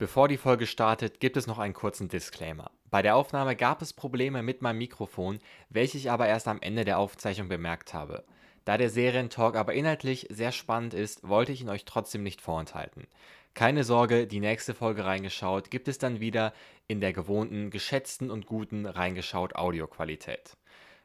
Bevor 0.00 0.28
die 0.28 0.36
Folge 0.36 0.68
startet, 0.68 1.18
gibt 1.18 1.36
es 1.36 1.48
noch 1.48 1.58
einen 1.58 1.74
kurzen 1.74 2.06
Disclaimer. 2.06 2.70
Bei 2.88 3.02
der 3.02 3.16
Aufnahme 3.16 3.56
gab 3.56 3.82
es 3.82 3.92
Probleme 3.92 4.44
mit 4.44 4.62
meinem 4.62 4.78
Mikrofon, 4.78 5.40
welche 5.70 5.98
ich 5.98 6.08
aber 6.08 6.28
erst 6.28 6.46
am 6.46 6.62
Ende 6.62 6.84
der 6.84 7.00
Aufzeichnung 7.00 7.48
bemerkt 7.48 7.94
habe. 7.94 8.24
Da 8.64 8.78
der 8.78 8.90
Serientalk 8.90 9.56
aber 9.56 9.74
inhaltlich 9.74 10.28
sehr 10.30 10.52
spannend 10.52 10.94
ist, 10.94 11.28
wollte 11.28 11.50
ich 11.50 11.62
ihn 11.62 11.68
euch 11.68 11.84
trotzdem 11.84 12.22
nicht 12.22 12.40
vorenthalten. 12.40 13.08
Keine 13.54 13.82
Sorge, 13.82 14.28
die 14.28 14.38
nächste 14.38 14.72
Folge 14.72 15.04
reingeschaut 15.04 15.68
gibt 15.68 15.88
es 15.88 15.98
dann 15.98 16.20
wieder 16.20 16.52
in 16.86 17.00
der 17.00 17.12
gewohnten, 17.12 17.70
geschätzten 17.70 18.30
und 18.30 18.46
guten 18.46 18.86
reingeschaut 18.86 19.56
Audioqualität. 19.56 20.56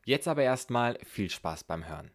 Jetzt 0.06 0.28
aber 0.28 0.44
erstmal 0.44 1.00
viel 1.04 1.32
Spaß 1.32 1.64
beim 1.64 1.88
Hören. 1.88 2.12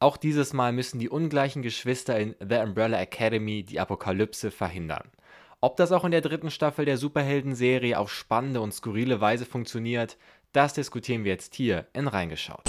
Auch 0.00 0.18
dieses 0.18 0.52
Mal 0.52 0.72
müssen 0.72 0.98
die 0.98 1.08
ungleichen 1.08 1.62
Geschwister 1.62 2.18
in 2.18 2.34
The 2.46 2.56
Umbrella 2.56 3.00
Academy 3.00 3.62
die 3.62 3.80
Apokalypse 3.80 4.50
verhindern. 4.50 5.10
Ob 5.64 5.78
das 5.78 5.92
auch 5.92 6.04
in 6.04 6.10
der 6.10 6.20
dritten 6.20 6.50
Staffel 6.50 6.84
der 6.84 6.98
Superhelden-Serie 6.98 7.98
auf 7.98 8.12
spannende 8.12 8.60
und 8.60 8.74
skurrile 8.74 9.22
Weise 9.22 9.46
funktioniert, 9.46 10.18
das 10.52 10.74
diskutieren 10.74 11.24
wir 11.24 11.32
jetzt 11.32 11.54
hier 11.54 11.86
in 11.94 12.06
Reingeschaut. 12.06 12.60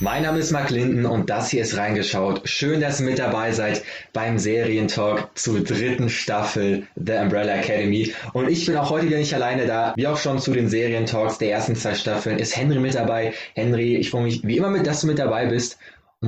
Mein 0.00 0.22
Name 0.22 0.38
ist 0.38 0.52
Mark 0.52 0.70
Linden 0.70 1.04
und 1.04 1.28
das 1.28 1.50
hier 1.50 1.60
ist 1.60 1.76
Reingeschaut. 1.76 2.48
Schön, 2.48 2.80
dass 2.80 2.98
ihr 2.98 3.04
mit 3.04 3.18
dabei 3.18 3.52
seid 3.52 3.84
beim 4.14 4.38
Serientalk 4.38 5.28
zur 5.34 5.62
dritten 5.62 6.08
Staffel 6.08 6.86
The 6.96 7.16
Umbrella 7.20 7.56
Academy. 7.56 8.14
Und 8.32 8.48
ich 8.48 8.64
bin 8.64 8.78
auch 8.78 8.88
heute 8.88 9.08
wieder 9.08 9.18
nicht 9.18 9.34
alleine 9.34 9.66
da. 9.66 9.92
Wie 9.96 10.06
auch 10.06 10.16
schon 10.16 10.38
zu 10.38 10.52
den 10.52 10.70
Serientalks 10.70 11.36
der 11.36 11.50
ersten 11.50 11.76
zwei 11.76 11.92
Staffeln 11.92 12.38
ist 12.38 12.56
Henry 12.56 12.80
mit 12.80 12.94
dabei. 12.94 13.34
Henry, 13.52 13.96
ich 13.96 14.08
freue 14.08 14.22
mich 14.22 14.42
wie 14.44 14.56
immer 14.56 14.70
mit, 14.70 14.86
dass 14.86 15.02
du 15.02 15.08
mit 15.08 15.18
dabei 15.18 15.44
bist 15.44 15.78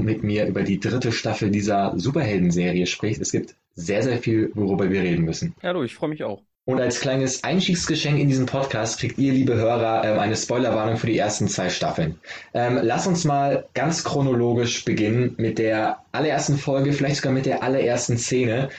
mit 0.05 0.23
mir 0.23 0.47
über 0.47 0.63
die 0.63 0.81
dritte 0.81 1.13
Staffel 1.13 1.51
dieser 1.51 1.95
Superhelden-Serie 1.97 2.87
sprichst. 2.87 3.21
Es 3.21 3.33
gibt 3.33 3.55
sehr, 3.75 4.03
sehr 4.03 4.19
viel, 4.19 4.51
worüber 4.55 4.91
wir 4.91 5.03
reden 5.03 5.25
müssen. 5.25 5.55
Hallo, 5.63 5.83
ich 5.85 5.95
freue 5.95 6.11
mich 6.11 6.25
auch. 6.25 6.43
Und 6.65 6.81
als 6.81 6.99
kleines 6.99 7.45
Einstiegsgeschenk 7.45 8.19
in 8.19 8.27
diesen 8.27 8.47
Podcast 8.47 8.99
kriegt 8.99 9.19
ihr, 9.19 9.33
liebe 9.33 9.55
Hörer, 9.55 10.05
ähm, 10.05 10.19
eine 10.19 10.35
Spoilerwarnung 10.35 10.97
für 10.97 11.07
die 11.07 11.17
ersten 11.17 11.47
zwei 11.47 11.69
Staffeln. 11.69 12.19
Ähm, 12.55 12.81
lass 12.83 13.07
uns 13.07 13.25
mal 13.25 13.69
ganz 13.75 14.03
chronologisch 14.03 14.85
beginnen 14.85 15.35
mit 15.37 15.61
der 15.61 15.99
allerersten 16.11 16.59
Folge, 16.59 16.93
vielleicht 16.93 17.17
sogar 17.17 17.33
mit 17.33 17.47
der 17.47 17.63
allerersten 17.63 18.19
Szene. 18.19 18.71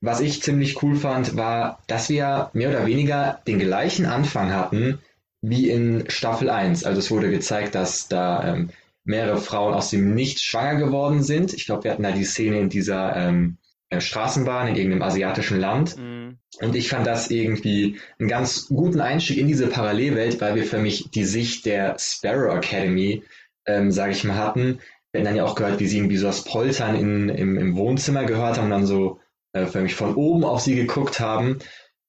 Was 0.00 0.20
ich 0.20 0.42
ziemlich 0.42 0.82
cool 0.82 0.96
fand, 0.96 1.36
war, 1.36 1.80
dass 1.86 2.08
wir 2.08 2.48
mehr 2.54 2.70
oder 2.70 2.86
weniger 2.86 3.40
den 3.46 3.58
gleichen 3.58 4.06
Anfang 4.06 4.54
hatten 4.54 5.00
wie 5.42 5.68
in 5.68 6.04
Staffel 6.08 6.48
1. 6.48 6.84
Also 6.84 6.98
es 6.98 7.10
wurde 7.10 7.30
gezeigt, 7.30 7.74
dass 7.74 8.08
da 8.08 8.54
ähm, 8.54 8.70
mehrere 9.04 9.38
Frauen 9.38 9.74
aus 9.74 9.90
dem 9.90 10.14
Nichts 10.14 10.42
schwanger 10.42 10.76
geworden 10.76 11.22
sind. 11.22 11.52
Ich 11.52 11.66
glaube, 11.66 11.84
wir 11.84 11.90
hatten 11.92 12.02
da 12.02 12.12
die 12.12 12.24
Szene 12.24 12.58
in 12.58 12.68
dieser 12.68 13.14
ähm, 13.16 13.58
äh, 13.90 14.00
Straßenbahn 14.00 14.68
in 14.68 14.76
irgendeinem 14.76 15.02
asiatischen 15.02 15.58
Land. 15.60 15.96
Mhm. 15.96 16.38
Und 16.60 16.74
ich 16.74 16.88
fand 16.88 17.06
das 17.06 17.30
irgendwie 17.30 17.98
einen 18.18 18.28
ganz 18.28 18.68
guten 18.68 19.00
Einstieg 19.00 19.38
in 19.38 19.48
diese 19.48 19.66
Parallelwelt, 19.66 20.40
weil 20.40 20.54
wir 20.54 20.64
für 20.64 20.78
mich 20.78 21.10
die 21.10 21.24
Sicht 21.24 21.66
der 21.66 21.96
Sparrow 21.98 22.54
Academy, 22.54 23.22
ähm, 23.66 23.90
sage 23.90 24.12
ich 24.12 24.24
mal, 24.24 24.36
hatten. 24.36 24.80
Wir 25.12 25.20
haben 25.20 25.26
dann 25.26 25.36
ja 25.36 25.44
auch 25.44 25.54
gehört, 25.54 25.80
wie 25.80 25.86
sie 25.86 25.98
irgendwie 25.98 26.16
so 26.16 26.26
das 26.26 26.44
Poltern 26.44 26.96
in, 26.96 27.28
im, 27.28 27.58
im 27.58 27.76
Wohnzimmer 27.76 28.24
gehört 28.24 28.56
haben 28.56 28.64
und 28.64 28.70
dann 28.70 28.86
so 28.86 29.20
äh, 29.52 29.66
für 29.66 29.80
mich 29.80 29.94
von 29.94 30.14
oben 30.14 30.44
auf 30.44 30.60
sie 30.60 30.74
geguckt 30.74 31.20
haben. 31.20 31.58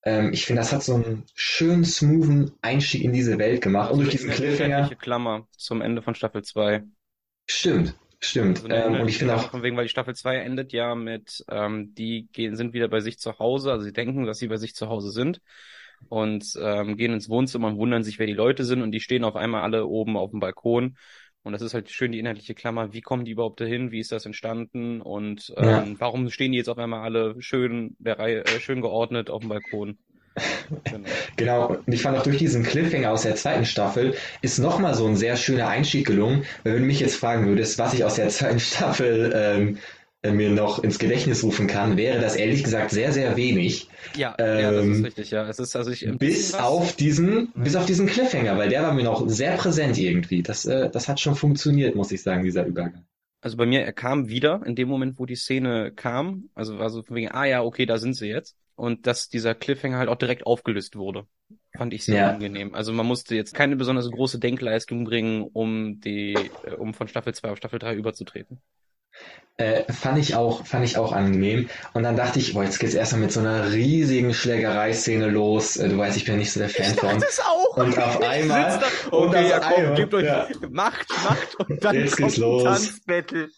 Ähm, 0.06 0.34
ich 0.34 0.46
finde, 0.46 0.62
das 0.62 0.72
hat 0.72 0.84
so 0.84 0.96
einen 0.96 1.24
schönen, 1.34 1.84
smoothen 1.84 2.52
Einstieg 2.62 3.04
in 3.04 3.12
diese 3.12 3.38
Welt 3.40 3.62
gemacht. 3.62 3.92
Und 3.92 4.00
durch 4.00 4.12
diesen 4.12 4.30
Cliffhanger. 4.30 4.90
Klammer 4.96 5.48
zum 5.58 5.82
Ende 5.82 6.04
von 6.04 6.14
Staffel 6.14 6.44
2. 6.44 6.84
Stimmt, 7.48 7.96
stimmt. 8.20 8.64
Also 8.72 8.94
ähm, 8.94 9.02
und 9.02 9.08
ich 9.08 9.18
finde 9.18 9.36
auch. 9.36 9.50
Von 9.50 9.64
wegen, 9.64 9.76
weil 9.76 9.86
die 9.86 9.90
Staffel 9.90 10.16
2 10.16 10.38
endet 10.38 10.74
ja 10.74 10.94
mit, 10.94 11.44
ähm, 11.50 11.96
die 11.96 12.28
gehen, 12.32 12.56
sind 12.56 12.74
wieder 12.74 12.88
bei 12.88 13.00
sich 13.00 13.18
zu 13.18 13.40
Hause, 13.40 13.72
also 13.72 13.84
sie 13.84 13.94
denken, 13.94 14.26
dass 14.26 14.38
sie 14.38 14.48
bei 14.48 14.58
sich 14.58 14.76
zu 14.76 14.90
Hause 14.90 15.10
sind 15.10 15.42
und 16.10 16.54
ähm, 16.62 16.98
gehen 16.98 17.14
ins 17.14 17.30
Wohnzimmer 17.30 17.68
und 17.68 17.78
wundern 17.78 18.04
sich, 18.04 18.20
wer 18.20 18.28
die 18.28 18.34
Leute 18.34 18.64
sind 18.64 18.82
und 18.84 18.92
die 18.92 19.00
stehen 19.00 19.24
auf 19.24 19.36
einmal 19.36 19.64
alle 19.64 19.88
oben 19.88 20.18
auf 20.18 20.32
dem 20.32 20.40
Balkon 20.40 20.98
und 21.46 21.54
das 21.54 21.62
ist 21.62 21.76
halt 21.76 21.92
schön 21.92 22.12
die 22.12 22.18
inhaltliche 22.18 22.56
Klammer. 22.56 22.92
Wie 22.92 23.02
kommen 23.02 23.24
die 23.24 23.32
überhaupt 23.32 23.62
dahin? 23.62 23.92
Wie 23.92 24.00
ist 24.00 24.12
das 24.12 24.26
entstanden? 24.26 25.00
Und 25.00 25.54
ähm, 25.58 25.66
ja. 25.66 25.86
warum 26.00 26.32
stehen 26.32 26.52
die 26.52 26.58
jetzt 26.58 26.70
auf 26.70 26.80
einmal 26.80 27.02
alle 27.04 27.40
schön 27.40 27.96
der 28.00 28.18
Reihe, 28.18 28.44
äh, 28.46 28.60
schön 28.60 28.82
geordnet 28.82 29.30
auf 29.30 29.42
dem 29.42 29.50
Balkon? 29.50 29.98
Genau. 30.84 31.08
genau. 31.38 31.68
Und 31.86 31.94
ich 31.94 32.02
fand 32.02 32.18
auch 32.18 32.24
durch 32.24 32.40
diesen 32.40 32.64
Cliffhanger 32.64 33.12
aus 33.12 33.22
der 33.22 33.36
zweiten 33.36 33.66
Staffel 33.66 34.16
ist 34.42 34.58
nochmal 34.58 34.94
so 34.96 35.06
ein 35.06 35.16
sehr 35.16 35.38
schöner 35.38 35.70
Einstieg 35.70 36.08
gelungen. 36.08 36.44
Weil 36.64 36.74
wenn 36.74 36.82
du 36.82 36.88
mich 36.88 37.00
jetzt 37.00 37.16
fragen 37.16 37.46
würdest, 37.46 37.78
was 37.78 37.94
ich 37.94 38.04
aus 38.04 38.16
der 38.16 38.28
zweiten 38.30 38.60
Staffel 38.60 39.32
ähm, 39.34 39.78
äh, 39.78 39.80
mir 40.32 40.50
noch 40.50 40.84
ins 40.84 41.00
Gedächtnis 41.00 41.44
rufen 41.44 41.68
kann, 41.68 41.98
wäre 41.98 42.20
das 42.20 42.36
ehrlich 42.36 42.64
gesagt 42.64 42.92
sehr, 42.92 43.12
sehr 43.12 43.36
wenig. 43.36 43.90
Ja, 44.16 44.36
ähm, 44.38 44.60
ja 44.60 44.72
das 44.72 44.86
ist 44.86 44.98
ähm, 44.98 45.06
richtig, 45.06 45.32
ja. 45.32 45.48
Es 45.48 45.60
ist 45.60 45.76
also 45.76 45.92
ich, 45.92 46.08
bis 46.18 46.54
auf 46.54 46.96
diesen, 46.96 47.52
bis 47.56 47.76
auf 47.76 47.86
diesen 47.86 48.08
Cliffhanger, 48.08 48.58
weil 48.58 48.70
der 48.70 48.84
war 48.84 48.94
mir 48.94 49.04
noch 49.04 49.28
sehr 49.28 49.58
präsent 49.58 49.98
irgendwie. 49.98 50.44
Das, 50.44 50.66
äh, 50.66 50.90
das 50.90 51.08
hat 51.08 51.20
schon 51.20 51.36
funktioniert, 51.36 51.96
muss 51.96 52.12
ich 52.12 52.22
sagen, 52.22 52.44
dieser 52.44 52.66
Übergang. 52.66 53.06
Also 53.42 53.58
bei 53.58 53.66
mir, 53.68 53.82
er 53.84 53.94
kam 53.94 54.28
wieder 54.28 54.64
in 54.66 54.76
dem 54.76 54.88
Moment, 54.88 55.20
wo 55.20 55.28
die 55.28 55.36
Szene 55.36 55.92
kam. 55.92 56.50
Also 56.56 56.80
war 56.80 56.90
so 56.90 57.04
von 57.04 57.16
wegen, 57.16 57.30
ah 57.30 57.46
ja, 57.46 57.62
okay, 57.62 57.86
da 57.86 58.00
sind 58.00 58.16
sie 58.16 58.28
jetzt. 58.28 58.58
Und 58.76 59.06
dass 59.06 59.30
dieser 59.30 59.54
Cliffhanger 59.54 60.00
halt 60.00 60.10
auch 60.10 60.18
direkt 60.18 60.48
aufgelöst 60.48 60.96
wurde. 60.96 61.28
Fand 61.78 61.94
ich 61.94 62.06
sehr 62.06 62.16
ja. 62.16 62.30
angenehm. 62.32 62.74
Also 62.74 62.92
man 62.92 63.06
musste 63.06 63.36
jetzt 63.36 63.54
keine 63.54 63.76
besonders 63.76 64.10
große 64.10 64.40
Denkleistung 64.40 65.04
bringen, 65.04 65.44
um 65.44 66.00
die, 66.00 66.34
äh, 66.64 66.72
um 66.72 66.94
von 66.94 67.08
Staffel 67.08 67.34
2 67.34 67.52
auf 67.52 67.58
Staffel 67.58 67.80
3 67.80 67.96
überzutreten. 67.96 68.62
Äh, 69.58 69.90
fand 69.92 70.18
ich 70.18 70.36
auch, 70.36 70.66
fand 70.66 70.84
ich 70.84 70.98
auch 70.98 71.14
angenehm. 71.14 71.70
Und 71.94 72.04
dann 72.04 72.18
dachte 72.18 72.40
ich, 72.40 72.54
boah, 72.54 72.66
jetzt 72.66 72.78
geht's 72.78 72.94
erstmal 72.94 73.22
mit 73.22 73.32
so 73.32 73.40
einer 73.40 73.72
riesigen 73.72 74.34
Schlägerei-Szene 74.34 75.28
los. 75.28 75.78
Äh, 75.78 75.88
du 75.88 75.98
weißt, 75.98 76.18
ich 76.18 76.26
bin 76.26 76.38
nicht 76.38 76.52
so 76.52 76.60
der 76.60 76.68
Fan 76.68 76.92
ich 76.92 77.00
von. 77.00 77.20
Das 77.22 77.40
auch. 77.40 77.78
Und 77.78 77.98
auf 77.98 78.22
einmal. 78.22 78.80
Da, 78.80 78.88
okay, 79.12 79.38
und 79.38 79.50
ja, 79.50 79.60
komm, 79.60 79.74
einmal, 79.74 79.96
gebt 79.96 80.14
euch 80.14 80.26
ja. 80.26 80.48
Macht, 80.70 81.08
Macht 81.24 81.56
und 81.56 81.86
dann 81.86 81.96
jetzt 81.96 82.18
kommt 82.18 82.28
geht's 82.28 82.38
los. 82.38 82.64
Tanzbattle. 82.64 83.50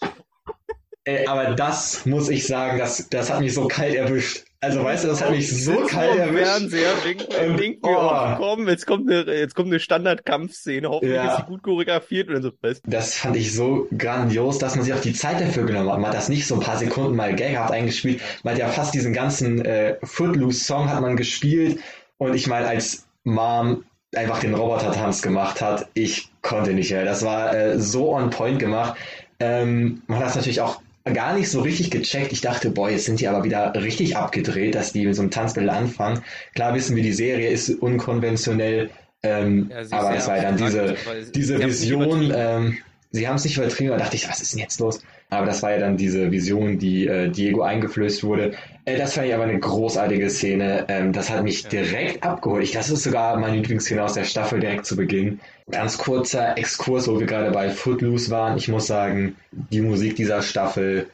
Ey, 1.08 1.26
aber 1.26 1.56
das 1.56 2.06
muss 2.06 2.28
ich 2.28 2.46
sagen, 2.46 2.78
das, 2.78 3.08
das 3.10 3.32
hat 3.32 3.40
mich 3.40 3.54
so 3.54 3.66
kalt 3.70 3.96
erwischt. 3.96 4.44
Also 4.60 4.84
weißt 4.84 5.06
du, 5.06 5.08
das 5.08 5.22
hat 5.24 5.32
mich 5.32 5.64
so 5.64 5.86
kalt 5.86 6.18
erwischt. 6.18 6.44
Fernseher, 6.44 6.94
denken, 7.02 7.26
ähm, 7.40 7.56
denken 7.56 7.80
oh. 7.84 7.88
wir, 7.88 8.36
komm, 8.38 8.68
jetzt 8.68 8.86
kommt 8.86 9.10
eine, 9.10 9.34
jetzt 9.34 9.56
kommt 9.56 9.70
eine 9.70 9.80
Standardkampfszene, 9.80 10.90
hoffentlich 10.90 11.16
ja. 11.16 11.32
ist 11.32 11.38
sie 11.38 11.44
gut 11.44 11.64
choreografiert 11.64 12.28
und 12.28 12.42
so 12.42 12.52
fest. 12.60 12.82
Das 12.86 13.14
fand 13.14 13.38
ich 13.38 13.54
so 13.54 13.88
grandios, 13.98 14.58
dass 14.58 14.76
man 14.76 14.84
sich 14.84 14.94
auch 14.94 15.00
die 15.00 15.14
Zeit 15.14 15.40
dafür 15.40 15.66
genommen 15.66 15.90
hat. 15.90 16.00
Man 16.00 16.10
hat 16.10 16.18
das 16.18 16.28
nicht 16.28 16.46
so 16.46 16.56
ein 16.56 16.60
paar 16.60 16.76
Sekunden 16.76 17.16
mal 17.16 17.34
gaghaft 17.34 17.72
eingespielt. 17.72 18.20
Man 18.44 18.56
hat 18.56 18.60
ja 18.60 18.68
fast 18.68 18.94
diesen 18.94 19.14
ganzen 19.14 19.64
äh, 19.64 19.96
Footloose-Song 20.04 20.90
hat 20.92 21.00
man 21.00 21.16
gespielt 21.16 21.80
und 22.18 22.36
ich 22.36 22.48
meine, 22.48 22.68
als 22.68 23.08
Mom 23.24 23.86
einfach 24.14 24.42
den 24.42 24.56
Roboter-Tanz 24.56 25.22
gemacht 25.22 25.62
hat, 25.62 25.88
ich 25.94 26.28
konnte 26.42 26.74
nicht 26.74 26.92
mehr. 26.92 27.06
Das 27.06 27.24
war 27.24 27.56
äh, 27.56 27.80
so 27.80 28.14
on 28.14 28.30
point 28.30 28.60
gemacht. 28.60 28.98
Ähm, 29.40 30.02
man 30.08 30.20
hat 30.20 30.30
es 30.30 30.36
natürlich 30.36 30.60
auch 30.60 30.82
gar 31.10 31.36
nicht 31.36 31.50
so 31.50 31.62
richtig 31.62 31.92
gecheckt. 31.92 32.32
Ich 32.32 32.42
dachte, 32.42 32.72
boah, 32.72 32.90
jetzt 32.90 33.06
sind 33.06 33.20
die 33.20 33.28
aber 33.28 33.44
wieder 33.44 33.74
richtig 33.76 34.18
abgedreht, 34.18 34.76
dass 34.76 34.94
die 34.94 35.06
mit 35.06 35.16
so 35.16 35.22
einem 35.22 35.32
Tanzbild 35.32 35.70
anfangen. 35.70 36.22
Klar 36.56 36.76
wissen 36.76 36.96
wir, 36.96 37.04
die 37.04 37.14
Serie 37.14 37.50
ist 37.50 37.70
unkonventionell, 37.70 38.90
ähm, 39.24 39.72
ja, 39.72 39.98
aber 39.98 40.16
es 40.16 40.28
war 40.28 40.40
dann 40.40 40.58
diese, 40.58 40.96
diese 41.34 41.60
Vision, 41.60 42.32
ähm, 42.36 42.78
sie 43.12 43.28
haben 43.28 43.36
es 43.36 43.44
nicht 43.44 43.58
übertrieben, 43.58 43.92
da 43.92 43.98
dachte 43.98 44.16
ich, 44.16 44.30
was 44.30 44.42
ist 44.42 44.54
denn 44.54 44.60
jetzt 44.60 44.80
los? 44.80 45.02
Aber 45.30 45.46
das 45.46 45.62
war 45.64 45.72
ja 45.72 45.80
dann 45.80 45.98
diese 45.98 46.32
Vision, 46.32 46.78
die 46.78 47.08
äh, 47.08 47.30
Diego 47.30 47.62
eingeflößt 47.62 48.24
wurde. 48.24 48.54
Äh, 48.88 48.98
das 48.98 49.14
fand 49.14 49.28
ich 49.28 49.34
aber 49.34 49.44
eine 49.44 49.60
großartige 49.60 50.30
Szene. 50.30 50.86
Ähm, 50.88 51.12
das 51.12 51.30
hat 51.30 51.44
mich 51.44 51.68
direkt 51.68 52.24
abgeholt. 52.24 52.64
Ich, 52.64 52.72
das 52.72 52.90
ist 52.90 53.04
sogar 53.04 53.38
meine 53.38 53.58
Lieblingsszene 53.58 54.02
aus 54.02 54.14
der 54.14 54.24
Staffel 54.24 54.62
direkt 54.62 54.86
zu 54.86 54.96
Beginn. 54.96 55.42
Ganz 55.70 55.98
kurzer 55.98 56.58
Exkurs, 56.58 57.08
wo 57.08 57.20
wir 57.20 57.28
gerade 57.28 57.52
bei 57.52 57.70
Footloose 57.70 58.32
waren. 58.32 58.58
Ich 58.58 58.70
muss 58.70 58.88
sagen, 58.88 59.36
die 59.52 59.82
Musik 59.82 60.16
dieser 60.16 60.42
Staffel, 60.42 61.10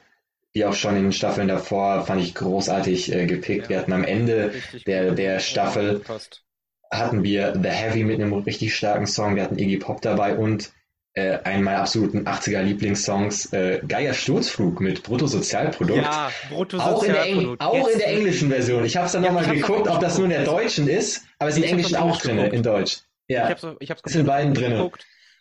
wie 0.54 0.66
auch 0.66 0.76
schon 0.76 0.96
in 0.96 1.04
den 1.04 1.12
Staffeln 1.14 1.48
davor, 1.48 2.06
fand 2.06 2.22
ich 2.22 2.36
großartig 2.36 3.12
äh, 3.12 3.26
gepickt. 3.26 3.70
Wir 3.70 3.80
hatten 3.80 3.94
am 3.94 4.04
Ende 4.04 4.54
der, 4.86 5.12
der 5.12 5.40
Staffel 5.40 6.02
hatten 6.92 7.24
wir 7.24 7.54
The 7.60 7.70
Heavy 7.70 8.04
mit 8.04 8.22
einem 8.22 8.34
richtig 8.34 8.76
starken 8.76 9.08
Song. 9.08 9.36
Wir 9.36 9.44
hatten 9.44 9.58
Iggy 9.58 9.78
Pop 9.78 10.00
dabei 10.02 10.38
und 10.38 10.72
äh, 11.16 11.40
einen 11.44 11.64
meiner 11.64 11.82
absoluten 11.82 12.28
80er 12.28 12.62
Lieblingssongs, 12.62 13.54
äh, 13.54 13.82
Geier 13.88 14.14
Sturzflug 14.14 14.82
mit 14.82 15.04
Bruttosozialprodukt. 15.04 16.02
Ja, 16.02 16.32
Bruttosozialprodukt. 16.50 17.62
Auch 17.62 17.74
in 17.74 17.80
der, 17.80 17.84
auch 17.84 17.88
in 17.88 17.98
der 18.00 18.08
englischen 18.08 18.50
Version. 18.50 18.84
Ich 18.84 18.98
habe 18.98 19.06
es 19.06 19.12
dann 19.12 19.24
ja, 19.24 19.32
nochmal 19.32 19.54
geguckt, 19.54 19.88
ob 19.88 20.00
das 20.00 20.18
nur 20.18 20.26
in 20.26 20.32
der 20.32 20.44
deutschen 20.44 20.88
ist, 20.88 21.26
aber 21.38 21.50
es 21.50 21.58
ist 21.58 21.64
im 21.64 21.70
Englischen 21.70 21.96
auch 21.98 22.20
drin, 22.20 22.40
in 22.40 22.64
Deutsch. 22.64 23.02
Ja, 23.28 23.46
ich 23.46 23.52
hab's, 23.52 23.68
ich 23.80 23.92
hab's 23.92 24.02
ist 24.06 24.16
in 24.16 24.26
beiden 24.26 24.54
drin. 24.54 24.92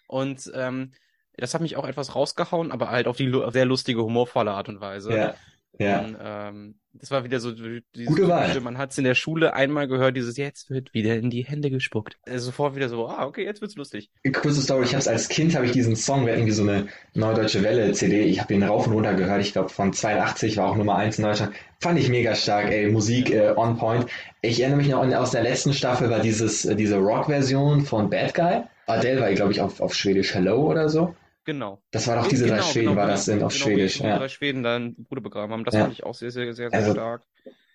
Und 0.09 0.53
ähm, 0.55 0.93
das 1.37 1.55
hat 1.55 1.63
mich 1.63 1.77
auch 1.77 1.87
etwas 1.87 2.15
rausgehauen, 2.15 2.71
aber 2.71 2.91
halt 2.91 3.07
auf 3.07 3.17
die 3.17 3.33
sehr 3.49 3.65
lustige, 3.65 4.03
humorvolle 4.03 4.53
Art 4.53 4.69
und 4.69 4.81
Weise. 4.81 5.17
Ja. 5.17 5.35
Ja. 5.79 6.01
Und, 6.01 6.17
ähm, 6.21 6.75
das 6.95 7.11
war 7.11 7.25
wieder 7.25 7.41
so 7.41 7.53
dieses 7.53 8.07
Gute 8.07 8.29
Wahl. 8.29 8.61
man 8.61 8.77
hat 8.77 8.91
es 8.91 8.99
in 8.99 9.05
der 9.05 9.15
Schule 9.15 9.55
einmal 9.55 9.89
gehört, 9.89 10.17
dieses 10.17 10.37
jetzt 10.37 10.69
wird 10.69 10.93
wieder 10.93 11.17
in 11.17 11.31
die 11.31 11.43
Hände 11.45 11.71
gespuckt. 11.71 12.19
Äh, 12.27 12.39
sofort 12.39 12.77
wieder 12.77 12.91
so, 12.91 13.09
ah, 13.09 13.25
okay, 13.25 13.45
jetzt 13.45 13.63
wird's 13.63 13.77
lustig. 13.77 14.11
Kurze 14.33 14.61
Story, 14.61 14.85
ich 14.85 14.95
habe 14.95 15.09
als 15.09 15.29
Kind 15.29 15.55
habe 15.55 15.65
ich 15.65 15.73
diesen 15.73 15.97
Song, 15.97 16.27
wir 16.27 16.33
hatten 16.33 16.43
irgendwie 16.43 16.53
so 16.53 16.63
eine 16.63 16.89
Neue 17.15 17.35
Deutsche 17.35 17.63
Welle 17.63 17.93
CD, 17.93 18.25
ich 18.25 18.41
habe 18.41 18.53
den 18.53 18.63
rauf 18.63 18.87
und 18.87 18.93
runter 18.93 19.15
gehört, 19.15 19.41
ich 19.41 19.53
glaube 19.53 19.71
von 19.71 19.93
82 19.93 20.59
war 20.59 20.71
auch 20.71 20.77
Nummer 20.77 20.97
1 20.97 21.19
in 21.19 21.25
Deutschland. 21.25 21.55
Fand 21.81 21.99
ich 21.99 22.11
mega 22.11 22.35
stark, 22.35 22.71
ey, 22.71 22.91
Musik 22.91 23.31
äh, 23.31 23.55
on 23.57 23.79
point. 23.79 24.07
Ich 24.43 24.61
erinnere 24.61 24.79
mich 24.79 24.89
noch 24.89 25.03
aus 25.03 25.31
der 25.31 25.43
letzten 25.43 25.73
Staffel 25.73 26.11
war 26.11 26.21
dieses 26.21 26.67
äh, 26.67 26.77
diese 26.77 26.99
Rock-Version 26.99 27.87
von 27.87 28.11
Bad 28.11 28.35
Guy. 28.35 28.63
Adele 28.87 29.21
war, 29.21 29.33
glaube 29.33 29.53
ich, 29.53 29.61
auf, 29.61 29.81
auf 29.81 29.95
Schwedisch 29.95 30.35
Hello 30.35 30.71
oder 30.71 30.89
so. 30.89 31.15
Genau. 31.45 31.83
Das 31.91 32.07
war 32.07 32.17
doch 32.17 32.29
diese 32.29 32.47
drei 32.47 32.57
Genau, 32.57 32.67
Schweden, 32.69 32.87
genau, 32.89 32.97
war 32.97 33.05
genau, 33.07 33.15
das 33.17 33.25
denn 33.25 33.43
auf 33.43 33.53
genau, 33.53 33.65
Schwedisch, 33.65 33.99
die 33.99 34.05
ja. 34.05 34.19
drei 34.19 34.29
Schweden 34.29 34.63
dann 34.63 34.95
Bruder 34.95 35.21
begraben 35.21 35.53
haben. 35.53 35.65
Das 35.65 35.75
Ja. 35.75 35.81
fand 35.83 35.93
ich 35.93 36.05
auch 36.05 36.15
sehr, 36.15 36.31
sehr, 36.31 36.53
sehr, 36.55 36.71
sehr 36.71 36.79
Also, 36.79 36.93
stark. 36.93 37.23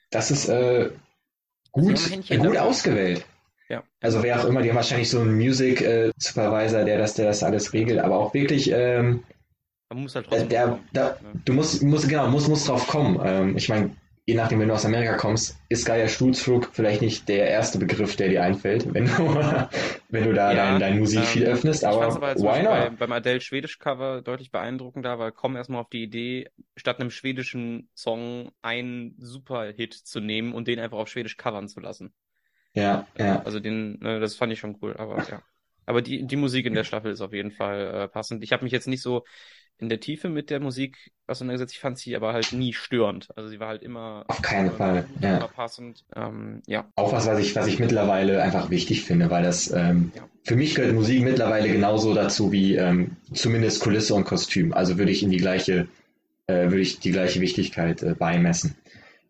Das 0.10 0.32
ist 0.32 0.48
äh, 0.48 0.90
gut, 1.72 2.00
gut 2.30 2.58
ausgewählt. 2.58 3.26
Ja. 3.70 3.84
Also 4.00 4.24
wer 4.24 4.40
auch 4.40 4.46
immer, 4.46 4.62
die 4.62 4.70
haben 4.70 4.78
wahrscheinlich 4.78 5.10
so 5.10 5.20
einen 5.20 5.36
Music 5.36 5.82
äh, 5.82 6.12
Supervisor, 6.18 6.86
der 6.86 6.98
das, 6.98 7.16
der 7.16 7.26
das 7.26 7.44
alles 7.44 7.74
regelt, 7.74 8.00
aber 8.00 8.18
auch 8.18 8.34
wirklich, 8.34 8.72
ähm, 8.72 9.24
Man 9.90 10.04
muss 10.04 10.16
halt 10.16 10.28
äh, 10.28 10.30
trotzdem 10.30 10.50
der, 10.50 10.68
kommen, 10.68 10.90
da, 10.94 11.18
ne? 11.22 11.34
du 11.44 11.54
musst, 11.54 11.84
musst 11.84 12.08
genau, 12.08 12.30
musst, 12.30 12.48
musst 12.48 12.70
drauf 12.70 12.88
kommen. 12.88 13.20
Ähm, 13.24 13.58
ich 13.58 13.68
meine, 13.68 13.92
je 14.28 14.36
nachdem, 14.36 14.60
wenn 14.60 14.68
du 14.68 14.76
aus 14.76 14.86
Amerika 14.86 15.16
kommst, 15.18 15.58
ist 15.70 15.86
Geier 15.86 16.08
Stuhlsflug 16.08 16.70
vielleicht 16.74 17.02
nicht 17.02 17.28
der 17.30 17.48
erste 17.50 17.80
Begriff, 17.80 18.16
der 18.16 18.30
dir 18.30 18.44
einfällt, 18.44 18.94
wenn 18.94 19.06
du, 19.08 19.14
wenn 20.10 20.26
du 20.26 20.34
da 20.34 20.54
Ja, 20.54 20.56
dein, 20.56 20.80
dein 20.80 21.00
Musikfeed 21.00 21.46
ähm, 21.46 21.46
öffnest, 21.46 21.84
Ich 21.86 21.98
aber 21.98 21.98
fand's 21.98 22.16
aber 22.16 22.36
why 22.36 22.62
Beispiel 22.62 22.68
bei, 22.68 22.90
not? 22.90 22.90
beim 22.90 23.12
Adele 23.12 23.42
Schwedisch 23.42 23.80
Cover 23.80 24.22
deutlich 24.22 24.52
beeindruckender, 24.52 25.20
weil 25.20 25.32
komm 25.32 25.56
erstmal 25.56 25.82
auf 25.82 25.90
die 25.90 26.04
Idee, 26.04 26.50
statt 26.76 27.00
einem 27.00 27.12
schwedischen 27.12 27.90
Song 27.94 28.52
einen 28.62 29.16
Superhit 29.20 29.94
zu 29.94 30.20
nehmen 30.20 30.54
und 30.54 30.68
den 30.68 30.80
einfach 30.80 30.98
auf 30.98 31.10
Schwedisch 31.10 31.38
covern 31.38 31.68
zu 31.68 31.80
lassen. 31.82 32.14
Ja, 32.74 33.06
ja. 33.18 33.44
Also 33.44 33.60
den, 33.60 34.00
ne, 34.00 34.20
das 34.20 34.36
fand 34.36 34.52
ich 34.54 34.60
schon 34.60 34.78
cool, 34.82 34.96
aber 34.98 35.30
ja. 35.30 35.42
Aber 35.86 36.02
die, 36.02 36.28
die 36.28 36.36
Musik 36.36 36.66
in 36.66 36.74
der 36.74 36.84
Staffel 36.84 37.12
ist 37.12 37.22
auf 37.22 37.32
jeden 37.34 37.52
Fall 37.52 38.04
äh, 38.06 38.08
passend. 38.10 38.44
Ich 38.44 38.52
habe 38.52 38.64
mich 38.64 38.74
jetzt 38.74 38.88
nicht 38.88 39.02
so 39.02 39.24
in 39.80 39.90
der 39.90 40.00
Tiefe 40.00 40.30
mit 40.30 40.50
der 40.50 40.60
Musik 40.60 41.12
auseinandergesetzt. 41.28 41.74
Ich 41.74 41.80
fand 41.80 41.98
sie 41.98 42.16
aber 42.16 42.34
halt 42.34 42.54
nie 42.54 42.74
störend. 42.74 43.30
Also 43.36 43.50
sie 43.50 43.60
war 43.60 43.68
halt 43.68 43.84
immer, 43.84 44.26
Auf 44.28 44.42
keinen 44.42 44.70
äh, 44.70 44.72
Fall, 44.72 45.06
ja. 45.22 45.48
passend. 45.48 46.04
Ähm, 46.16 46.62
ja. 46.68 46.88
Auch 46.96 47.12
was, 47.14 47.28
was 47.28 47.40
ich, 47.40 47.56
was 47.56 47.68
ich 47.68 47.80
mittlerweile 47.80 48.42
einfach 48.42 48.70
wichtig 48.70 49.04
finde, 49.04 49.30
weil 49.30 49.44
das 49.44 49.72
ähm, 49.72 50.12
Ja. 50.16 50.28
für 50.44 50.56
mich 50.56 50.76
gehört 50.76 50.94
Musik 50.94 51.24
mittlerweile 51.24 51.70
genauso 51.70 52.14
dazu 52.14 52.52
wie 52.52 52.76
ähm, 52.76 53.18
zumindest 53.34 53.82
Kulisse 53.82 54.16
und 54.16 54.26
Kostüm. 54.26 54.74
Also 54.74 54.98
würde 54.98 55.12
ich 55.12 55.22
in 55.24 55.30
die 55.32 55.38
gleiche, 55.38 55.88
äh, 56.48 56.66
würde 56.70 56.80
ich 56.82 57.00
die 57.00 57.12
gleiche 57.12 57.42
Wichtigkeit 57.42 58.02
äh, 58.04 58.16
beimessen. 58.16 58.76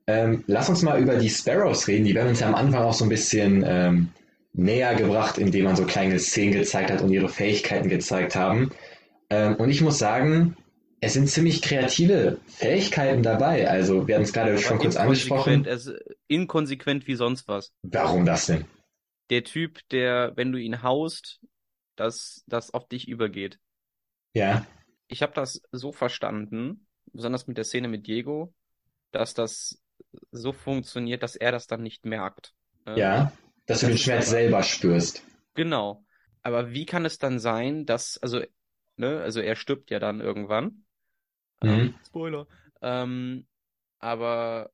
Ähm, 0.07 0.43
lass 0.47 0.69
uns 0.69 0.83
mal 0.83 1.01
über 1.01 1.15
die 1.17 1.29
Sparrows 1.29 1.87
reden. 1.87 2.05
Die 2.05 2.15
werden 2.15 2.29
uns 2.29 2.39
ja 2.39 2.47
am 2.47 2.55
Anfang 2.55 2.83
auch 2.83 2.93
so 2.93 3.03
ein 3.05 3.09
bisschen 3.09 3.63
ähm, 3.67 4.09
näher 4.53 4.95
gebracht, 4.95 5.37
indem 5.37 5.65
man 5.65 5.75
so 5.75 5.83
kleine 5.83 6.17
Szenen 6.19 6.53
gezeigt 6.53 6.91
hat 6.91 7.01
und 7.01 7.11
ihre 7.11 7.29
Fähigkeiten 7.29 7.89
gezeigt 7.89 8.35
haben. 8.35 8.71
Ähm, 9.29 9.55
und 9.55 9.69
ich 9.69 9.81
muss 9.81 9.97
sagen, 9.99 10.55
es 10.99 11.13
sind 11.13 11.29
ziemlich 11.29 11.61
kreative 11.61 12.39
Fähigkeiten 12.47 13.21
dabei. 13.23 13.69
Also 13.69 14.07
wir 14.07 14.15
hatten 14.15 14.23
es 14.23 14.33
gerade 14.33 14.57
schon 14.57 14.79
kurz 14.79 14.95
angesprochen. 14.95 15.65
es, 15.65 15.91
inkonsequent 16.27 17.07
wie 17.07 17.15
sonst 17.15 17.47
was. 17.47 17.71
Warum 17.83 18.25
das 18.25 18.47
denn? 18.47 18.65
Der 19.29 19.43
Typ, 19.43 19.79
der, 19.89 20.31
wenn 20.35 20.51
du 20.51 20.57
ihn 20.57 20.81
haust, 20.83 21.39
dass 21.95 22.43
das 22.47 22.73
auf 22.73 22.87
dich 22.87 23.07
übergeht. 23.07 23.59
Ja, 24.33 24.65
Ich 25.07 25.21
habe 25.21 25.33
das 25.33 25.61
so 25.71 25.91
verstanden, 25.91 26.87
besonders 27.13 27.47
mit 27.47 27.57
der 27.57 27.63
Szene 27.63 27.87
mit 27.87 28.07
Diego, 28.07 28.53
dass 29.11 29.33
das 29.33 29.81
so 30.31 30.51
funktioniert, 30.51 31.23
dass 31.23 31.35
er 31.35 31.51
das 31.51 31.67
dann 31.67 31.81
nicht 31.81 32.05
merkt. 32.05 32.53
ne? 32.85 32.97
ja, 32.97 33.31
dass 33.65 33.81
du 33.81 33.87
Das 33.87 33.89
den 33.89 33.95
ist 33.95 34.01
Schmerz 34.03 34.29
selber 34.29 34.63
spürst. 34.63 35.23
Genau. 35.55 36.05
Aber 36.43 36.71
wie 36.71 36.85
kann 36.85 37.05
es 37.05 37.17
dann 37.17 37.39
sein, 37.39 37.85
dass, 37.85 38.17
also, 38.19 38.41
ne, 38.97 39.21
also 39.21 39.39
er 39.41 39.55
stirbt 39.55 39.91
ja 39.91 39.99
dann 39.99 40.21
irgendwann. 40.21 40.85
Mhm. 41.61 41.93
Ähm, 41.93 41.99
Spoiler. 42.05 42.47
Ähm, 42.81 43.47
aber 43.99 44.71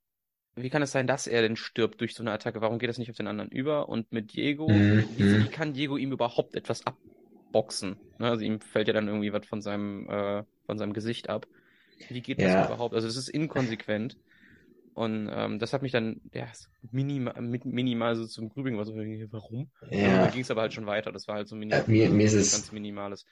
wie 0.56 0.70
kann 0.70 0.82
es 0.84 0.92
sein, 0.92 1.08
dass 1.08 1.28
er 1.28 1.42
denn 1.42 1.56
stirbt 1.58 2.02
durch 2.02 2.16
so 2.16 2.24
eine 2.24 2.32
Attacke? 2.34 2.62
Warum 2.62 2.80
geht 2.80 2.90
das 2.90 2.98
nicht 3.00 3.10
auf 3.12 3.18
den 3.18 3.28
anderen 3.28 3.52
über? 3.52 3.90
Und 3.90 4.12
mit 4.12 4.34
Diego, 4.34 4.88
Mhm, 4.88 5.08
wie, 5.16 5.26
mhm. 5.26 5.44
wie 5.44 5.50
kann 5.50 5.74
Diego 5.74 5.98
ihm 5.98 6.12
überhaupt 6.12 6.56
etwas 6.56 6.84
abboxen? 6.86 8.02
Ne, 8.20 8.30
also 8.32 8.44
ihm 8.46 8.62
fällt 8.62 8.88
ja 8.88 8.94
dann 8.96 9.08
irgendwie 9.08 9.34
was 9.34 9.46
von 9.48 9.62
seinem, 9.62 10.10
äh, 10.10 10.44
von 10.66 10.78
seinem 10.78 10.94
Gesicht 10.94 11.30
ab. 11.30 11.48
Wie 12.10 12.22
geht 12.22 12.42
das 12.42 12.56
Ja. 12.56 12.58
überhaupt? 12.58 12.96
Also 12.96 13.08
es 13.08 13.18
ist 13.18 13.30
inkonsequent. 13.30 14.18
Und 14.94 15.30
ähm, 15.32 15.58
das 15.60 15.74
hat 15.74 15.82
mich 15.82 15.92
dann 15.92 16.22
ja, 16.34 16.48
minimal, 16.92 17.34
minimal 17.42 18.16
so 18.16 18.28
zum 18.28 18.50
Grübeln, 18.50 18.78
war 18.78 18.86
so, 18.86 18.94
warum? 18.96 19.72
Und 20.12 20.22
Ja, 20.22 20.22
dann 20.22 20.32
ging 20.32 20.42
es 20.42 20.52
aber 20.52 20.62
halt 20.62 20.74
schon 20.74 20.86
weiter. 20.86 21.12
Das 21.12 21.28
war 21.28 21.36
halt 21.36 21.48
so 21.48 21.56
mini 21.56 21.76
Äh, 21.76 21.84
mir, 21.88 22.10
mir 22.12 22.26
ist 22.26 22.34
ganz 22.50 22.72
es, 22.72 22.72
Minimales. 22.72 23.26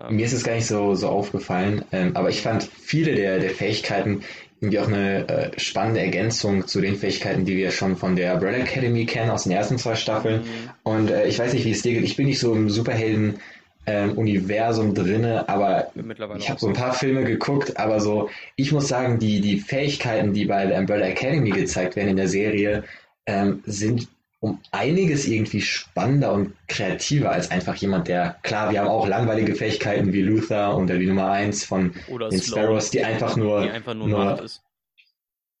Ähm, 0.00 0.16
mir 0.16 0.24
ist 0.24 0.32
es 0.32 0.44
gar 0.44 0.54
nicht 0.54 0.66
so, 0.66 0.94
so 0.94 1.08
aufgefallen, 1.08 1.84
ähm, 1.92 2.16
aber 2.16 2.30
ich 2.30 2.42
fand 2.42 2.64
viele 2.64 3.14
der, 3.14 3.38
der 3.38 3.50
Fähigkeiten 3.50 4.22
irgendwie 4.62 4.78
auch 4.78 4.86
eine 4.86 5.28
äh, 5.28 5.50
spannende 5.58 6.00
Ergänzung 6.00 6.66
zu 6.68 6.80
den 6.80 6.94
Fähigkeiten, 6.94 7.44
die 7.44 7.56
wir 7.56 7.72
schon 7.72 7.96
von 7.96 8.14
der 8.14 8.34
Umbrella 8.34 8.58
Academy 8.58 9.06
kennen, 9.06 9.30
aus 9.30 9.42
den 9.42 9.50
ersten 9.52 9.76
zwei 9.76 9.96
Staffeln. 9.96 10.42
Mhm. 10.42 10.70
Und 10.84 11.10
äh, 11.10 11.26
ich 11.26 11.40
weiß 11.40 11.52
nicht, 11.52 11.64
wie 11.64 11.72
es 11.72 11.82
dir 11.82 11.94
geht. 11.94 12.04
Ich 12.04 12.14
bin 12.14 12.26
nicht 12.26 12.38
so 12.38 12.54
im 12.54 12.70
Superhelden-Universum 12.70 14.94
drinne, 14.94 15.48
aber 15.48 15.90
mittlerweile 15.96 16.38
ich 16.38 16.48
habe 16.48 16.60
so 16.60 16.68
ein 16.68 16.74
paar 16.74 16.94
Filme 16.94 17.24
geguckt, 17.24 17.76
aber 17.76 17.98
so, 17.98 18.30
ich 18.54 18.70
muss 18.70 18.86
sagen, 18.86 19.18
die, 19.18 19.40
die 19.40 19.58
Fähigkeiten, 19.58 20.32
die 20.32 20.44
bei 20.44 20.64
der 20.66 20.78
Umbrella 20.78 21.06
Academy 21.06 21.50
gezeigt 21.50 21.96
werden 21.96 22.10
in 22.10 22.16
der 22.16 22.28
Serie, 22.28 22.84
ähm, 23.26 23.64
sind 23.66 24.06
um 24.44 24.58
einiges 24.72 25.26
irgendwie 25.28 25.60
spannender 25.60 26.32
und 26.32 26.52
kreativer 26.66 27.30
als 27.30 27.50
einfach 27.52 27.76
jemand, 27.76 28.08
der, 28.08 28.36
klar, 28.42 28.72
wir 28.72 28.80
haben 28.80 28.88
auch 28.88 29.06
langweilige 29.06 29.54
Fähigkeiten 29.54 30.12
wie 30.12 30.20
Luther 30.22 30.76
und 30.76 30.88
der 30.88 30.98
die 30.98 31.06
Nummer 31.06 31.30
1 31.30 31.64
von 31.64 31.94
Oder 32.08 32.28
den 32.28 32.40
Slow, 32.40 32.56
Sparrows, 32.58 32.90
die 32.90 33.04
einfach 33.04 33.36
nur, 33.36 33.62
die 33.62 33.70
einfach 33.70 33.94
nur, 33.94 34.08
nur- 34.08 34.24
Macht 34.24 34.40
ist. 34.42 34.62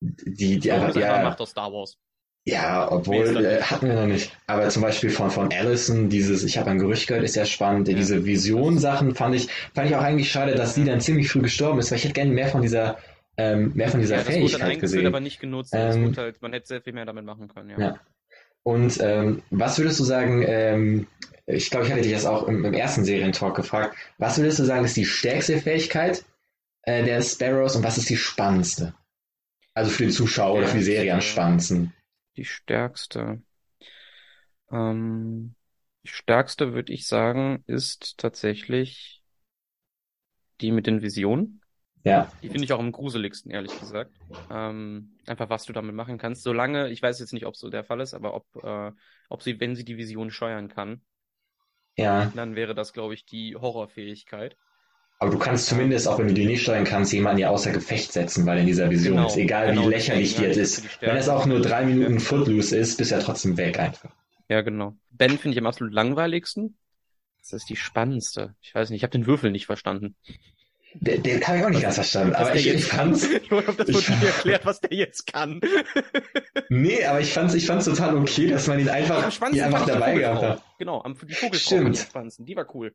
die, 0.00 0.58
die 0.58 0.72
einfach, 0.72 0.88
ist 0.90 0.96
einfach 0.96 1.16
ja, 1.18 1.22
Macht 1.22 1.40
aus 1.40 1.50
Star 1.50 1.72
Wars. 1.72 1.96
ja, 2.44 2.90
obwohl, 2.90 3.44
äh, 3.44 3.62
hatten 3.62 3.86
wir 3.86 3.94
noch 3.94 4.06
nicht. 4.06 4.36
Aber 4.48 4.68
zum 4.68 4.82
Beispiel 4.82 5.10
von, 5.10 5.30
von 5.30 5.52
Allison, 5.52 6.08
dieses, 6.08 6.42
ich 6.42 6.58
habe 6.58 6.70
ein 6.70 6.80
Gerücht 6.80 7.06
gehört, 7.06 7.22
ist 7.24 7.36
ja 7.36 7.44
spannend. 7.44 7.86
Ja. 7.86 7.94
Diese 7.94 8.24
Vision-Sachen 8.24 9.14
fand 9.14 9.36
ich, 9.36 9.48
fand 9.74 9.88
ich 9.90 9.94
auch 9.96 10.02
eigentlich 10.02 10.30
schade, 10.32 10.56
dass 10.56 10.74
die 10.74 10.82
dann 10.84 11.00
ziemlich 11.00 11.30
früh 11.30 11.40
gestorben 11.42 11.78
ist, 11.78 11.92
weil 11.92 11.98
ich 11.98 12.04
hätte 12.04 12.14
gerne 12.14 12.32
mehr 12.32 12.48
von 12.48 12.62
dieser, 12.62 12.98
ähm, 13.36 13.70
mehr 13.76 13.88
von 13.90 14.00
dieser 14.00 14.16
Ja, 14.16 14.22
das 14.24 14.34
wurde 14.34 14.48
Fähigkeit 14.48 14.80
gesehen. 14.80 15.06
aber 15.06 15.20
nicht 15.20 15.38
genutzt. 15.38 15.72
Ähm, 15.72 16.12
halt, 16.16 16.42
man 16.42 16.52
hätte 16.52 16.66
sehr 16.66 16.82
viel 16.82 16.92
mehr 16.94 17.06
damit 17.06 17.24
machen 17.24 17.46
können, 17.46 17.70
ja. 17.70 17.78
Ja. 17.78 18.00
Und 18.64 19.00
ähm, 19.00 19.42
was 19.50 19.78
würdest 19.78 19.98
du 20.00 20.04
sagen, 20.04 20.44
ähm, 20.46 21.06
ich 21.46 21.70
glaube, 21.70 21.86
ich 21.86 21.92
hatte 21.92 22.02
dich 22.02 22.12
das 22.12 22.26
auch 22.26 22.46
im, 22.46 22.64
im 22.64 22.74
ersten 22.74 23.04
Serientalk 23.04 23.56
gefragt, 23.56 23.96
was 24.18 24.38
würdest 24.38 24.58
du 24.60 24.64
sagen, 24.64 24.84
ist 24.84 24.96
die 24.96 25.04
stärkste 25.04 25.58
Fähigkeit 25.58 26.24
äh, 26.82 27.04
der 27.04 27.20
Sparrows 27.22 27.76
und 27.76 27.82
was 27.82 27.98
ist 27.98 28.08
die 28.08 28.16
spannendste? 28.16 28.94
Also 29.74 29.90
für 29.90 30.04
den 30.04 30.12
Zuschauer 30.12 30.58
oder 30.58 30.68
für 30.68 30.78
die 30.78 30.84
Serie 30.84 31.14
am 31.14 31.20
spannendsten. 31.20 31.92
Die 32.36 32.44
stärkste. 32.44 33.42
Ähm, 34.70 35.54
die 36.04 36.08
stärkste, 36.08 36.74
würde 36.74 36.92
ich 36.92 37.06
sagen, 37.06 37.64
ist 37.66 38.18
tatsächlich 38.18 39.22
die 40.60 40.72
mit 40.72 40.86
den 40.86 41.02
Visionen. 41.02 41.61
Ja, 42.04 42.28
Die 42.42 42.50
finde 42.50 42.64
ich 42.64 42.72
auch 42.72 42.80
am 42.80 42.92
gruseligsten, 42.92 43.50
ehrlich 43.52 43.78
gesagt. 43.78 44.12
Ähm, 44.50 45.16
einfach, 45.26 45.48
was 45.48 45.64
du 45.64 45.72
damit 45.72 45.94
machen 45.94 46.18
kannst. 46.18 46.42
Solange, 46.42 46.90
ich 46.90 47.00
weiß 47.02 47.20
jetzt 47.20 47.32
nicht, 47.32 47.46
ob 47.46 47.56
so 47.56 47.70
der 47.70 47.84
Fall 47.84 48.00
ist, 48.00 48.14
aber 48.14 48.34
ob, 48.34 48.46
äh, 48.64 48.92
ob 49.28 49.42
sie, 49.42 49.60
wenn 49.60 49.76
sie 49.76 49.84
die 49.84 49.96
Vision 49.96 50.30
steuern 50.30 50.68
kann, 50.68 51.02
ja. 51.96 52.32
dann 52.34 52.54
wäre 52.56 52.74
das, 52.74 52.92
glaube 52.92 53.14
ich, 53.14 53.24
die 53.24 53.56
Horrorfähigkeit. 53.56 54.56
Aber 55.20 55.30
du 55.30 55.38
kannst 55.38 55.66
zumindest, 55.68 56.06
auch 56.08 56.18
wenn 56.18 56.28
du 56.28 56.34
die 56.34 56.44
nicht 56.44 56.62
steuern 56.62 56.84
kannst, 56.84 57.12
jemanden 57.12 57.38
ja 57.40 57.48
außer 57.48 57.70
Gefecht 57.72 58.12
setzen, 58.12 58.44
weil 58.44 58.58
in 58.58 58.66
dieser 58.66 58.90
Vision 58.90 59.16
Genau, 59.16 59.28
ist. 59.28 59.36
Egal 59.36 59.68
genau, 59.68 59.86
wie 59.86 59.90
lächerlich 59.90 60.34
die 60.36 60.42
jetzt 60.42 60.56
ist. 60.56 61.00
Wenn 61.00 61.16
es 61.16 61.28
auch 61.28 61.46
nur 61.46 61.60
drei 61.60 61.84
Minuten 61.84 62.18
Footloose 62.20 62.76
ist, 62.76 62.96
bist 62.98 63.10
du 63.10 63.14
ja 63.14 63.20
trotzdem 63.22 63.56
weg 63.56 63.78
einfach. 63.78 64.10
Ja, 64.48 64.60
genau. 64.62 64.96
Ben 65.10 65.38
finde 65.38 65.54
ich 65.54 65.58
am 65.58 65.66
absolut 65.66 65.92
langweiligsten. 65.92 66.76
Das 67.40 67.52
ist 67.52 67.68
die 67.68 67.76
spannendste. 67.76 68.56
Ich 68.60 68.74
weiß 68.74 68.90
nicht, 68.90 68.98
ich 68.98 69.02
habe 69.02 69.10
den 69.12 69.26
Würfel 69.26 69.50
nicht 69.50 69.66
verstanden. 69.66 70.16
Den, 70.94 71.22
den 71.22 71.46
habe 71.46 71.58
ich 71.58 71.64
auch 71.64 71.70
nicht 71.70 71.82
ganz 71.82 71.94
verstanden. 71.96 72.34
Aber 72.34 72.54
ich, 72.54 72.66
ich 72.66 72.84
fand's, 72.84 73.24
Ich 73.28 73.50
hoffe, 73.50 73.72
das 73.76 73.88
ich 73.88 73.94
wurde 73.94 74.04
fand- 74.06 74.20
mir 74.20 74.28
erklärt, 74.28 74.66
was 74.66 74.80
der 74.80 74.92
jetzt 74.96 75.26
kann. 75.32 75.60
nee, 76.68 77.04
aber 77.04 77.20
ich 77.20 77.32
fand's, 77.32 77.54
ich 77.54 77.66
fand's 77.66 77.84
total 77.86 78.16
okay, 78.16 78.46
dass 78.48 78.66
man 78.66 78.78
ihn 78.78 78.88
einfach, 78.88 79.24
Am 79.40 79.54
ihn 79.54 79.60
einfach 79.62 79.80
ich 79.80 79.84
die 79.86 79.90
dabei 79.92 80.14
gehabt 80.14 80.42
hat. 80.42 80.62
Genau, 80.78 81.02
am, 81.02 81.16
die 81.18 81.32
ich 81.32 81.42
am 81.72 81.94
spannendsten. 81.94 82.46
Die 82.46 82.56
war 82.56 82.66
cool. 82.74 82.92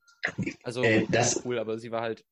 Also, 0.63 0.84
Äh, 0.84 1.06
die 1.06 1.12
das- 1.12 1.38
war 1.38 1.46
cool, 1.46 1.60
aber 1.60 1.77
sie 1.80 1.92
war 1.92 2.01
halt, 2.01 2.24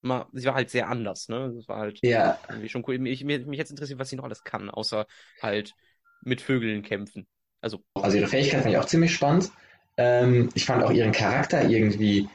mal, 0.00 0.26
sie 0.32 0.46
war 0.46 0.54
halt 0.54 0.70
sehr 0.70 0.88
anders, 0.88 1.28
ne? 1.28 1.52
Das 1.54 1.68
war 1.68 1.78
halt 1.78 2.00
Ja, 2.02 2.38
irgendwie 2.48 2.68
schon 2.68 2.82
cool. 2.86 2.98
Mich, 2.98 3.24
mich, 3.24 3.46
mich 3.46 3.58
jetzt 3.58 3.70
interessiert, 3.70 3.98
was 3.98 4.08
sie 4.08 4.16
noch 4.16 4.24
alles 4.24 4.42
kann, 4.44 4.70
außer 4.70 5.06
halt 5.40 5.74
mit 6.22 6.40
Vögeln 6.40 6.82
kämpfen. 6.82 7.26
Also, 7.60 7.84
also 7.94 8.16
ihre 8.16 8.26
Fähigkeit 8.26 8.62
fand 8.62 8.74
ich 8.74 8.78
auch 8.80 8.86
ziemlich 8.86 9.14
spannend. 9.14 9.50
Ähm, 9.96 10.48
ich 10.54 10.64
fand 10.64 10.82
auch 10.82 10.90
ihren 10.90 11.12
Charakter 11.12 11.68
irgendwie 11.68 12.28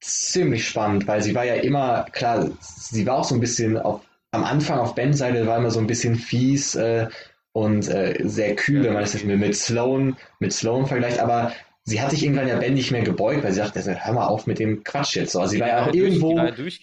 ziemlich 0.00 0.68
spannend, 0.68 1.06
weil 1.06 1.22
sie 1.22 1.34
war 1.34 1.44
ja 1.44 1.54
immer, 1.54 2.06
klar, 2.12 2.50
sie 2.60 3.06
war 3.06 3.18
auch 3.18 3.24
so 3.24 3.34
ein 3.34 3.40
bisschen 3.40 3.78
auf 3.78 4.00
am 4.32 4.44
Anfang 4.44 4.78
auf 4.78 4.94
Bens 4.94 5.18
Seite 5.18 5.46
war 5.46 5.56
immer 5.56 5.70
so 5.70 5.80
ein 5.80 5.86
bisschen 5.86 6.16
fies 6.16 6.74
äh, 6.74 7.08
und 7.52 7.88
äh, 7.88 8.18
sehr 8.24 8.54
kühl, 8.54 8.84
wenn 8.84 8.92
man 8.92 9.02
das 9.02 9.24
mit 9.24 9.56
Sloan, 9.56 10.16
mit 10.40 10.52
Sloan 10.52 10.86
vergleicht, 10.86 11.20
aber 11.20 11.52
sie 11.84 12.00
hat 12.00 12.10
sich 12.10 12.22
irgendwann 12.22 12.48
ja 12.48 12.58
Ben 12.58 12.74
nicht 12.74 12.90
mehr 12.90 13.02
gebeugt, 13.02 13.42
weil 13.44 13.52
sie 13.52 13.60
dachte, 13.60 13.82
hör 13.82 14.12
mal 14.12 14.26
auf 14.26 14.46
mit 14.46 14.58
dem 14.58 14.84
Quatsch 14.84 15.16
jetzt. 15.16 15.32
So. 15.32 15.40
Also 15.40 15.52
sie 15.52 15.60
war 15.60 15.68
ja 15.68 15.86
auch 15.86 15.94
irgendwo 15.94 16.38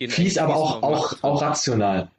fies, 0.09 0.37
aber 0.37 0.55
auch, 0.55 0.81
auch, 0.81 1.23
auch 1.23 1.41
rational. 1.41 2.09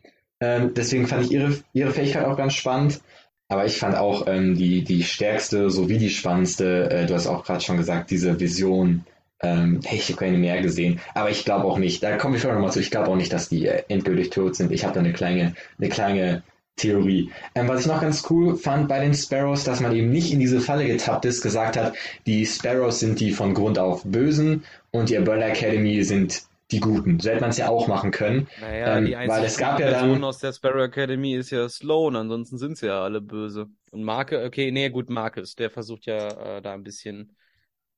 Ähm, 0.41 0.73
deswegen 0.75 1.07
fand 1.07 1.25
ich 1.25 1.33
ihre, 1.33 1.59
ihre 1.73 1.91
Fähigkeit 1.91 2.27
auch 2.27 2.37
ganz 2.37 2.55
spannend. 2.55 3.01
Aber 3.49 3.67
ich 3.67 3.79
fand 3.79 3.97
auch 3.97 4.27
ähm, 4.27 4.57
die, 4.57 4.85
die 4.85 5.03
stärkste 5.03 5.69
sowie 5.71 5.99
die 5.99 6.11
spannendste, 6.11 6.91
äh, 6.91 7.07
du 7.07 7.15
hast 7.15 7.27
auch 7.27 7.45
gerade 7.45 7.61
schon 7.61 7.77
gesagt, 7.77 8.11
diese 8.11 8.39
Vision. 8.41 9.05
Ähm, 9.45 9.81
hey, 9.85 9.99
ich 9.99 10.09
habe 10.09 10.19
keine 10.19 10.39
mehr 10.39 10.61
gesehen. 10.63 11.01
Aber 11.15 11.31
ich 11.31 11.45
glaube 11.45 11.67
auch 11.67 11.79
nicht, 11.79 12.03
da 12.03 12.17
komme 12.17 12.37
ich 12.37 12.43
schon 12.43 12.55
nochmal 12.55 12.73
zu, 12.73 12.81
ich 12.81 12.91
glaube 12.91 13.09
auch 13.09 13.17
nicht, 13.17 13.33
dass 13.33 13.49
die 13.49 13.67
äh, 13.67 13.83
endgültig 13.89 14.31
tot 14.31 14.57
sind. 14.57 14.73
Ich 14.73 14.85
habe 14.85 14.95
da 14.95 15.01
eine 15.01 15.13
kleine, 15.13 15.55
eine 15.79 15.89
kleine 15.89 16.43
Theorie. 16.77 17.31
Ähm, 17.55 17.69
was 17.69 17.83
ich 17.83 17.87
noch 17.87 18.01
ganz 18.01 18.25
cool 18.31 18.57
fand 18.57 18.89
bei 18.89 19.01
den 19.01 19.15
Sparrows, 19.15 19.65
dass 19.65 19.81
man 19.81 19.95
eben 19.95 20.11
nicht 20.11 20.33
in 20.33 20.41
diese 20.41 20.61
Falle 20.61 20.87
getappt 20.87 21.25
ist, 21.25 21.43
gesagt 21.43 21.77
hat, 21.77 21.95
die 22.27 22.47
Sparrows 22.47 23.01
sind 23.01 23.21
die 23.21 23.31
von 23.31 23.55
Grund 23.55 23.79
auf 23.79 24.03
Bösen 24.05 24.65
und 24.91 25.09
die 25.09 25.17
Umbrella 25.17 25.49
Academy 25.49 26.03
sind 26.03 26.43
die 26.71 26.81
Guten. 26.81 27.21
So 27.21 27.31
hätte 27.31 27.43
man 27.43 27.51
es 27.51 27.59
ja 27.59 27.69
auch 27.69 27.87
machen 27.87 28.11
können. 28.11 28.49
Naja, 28.61 28.99
ähm, 28.99 29.07
die 29.07 29.13
weil 29.13 29.45
es 29.45 29.59
gab 29.59 29.79
ja 29.79 29.91
dann 29.91 30.25
aus 30.25 30.39
der 30.39 30.53
Sparrow 30.53 30.83
Academy 30.83 31.35
ist 31.35 31.51
ja 31.51 31.69
Sloan, 31.69 32.17
ansonsten 32.17 32.59
sind 32.59 32.79
sie 32.79 32.87
ja 32.87 33.03
alle 33.03 33.21
böse. 33.21 33.67
Und 33.93 34.03
Marke, 34.03 34.45
okay, 34.45 34.73
nee, 34.73 34.89
gut, 34.91 35.11
Marcus, 35.11 35.55
der 35.55 35.71
versucht 35.71 36.07
ja 36.07 36.57
äh, 36.57 36.63
da 36.63 36.73
ein 36.73 36.83
bisschen, 36.83 37.37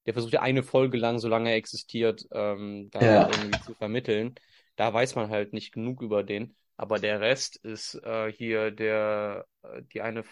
der 0.07 0.15
versucht 0.15 0.33
ja 0.33 0.43
eine 0.43 0.63
Folge 0.63 0.97
lang, 0.97 1.19
solange 1.19 1.51
er 1.51 1.57
existiert, 1.57 2.27
ähm, 2.33 2.89
da 2.93 3.01
ja. 3.01 3.29
irgendwie 3.31 3.61
zu 3.63 3.75
vermitteln. 3.75 4.35
Da 4.77 4.93
weiß 4.93 5.15
man 5.15 5.31
halt 5.31 5.53
nicht 5.53 5.73
genug 5.73 6.03
über 6.03 6.23
den. 6.23 6.55
Aber 6.77 6.99
der 6.99 7.21
Rest 7.21 7.57
ist 7.57 7.95
äh, 8.05 8.31
hier 8.31 8.71
der, 8.71 9.47
äh, 9.63 9.83
die 9.93 10.03
eine 10.03 10.25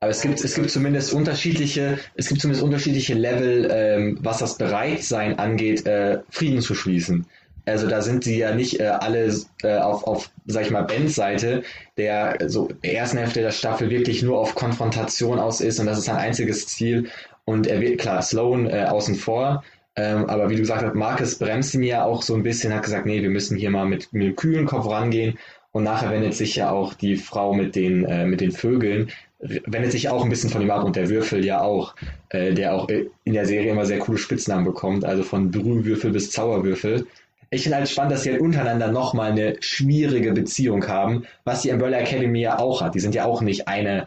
aber 0.00 0.12
es 0.12 0.20
gibt, 0.20 0.44
es 0.44 0.54
gibt 0.54 0.70
zumindest 0.70 1.12
unterschiedliche, 1.12 1.98
es 2.14 2.28
gibt 2.28 2.40
zumindest 2.40 2.62
unterschiedliche 2.62 3.14
Level, 3.14 3.68
ähm, 3.70 4.18
was 4.20 4.38
das 4.38 4.56
Bereitsein 4.56 5.40
angeht, 5.40 5.86
äh, 5.86 6.20
Frieden 6.30 6.60
zu 6.60 6.76
schließen. 6.76 7.26
Also 7.66 7.88
da 7.88 8.00
sind 8.00 8.24
sie 8.24 8.38
ja 8.38 8.54
nicht 8.54 8.80
äh, 8.80 8.84
alle 8.86 9.34
äh, 9.62 9.76
auf, 9.78 10.04
auf, 10.04 10.30
sag 10.46 10.62
ich 10.64 10.70
mal, 10.70 10.82
Bens 10.82 11.16
Seite, 11.16 11.62
der 11.96 12.38
so 12.46 12.68
der 12.82 12.94
ersten 12.94 13.18
Hälfte 13.18 13.42
der 13.42 13.50
Staffel 13.50 13.90
wirklich 13.90 14.22
nur 14.22 14.38
auf 14.38 14.54
Konfrontation 14.54 15.40
aus 15.40 15.60
ist 15.60 15.80
und 15.80 15.86
das 15.86 15.98
ist 15.98 16.04
sein 16.04 16.16
einziges 16.16 16.68
Ziel. 16.68 17.10
Und 17.48 17.66
er 17.66 17.80
wird, 17.80 17.98
klar, 17.98 18.20
Sloan 18.20 18.66
äh, 18.66 18.84
außen 18.90 19.14
vor, 19.14 19.64
ähm, 19.96 20.26
aber 20.26 20.50
wie 20.50 20.56
du 20.56 20.60
gesagt 20.60 20.82
hast, 20.84 20.94
Marcus 20.94 21.38
bremst 21.38 21.74
ihn 21.74 21.82
ja 21.82 22.04
auch 22.04 22.20
so 22.20 22.34
ein 22.34 22.42
bisschen, 22.42 22.74
hat 22.74 22.82
gesagt, 22.82 23.06
nee, 23.06 23.22
wir 23.22 23.30
müssen 23.30 23.56
hier 23.56 23.70
mal 23.70 23.86
mit, 23.86 24.12
mit 24.12 24.22
einem 24.22 24.36
kühlen 24.36 24.66
Kopf 24.66 24.86
rangehen. 24.86 25.38
Und 25.72 25.82
nachher 25.82 26.10
wendet 26.10 26.34
sich 26.34 26.56
ja 26.56 26.70
auch 26.70 26.92
die 26.92 27.16
Frau 27.16 27.54
mit 27.54 27.74
den, 27.74 28.04
äh, 28.04 28.26
mit 28.26 28.42
den 28.42 28.52
Vögeln, 28.52 29.10
wendet 29.38 29.92
sich 29.92 30.10
auch 30.10 30.24
ein 30.24 30.28
bisschen 30.28 30.50
von 30.50 30.60
ihm 30.60 30.70
ab 30.70 30.84
und 30.84 30.94
der 30.94 31.08
Würfel 31.08 31.42
ja 31.42 31.62
auch, 31.62 31.94
äh, 32.28 32.52
der 32.52 32.74
auch 32.74 32.86
in 33.24 33.32
der 33.32 33.46
Serie 33.46 33.72
immer 33.72 33.86
sehr 33.86 34.00
coole 34.00 34.18
Spitznamen 34.18 34.66
bekommt, 34.66 35.06
also 35.06 35.22
von 35.22 35.50
Brühwürfel 35.50 36.10
bis 36.10 36.30
Zauberwürfel. 36.30 37.06
Ich 37.48 37.62
finde 37.62 37.78
halt 37.78 37.88
spannend, 37.88 38.12
dass 38.12 38.24
sie 38.24 38.30
halt 38.32 38.42
untereinander 38.42 38.92
nochmal 38.92 39.32
eine 39.32 39.56
schwierige 39.60 40.32
Beziehung 40.32 40.86
haben, 40.86 41.24
was 41.44 41.62
die 41.62 41.70
Umbrella 41.70 41.96
Academy 41.96 42.42
ja 42.42 42.58
auch 42.58 42.82
hat. 42.82 42.94
Die 42.94 43.00
sind 43.00 43.14
ja 43.14 43.24
auch 43.24 43.40
nicht 43.40 43.68
eine 43.68 44.06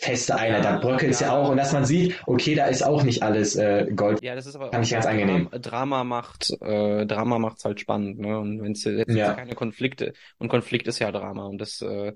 feste 0.00 0.34
Einheit, 0.34 0.64
da 0.64 0.78
bröckelt 0.78 1.12
es 1.12 1.20
ja. 1.20 1.28
ja. 1.28 1.32
auch 1.34 1.50
und 1.50 1.58
dass 1.58 1.72
man 1.72 1.84
sieht, 1.84 2.20
okay, 2.26 2.54
da 2.54 2.66
ist 2.66 2.82
auch 2.82 3.02
nicht 3.02 3.22
alles 3.22 3.54
äh, 3.56 3.86
Gold. 3.94 4.22
Ja, 4.22 4.34
das 4.34 4.46
ist 4.46 4.56
aber 4.56 4.70
fand 4.70 4.84
ich 4.84 4.92
ganz 4.92 5.06
angenehm. 5.06 5.48
Drama 5.52 6.04
macht, 6.04 6.50
äh, 6.62 7.04
Drama 7.06 7.38
macht's 7.38 7.64
halt 7.64 7.80
spannend, 7.80 8.18
ne? 8.18 8.38
Und 8.38 8.62
wenn 8.62 8.72
es 8.72 8.84
jetzt 8.84 9.14
ja. 9.14 9.34
keine 9.34 9.54
Konflikte 9.54 10.14
und 10.38 10.48
Konflikt 10.48 10.88
ist 10.88 10.98
ja 11.00 11.12
Drama 11.12 11.46
und 11.46 11.58
das 11.58 11.82
äh, 11.82 12.12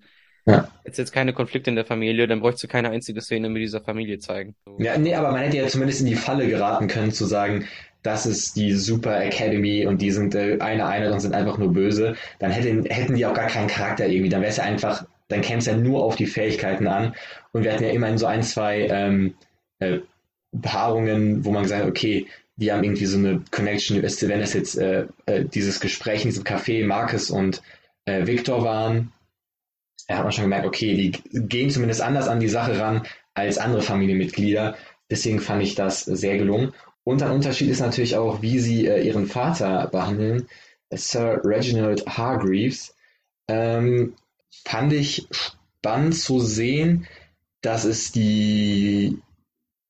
ja. 0.46 0.68
Jetzt 0.84 0.98
jetzt 0.98 1.12
keine 1.12 1.32
Konflikte 1.32 1.70
in 1.70 1.76
der 1.76 1.86
Familie, 1.86 2.26
dann 2.26 2.40
bräuchst 2.40 2.62
du 2.62 2.68
keine 2.68 2.90
einzige 2.90 3.22
Szene 3.22 3.48
mit 3.48 3.62
dieser 3.62 3.80
Familie 3.80 4.18
zeigen. 4.18 4.54
So. 4.66 4.76
Ja, 4.78 4.98
nee, 4.98 5.14
aber 5.14 5.32
man 5.32 5.40
hätte 5.40 5.56
ja 5.56 5.66
zumindest 5.68 6.00
in 6.00 6.06
die 6.06 6.16
Falle 6.16 6.46
geraten 6.46 6.86
können, 6.86 7.12
zu 7.12 7.24
sagen, 7.24 7.66
das 8.02 8.26
ist 8.26 8.54
die 8.56 8.72
Super 8.72 9.24
Academy 9.24 9.86
und 9.86 10.02
die 10.02 10.10
sind 10.10 10.34
äh, 10.34 10.58
eine 10.60 10.84
Einheit 10.84 11.10
und 11.10 11.20
sind 11.20 11.34
einfach 11.34 11.56
nur 11.56 11.72
böse. 11.72 12.16
Dann 12.38 12.50
hätten, 12.50 12.84
hätten 12.84 13.14
die 13.14 13.24
auch 13.24 13.32
gar 13.32 13.46
keinen 13.46 13.68
Charakter 13.68 14.06
irgendwie. 14.06 14.28
Dann 14.28 14.42
wäre 14.42 14.50
es 14.50 14.58
ja 14.58 14.64
einfach, 14.64 15.06
dann 15.34 15.42
käme 15.42 15.58
es 15.58 15.66
ja 15.66 15.76
nur 15.76 16.02
auf 16.02 16.16
die 16.16 16.26
Fähigkeiten 16.26 16.86
an. 16.86 17.14
Und 17.52 17.64
wir 17.64 17.72
hatten 17.72 17.84
ja 17.84 17.90
immerhin 17.90 18.18
so 18.18 18.26
ein, 18.26 18.42
zwei 18.42 18.86
ähm, 18.88 19.34
äh, 19.80 19.98
Paarungen, 20.62 21.44
wo 21.44 21.50
man 21.50 21.64
gesagt 21.64 21.82
hat, 21.82 21.90
okay, 21.90 22.26
die 22.56 22.72
haben 22.72 22.84
irgendwie 22.84 23.06
so 23.06 23.18
eine 23.18 23.42
Connection, 23.50 24.00
wenn 24.02 24.40
es 24.40 24.52
jetzt 24.52 24.78
äh, 24.78 25.06
äh, 25.26 25.44
dieses 25.44 25.80
Gespräch 25.80 26.22
in 26.22 26.28
diesem 26.28 26.44
Café 26.44 26.86
Marcus 26.86 27.30
und 27.30 27.62
äh, 28.04 28.26
Victor 28.26 28.62
waren, 28.62 29.12
da 30.06 30.18
hat 30.18 30.24
man 30.24 30.32
schon 30.32 30.44
gemerkt, 30.44 30.66
okay, 30.66 30.94
die 30.94 31.40
gehen 31.48 31.70
zumindest 31.70 32.00
anders 32.00 32.28
an 32.28 32.40
die 32.40 32.48
Sache 32.48 32.78
ran 32.78 33.06
als 33.34 33.58
andere 33.58 33.82
Familienmitglieder. 33.82 34.76
Deswegen 35.10 35.40
fand 35.40 35.62
ich 35.62 35.74
das 35.74 36.04
sehr 36.04 36.38
gelungen. 36.38 36.72
Und 37.02 37.22
ein 37.22 37.32
Unterschied 37.32 37.68
ist 37.70 37.80
natürlich 37.80 38.16
auch, 38.16 38.40
wie 38.40 38.58
sie 38.60 38.86
äh, 38.86 39.02
ihren 39.02 39.26
Vater 39.26 39.88
behandeln. 39.88 40.46
Sir 40.90 41.40
Reginald 41.42 42.06
Hargreaves. 42.06 42.94
Ähm, 43.48 44.14
fand 44.64 44.92
ich 44.92 45.26
spannend 45.30 46.14
zu 46.14 46.40
sehen, 46.40 47.06
dass 47.60 47.84
es 47.84 48.12
die, 48.12 49.18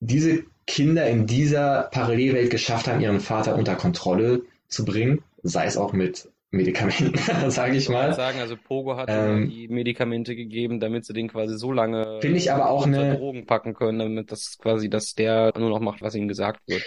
diese 0.01 0.45
Kinder 0.67 1.09
in 1.09 1.27
dieser 1.27 1.89
Parallelwelt 1.93 2.51
geschafft 2.51 2.89
haben, 2.89 3.01
ihren 3.01 3.21
Vater 3.21 3.57
unter 3.57 3.75
Kontrolle 3.75 4.43
zu 4.69 4.85
bringen, 4.85 5.23
sei 5.43 5.67
es 5.67 5.77
auch 5.77 5.93
mit 5.93 6.29
Medikamenten, 6.51 7.19
sage 7.51 7.77
ich 7.77 7.89
mal. 7.89 8.11
Ich 8.11 8.17
sagen, 8.17 8.41
also 8.41 8.57
Pogo 8.57 8.97
hat 8.97 9.09
ähm, 9.11 9.51
die 9.51 9.69
Medikamente 9.69 10.37
gegeben, 10.37 10.81
damit 10.81 11.05
sie 11.05 11.13
den 11.13 11.29
quasi 11.29 11.59
so 11.59 11.73
lange 11.73 12.19
finde 12.21 12.39
ich 12.39 12.53
aber 12.53 12.71
auch 12.71 12.87
eine 12.87 13.17
Drogen 13.17 13.47
packen 13.47 13.75
können, 13.75 13.99
damit 13.99 14.33
das 14.33 14.59
quasi, 14.59 14.89
dass 14.89 15.15
der 15.15 15.53
nur 15.59 15.71
noch 15.71 15.81
macht, 15.81 16.01
was 16.01 16.15
ihm 16.15 16.29
gesagt 16.29 16.61
wird. 16.67 16.83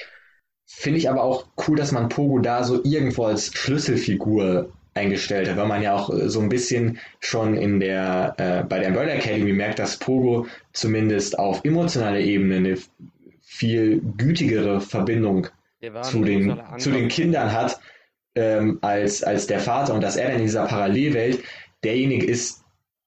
Finde 0.66 1.00
ich 1.00 1.10
aber 1.10 1.24
auch 1.24 1.48
cool, 1.68 1.78
dass 1.78 1.92
man 1.92 2.10
Pogo 2.10 2.40
da 2.40 2.64
so 2.64 2.84
irgendwo 2.84 3.26
als 3.26 3.54
Schlüsselfigur 3.54 4.74
eingestellt 4.98 5.50
hat, 5.50 5.58
weil 5.58 5.68
man 5.68 5.82
ja 5.82 5.96
auch 5.96 6.10
äh, 6.10 6.30
so 6.30 6.40
ein 6.40 6.50
bisschen 6.50 7.00
schon 7.20 7.56
in 7.56 7.80
der 7.80 8.36
äh, 8.38 8.64
bei 8.68 8.80
der 8.80 8.90
Umbrella 8.90 9.14
Academy 9.14 9.54
merkt, 9.54 9.80
dass 9.80 9.98
Pogo 9.98 10.48
zumindest 10.74 11.40
auf 11.40 11.64
emotionaler 11.64 12.20
Ebene 12.20 12.58
eine 12.58 12.78
viel 13.42 14.02
gütigere 14.18 14.82
Verbindung 14.82 15.48
zu 16.02 16.24
den, 16.24 16.60
zu 16.78 16.92
den 16.92 17.08
Kindern 17.08 17.54
hat 17.54 17.80
ähm, 18.36 18.80
als, 18.82 19.24
als 19.24 19.48
der 19.48 19.60
Vater 19.60 19.94
und 19.94 20.02
dass 20.02 20.16
er 20.16 20.28
dann 20.28 20.38
in 20.38 20.44
dieser 20.44 20.66
Parallelwelt 20.66 21.44
derjenige 21.84 22.26
ist, 22.26 22.64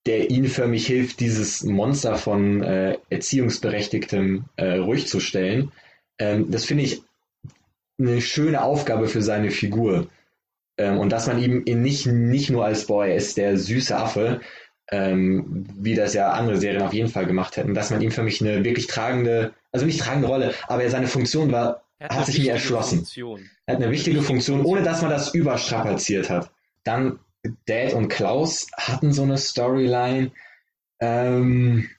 der 0.07 0.31
ihnen 0.31 0.49
förmlich 0.49 0.87
hilft, 0.87 1.21
dieses 1.21 1.63
Monster 1.63 2.17
von 2.17 2.63
äh, 2.63 2.97
Erziehungsberechtigtem 3.11 4.45
äh, 4.57 4.77
ruhig 4.77 5.07
zu 5.07 5.21
stellen. 5.21 5.73
Ähm, 6.19 6.51
das 6.51 6.65
finde 6.65 6.85
ich 6.85 7.03
eine 7.99 8.21
schöne 8.21 8.63
Aufgabe 8.63 9.09
für 9.09 9.23
seine 9.23 9.51
Figur. 9.51 10.07
Ähm, 10.81 10.99
und 10.99 11.11
dass 11.11 11.27
man 11.27 11.39
ihm 11.39 11.63
ihn 11.67 11.83
nicht, 11.83 12.07
nicht 12.07 12.49
nur 12.49 12.65
als, 12.65 12.87
boah, 12.87 13.05
er 13.05 13.17
ist 13.17 13.37
der 13.37 13.59
süße 13.59 13.95
Affe, 13.95 14.41
ähm, 14.91 15.67
wie 15.77 15.95
das 15.95 16.15
ja 16.15 16.31
andere 16.31 16.57
Serien 16.57 16.83
auf 16.83 16.95
jeden 16.95 17.11
Fall 17.11 17.27
gemacht 17.27 17.57
hätten, 17.59 17.75
dass 17.75 17.91
man 17.91 18.01
ihm 18.01 18.11
für 18.11 18.23
mich 18.23 18.41
eine 18.41 18.65
wirklich 18.65 18.87
tragende, 18.87 19.53
also 19.73 19.85
nicht 19.85 20.01
tragende 20.01 20.29
Rolle, 20.29 20.55
aber 20.69 20.89
seine 20.89 21.07
Funktion 21.07 21.53
war 21.53 21.85
hat 22.01 22.25
sich 22.25 22.39
mir 22.39 22.53
erschlossen. 22.53 23.01
Funktion. 23.01 23.51
Er 23.67 23.75
hat 23.75 23.83
eine 23.83 23.93
wichtige 23.93 24.23
Funktion, 24.23 24.65
ohne 24.65 24.83
dass 24.83 25.03
man 25.03 25.11
das 25.11 25.35
überstrapaziert 25.35 26.31
hat. 26.31 26.51
Dann 26.83 27.21
Dad 27.67 27.93
und 27.93 28.09
Klaus 28.09 28.69
hatten 28.75 29.13
so 29.13 29.23
eine 29.23 29.37
Storyline. 29.37 30.33
Ähm, 30.99 31.91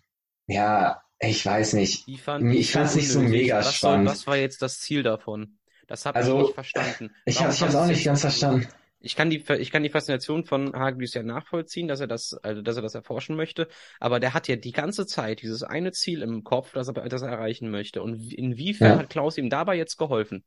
ja, 0.47 1.03
ich 1.19 1.45
weiß 1.45 1.73
nicht. 1.73 2.05
Fand 2.19 2.51
ich 2.51 2.71
fand 2.71 2.87
es 2.87 2.95
nicht 2.95 3.09
so 3.09 3.21
mega 3.21 3.59
was 3.59 3.75
spannend. 3.75 4.07
War, 4.07 4.13
was 4.13 4.25
war 4.25 4.37
jetzt 4.37 4.63
das 4.63 4.79
Ziel 4.79 5.03
davon? 5.03 5.59
Das 5.91 6.05
habe 6.05 6.15
also, 6.15 6.37
ich 6.37 6.43
nicht 6.43 6.53
verstanden. 6.53 7.11
Ich 7.25 7.39
habe 7.41 7.51
es 7.51 7.75
auch 7.75 7.85
nicht 7.85 8.05
ganz 8.05 8.21
verstanden 8.21 8.67
ich 9.01 9.15
kann 9.15 9.29
die, 9.29 9.43
ich 9.59 9.71
kann 9.71 9.83
die 9.83 9.89
Faszination 9.89 10.45
von 10.45 10.73
Hargreaves 10.73 11.13
ja 11.13 11.23
nachvollziehen, 11.23 11.87
dass 11.87 11.99
er 11.99 12.07
das, 12.07 12.33
also, 12.43 12.61
dass 12.61 12.75
er 12.75 12.81
das 12.81 12.95
erforschen 12.95 13.35
möchte. 13.35 13.67
Aber 13.99 14.19
der 14.19 14.33
hat 14.33 14.47
ja 14.47 14.55
die 14.55 14.71
ganze 14.71 15.05
Zeit 15.05 15.41
dieses 15.41 15.63
eine 15.63 15.91
Ziel 15.91 16.21
im 16.21 16.43
Kopf, 16.43 16.73
das 16.73 16.87
er, 16.87 16.93
das 16.93 17.21
er 17.21 17.29
erreichen 17.29 17.69
möchte. 17.71 18.01
Und 18.01 18.31
inwiefern 18.31 18.91
ja. 18.91 18.99
hat 18.99 19.09
Klaus 19.09 19.37
ihm 19.37 19.49
dabei 19.49 19.75
jetzt 19.75 19.97
geholfen? 19.97 20.43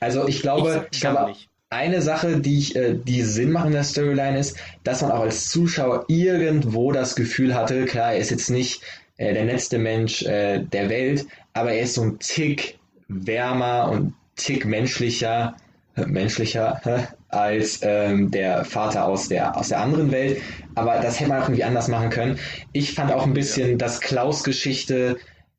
Also 0.00 0.28
ich 0.28 0.42
glaube, 0.42 0.86
ich, 0.90 0.96
ich 0.96 1.00
glaube, 1.00 1.28
nicht. 1.28 1.48
eine 1.70 2.02
Sache, 2.02 2.40
die, 2.40 2.58
ich, 2.58 2.76
äh, 2.76 2.94
die 2.94 3.22
Sinn 3.22 3.52
macht 3.52 3.66
in 3.66 3.72
der 3.72 3.84
Storyline 3.84 4.38
ist, 4.38 4.58
dass 4.82 5.00
man 5.00 5.10
auch 5.10 5.20
als 5.20 5.48
Zuschauer 5.48 6.04
irgendwo 6.08 6.92
das 6.92 7.16
Gefühl 7.16 7.54
hatte, 7.54 7.86
klar, 7.86 8.12
er 8.12 8.18
ist 8.18 8.30
jetzt 8.30 8.50
nicht 8.50 8.82
äh, 9.16 9.32
der 9.32 9.46
letzte 9.46 9.78
Mensch 9.78 10.22
äh, 10.22 10.62
der 10.62 10.90
Welt, 10.90 11.26
aber 11.54 11.72
er 11.72 11.80
ist 11.80 11.94
so 11.94 12.02
ein 12.02 12.18
Tick 12.18 12.78
wärmer 13.08 13.90
und 13.90 14.14
Tick 14.36 14.64
menschlicher, 14.64 15.56
äh, 15.96 16.06
menschlicher 16.06 16.80
als 17.28 17.80
ähm, 17.82 18.30
der 18.30 18.64
Vater 18.64 19.06
aus 19.06 19.28
der, 19.28 19.56
aus 19.56 19.68
der 19.68 19.80
anderen 19.80 20.12
Welt. 20.12 20.40
Aber 20.74 20.98
das 21.00 21.18
hätte 21.18 21.30
man 21.30 21.40
auch 21.40 21.48
irgendwie 21.48 21.64
anders 21.64 21.88
machen 21.88 22.10
können. 22.10 22.38
Ich 22.72 22.94
fand 22.94 23.12
auch 23.12 23.26
ein 23.26 23.34
bisschen, 23.34 23.78
dass 23.78 24.00
Klaus 24.00 24.44
Geschichte 24.44 25.18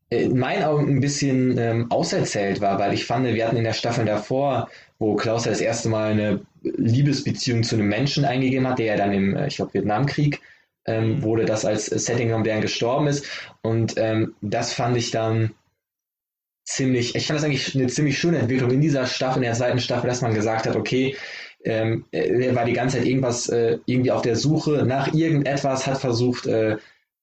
in 0.09 0.37
meinen 0.37 0.63
Augen 0.63 0.87
ein 0.87 0.99
bisschen 0.99 1.57
ähm, 1.57 1.91
auserzählt 1.91 2.61
war, 2.61 2.79
weil 2.79 2.93
ich 2.93 3.05
fand, 3.05 3.25
wir 3.25 3.45
hatten 3.45 3.57
in 3.57 3.63
der 3.63 3.73
Staffel 3.73 4.05
davor 4.05 4.69
wo 4.99 5.15
Klaus 5.15 5.43
das 5.43 5.61
erste 5.61 5.89
Mal 5.89 6.11
eine 6.11 6.41
Liebesbeziehung 6.63 7.63
zu 7.63 7.75
einem 7.75 7.87
Menschen 7.87 8.25
eingegeben 8.25 8.67
hat, 8.67 8.79
der 8.79 8.85
ja 8.85 8.95
dann 8.95 9.11
im, 9.11 9.35
äh, 9.35 9.47
ich 9.47 9.57
glaube, 9.57 9.73
Vietnamkrieg 9.73 10.41
ähm, 10.85 11.21
wurde 11.23 11.45
das 11.45 11.65
als 11.65 11.85
Setting 11.87 12.27
genommen, 12.27 12.43
der 12.43 12.59
gestorben 12.61 13.07
ist. 13.07 13.25
Und 13.61 13.95
ähm, 13.97 14.35
das 14.41 14.73
fand 14.73 14.95
ich 14.97 15.11
dann 15.11 15.51
ziemlich, 16.65 17.15
ich 17.15 17.27
fand 17.27 17.39
das 17.39 17.45
eigentlich 17.45 17.75
eine 17.75 17.87
ziemlich 17.87 18.17
schöne 18.17 18.39
Entwicklung 18.39 18.71
in 18.71 18.81
dieser 18.81 19.05
Staffel, 19.05 19.37
in 19.37 19.43
der 19.43 19.53
zweiten 19.53 19.79
Staffel, 19.79 20.09
dass 20.09 20.21
man 20.21 20.33
gesagt 20.33 20.67
hat, 20.67 20.75
okay, 20.75 21.15
ähm, 21.63 22.05
er 22.11 22.55
war 22.55 22.65
die 22.65 22.73
ganze 22.73 22.97
Zeit 22.97 23.07
irgendwas, 23.07 23.49
äh, 23.49 23.79
irgendwie 23.85 24.11
auf 24.11 24.21
der 24.21 24.35
Suche 24.35 24.83
nach 24.85 25.13
irgendetwas, 25.13 25.87
hat 25.87 25.97
versucht, 25.97 26.45
äh, 26.45 26.77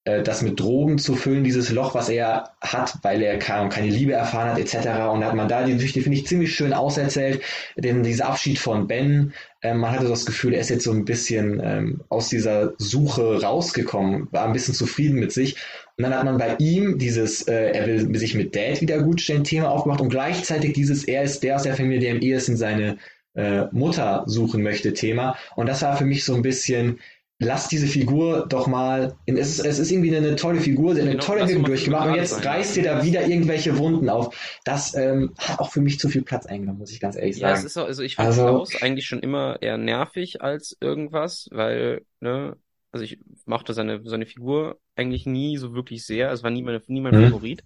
äh, 0.05 0.21
das 0.21 0.41
mit 0.41 0.59
Drogen 0.59 0.97
zu 0.97 1.15
füllen, 1.15 1.45
dieses 1.45 1.69
Loch, 1.69 1.95
was 1.95 2.09
er 2.09 2.51
hat, 2.59 2.97
weil 3.03 3.21
er 3.21 3.39
keine, 3.39 3.69
keine 3.69 3.87
Liebe 3.87 4.11
erfahren 4.13 4.49
hat, 4.49 4.59
etc. 4.59 4.75
Und 5.11 5.21
da 5.21 5.27
hat 5.27 5.35
man 5.35 5.47
da 5.47 5.63
die 5.63 5.73
Geschichte, 5.73 6.01
finde 6.01 6.17
ich, 6.17 6.27
ziemlich 6.27 6.53
schön 6.53 6.73
auserzählt, 6.73 7.41
denn 7.77 8.03
dieser 8.03 8.27
Abschied 8.27 8.59
von 8.59 8.87
Ben, 8.87 9.33
ähm, 9.61 9.77
man 9.77 9.91
hatte 9.91 10.09
das 10.09 10.25
Gefühl, 10.25 10.53
er 10.53 10.59
ist 10.59 10.69
jetzt 10.69 10.83
so 10.83 10.91
ein 10.91 11.05
bisschen 11.05 11.61
ähm, 11.63 12.01
aus 12.09 12.27
dieser 12.27 12.73
Suche 12.77 13.41
rausgekommen, 13.41 14.27
war 14.31 14.45
ein 14.45 14.53
bisschen 14.53 14.73
zufrieden 14.73 15.19
mit 15.19 15.31
sich. 15.31 15.55
Und 15.97 16.03
dann 16.03 16.13
hat 16.13 16.25
man 16.25 16.37
bei 16.37 16.55
ihm 16.57 16.97
dieses, 16.97 17.47
äh, 17.47 17.71
er 17.71 17.85
will 17.85 18.17
sich 18.17 18.33
mit 18.33 18.55
Dad 18.55 18.81
wieder 18.81 19.01
gutstellen, 19.03 19.43
Thema 19.43 19.69
aufgemacht 19.69 20.01
und 20.01 20.09
gleichzeitig 20.09 20.73
dieses, 20.73 21.03
er 21.03 21.23
ist 21.23 21.43
der 21.43 21.55
aus 21.55 21.63
der 21.63 21.75
Familie, 21.75 21.99
der 21.99 22.11
am 22.13 22.21
ehesten 22.21 22.57
seine 22.57 22.97
äh, 23.35 23.65
Mutter 23.71 24.23
suchen 24.25 24.63
möchte, 24.63 24.93
Thema. 24.93 25.35
Und 25.55 25.67
das 25.67 25.81
war 25.83 25.95
für 25.95 26.05
mich 26.05 26.25
so 26.25 26.33
ein 26.33 26.41
bisschen, 26.41 26.99
lass 27.39 27.67
diese 27.67 27.87
Figur 27.87 28.47
doch 28.47 28.67
mal, 28.67 29.15
in, 29.25 29.37
es, 29.37 29.59
ist, 29.59 29.65
es 29.65 29.79
ist 29.79 29.91
irgendwie 29.91 30.15
eine, 30.15 30.25
eine 30.25 30.35
tolle 30.35 30.61
Figur, 30.61 30.95
sie 30.95 31.01
hat 31.01 31.07
eine 31.07 31.17
genau, 31.17 31.25
tolle 31.25 31.41
Entwicklung 31.41 31.65
durchgemacht 31.65 32.07
und 32.07 32.15
jetzt 32.15 32.31
sein, 32.31 32.43
reißt 32.43 32.77
ihr 32.77 32.83
da 32.83 33.03
wieder 33.03 33.27
irgendwelche 33.27 33.77
Wunden 33.77 34.09
auf. 34.09 34.59
Das 34.65 34.95
ähm, 34.95 35.33
hat 35.37 35.59
auch 35.59 35.71
für 35.71 35.81
mich 35.81 35.99
zu 35.99 36.09
viel 36.09 36.23
Platz 36.23 36.45
eingenommen, 36.45 36.79
muss 36.79 36.91
ich 36.91 36.99
ganz 36.99 37.15
ehrlich 37.15 37.37
sagen. 37.37 37.53
Ja, 37.53 37.59
es 37.59 37.65
ist 37.65 37.77
auch, 37.77 37.85
also 37.85 38.01
ich 38.03 38.15
fand 38.15 38.29
also, 38.29 38.43
Klaus 38.45 38.81
eigentlich 38.81 39.05
schon 39.05 39.19
immer 39.19 39.61
eher 39.61 39.77
nervig 39.77 40.41
als 40.41 40.75
irgendwas, 40.79 41.49
weil, 41.51 42.01
ne, 42.19 42.55
also 42.93 43.03
ich 43.03 43.17
mochte 43.45 43.73
seine, 43.73 44.01
seine 44.05 44.27
Figur 44.27 44.79
eigentlich 44.95 45.25
nie 45.25 45.57
so 45.57 45.73
wirklich 45.73 46.05
sehr, 46.05 46.31
es 46.31 46.43
war 46.43 46.51
nie, 46.51 46.61
meine, 46.61 46.81
nie 46.87 47.01
mein 47.01 47.15
mhm. 47.15 47.25
Favorit. 47.25 47.63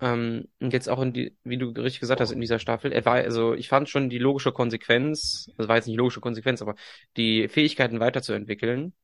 Ähm, 0.00 0.46
und 0.60 0.72
jetzt 0.72 0.88
auch 0.88 1.02
in 1.02 1.12
die, 1.12 1.36
wie 1.42 1.58
du 1.58 1.70
richtig 1.70 2.00
gesagt 2.00 2.20
hast, 2.20 2.30
in 2.30 2.40
dieser 2.40 2.60
Staffel, 2.60 2.92
er 2.92 3.04
war, 3.04 3.16
also 3.16 3.52
ich 3.52 3.68
fand 3.68 3.88
schon 3.88 4.08
die 4.08 4.18
logische 4.18 4.52
Konsequenz, 4.52 5.50
das 5.58 5.68
war 5.68 5.76
jetzt 5.76 5.88
nicht 5.88 5.96
logische 5.96 6.20
Konsequenz, 6.20 6.62
aber 6.62 6.76
die 7.16 7.48
Fähigkeiten 7.48 7.98
weiterzuentwickeln, 7.98 8.94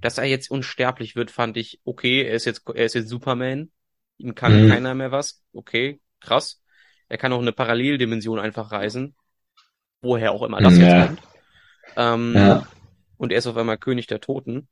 dass 0.00 0.16
er 0.16 0.24
jetzt 0.24 0.50
unsterblich 0.50 1.14
wird, 1.14 1.30
fand 1.30 1.58
ich 1.58 1.80
okay, 1.84 2.22
er 2.22 2.34
ist 2.34 2.46
jetzt, 2.46 2.66
er 2.66 2.86
ist 2.86 2.94
jetzt 2.94 3.10
Superman, 3.10 3.70
ihm 4.16 4.34
kann 4.34 4.64
mhm. 4.64 4.70
keiner 4.70 4.94
mehr 4.94 5.12
was, 5.12 5.44
okay, 5.52 6.00
krass. 6.18 6.62
Er 7.10 7.18
kann 7.18 7.32
auch 7.32 7.42
eine 7.42 7.52
Paralleldimension 7.52 8.38
einfach 8.38 8.72
reisen, 8.72 9.14
woher 10.00 10.32
auch 10.32 10.42
immer 10.44 10.62
das 10.62 10.78
ja. 10.78 10.86
jetzt 10.86 11.06
kommt. 11.06 11.22
Ähm, 11.96 12.32
ja. 12.34 12.66
Und 13.20 13.32
er 13.32 13.38
ist 13.38 13.46
auf 13.46 13.56
einmal 13.58 13.76
König 13.76 14.06
der 14.06 14.22
Toten. 14.22 14.66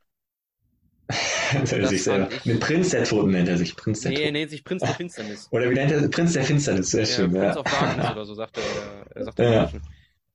sich 1.65 2.03
selber. 2.03 2.31
Mit 2.47 2.61
Prinz 2.61 2.89
der 2.89 3.05
Toten 3.05 3.33
nennt 3.33 3.47
er 3.47 3.59
sich. 3.59 3.77
Prinz 3.77 4.01
der 4.01 4.13
nee, 4.13 4.23
er 4.23 4.33
nennt 4.33 4.51
sich 4.51 4.65
Prinz 4.65 4.83
der 4.83 4.95
Finsternis. 4.95 5.49
Oder 5.53 5.69
wie 5.69 5.75
nennt 5.75 5.93
er 5.93 6.09
Prinz 6.09 6.33
der 6.33 6.45
Finsternis? 6.45 6.91
Sehr 6.91 7.03
ja, 7.03 7.07
schön. 7.07 7.31
Prinz 7.31 7.57
ja. 7.57 7.61
of 7.61 7.67
Darkness 7.67 8.11
oder 8.13 8.25
so 8.25 8.33
sagt 8.33 8.57
er, 8.57 9.07
er 9.15 9.25
sagt 9.25 9.39
er 9.39 9.53
ja. 9.53 9.73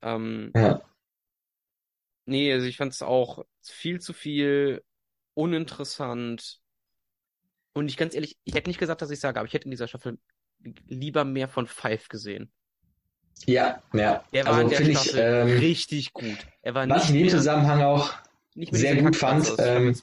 Ähm, 0.02 0.52
ja. 0.54 0.80
Nee, 2.26 2.52
also 2.52 2.66
ich 2.66 2.76
fand 2.76 2.92
es 2.92 3.02
auch 3.02 3.44
viel 3.62 4.00
zu 4.00 4.12
viel 4.12 4.84
uninteressant. 5.34 6.60
Und 7.72 7.88
ich 7.88 7.96
ganz 7.96 8.14
ehrlich, 8.14 8.38
ich 8.44 8.54
hätte 8.54 8.70
nicht 8.70 8.78
gesagt, 8.78 9.02
dass 9.02 9.10
ich 9.10 9.18
sage, 9.18 9.40
aber 9.40 9.48
ich 9.48 9.54
hätte 9.54 9.64
in 9.64 9.72
dieser 9.72 9.88
Staffel 9.88 10.20
lieber 10.86 11.24
mehr 11.24 11.48
von 11.48 11.66
Five 11.66 12.06
gesehen. 12.08 12.52
Ja, 13.46 13.82
ja. 13.92 14.24
Er 14.32 14.46
war 14.46 14.54
also, 14.54 14.62
in 14.62 14.68
der 14.70 14.80
ich, 14.80 15.14
ähm, 15.16 15.58
richtig 15.58 16.12
gut. 16.12 16.38
Er 16.62 16.74
war 16.74 16.88
was 16.88 17.04
ich 17.04 17.10
in 17.10 17.16
dem 17.16 17.28
Zusammenhang 17.28 17.82
auch 17.82 18.12
sehr 18.70 18.96
gut 18.96 19.16
fand, 19.16 19.52
ähm, 19.58 19.94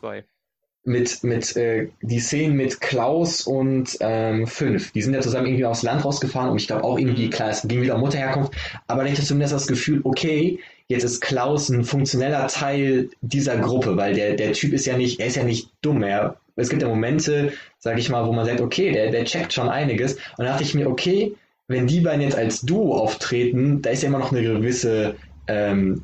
mit, 0.83 1.23
mit 1.23 1.55
äh, 1.55 1.89
die 2.01 2.19
Szenen 2.19 2.55
mit 2.55 2.81
Klaus 2.81 3.41
und 3.41 3.97
ähm, 3.99 4.47
Fünf. 4.47 4.91
Die 4.91 5.01
sind 5.01 5.13
ja 5.13 5.21
zusammen 5.21 5.47
irgendwie 5.47 5.65
aufs 5.65 5.83
Land 5.83 6.03
rausgefahren 6.03 6.49
und 6.49 6.57
ich 6.57 6.67
glaube 6.67 6.83
auch 6.83 6.97
irgendwie, 6.97 7.27
mhm. 7.27 7.29
klar, 7.29 7.49
es 7.49 7.61
ging 7.67 7.81
wieder 7.81 7.95
um 7.95 8.01
Mutterherkunft, 8.01 8.53
aber 8.87 9.03
dann 9.03 9.11
hatte 9.11 9.21
ich 9.21 9.27
zumindest 9.27 9.53
das 9.53 9.67
Gefühl, 9.67 10.01
okay, 10.03 10.59
jetzt 10.87 11.03
ist 11.03 11.21
Klaus 11.21 11.69
ein 11.69 11.83
funktioneller 11.83 12.47
Teil 12.47 13.09
dieser 13.21 13.57
Gruppe, 13.57 13.95
weil 13.95 14.13
der, 14.13 14.35
der 14.35 14.53
Typ 14.53 14.73
ist 14.73 14.85
ja 14.85 14.97
nicht, 14.97 15.19
er 15.19 15.27
ist 15.27 15.35
ja 15.35 15.43
nicht 15.43 15.69
dumm, 15.81 16.01
er, 16.01 16.37
es 16.55 16.69
gibt 16.69 16.81
ja 16.81 16.87
Momente, 16.87 17.53
sag 17.77 17.97
ich 17.99 18.09
mal, 18.09 18.25
wo 18.25 18.33
man 18.33 18.45
sagt, 18.45 18.61
okay, 18.61 18.91
der, 18.91 19.11
der 19.11 19.25
checkt 19.25 19.53
schon 19.53 19.69
einiges 19.69 20.15
und 20.15 20.39
dann 20.39 20.47
dachte 20.47 20.63
ich 20.63 20.73
mir, 20.73 20.89
okay, 20.89 21.35
wenn 21.71 21.87
die 21.87 22.01
beiden 22.01 22.21
jetzt 22.21 22.37
als 22.37 22.61
Duo 22.61 22.97
auftreten, 22.97 23.81
da 23.81 23.89
ist 23.89 24.03
ja 24.03 24.09
immer 24.09 24.19
noch 24.19 24.31
eine 24.31 24.43
gewisse 24.43 25.15
ähm, 25.47 26.03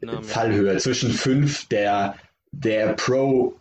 Na, 0.00 0.22
Fallhöhe 0.22 0.76
zwischen 0.78 1.10
fünf, 1.10 1.66
der, 1.68 2.16
der 2.52 2.94
Pro 2.94 3.54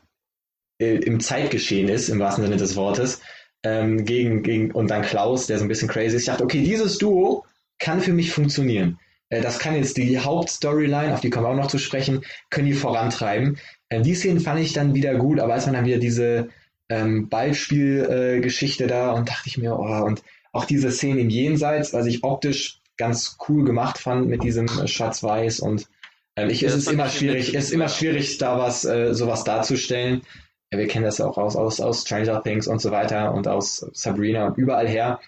äh, 0.79 0.95
im 0.95 1.19
Zeitgeschehen 1.19 1.87
ist, 1.87 2.09
im 2.09 2.19
wahrsten 2.19 2.43
Sinne 2.43 2.57
des 2.57 2.75
Wortes, 2.75 3.21
ähm, 3.63 4.05
gegen, 4.05 4.43
gegen, 4.43 4.71
und 4.71 4.89
dann 4.89 5.01
Klaus, 5.01 5.47
der 5.47 5.57
so 5.57 5.65
ein 5.65 5.69
bisschen 5.69 5.87
crazy 5.87 6.15
ist. 6.15 6.23
Ich 6.23 6.27
dachte, 6.27 6.43
okay, 6.43 6.63
dieses 6.63 6.97
Duo 6.97 7.45
kann 7.79 8.01
für 8.01 8.13
mich 8.13 8.31
funktionieren. 8.31 8.99
Äh, 9.29 9.41
das 9.41 9.59
kann 9.59 9.75
jetzt 9.75 9.97
die 9.97 10.19
Hauptstoryline, 10.19 11.13
auf 11.13 11.21
die 11.21 11.29
kommen 11.29 11.45
wir 11.45 11.49
auch 11.49 11.55
noch 11.55 11.67
zu 11.67 11.79
sprechen, 11.79 12.21
können 12.49 12.67
die 12.67 12.73
vorantreiben. 12.73 13.57
Äh, 13.89 14.01
die 14.01 14.15
Szenen 14.15 14.39
fand 14.39 14.59
ich 14.59 14.73
dann 14.73 14.93
wieder 14.93 15.15
gut, 15.15 15.39
aber 15.39 15.53
als 15.53 15.65
man 15.65 15.75
dann 15.75 15.85
wieder 15.85 15.97
diese 15.97 16.49
ähm, 16.93 17.29
Ballspielgeschichte 17.29 18.85
äh, 18.85 18.87
da 18.87 19.11
und 19.11 19.29
dachte 19.29 19.47
ich 19.47 19.57
mir, 19.57 19.77
oh, 19.77 20.03
und 20.03 20.23
auch 20.51 20.65
diese 20.65 20.91
Szene 20.91 21.21
im 21.21 21.29
Jenseits, 21.29 21.93
was 21.93 22.05
ich 22.05 22.23
optisch 22.23 22.79
ganz 22.97 23.37
cool 23.47 23.63
gemacht 23.63 23.97
fand 23.97 24.27
mit 24.27 24.43
diesem 24.43 24.65
äh, 24.65 24.87
Schwarz-Weiß 24.87 25.59
und 25.59 25.87
ähm, 26.35 26.49
ich, 26.49 26.61
ja, 26.61 26.69
es 26.69 26.75
ist 26.75 26.91
immer 26.91 27.09
schwierig, 27.09 27.53
es 27.53 27.65
ist 27.65 27.71
immer 27.71 27.89
schwierig, 27.89 28.37
da 28.37 28.57
was, 28.57 28.85
äh, 28.85 29.13
sowas 29.13 29.43
darzustellen 29.43 30.21
ja, 30.73 30.79
wir 30.79 30.87
kennen 30.87 31.05
das 31.05 31.19
ja 31.19 31.27
auch 31.27 31.37
aus, 31.37 31.55
aus, 31.55 31.79
aus 31.79 32.01
Stranger 32.01 32.41
Things 32.41 32.67
und 32.67 32.79
so 32.79 32.89
weiter 32.89 33.33
und 33.33 33.47
aus 33.47 33.87
Sabrina 33.93 34.47
und 34.47 34.57
überall 34.57 34.87
her. 34.87 35.19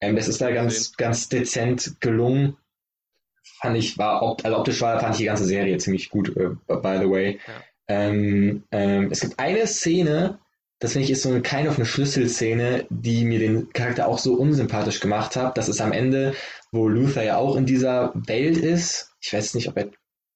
Ähm, 0.00 0.14
das 0.14 0.28
ist 0.28 0.40
da 0.40 0.52
ganz, 0.52 0.96
ganz 0.96 1.28
dezent 1.28 2.00
gelungen. 2.00 2.56
Fand 3.60 3.76
ich, 3.76 3.98
war, 3.98 4.22
also 4.22 4.56
optisch 4.56 4.80
war, 4.80 5.00
fand 5.00 5.14
ich 5.14 5.18
die 5.18 5.24
ganze 5.24 5.44
Serie 5.44 5.76
ziemlich 5.78 6.08
gut, 6.08 6.36
äh, 6.36 6.50
by 6.68 6.98
the 7.00 7.10
way. 7.10 7.40
Ja. 7.46 7.62
Ähm, 7.88 8.62
ähm, 8.70 9.08
es 9.10 9.20
gibt 9.20 9.40
eine 9.40 9.66
Szene, 9.66 10.38
das 10.82 10.92
finde 10.92 11.04
ich 11.04 11.12
ist 11.12 11.22
so 11.22 11.28
eine 11.28 11.42
kind 11.42 11.68
of 11.68 11.76
eine 11.76 11.86
Schlüsselszene, 11.86 12.86
die 12.90 13.24
mir 13.24 13.38
den 13.38 13.72
Charakter 13.72 14.08
auch 14.08 14.18
so 14.18 14.34
unsympathisch 14.34 14.98
gemacht 14.98 15.36
hat. 15.36 15.56
Das 15.56 15.68
ist 15.68 15.80
am 15.80 15.92
Ende, 15.92 16.34
wo 16.72 16.88
Luther 16.88 17.22
ja 17.22 17.36
auch 17.36 17.54
in 17.54 17.66
dieser 17.66 18.10
Welt 18.14 18.56
ist. 18.56 19.12
Ich 19.20 19.32
weiß 19.32 19.54
nicht, 19.54 19.68
ob 19.68 19.76
er 19.76 19.90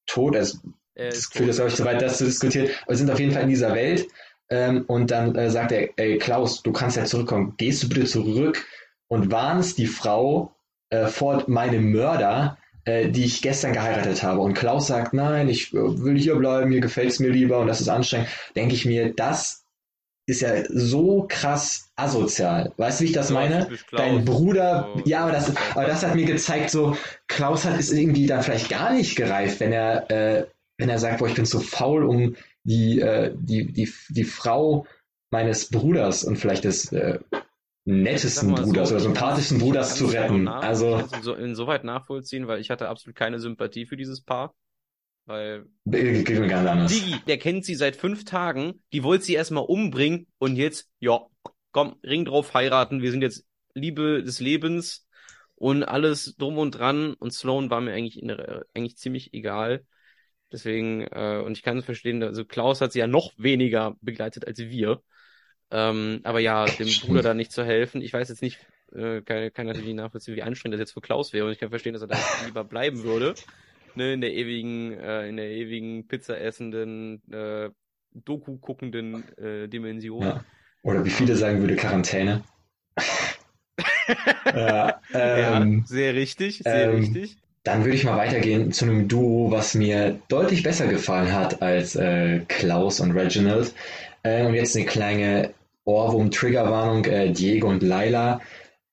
tot 0.05 0.35
ist. 0.35 0.61
Das 0.95 1.25
führt 1.25 1.49
es 1.49 1.59
euch 1.59 1.75
zu 1.75 1.83
weit, 1.83 2.01
das 2.01 2.19
zu 2.19 2.23
diskutieren. 2.23 2.69
Aber 2.83 2.93
wir 2.93 2.97
sind 2.97 3.11
auf 3.11 3.19
jeden 3.19 3.33
Fall 3.33 3.43
in 3.43 3.49
dieser 3.49 3.75
Welt. 3.75 4.07
Ähm, 4.49 4.85
und 4.87 5.11
dann 5.11 5.35
äh, 5.35 5.49
sagt 5.49 5.73
er, 5.73 5.89
ey 5.97 6.17
Klaus, 6.17 6.63
du 6.63 6.71
kannst 6.71 6.95
ja 6.95 7.03
zurückkommen. 7.03 7.55
Gehst 7.57 7.83
du 7.83 7.89
bitte 7.89 8.05
zurück 8.05 8.65
und 9.09 9.29
warnst 9.29 9.77
die 9.77 9.85
Frau 9.85 10.55
äh, 10.91 11.07
vor 11.07 11.43
meinem 11.47 11.91
Mörder, 11.91 12.57
äh, 12.85 13.09
die 13.09 13.25
ich 13.25 13.41
gestern 13.41 13.73
geheiratet 13.73 14.23
habe. 14.23 14.39
Und 14.39 14.53
Klaus 14.53 14.87
sagt, 14.87 15.13
nein, 15.13 15.49
ich 15.49 15.73
äh, 15.73 15.75
will 15.75 16.17
hier 16.17 16.37
bleiben, 16.37 16.69
mir 16.69 16.79
gefällt 16.79 17.09
es 17.09 17.19
mir 17.19 17.31
lieber 17.31 17.59
und 17.59 17.67
das 17.67 17.81
ist 17.81 17.89
anstrengend. 17.89 18.29
Denke 18.55 18.75
ich 18.75 18.85
mir, 18.85 19.13
das 19.13 19.65
ist 20.27 20.41
ja 20.41 20.63
so 20.67 21.25
krass 21.27 21.89
asozial. 21.95 22.73
Weißt 22.75 22.99
du, 22.99 23.05
wie 23.05 23.07
ich 23.07 23.13
das 23.13 23.31
meine? 23.31 23.69
Dein 23.91 24.25
Bruder, 24.25 24.89
oh, 24.93 25.01
ja, 25.05 25.21
aber 25.23 25.31
das, 25.31 25.53
aber 25.71 25.85
das 25.85 26.05
hat 26.05 26.15
mir 26.15 26.25
gezeigt, 26.25 26.69
so, 26.69 26.97
Klaus 27.27 27.63
hat 27.65 27.79
ist 27.79 27.93
irgendwie 27.93 28.27
dann 28.27 28.43
vielleicht 28.43 28.69
gar 28.69 28.93
nicht 28.93 29.15
gereift, 29.15 29.61
wenn 29.61 29.71
er, 29.71 30.11
äh, 30.11 30.45
wenn 30.77 30.89
er 30.89 30.99
sagt, 30.99 31.19
boah, 31.19 31.29
ich 31.29 31.35
bin 31.35 31.45
zu 31.45 31.61
faul, 31.61 32.03
um 32.03 32.35
die, 32.63 32.99
äh, 32.99 33.33
die, 33.35 33.71
die, 33.71 33.91
die 34.09 34.23
Frau 34.25 34.85
meines 35.31 35.69
Bruders 35.69 36.25
und 36.25 36.35
vielleicht 36.35 36.65
des 36.65 36.91
äh, 36.91 37.19
nettesten 37.85 38.53
Bruders 38.53 38.89
so, 38.89 38.95
oder 38.95 39.03
sympathischsten 39.03 39.59
Bruders 39.59 39.95
zu 39.95 40.07
retten. 40.07 40.49
Also 40.49 41.03
ich 41.15 41.23
so, 41.23 41.35
insoweit 41.35 41.85
nachvollziehen, 41.85 42.47
weil 42.47 42.59
ich 42.59 42.69
hatte 42.69 42.89
absolut 42.89 43.15
keine 43.15 43.39
Sympathie 43.39 43.85
für 43.85 43.95
dieses 43.95 44.21
Paar. 44.21 44.53
Weil 45.27 45.65
geht 45.85 46.39
mir 46.39 46.47
ganz 46.47 46.67
anders. 46.67 46.91
Digi, 46.91 47.17
der 47.27 47.37
kennt 47.37 47.65
sie 47.65 47.75
seit 47.75 47.97
fünf 47.97 48.23
Tagen, 48.23 48.81
die 48.93 49.03
wollte 49.03 49.25
sie 49.25 49.33
erstmal 49.33 49.65
umbringen 49.65 50.25
und 50.37 50.55
jetzt, 50.55 50.89
ja, 50.99 51.19
komm, 51.71 51.97
Ring 52.01 52.23
drauf 52.23 52.53
heiraten, 52.53 53.01
wir 53.01 53.11
sind 53.11 53.21
jetzt 53.21 53.45
Liebe 53.73 54.23
des 54.23 54.39
Lebens 54.39 55.05
und 55.55 55.83
alles 55.83 56.35
drum 56.37 56.57
und 56.57 56.71
dran 56.71 57.13
und 57.13 57.33
Sloan 57.33 57.69
war 57.69 57.81
mir 57.81 57.93
eigentlich, 57.93 58.21
in, 58.21 58.31
eigentlich 58.73 58.97
ziemlich 58.97 59.33
egal. 59.33 59.85
Deswegen, 60.49 61.01
äh, 61.01 61.43
und 61.45 61.57
ich 61.57 61.61
kann 61.61 61.77
es 61.77 61.83
verstehen, 61.83 62.23
also 62.23 62.45
Klaus 62.45 62.79
hat 62.79 62.93
sie 62.93 62.99
ja 62.99 63.07
noch 63.07 63.33
weniger 63.37 63.97
begleitet 63.99 64.47
als 64.47 64.59
wir. 64.59 65.01
Ähm, 65.71 66.21
aber 66.23 66.39
ja, 66.39 66.63
dem 66.65 66.87
Bruder 67.01 67.21
da 67.21 67.33
nicht 67.33 67.51
zu 67.51 67.65
helfen. 67.65 68.01
Ich 68.01 68.13
weiß 68.13 68.29
jetzt 68.29 68.41
nicht, 68.41 68.59
äh, 68.93 69.21
kann, 69.23 69.51
kann 69.51 69.67
natürlich 69.67 69.93
nachvollziehen, 69.93 70.37
wie 70.37 70.43
anstrengend 70.43 70.75
das 70.75 70.79
jetzt 70.79 70.93
für 70.93 71.01
Klaus 71.01 71.33
wäre. 71.33 71.47
Und 71.47 71.51
ich 71.51 71.59
kann 71.59 71.69
verstehen, 71.69 71.91
dass 71.91 72.01
er 72.01 72.07
da 72.07 72.17
lieber 72.45 72.63
bleiben 72.63 73.03
würde. 73.03 73.35
Ne, 73.97 74.13
in 74.13 74.21
der 74.21 74.31
ewigen, 74.31 74.93
äh, 74.93 75.27
in 75.27 75.37
der 75.37 75.49
ewigen 75.49 76.07
Pizza 76.07 76.39
essenden, 76.39 77.19
äh, 77.33 77.71
Doku 78.13 78.57
guckenden 78.57 79.23
äh, 79.39 79.67
Dimension. 79.67 80.21
Ja. 80.21 80.45
Oder 80.83 81.03
wie 81.03 81.09
viele 81.09 81.35
sagen 81.35 81.61
würde, 81.61 81.75
Quarantäne. 81.75 82.43
ja, 84.45 85.01
ähm, 85.15 85.79
ja, 85.79 85.87
sehr 85.87 86.13
richtig, 86.13 86.59
sehr 86.59 86.91
ähm, 86.91 86.99
richtig. 86.99 87.37
dann 87.63 87.85
würde 87.85 87.95
ich 87.95 88.03
mal 88.03 88.17
weitergehen 88.17 88.71
zu 88.71 88.85
einem 88.85 89.07
Duo, 89.07 89.49
was 89.49 89.73
mir 89.73 90.19
deutlich 90.27 90.61
besser 90.61 90.85
gefallen 90.85 91.33
hat 91.33 91.63
als 91.63 91.95
äh, 91.95 92.41
Klaus 92.47 92.99
und 92.99 93.13
Reginald. 93.13 93.73
Äh, 94.21 94.45
und 94.45 94.53
jetzt 94.53 94.75
eine 94.75 94.85
kleine 94.85 95.55
Ohrwurm-Triggerwarnung, 95.85 97.05
äh, 97.05 97.31
Diego 97.31 97.67
und 97.67 97.81
Laila. 97.81 98.41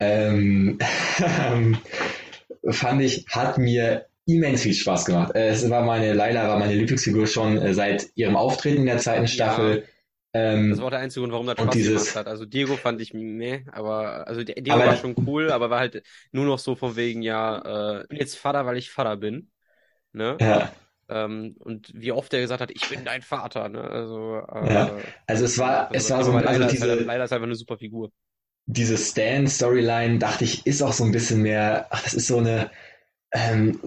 Ähm, 0.01 0.79
fand 2.71 3.03
ich, 3.03 3.27
hat 3.29 3.59
mir 3.59 4.07
immens 4.27 4.63
viel 4.63 4.75
Spaß 4.75 5.05
gemacht. 5.05 5.35
Äh, 5.35 5.49
es 5.49 5.69
war 5.69 5.85
meine, 5.85 6.13
Laila 6.15 6.49
war 6.49 6.59
meine 6.59 6.75
Lieblingsfigur 6.75 7.27
schon 7.27 7.59
äh, 7.59 7.75
seit 7.75 8.09
ihrem 8.15 8.37
Auftreten 8.37 8.81
in 8.81 8.87
der 8.87 8.99
zweiten 8.99 9.29
Staffel. 9.29 9.81
Ja. 9.81 9.89
Ähm, 10.37 10.71
das 10.71 10.79
war 10.79 10.87
auch 10.87 10.91
der 10.91 10.99
einzige 11.01 11.21
Grund, 11.21 11.33
warum 11.33 11.47
das 11.47 11.57
Spaß 11.59 11.71
dieses, 11.71 12.03
gemacht 12.03 12.17
hat. 12.17 12.27
Also 12.27 12.45
Diego 12.45 12.77
fand 12.77 13.01
ich 13.01 13.15
meh, 13.15 13.63
aber 13.71 14.27
also 14.27 14.43
Diego 14.43 14.73
aber, 14.73 14.87
war 14.87 14.97
schon 14.97 15.15
cool, 15.27 15.53
aber 15.53 15.71
war 15.71 15.79
halt 15.79 16.03
nur 16.33 16.45
noch 16.45 16.59
so 16.59 16.75
von 16.75 16.97
wegen, 16.97 17.23
ja, 17.23 18.01
äh, 18.01 18.07
bin 18.09 18.19
jetzt 18.19 18.37
Vater, 18.37 18.67
weil 18.67 18.77
ich 18.77 18.91
Vater 18.91 19.17
bin. 19.17 19.51
Ne? 20.13 20.37
Ja. 20.41 20.73
Ähm, 21.09 21.55
und 21.59 21.93
wie 21.95 22.13
oft 22.13 22.33
er 22.33 22.41
gesagt 22.41 22.63
hat, 22.63 22.71
ich 22.71 22.89
bin 22.89 23.05
dein 23.05 23.23
Vater, 23.23 23.69
ne? 23.69 23.83
Also, 23.83 24.41
äh, 24.53 24.73
ja. 24.73 24.97
also 25.27 25.45
es 25.45 25.59
war, 25.59 25.89
also, 25.89 25.95
es 25.95 26.11
war 26.11 26.25
so, 26.25 26.33
also 26.33 26.45
leider, 26.45 26.67
diese, 26.67 26.87
ist, 26.87 27.05
leider 27.05 27.25
ist 27.25 27.33
einfach 27.33 27.47
eine 27.47 27.55
super 27.55 27.77
Figur. 27.77 28.11
Diese 28.67 28.97
Stan-Storyline, 28.97 30.19
dachte 30.19 30.45
ich, 30.45 30.67
ist 30.67 30.83
auch 30.83 30.95
so 30.95 31.05
ein 31.05 31.13
bisschen 31.13 31.43
mehr, 31.43 31.87
ach, 31.91 32.03
das 32.03 32.15
ist 32.15 32.27
so 32.27 32.39
eine, 32.39 32.71
ähm, 33.33 33.79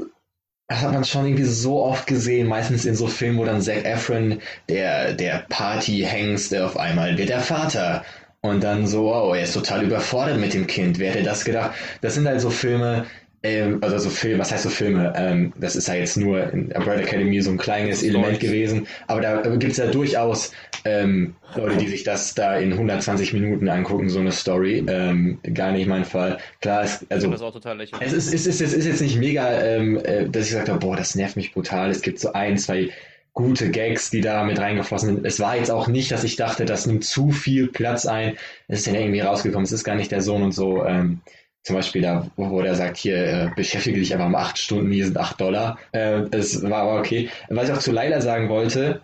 das 0.68 0.82
hat 0.82 0.94
man 0.94 1.06
schon 1.06 1.26
irgendwie 1.26 1.46
so 1.46 1.82
oft 1.82 2.08
gesehen, 2.08 2.48
meistens 2.48 2.86
in 2.86 2.96
so 2.96 3.08
Filmen, 3.08 3.38
wo 3.38 3.46
dann 3.46 3.62
Zac 3.62 3.86
Efron, 3.86 4.42
der, 4.70 5.14
der 5.14 5.46
Party-Hengst, 5.50 6.52
der 6.52 6.66
auf 6.66 6.78
einmal 6.78 7.18
wird 7.18 7.30
der 7.30 7.40
Vater. 7.40 8.04
Und 8.42 8.64
dann 8.64 8.86
so, 8.86 9.06
wow, 9.06 9.36
er 9.36 9.44
ist 9.44 9.54
total 9.54 9.84
überfordert 9.84 10.40
mit 10.40 10.54
dem 10.54 10.68
Kind. 10.68 11.00
Wer 11.00 11.12
hätte 11.12 11.24
das 11.24 11.46
gedacht? 11.46 11.72
Das 12.02 12.14
sind 12.16 12.28
halt 12.28 12.42
so 12.42 12.50
Filme, 12.50 13.06
ähm, 13.43 13.80
also 13.82 13.97
so 14.00 14.10
Filme, 14.10 14.39
was 14.39 14.52
heißt 14.52 14.63
so 14.63 14.69
Filme? 14.69 15.13
Ähm, 15.15 15.54
das 15.58 15.76
ist 15.76 15.88
ja 15.88 15.95
jetzt 15.95 16.17
nur 16.17 16.52
in 16.52 16.71
Umbrella 16.71 17.02
Academy 17.02 17.39
so 17.41 17.52
ein 17.52 17.58
kleines 17.58 18.04
Element 18.04 18.39
gewesen, 18.39 18.88
aber 19.08 19.21
da 19.21 19.41
gibt 19.56 19.71
es 19.71 19.78
ja 19.78 19.88
durchaus 19.88 20.52
ähm, 20.86 21.36
Leute, 21.56 21.78
die 21.78 21.88
sich 21.88 22.04
das 22.04 22.34
da 22.34 22.58
in 22.58 22.73
120 22.73 23.34
Minuten 23.34 23.69
angucken, 23.69 24.10
so 24.10 24.19
eine 24.19 24.32
Story. 24.32 24.84
Ähm, 24.88 25.39
gar 25.54 25.71
nicht 25.71 25.88
mein 25.88 26.06
Fall. 26.06 26.38
Klar, 26.62 26.84
es, 26.84 27.06
also, 27.10 27.30
das 27.30 27.41
auch 27.41 27.54
total 27.54 27.80
es, 27.82 27.91
ist, 28.13 28.34
es, 28.34 28.45
ist, 28.45 28.62
es 28.62 28.73
ist 28.73 28.86
jetzt 28.86 29.02
nicht 29.02 29.17
mega, 29.17 29.62
ähm, 29.62 29.97
äh, 30.04 30.28
dass 30.28 30.45
ich 30.45 30.50
gesagt 30.52 30.69
habe, 30.69 30.80
boah, 30.80 30.95
das 30.95 31.15
nervt 31.15 31.36
mich 31.36 31.54
brutal. 31.54 31.89
Es 31.89 32.02
gibt 32.02 32.19
so 32.19 32.34
ein, 32.34 32.58
zwei 32.58 32.89
gute 33.34 33.69
Gags, 33.69 34.10
die 34.10 34.21
da 34.21 34.43
mit 34.43 34.58
reingeflossen 34.58 35.15
sind. 35.15 35.26
Es 35.26 35.39
war 35.39 35.56
jetzt 35.56 35.69
auch 35.69 35.88
nicht, 35.88 36.12
dass 36.12 36.23
ich 36.23 36.38
dachte, 36.38 36.65
das 36.65 36.88
nimmt 36.88 37.04
zu 37.04 37.30
viel 37.30 37.67
Platz 37.67 38.08
ein. 38.08 38.36
Es 38.67 38.80
ist 38.80 38.88
dann 38.88 38.95
irgendwie 38.95 39.19
rausgekommen, 39.19 39.63
es 39.63 39.71
ist 39.71 39.84
gar 39.84 39.95
nicht 39.95 40.12
der 40.12 40.21
Sohn 40.21 40.41
und 40.41 40.54
so. 40.54 40.84
Ähm, 40.86 41.21
zum 41.68 41.76
Beispiel 41.76 42.02
da, 42.02 42.32
wo 42.38 42.62
der 42.62 42.76
sagt, 42.76 42.96
hier, 42.96 43.18
äh, 43.18 43.50
beschäftige 43.54 44.00
dich 44.00 44.14
einfach 44.14 44.30
mal 44.30 44.40
acht 44.40 44.58
Stunden, 44.58 44.90
hier 44.90 45.04
sind 45.04 45.18
acht 45.18 45.42
Dollar. 45.42 45.78
Äh, 45.92 46.22
es 46.32 46.64
war 46.64 46.84
aber 46.84 47.00
okay. 47.00 47.30
Was 47.50 47.68
ich 47.68 47.76
auch 47.76 47.82
zu 47.82 47.92
Leila 47.92 48.22
sagen 48.22 48.48
wollte, 48.48 49.02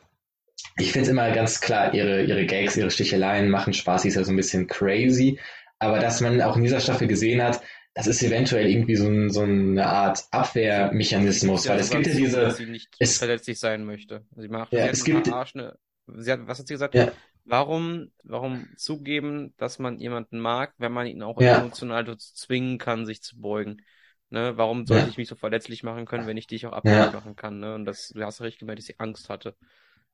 ich 0.78 0.94
finde 0.94 1.04
es 1.04 1.10
immer 1.10 1.30
ganz 1.32 1.60
klar, 1.60 1.94
ihre, 1.94 2.24
ihre 2.24 2.46
Gags, 2.46 2.78
ihre 2.78 2.90
Sticheleien 2.90 3.50
machen 3.50 3.74
Spaß, 3.74 4.04
sie 4.04 4.08
ist 4.08 4.16
ja 4.16 4.24
so 4.24 4.32
ein 4.32 4.38
bisschen 4.38 4.68
crazy. 4.68 5.40
Aber 5.78 6.00
dass 6.00 6.22
man 6.22 6.42
auch 6.42 6.56
in 6.56 6.64
dieser 6.64 6.80
Staffel 6.80 7.10
gesehen 7.10 7.44
hat, 7.44 7.62
das 7.96 8.08
ist 8.08 8.24
eventuell 8.24 8.70
irgendwie 8.70 8.96
so, 8.96 9.10
ein, 9.10 9.30
so 9.30 9.42
eine 9.42 9.86
Art 9.86 10.24
Abwehrmechanismus, 10.32 11.68
weil 11.68 11.82
es 11.82 11.90
gibt 11.90 12.08
ja 12.08 12.14
diese. 12.14 12.40
Dass 12.40 12.58
sie 12.58 12.66
nicht 12.66 12.88
es, 12.98 13.18
verletzlich 13.18 13.60
sein 13.60 13.84
möchte. 13.84 14.26
Sie 14.38 14.48
macht 14.48 14.72
ja, 14.72 14.86
es 14.86 15.04
gibt, 15.04 15.30
Arsch 15.34 15.54
eine, 15.54 15.78
sie 16.16 16.32
hat, 16.32 16.48
was 16.48 16.60
hat 16.60 16.68
sie 16.68 16.76
gesagt? 16.76 16.96
Ja. 16.96 17.12
Warum, 17.46 18.12
warum 18.24 18.72
zugeben, 18.78 19.54
dass 19.58 19.78
man 19.80 20.00
jemanden 20.00 20.40
mag, 20.40 20.74
wenn 20.78 20.94
man 20.94 21.08
ihn 21.08 21.22
auch 21.24 21.38
Ja. 21.38 21.50
emotional 21.50 22.04
dazu 22.06 22.34
zwingen 22.34 22.78
kann, 22.78 23.06
sich 23.06 23.22
zu 23.22 23.40
beugen? 23.42 23.82
Ne? 24.30 24.58
Warum 24.58 24.86
sollte 24.86 25.10
Ja. 25.10 25.10
ich 25.10 25.18
mich 25.18 25.28
so 25.28 25.36
verletzlich 25.36 25.84
machen 25.84 26.06
können, 26.06 26.26
wenn 26.26 26.38
ich 26.38 26.48
dich 26.48 26.66
auch 26.66 26.72
abhängig 26.74 27.12
machen 27.12 27.36
kann? 27.36 27.60
Ne? 27.60 27.76
Und 27.76 27.86
das, 27.86 28.10
du 28.10 28.24
hast 28.24 28.40
richtig 28.42 28.60
gemerkt, 28.60 28.80
dass 28.80 28.86
sie 28.88 29.00
Angst 29.00 29.30
hatte. 29.30 29.58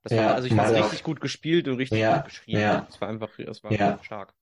Das 0.04 0.18
Ja, 0.18 0.18
war, 0.18 0.34
also 0.34 0.48
ich 0.48 0.56
fand 0.56 0.68
es 0.70 0.76
richtig 0.76 1.04
gut 1.04 1.22
gespielt 1.22 1.68
und 1.68 1.78
richtig 1.78 2.06
Ja, 2.06 2.08
gut 2.08 2.24
geschrieben. 2.24 2.72
ja. 2.72 2.88
Es 2.88 3.00
war 3.02 3.10
einfach, 3.10 3.38
es 3.40 3.64
war 3.64 3.80
Ja. 3.80 4.00
stark. 4.02 4.34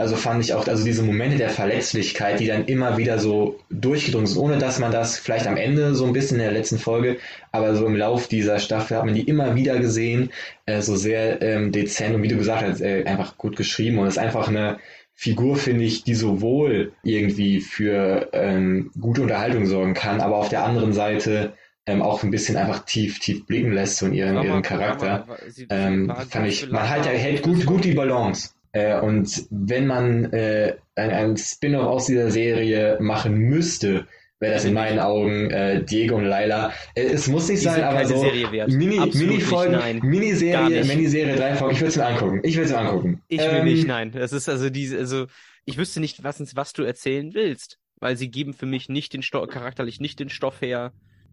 Also 0.00 0.16
fand 0.16 0.42
ich 0.42 0.54
auch, 0.54 0.66
also 0.66 0.82
diese 0.84 1.02
Momente 1.02 1.36
der 1.36 1.50
Verletzlichkeit, 1.50 2.40
die 2.40 2.46
dann 2.46 2.64
immer 2.64 2.96
wieder 2.96 3.18
so 3.18 3.58
durchgedrungen 3.70 4.26
sind, 4.26 4.38
ohne 4.38 4.58
dass 4.58 4.78
man 4.78 4.90
das 4.92 5.18
vielleicht 5.18 5.46
am 5.46 5.56
Ende 5.56 5.94
so 5.94 6.06
ein 6.06 6.12
bisschen 6.14 6.38
in 6.38 6.44
der 6.44 6.52
letzten 6.52 6.78
Folge, 6.78 7.18
aber 7.52 7.74
so 7.74 7.86
im 7.86 7.96
Lauf 7.96 8.26
dieser 8.26 8.58
Staffel 8.60 8.96
hat 8.96 9.04
man 9.04 9.14
die 9.14 9.28
immer 9.28 9.54
wieder 9.56 9.78
gesehen, 9.78 10.30
äh, 10.66 10.80
so 10.80 10.96
sehr 10.96 11.42
ähm, 11.42 11.70
dezent 11.70 12.14
und 12.14 12.22
wie 12.22 12.28
du 12.28 12.36
gesagt 12.38 12.62
hast, 12.62 12.80
äh, 12.80 13.04
einfach 13.04 13.36
gut 13.36 13.56
geschrieben 13.56 13.98
und 13.98 14.06
ist 14.06 14.18
einfach 14.18 14.48
eine 14.48 14.78
Figur, 15.14 15.56
finde 15.56 15.84
ich, 15.84 16.02
die 16.02 16.14
sowohl 16.14 16.92
irgendwie 17.02 17.60
für 17.60 18.30
ähm, 18.32 18.90
gute 18.98 19.20
Unterhaltung 19.20 19.66
sorgen 19.66 19.92
kann, 19.92 20.22
aber 20.22 20.36
auf 20.36 20.48
der 20.48 20.64
anderen 20.64 20.94
Seite 20.94 21.52
ähm, 21.86 22.00
auch 22.00 22.22
ein 22.22 22.30
bisschen 22.30 22.56
einfach 22.56 22.86
tief, 22.86 23.18
tief 23.18 23.44
blicken 23.46 23.72
lässt 23.72 24.00
in 24.02 24.14
ihren, 24.14 24.36
ihren 24.44 24.62
Charakter. 24.62 25.26
sie- 25.48 25.50
sie 25.52 25.66
Ähm, 25.68 26.06
fand 26.30 26.46
ich, 26.46 26.70
man 26.70 26.88
halt, 26.88 27.04
hält 27.06 27.44
und 27.46 27.54
gut, 27.56 27.66
gut 27.66 27.84
die 27.84 27.92
Balance. 27.92 28.50
Äh, 28.72 29.00
und 29.00 29.46
wenn 29.50 29.86
man 29.86 30.32
äh, 30.32 30.76
ein, 30.94 31.10
ein 31.10 31.36
Spin-off 31.36 31.86
aus 31.86 32.06
dieser 32.06 32.30
Serie 32.30 32.98
machen 33.00 33.36
müsste, 33.36 34.06
wäre 34.38 34.54
das 34.54 34.64
in 34.64 34.74
meinen 34.74 34.98
Augen 34.98 35.50
äh, 35.50 35.84
Diego 35.84 36.16
und 36.16 36.24
Laila. 36.24 36.72
Äh, 36.94 37.02
es 37.02 37.28
muss 37.28 37.48
nicht 37.48 37.60
Die 37.60 37.64
sein, 37.64 37.82
aber 37.82 38.04
so. 38.06 38.22
Mini, 38.22 38.98
Absolut 38.98 39.28
Mini-Folgen, 39.28 39.72
nicht, 39.72 39.80
nein. 39.82 40.00
Miniserie. 40.02 40.84
Miniserie, 40.84 41.36
drei 41.36 41.54
Folgen. 41.54 41.74
Ich 41.74 41.80
würde 41.80 41.88
es 41.90 41.96
mir 41.96 42.06
angucken. 42.06 42.40
Ich 42.42 42.54
würde 42.56 42.66
es 42.66 42.72
mir 42.72 42.78
angucken. 42.78 43.22
Ich 43.28 43.40
will 43.40 43.48
Ähm, 43.48 43.64
nicht, 43.66 43.86
nein. 43.86 44.12
Das 44.12 44.32
ist 44.32 44.48
also 44.48 44.70
diese, 44.70 44.98
also 44.98 45.26
ich 45.64 45.76
wüsste 45.76 46.00
nicht, 46.00 46.24
was, 46.24 46.40
was 46.56 46.72
du 46.72 46.82
erzählen 46.84 47.34
willst, 47.34 47.78
weil 47.98 48.16
sie 48.16 48.30
geben 48.30 48.54
für 48.54 48.66
mich 48.66 48.88
nicht 48.88 49.12
den 49.12 49.22
Stoff, 49.22 49.48
charakterlich 49.48 50.00
nicht 50.00 50.18
den 50.20 50.30
Stoff 50.30 50.62
her, 50.62 50.92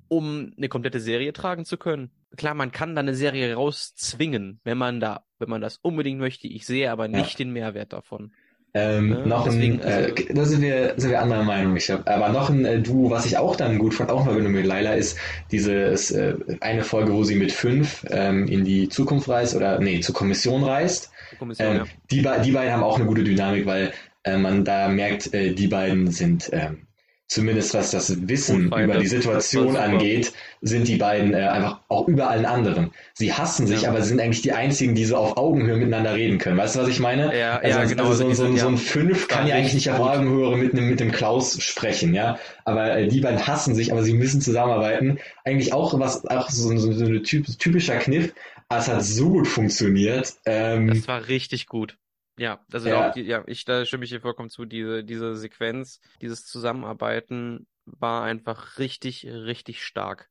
um 0.10 0.54
eine 0.58 0.70
komplette 0.70 1.00
Serie 1.00 1.34
tragen 1.34 1.66
zu 1.66 1.78
können. 1.78 2.12
Klar, 2.38 2.54
man 2.54 2.72
kann 2.72 2.96
da 2.96 3.02
eine 3.02 3.16
Serie 3.16 3.54
rauszwingen, 3.56 4.60
wenn 4.64 4.78
man 4.78 5.00
da, 5.00 5.24
wenn 5.40 5.50
man 5.50 5.62
das 5.62 5.78
unbedingt 5.82 6.20
möchte. 6.20 6.48
Ich 6.48 6.66
sehe 6.66 6.92
aber 6.92 7.08
nicht 7.08 7.40
den 7.40 7.52
Mehrwert 7.52 7.94
davon. 7.94 8.32
Ähm, 8.74 9.10
Ne? 9.10 9.26
noch 9.26 9.46
Deswegen, 9.46 9.82
ein, 9.82 9.88
äh, 9.88 9.94
also- 9.94 10.14
da 10.34 10.46
sind 10.46 10.62
wir, 10.62 10.94
sind 10.98 11.10
wir 11.10 11.22
anderer 11.22 11.44
Meinung. 11.44 11.76
Ich 11.78 11.90
hab, 11.90 12.08
aber 12.08 12.30
noch 12.30 12.50
ein 12.50 12.64
äh, 12.66 12.80
Duo, 12.80 13.10
was 13.10 13.26
ich 13.26 13.38
auch 13.38 13.56
dann 13.56 13.80
gut 13.80 13.94
fand, 13.94 14.12
auch 14.12 14.26
mal 14.26 14.36
mit 14.40 14.66
Laila, 14.66 14.94
ist 14.94 15.18
dieses 15.52 16.12
äh, 16.12 16.36
eine 16.60 16.84
Folge, 16.84 17.14
wo 17.14 17.24
sie 17.24 17.36
mit 17.36 17.52
fünf 17.52 18.06
ähm, 18.12 18.48
in 18.48 18.66
die 18.66 18.88
Zukunft 18.90 19.30
reist 19.30 19.56
oder 19.56 19.80
nee, 19.80 20.00
zur 20.02 20.14
Kommission 20.14 20.64
reist. 20.64 21.10
Die 21.32 21.36
Kommission, 21.38 21.68
Ähm, 21.68 21.76
ja. 21.78 21.86
die, 22.12 22.46
die 22.46 22.52
beiden 22.52 22.72
haben 22.74 22.84
auch 22.84 22.98
eine 22.98 23.06
gute 23.08 23.24
Dynamik, 23.24 23.66
weil 23.66 23.92
äh, 24.24 24.38
man 24.38 24.64
da 24.64 24.90
merkt, 24.90 25.34
äh, 25.34 25.54
die 25.54 25.68
beiden 25.68 26.12
sind 26.12 26.50
ähm, 26.54 26.87
zumindest 27.28 27.74
was 27.74 27.92
das 27.92 28.28
Wissen 28.30 28.70
Grundfeinde. 28.70 28.86
über 28.94 29.02
die 29.02 29.08
Situation 29.08 29.76
angeht, 29.76 30.32
sind 30.62 30.88
die 30.88 30.96
beiden 30.96 31.34
äh, 31.34 31.38
einfach 31.48 31.82
auch 31.90 32.08
über 32.08 32.30
allen 32.30 32.46
anderen. 32.46 32.92
Sie 33.14 33.34
hassen 33.34 33.68
sich, 33.68 33.82
Ja. 33.84 33.90
aber 33.90 34.02
sie 34.02 34.10
sind 34.10 34.22
eigentlich 34.22 34.42
die 34.42 34.54
einzigen, 34.54 34.96
die 34.96 35.06
so 35.06 35.18
auf 35.18 35.38
Augenhöhe 35.38 35.76
miteinander 35.78 36.16
reden 36.16 36.38
können. 36.38 36.58
Weißt 36.58 36.76
du, 36.76 36.80
was 36.80 36.88
ich 36.88 37.00
meine? 37.00 37.38
Ja, 37.38 37.58
also, 37.58 37.80
ja, 37.80 37.86
genau. 37.86 38.06
Also 38.08 38.30
so, 38.34 38.48
so, 38.48 38.56
so 38.56 38.68
ein 38.68 38.78
Fünf 38.78 39.28
kann 39.28 39.46
ja 39.46 39.56
eigentlich 39.56 39.74
nicht 39.74 39.92
auf. 39.92 40.00
Augenhöhe 40.00 40.56
mit 40.56 40.74
einem 40.74 40.90
mit 40.90 41.00
dem 41.00 41.12
Klaus 41.12 41.62
sprechen, 41.62 42.14
ja. 42.14 42.40
Aber 42.66 42.98
äh, 42.98 43.08
die 43.08 43.20
beiden 43.20 43.46
hassen 43.46 43.76
sich, 43.76 43.92
aber 43.92 44.04
sie 44.04 44.14
müssen 44.14 44.40
zusammenarbeiten. 44.42 45.20
Eigentlich 45.44 45.74
auch 45.74 46.00
was, 46.00 46.26
auch 46.26 46.50
so, 46.50 46.76
so, 46.78 46.92
so 46.94 47.06
ein 47.06 47.24
typ, 47.24 47.46
typischer 47.60 47.98
Kniff. 47.98 48.34
Aber 48.70 48.80
es 48.80 48.88
hat 48.88 49.04
so 49.04 49.30
gut 49.30 49.48
funktioniert. 49.48 50.34
Ähm, 50.46 50.88
Das 50.88 51.08
war 51.08 51.28
richtig 51.28 51.68
gut. 51.68 51.98
Ja, 52.38 52.60
also 52.72 52.90
Ja. 52.90 53.10
auch, 53.12 53.16
ja, 53.16 53.44
ich, 53.48 53.66
da 53.66 53.86
stimme 53.86 54.04
ich 54.04 54.12
dir 54.12 54.22
vollkommen 54.22 54.50
zu. 54.50 54.66
Diese, 54.66 55.04
diese 55.04 55.36
Sequenz, 55.36 56.00
dieses 56.22 56.46
Zusammenarbeiten 56.46 57.68
war 57.86 58.24
einfach 58.24 58.78
richtig, 58.78 59.26
richtig 59.26 59.84
stark. 59.84 60.30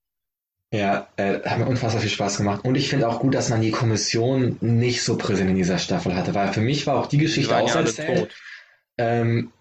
Ja, 0.72 1.08
äh, 1.16 1.40
hat 1.42 1.58
mir 1.58 1.66
unfassbar 1.66 2.02
viel 2.02 2.10
Spaß 2.10 2.38
gemacht. 2.38 2.64
Und 2.64 2.74
ich 2.74 2.88
finde 2.88 3.08
auch 3.08 3.20
gut, 3.20 3.34
dass 3.34 3.50
man 3.50 3.60
die 3.60 3.70
Kommission 3.70 4.58
nicht 4.60 5.02
so 5.02 5.16
präsent 5.16 5.50
in 5.50 5.56
dieser 5.56 5.78
Staffel 5.78 6.14
hatte, 6.14 6.34
weil 6.34 6.52
für 6.52 6.60
mich 6.60 6.86
war 6.86 6.96
auch 6.96 7.06
die 7.06 7.18
Geschichte 7.18 7.54
alle 7.54 7.64
auserzählt. 7.64 8.34
Ähm, 8.98 9.52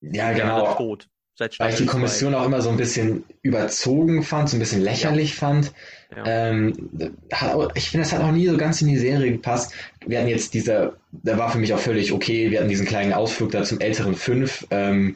ja, 0.00 0.32
Die 0.32 0.40
genau. 0.40 0.74
tot. 0.74 1.08
Seit 1.38 1.60
Weil 1.60 1.70
ich 1.70 1.76
die 1.76 1.84
zwei. 1.84 1.92
Kommission 1.92 2.34
auch 2.34 2.44
immer 2.44 2.60
so 2.60 2.68
ein 2.68 2.76
bisschen 2.76 3.22
überzogen 3.42 4.24
fand, 4.24 4.48
so 4.48 4.56
ein 4.56 4.58
bisschen 4.58 4.82
lächerlich 4.82 5.36
fand. 5.36 5.72
Ja. 6.16 6.24
Ähm, 6.50 6.90
auch, 7.30 7.70
ich 7.76 7.90
finde, 7.90 8.04
das 8.04 8.12
hat 8.12 8.22
auch 8.22 8.32
nie 8.32 8.48
so 8.48 8.56
ganz 8.56 8.82
in 8.82 8.88
die 8.88 8.96
Serie 8.96 9.30
gepasst. 9.30 9.72
Wir 10.04 10.18
hatten 10.18 10.28
jetzt 10.28 10.52
dieser, 10.54 10.96
da 11.12 11.38
war 11.38 11.50
für 11.52 11.58
mich 11.58 11.72
auch 11.72 11.78
völlig 11.78 12.12
okay, 12.12 12.50
wir 12.50 12.58
hatten 12.58 12.68
diesen 12.68 12.86
kleinen 12.86 13.12
Ausflug 13.12 13.52
da 13.52 13.62
zum 13.62 13.78
älteren 13.78 14.16
Fünf, 14.16 14.66
ähm, 14.70 15.14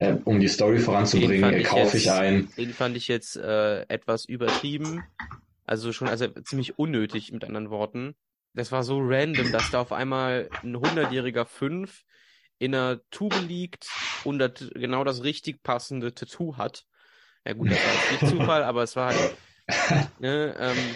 äh, 0.00 0.14
um 0.24 0.40
die 0.40 0.48
Story 0.48 0.80
voranzubringen, 0.80 1.54
ich 1.54 1.64
kaufe 1.64 1.96
ich 1.96 2.06
jetzt- 2.06 2.14
ein. 2.18 2.48
Den 2.56 2.72
fand 2.72 2.96
ich 2.96 3.06
jetzt 3.06 3.36
äh, 3.36 3.82
etwas 3.82 4.24
übertrieben. 4.24 5.04
Also 5.64 5.92
schon, 5.92 6.08
also 6.08 6.26
ziemlich 6.26 6.76
unnötig 6.76 7.30
mit 7.30 7.44
anderen 7.44 7.70
Worten. 7.70 8.14
Das 8.52 8.72
war 8.72 8.82
so 8.82 8.98
random, 9.00 9.52
dass 9.52 9.70
da 9.70 9.80
auf 9.80 9.92
einmal 9.92 10.50
ein 10.64 10.74
hundertjähriger 10.74 11.46
Fünf 11.46 12.02
in 12.62 12.74
einer 12.74 13.00
Tube 13.10 13.34
liegt 13.48 13.88
und 14.24 14.38
das, 14.38 14.52
genau 14.74 15.02
das 15.04 15.24
richtig 15.24 15.62
passende 15.62 16.14
Tattoo 16.14 16.56
hat. 16.56 16.84
Ja 17.44 17.54
gut, 17.54 17.70
das 17.70 17.78
war 17.78 17.92
jetzt 17.92 18.22
nicht 18.22 18.40
Zufall, 18.40 18.62
aber 18.62 18.82
es 18.84 18.94
war 18.94 19.08
halt, 19.08 19.36
ne, 20.20 20.54
ähm, 20.58 20.94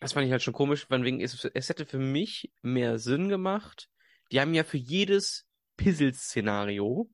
das 0.00 0.14
fand 0.14 0.26
ich 0.26 0.32
halt 0.32 0.42
schon 0.42 0.54
komisch, 0.54 0.86
von 0.86 1.04
wegen, 1.04 1.20
es, 1.20 1.44
es 1.44 1.68
hätte 1.68 1.84
für 1.84 1.98
mich 1.98 2.50
mehr 2.62 2.98
Sinn 2.98 3.28
gemacht. 3.28 3.88
Die 4.32 4.40
haben 4.40 4.54
ja 4.54 4.64
für 4.64 4.78
jedes 4.78 5.46
Puzzle-Szenario 5.76 7.10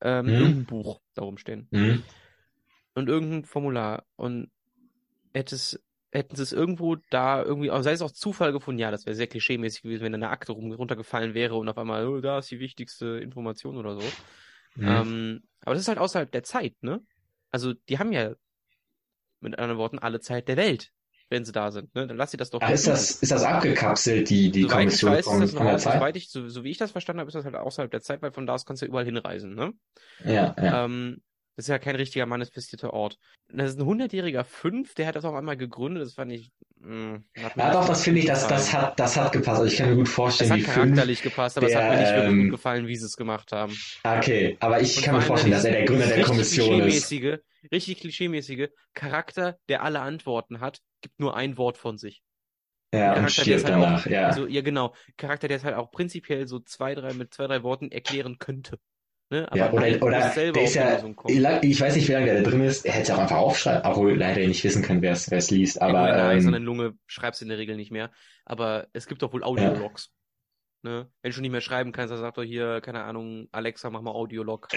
ähm, 0.00 0.26
Mhm. 0.26 0.32
irgendein 0.32 0.66
Buch 0.66 1.00
darum 1.14 1.36
stehen. 1.36 1.68
Mhm. 1.70 2.04
und 2.94 3.08
irgendein 3.08 3.44
Formular 3.44 4.06
und 4.16 4.50
hättest, 5.34 5.82
hätten 6.12 6.36
sie 6.36 6.42
es 6.42 6.52
irgendwo 6.52 6.96
da 7.10 7.42
irgendwie, 7.42 7.70
sei 7.82 7.92
es 7.92 8.02
auch 8.02 8.10
Zufall 8.10 8.52
gefunden, 8.52 8.78
ja, 8.78 8.90
das 8.90 9.06
wäre 9.06 9.16
sehr 9.16 9.26
klischeemäßig 9.26 9.82
gewesen, 9.82 10.04
wenn 10.04 10.12
da 10.12 10.16
eine 10.16 10.28
Akte 10.28 10.52
rum, 10.52 10.70
runtergefallen 10.70 11.34
wäre 11.34 11.56
und 11.56 11.68
auf 11.68 11.78
einmal, 11.78 12.06
oh, 12.06 12.20
da 12.20 12.38
ist 12.38 12.50
die 12.50 12.60
wichtigste 12.60 13.18
Information 13.18 13.76
oder 13.76 13.96
so. 13.96 14.02
Mhm. 14.76 14.88
Ähm, 14.88 15.42
aber 15.62 15.74
das 15.74 15.82
ist 15.82 15.88
halt 15.88 15.98
außerhalb 15.98 16.30
der 16.30 16.42
Zeit, 16.42 16.74
ne? 16.82 17.00
Also, 17.50 17.72
die 17.72 17.98
haben 17.98 18.12
ja 18.12 18.34
mit 19.40 19.58
anderen 19.58 19.78
Worten 19.78 19.98
alle 19.98 20.20
Zeit 20.20 20.48
der 20.48 20.56
Welt, 20.56 20.92
wenn 21.30 21.44
sie 21.44 21.52
da 21.52 21.70
sind, 21.70 21.94
ne? 21.94 22.06
Dann 22.06 22.16
lass 22.16 22.30
sie 22.30 22.36
das 22.36 22.50
doch. 22.50 22.60
Ah, 22.60 22.70
ist, 22.70 22.86
das, 22.86 23.22
ist 23.22 23.32
das 23.32 23.44
abgekapselt, 23.44 24.28
die, 24.28 24.50
die 24.50 24.62
soweit 24.62 24.76
Kommission 24.76 25.12
weiß, 25.12 25.24
von, 25.24 25.48
von 25.48 25.66
der 25.66 25.78
Zeit? 25.78 25.94
soweit 25.94 26.16
ich, 26.16 26.30
so, 26.30 26.46
so 26.48 26.62
wie 26.62 26.70
ich 26.70 26.78
das 26.78 26.92
verstanden 26.92 27.20
habe, 27.20 27.28
ist 27.28 27.34
das 27.34 27.46
halt 27.46 27.54
außerhalb 27.54 27.90
der 27.90 28.02
Zeit, 28.02 28.20
weil 28.20 28.32
von 28.32 28.46
da 28.46 28.54
aus 28.54 28.66
kannst 28.66 28.82
du 28.82 28.86
ja 28.86 28.90
überall 28.90 29.06
hinreisen, 29.06 29.54
ne? 29.54 29.72
Ja, 30.24 30.54
ja. 30.58 30.84
Ähm, 30.84 31.22
das 31.56 31.64
ist 31.66 31.68
ja 31.68 31.78
kein 31.78 31.96
richtiger 31.96 32.26
manifestierter 32.26 32.92
Ort. 32.92 33.18
Und 33.50 33.58
Das 33.58 33.70
ist 33.70 33.78
ein 33.78 33.86
hundertjähriger 33.86 34.44
Fünf, 34.44 34.94
der 34.94 35.06
hat 35.06 35.16
das 35.16 35.24
auch 35.24 35.34
einmal 35.34 35.56
gegründet, 35.56 36.02
das 36.02 36.14
fand 36.14 36.32
ich. 36.32 36.50
Mh, 36.80 37.22
mir 37.34 37.52
Ja, 37.56 37.72
doch, 37.72 37.86
das 37.86 38.02
finde 38.04 38.20
ich, 38.20 38.26
das, 38.26 38.46
das 38.48 38.72
hat, 38.72 38.98
das 38.98 39.16
hat 39.16 39.32
gepasst. 39.32 39.60
Also 39.60 39.64
ich 39.72 39.76
kann 39.76 39.90
mir 39.90 39.96
gut 39.96 40.08
Das 40.08 40.12
vorstellen, 40.14 40.50
hat 40.50 40.58
wie 40.58 40.62
fünf. 40.62 40.74
charakterlich 40.74 41.22
gepasst, 41.22 41.56
aber 41.58 41.66
es 41.66 41.74
hat 41.74 41.82
der, 41.82 41.90
mir 41.90 41.96
nicht 41.96 42.14
wirklich 42.14 42.34
ähm, 42.34 42.38
gut 42.38 42.50
gefallen, 42.50 42.86
wie 42.86 42.96
sie 42.96 43.06
es 43.06 43.16
gemacht 43.16 43.52
haben. 43.52 43.82
Okay, 44.04 44.56
aber 44.60 44.80
ich 44.80 44.96
Und 44.96 45.02
kann 45.02 45.14
mir 45.14 45.22
vorstellen, 45.22 45.52
dass 45.52 45.64
er 45.64 45.72
der 45.72 45.84
Gründer 45.84 46.06
der 46.06 46.20
Kommission 46.22 46.82
ist. 46.82 47.14
klischeemäßige, 47.14 47.38
richtig 47.70 48.00
klischeemäßige 48.00 48.68
Charakter, 48.94 49.58
der 49.68 49.82
alle 49.82 50.00
Antworten 50.00 50.60
hat, 50.60 50.80
gibt 51.00 51.20
nur 51.20 51.36
ein 51.36 51.56
Wort 51.56 51.78
von 51.78 51.98
sich. 51.98 52.22
Ja, 52.94 53.16
und 53.16 53.26
Charakter, 53.26 53.44
der 53.44 53.58
stirbt 53.58 53.64
halt 53.64 53.74
danach, 53.76 54.06
auch, 54.06 54.06
ja. 54.06 54.26
also, 54.26 54.46
ja 54.46 54.60
genau, 54.62 54.94
Charakter, 55.16 55.48
der 55.48 55.56
es 55.58 55.64
halt 55.64 55.76
auch 55.76 55.90
prinzipiell 55.90 56.46
so 56.48 56.60
zwei, 56.60 56.94
drei, 56.94 57.14
mit 57.14 57.32
zwei, 57.34 57.46
drei 57.46 57.62
Worten 57.62 57.90
erklären 57.90 58.38
könnte. 58.38 58.78
Ne? 59.32 59.46
Aber 59.50 59.56
Ja, 59.56 59.72
oder, 59.72 60.02
oder 60.02 60.30
selber 60.32 60.52
der 60.58 60.64
ist 60.64 60.74
ja, 60.74 61.60
ich 61.62 61.80
weiß 61.80 61.96
nicht, 61.96 62.06
wie 62.06 62.12
lange 62.12 62.26
der 62.26 62.42
da 62.42 62.50
drin 62.50 62.60
ist, 62.60 62.84
er 62.84 62.92
hätte 62.92 63.04
es 63.04 63.10
auch 63.12 63.18
einfach 63.18 63.38
aufschreiben, 63.38 63.80
obwohl 63.90 64.14
leider 64.14 64.46
nicht 64.46 64.62
wissen 64.62 64.82
können, 64.82 65.00
wer 65.00 65.12
es 65.12 65.30
wer 65.30 65.38
es 65.38 65.50
liest, 65.50 65.76
Ja, 65.80 65.86
gut, 65.86 65.96
aber 65.96 66.32
in 66.34 66.46
einer 66.46 66.58
ähm, 66.58 66.62
Lunge 66.64 66.92
schreibst 67.06 67.40
du 67.40 67.46
in 67.46 67.48
der 67.48 67.56
Regel 67.56 67.76
nicht 67.76 67.90
mehr. 67.90 68.10
Aber 68.44 68.88
es 68.92 69.06
gibt 69.06 69.22
doch 69.22 69.32
wohl 69.32 69.42
Audiologs. 69.42 70.10
Ne? 70.84 71.06
Wenn 71.22 71.30
du 71.30 71.32
schon 71.32 71.42
nicht 71.42 71.52
mehr 71.52 71.60
schreiben 71.62 71.92
kannst, 71.92 72.12
dann 72.12 72.18
sag 72.20 72.34
doch 72.34 72.42
hier, 72.42 72.80
keine 72.82 73.04
Ahnung, 73.04 73.48
Alexa, 73.52 73.88
mach 73.88 74.02
mal 74.02 74.10
Audiolog. 74.10 74.68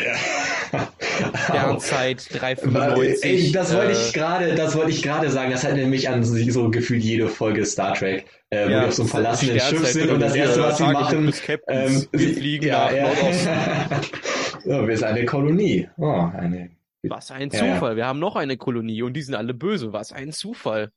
Sternzeit 1.45 2.27
Ey, 2.31 2.39
395. 2.39 3.51
das 3.51 3.73
wollte 3.75 3.91
äh, 3.91 3.93
ich 3.93 4.13
gerade, 4.13 4.55
das 4.55 4.75
wollte 4.75 4.91
ich 4.91 5.01
gerade 5.01 5.29
sagen. 5.29 5.51
Das 5.51 5.63
hat 5.63 5.73
nämlich 5.73 6.09
an 6.09 6.23
so 6.23 6.35
so 6.51 6.69
gefühlt 6.69 7.03
jede 7.03 7.27
Folge 7.27 7.65
Star 7.65 7.93
Trek, 7.93 8.25
äh, 8.49 8.67
wo 8.67 8.69
ja, 8.71 8.79
die 8.81 8.85
auf 8.87 8.93
so 8.93 9.03
einem 9.03 9.09
verlassenen 9.09 9.59
Schiff 9.59 9.67
Sternzeit 9.67 9.93
sind 9.93 10.09
und 10.11 10.19
das 10.19 10.35
erste, 10.35 10.61
was 10.61 10.77
sie 10.77 10.83
machen, 10.83 11.33
ähm, 11.67 12.07
Wir 12.11 12.19
sie- 12.19 12.33
fliegen 12.33 12.67
ja, 12.67 12.85
nach 12.85 12.91
ja. 12.93 13.03
Nordosten. 13.03 13.49
ja, 14.65 14.87
wir 14.87 14.97
sind 14.97 15.07
eine 15.07 15.25
Kolonie. 15.25 15.89
Oh, 15.97 16.09
eine. 16.11 16.71
Was 17.03 17.31
ein 17.31 17.49
Ja, 17.51 17.65
ja. 17.65 17.73
Zufall. 17.75 17.95
Wir 17.95 18.05
haben 18.07 18.19
noch 18.19 18.35
eine 18.35 18.57
Kolonie 18.57 19.03
und 19.03 19.13
die 19.13 19.21
sind 19.21 19.35
alle 19.35 19.53
böse. 19.53 19.93
Was 19.93 20.11
ein 20.11 20.31
Zufall. 20.31 20.91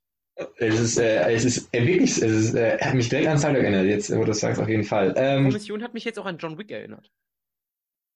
Es 0.57 0.79
ist, 0.79 0.99
äh, 0.99 1.31
es 1.33 1.45
ist 1.45 1.75
äh, 1.75 1.85
wirklich, 1.87 2.13
es 2.13 2.23
ist, 2.23 2.55
äh, 2.55 2.79
hat 2.79 2.95
mich 2.95 3.09
direkt 3.09 3.27
an 3.29 3.39
Trek 3.39 3.57
erinnert. 3.57 3.87
Jetzt, 3.87 4.15
wo 4.15 4.21
du 4.21 4.27
das 4.27 4.41
sagst, 4.41 4.61
auf 4.61 4.69
jeden 4.69 4.85
Fall. 4.85 5.13
Die 5.13 5.21
Ähm, 5.21 5.45
Kommission 5.45 5.83
hat 5.83 5.95
mich 5.95 6.05
jetzt 6.05 6.19
auch 6.19 6.27
an 6.27 6.39
John 6.39 6.57
Wick 6.59 6.71
erinnert. 6.71 7.11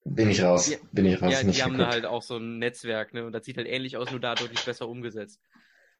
bin 0.04 0.30
ich 0.30 0.42
raus, 0.42 0.68
Ja, 0.70 0.78
bin 0.92 1.06
ich 1.06 1.20
raus, 1.20 1.32
Ja, 1.32 1.42
die 1.42 1.62
haben 1.62 1.78
da 1.78 1.88
halt 1.88 2.06
auch 2.06 2.22
so 2.22 2.36
ein 2.36 2.58
Netzwerk, 2.58 3.12
ne? 3.12 3.24
Und 3.26 3.32
das 3.32 3.44
sieht 3.44 3.56
halt 3.56 3.66
ähnlich 3.68 3.96
aus, 3.96 4.10
nur 4.10 4.20
da 4.20 4.34
deutlich 4.36 4.64
besser 4.64 4.88
umgesetzt. 4.88 5.40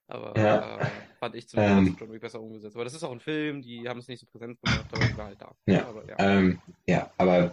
Aber 0.08 0.36
Ja. 0.36 0.78
äh, 0.78 0.86
fand 1.18 1.34
ich 1.36 1.48
zumindest 1.48 1.90
Ähm. 1.92 1.96
John 1.98 2.12
Wick 2.12 2.20
besser 2.20 2.40
umgesetzt. 2.40 2.76
Aber 2.76 2.84
das 2.84 2.94
ist 2.94 3.02
auch 3.02 3.12
ein 3.12 3.20
Film, 3.20 3.62
die 3.62 3.88
haben 3.88 4.00
es 4.00 4.08
nicht 4.08 4.20
so 4.20 4.26
präsent 4.26 4.60
gemacht, 4.60 4.86
aber 4.92 5.02
ich 5.04 5.16
war 5.16 5.26
halt 5.26 5.40
da. 5.40 5.54
Ja. 5.66 5.86
Aber, 5.86 6.06
ja. 6.08 6.16
Ähm, 6.18 6.60
ja, 6.86 7.10
aber 7.18 7.52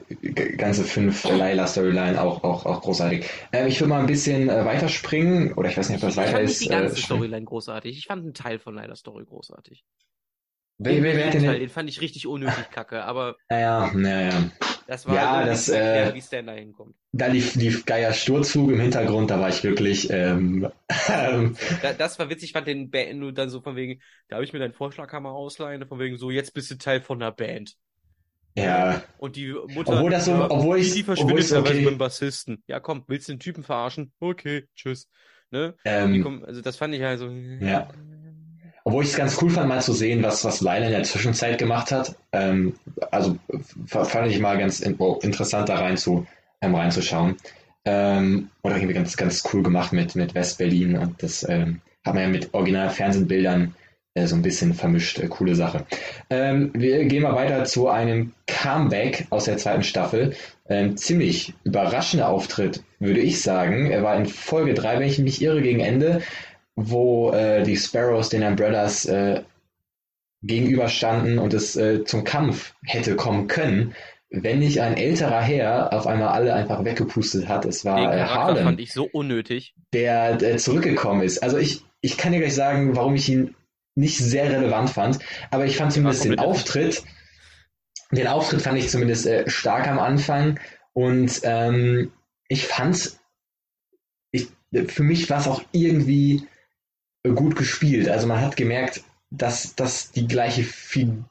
ganze 0.58 0.84
fünf 0.84 1.24
Layla-Storyline 1.24 2.20
auch, 2.22 2.44
auch, 2.44 2.66
auch 2.66 2.82
großartig. 2.82 3.30
Ähm, 3.54 3.68
ich 3.68 3.80
würde 3.80 3.90
mal 3.90 4.00
ein 4.02 4.08
bisschen 4.08 4.50
äh, 4.50 4.66
weiterspringen, 4.66 5.54
oder 5.54 5.70
ich 5.70 5.78
weiß 5.78 5.90
nicht, 5.90 5.98
ob 5.98 6.02
das 6.02 6.14
ich 6.14 6.18
weiter 6.18 6.32
fand 6.32 6.44
ist. 6.44 6.60
nicht 6.60 6.72
die 6.72 6.76
ganze 6.76 6.96
äh, 6.96 7.04
Storyline 7.04 7.46
großartig. 7.46 7.98
Ich 7.98 8.08
fand 8.08 8.24
einen 8.24 8.34
Teil 8.34 8.60
von 8.60 8.76
Leider 8.76 8.96
Story 8.96 9.26
großartig. 9.26 9.86
Wer, 10.80 11.04
wer, 11.04 11.16
wer 11.16 11.30
den 11.32 11.42
den? 11.44 11.60
den 11.60 11.70
fand 11.70 11.90
ich 11.90 12.02
richtig 12.02 12.26
unnötig 12.26 12.70
kacke, 12.72 13.04
aber 13.04 13.36
Naja, 13.50 13.92
naja. 13.94 14.50
Das 14.90 15.06
war 15.06 15.16
Ja, 15.16 15.34
irgendwie 15.42 15.50
das, 15.52 15.70
äh, 15.70 16.14
wie 16.16 16.22
Stan 16.22 16.46
da 16.48 16.54
hinkommt. 16.54 16.96
Da 17.12 17.28
lief, 17.28 17.56
lief 17.56 17.86
Geier 17.86 18.14
Sturzflug 18.14 18.72
im 18.72 18.80
Hintergrund, 18.80 19.32
da 19.32 19.40
war 19.40 19.50
ich 19.50 19.64
wirklich, 19.64 20.10
ähm, 20.10 20.68
ähm, 21.10 21.56
Da, 21.82 21.94
das 21.94 22.20
war 22.20 22.30
witzig, 22.30 22.50
ich 22.50 22.54
fand 22.54 22.68
den 22.68 22.90
Band 22.92 23.20
nur 23.20 23.32
dann 23.34 23.50
so 23.50 23.62
von 23.62 23.76
wegen, 23.76 24.02
da 24.28 24.36
habe 24.36 24.46
ich 24.46 24.54
mir 24.54 24.60
deinen 24.60 24.74
Vorschlaghammer 24.74 25.32
ausleihen, 25.32 25.88
von 25.88 26.00
wegen 26.00 26.18
so, 26.18 26.30
jetzt 26.32 26.54
bist 26.54 26.70
du 26.72 26.78
Teil 26.78 27.02
von 27.02 27.22
einer 27.22 27.32
Band. 27.32 27.76
ja, 28.56 29.02
Und 29.18 29.36
die 29.36 29.54
Mutter, 29.54 29.94
Obwohl 29.94 30.12
das 30.12 30.26
so- 30.26 30.46
obwohl 30.50 30.80
ich's- 30.80 30.94
die 30.96 31.04
verschwindet 31.04 31.50
teilweise 31.50 31.60
okay- 31.72 31.82
mit 31.82 31.92
dem 31.94 31.98
Bassisten. 31.98 32.64
Ja, 32.68 32.80
komm, 32.80 33.04
willst 33.08 33.28
du 33.28 33.34
den 33.34 33.40
Typen 33.40 33.64
verarschen? 33.64 34.12
Okay, 34.20 34.66
tschüss. 34.76 35.10
Ne? 35.52 35.76
Ähm, 35.84 36.22
kommen, 36.22 36.46
also 36.46 36.62
das 36.62 36.78
fand 36.78 36.94
ich 36.94 37.02
halt 37.02 37.20
so. 37.20 37.28
Ja. 37.30 37.88
Obwohl 38.84 39.04
ich 39.04 39.12
es 39.12 39.18
ganz 39.18 39.42
cool 39.42 39.50
fand, 39.50 39.68
mal 39.68 39.82
zu 39.82 39.94
sehen, 39.94 40.24
was, 40.24 40.44
was 40.46 40.62
Layla 40.62 40.88
in 40.88 40.92
der 40.92 41.04
Zwischenzeit 41.04 41.58
gemacht 41.58 41.92
hat. 41.92 42.16
Ähm, 42.32 42.76
also 43.12 43.38
fand 43.86 44.32
ich 44.32 44.40
mal 44.40 44.58
ganz 44.58 44.80
in, 44.80 44.96
oh, 44.98 45.20
interessant, 45.22 45.70
da 45.70 45.76
rein 45.76 45.98
zu, 45.98 46.26
ähm, 46.62 46.76
reinzuschauen. 46.76 47.36
Ähm, 47.86 48.50
oder 48.62 48.76
irgendwie 48.76 48.94
ganz, 48.94 49.16
ganz 49.16 49.44
cool 49.54 49.64
gemacht 49.64 49.94
mit, 49.94 50.16
mit 50.16 50.36
West-Berlin 50.36 50.98
und 50.98 51.24
das 51.24 51.48
ähm, 51.48 51.82
hat 52.06 52.14
man 52.14 52.24
ja 52.24 52.30
mit 52.30 52.54
originalen 52.54 52.90
Fernsehbildern 52.90 53.74
äh, 54.16 54.28
so 54.28 54.36
ein 54.36 54.42
bisschen 54.42 54.74
vermischt. 54.74 55.20
Äh, 55.20 55.28
coole 55.28 55.56
Sache. 55.56 55.86
Ähm, 56.30 56.72
wir 56.74 57.06
gehen 57.06 57.24
mal 57.24 57.36
weiter 57.36 57.64
zu 57.66 57.88
einem 57.88 58.34
Comeback 58.48 59.28
aus 59.30 59.46
der 59.46 59.58
zweiten 59.58 59.84
Staffel. 59.84 60.36
Ähm, 60.68 60.98
ziemlich 60.98 61.54
überraschender 61.64 62.30
Auftritt, 62.30 62.84
würde 63.00 63.20
ich 63.20 63.42
sagen. 63.42 63.92
Er 63.92 64.04
war 64.04 64.16
in 64.18 64.26
Folge 64.26 64.74
3, 64.74 65.00
wenn 65.00 65.08
ich 65.08 65.20
mich 65.20 65.42
irre, 65.42 65.62
gegen 65.62 65.80
Ende, 65.80 66.22
wo 66.76 67.32
äh, 67.32 67.64
die 67.64 67.78
Sparrows 67.78 68.30
den 68.30 68.44
Umbrellas 68.44 69.06
äh, 69.06 69.44
gegenüberstanden 70.42 71.40
und 71.40 71.54
es 71.54 71.76
äh, 71.76 72.04
zum 72.06 72.24
Kampf 72.24 72.74
hätte 72.86 73.16
kommen 73.16 73.48
können, 73.48 73.94
wenn 74.30 74.60
nicht 74.60 74.80
ein 74.80 74.96
älterer 74.96 75.42
Herr 75.42 75.92
auf 75.92 76.08
einmal 76.08 76.30
alle 76.30 76.54
einfach 76.54 76.86
weggepustet 76.86 77.48
hat. 77.48 77.66
Es 77.66 77.82
Den 77.82 77.92
war 77.92 78.00
äh, 78.14 78.18
Charakter 78.18 78.36
Harlan 78.36 78.64
fand 78.64 78.80
ich 78.80 78.94
so 78.94 79.06
unnötig. 79.12 79.74
der, 79.94 80.38
der 80.38 80.58
zurückgekommen 80.58 81.22
ist. 81.22 81.44
Also 81.44 81.58
ich, 81.58 81.84
ich 82.02 82.18
kann 82.18 82.32
dir 82.32 82.40
gleich 82.40 82.56
sagen, 82.56 82.96
warum 82.96 83.16
ich 83.16 83.28
ihn 83.30 83.56
nicht 83.96 84.18
sehr 84.18 84.50
relevant 84.50 84.90
fand, 84.90 85.20
aber 85.52 85.66
ich 85.66 85.76
fand 85.76 85.92
zumindest 85.92 86.24
den 86.24 86.40
Auftritt, 86.40 87.04
den 88.12 88.28
Auftritt 88.28 88.62
fand 88.62 88.78
ich 88.78 88.90
zumindest 88.90 89.26
äh, 89.26 89.50
stark 89.50 89.88
am 89.88 90.00
Anfang 90.00 90.60
und 90.94 91.42
ähm, 91.44 92.12
ich 92.48 92.66
fand, 92.66 93.20
ich, 94.32 94.48
für 94.88 95.04
mich 95.04 95.30
war 95.30 95.40
es 95.40 95.48
auch 95.48 95.64
irgendwie 95.72 96.48
gut 97.28 97.56
gespielt. 97.56 98.10
Also 98.10 98.28
man 98.28 98.42
hat 98.42 98.56
gemerkt, 98.56 99.02
dass 99.32 99.76
das 99.76 100.12
die 100.12 100.28
gleiche 100.28 100.64
Figur, 100.64 101.26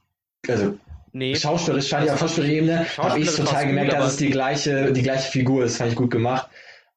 also 0.46 0.78
Nee. 1.12 1.34
Schauspielerisch 1.34 1.88
fand 1.88 2.04
ich 2.04 2.10
auf 2.12 2.20
Das 2.20 2.32
fand 2.34 2.36
Schauspielerebene, 2.36 2.86
ich- 2.86 2.98
habe 2.98 3.18
ich 3.18 3.34
total 3.34 3.66
gemerkt, 3.66 3.92
dass 3.94 4.12
es 4.12 4.16
die 4.18 4.28
gleiche, 4.30 4.92
die 4.92 5.02
gleiche 5.02 5.30
Figur 5.30 5.64
ist, 5.64 5.78
fand 5.78 5.90
ich 5.90 5.96
gut 5.96 6.10
gemacht. 6.10 6.48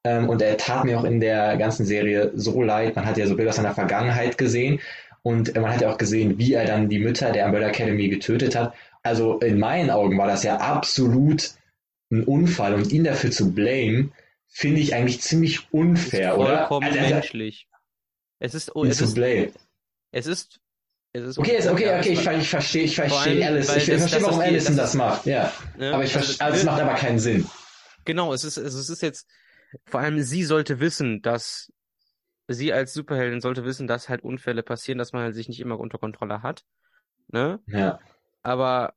Ähm, 0.04 0.28
und 0.28 0.42
er 0.42 0.56
tat 0.58 0.84
mir 0.84 0.98
auch 1.00 1.04
in 1.04 1.18
der 1.18 1.56
ganzen 1.56 1.86
Serie 1.86 2.30
so 2.34 2.62
leid. 2.62 2.94
Man 2.94 3.06
hat 3.06 3.16
ja 3.16 3.26
so 3.26 3.36
Bilder 3.36 3.50
aus 3.50 3.56
seiner 3.56 3.74
Vergangenheit 3.74 4.36
gesehen 4.36 4.80
und 5.22 5.54
man 5.54 5.72
hat 5.72 5.80
ja 5.80 5.90
auch 5.90 5.96
gesehen, 5.98 6.38
wie 6.38 6.52
er 6.52 6.66
dann 6.66 6.88
die 6.90 6.98
Mütter 6.98 7.32
der 7.32 7.46
Umbrella 7.46 7.68
Academy 7.68 8.08
getötet 8.08 8.54
hat. 8.54 8.74
Also 9.02 9.38
in 9.38 9.58
meinen 9.58 9.90
Augen 9.90 10.18
war 10.18 10.26
das 10.26 10.42
ja 10.42 10.58
absolut 10.58 11.52
ein 12.12 12.24
Unfall 12.24 12.74
und 12.74 12.92
ihn 12.92 13.04
dafür 13.04 13.30
zu 13.30 13.52
blame, 13.54 14.10
finde 14.48 14.80
ich 14.82 14.94
eigentlich 14.94 15.22
ziemlich 15.22 15.72
unfair, 15.72 16.32
ist 16.32 16.38
oder? 16.38 16.58
vollkommen 16.58 16.86
Also, 16.88 16.98
also, 16.98 17.14
menschlich. 17.14 17.66
Es 18.44 18.54
ist, 18.54 18.74
oh, 18.74 18.84
es 18.84 19.00
ist, 19.00 19.14
blame. 19.14 19.52
es 20.10 20.26
ist, 20.26 20.58
es 21.12 21.22
ist 21.24 21.38
Okay, 21.38 21.58
okay, 21.68 21.70
okay, 21.70 21.98
es 22.00 22.06
ich, 22.08 22.26
ich 22.26 22.48
verstehe, 22.50 22.82
ich 22.82 22.96
verstehe 22.96 23.46
Alice, 23.46 23.60
ich 23.60 23.66
das- 23.66 23.84
verstehe, 23.84 23.98
das 23.98 24.22
warum 24.22 24.40
Allison 24.40 24.76
das 24.76 24.86
das 24.86 24.94
macht, 24.94 25.26
ja. 25.26 25.52
ne? 25.76 25.94
Aber 25.94 26.02
ich 26.04 26.14
Also, 26.16 26.26
verstehe, 26.26 26.46
also 26.46 26.58
es 26.58 26.64
macht 26.64 26.80
aber 26.80 26.94
keinen 26.94 27.18
Sinn. 27.20 27.48
Genau, 28.04 28.32
es 28.32 28.42
ist, 28.42 28.58
also 28.58 28.78
es 28.80 28.88
ist 28.90 29.00
jetzt, 29.02 29.28
vor 29.86 30.00
allem 30.00 30.20
sie 30.20 30.42
sollte 30.42 30.80
wissen, 30.80 31.22
dass 31.22 31.70
sie 32.48 32.72
als 32.72 32.92
Superheldin 32.94 33.40
sollte 33.40 33.64
wissen, 33.64 33.86
dass 33.86 34.08
halt 34.08 34.24
Unfälle 34.24 34.64
passieren, 34.64 34.98
dass 34.98 35.12
man 35.12 35.22
halt 35.22 35.34
sich 35.36 35.48
nicht 35.48 35.60
immer 35.60 35.78
unter 35.78 35.98
Kontrolle 35.98 36.42
hat. 36.42 36.64
Ne? 37.28 37.60
Ja. 37.68 38.00
Aber 38.42 38.94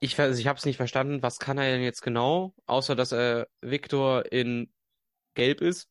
ich, 0.00 0.18
also 0.18 0.40
ich 0.40 0.46
habe 0.46 0.58
es 0.58 0.64
nicht 0.64 0.78
verstanden, 0.78 1.22
was 1.22 1.38
kann 1.38 1.58
er 1.58 1.70
denn 1.70 1.82
jetzt 1.82 2.00
genau, 2.00 2.54
außer 2.64 2.96
dass 2.96 3.12
er 3.12 3.46
Victor 3.60 4.32
in 4.32 4.72
Gelb 5.34 5.60
ist. 5.60 5.88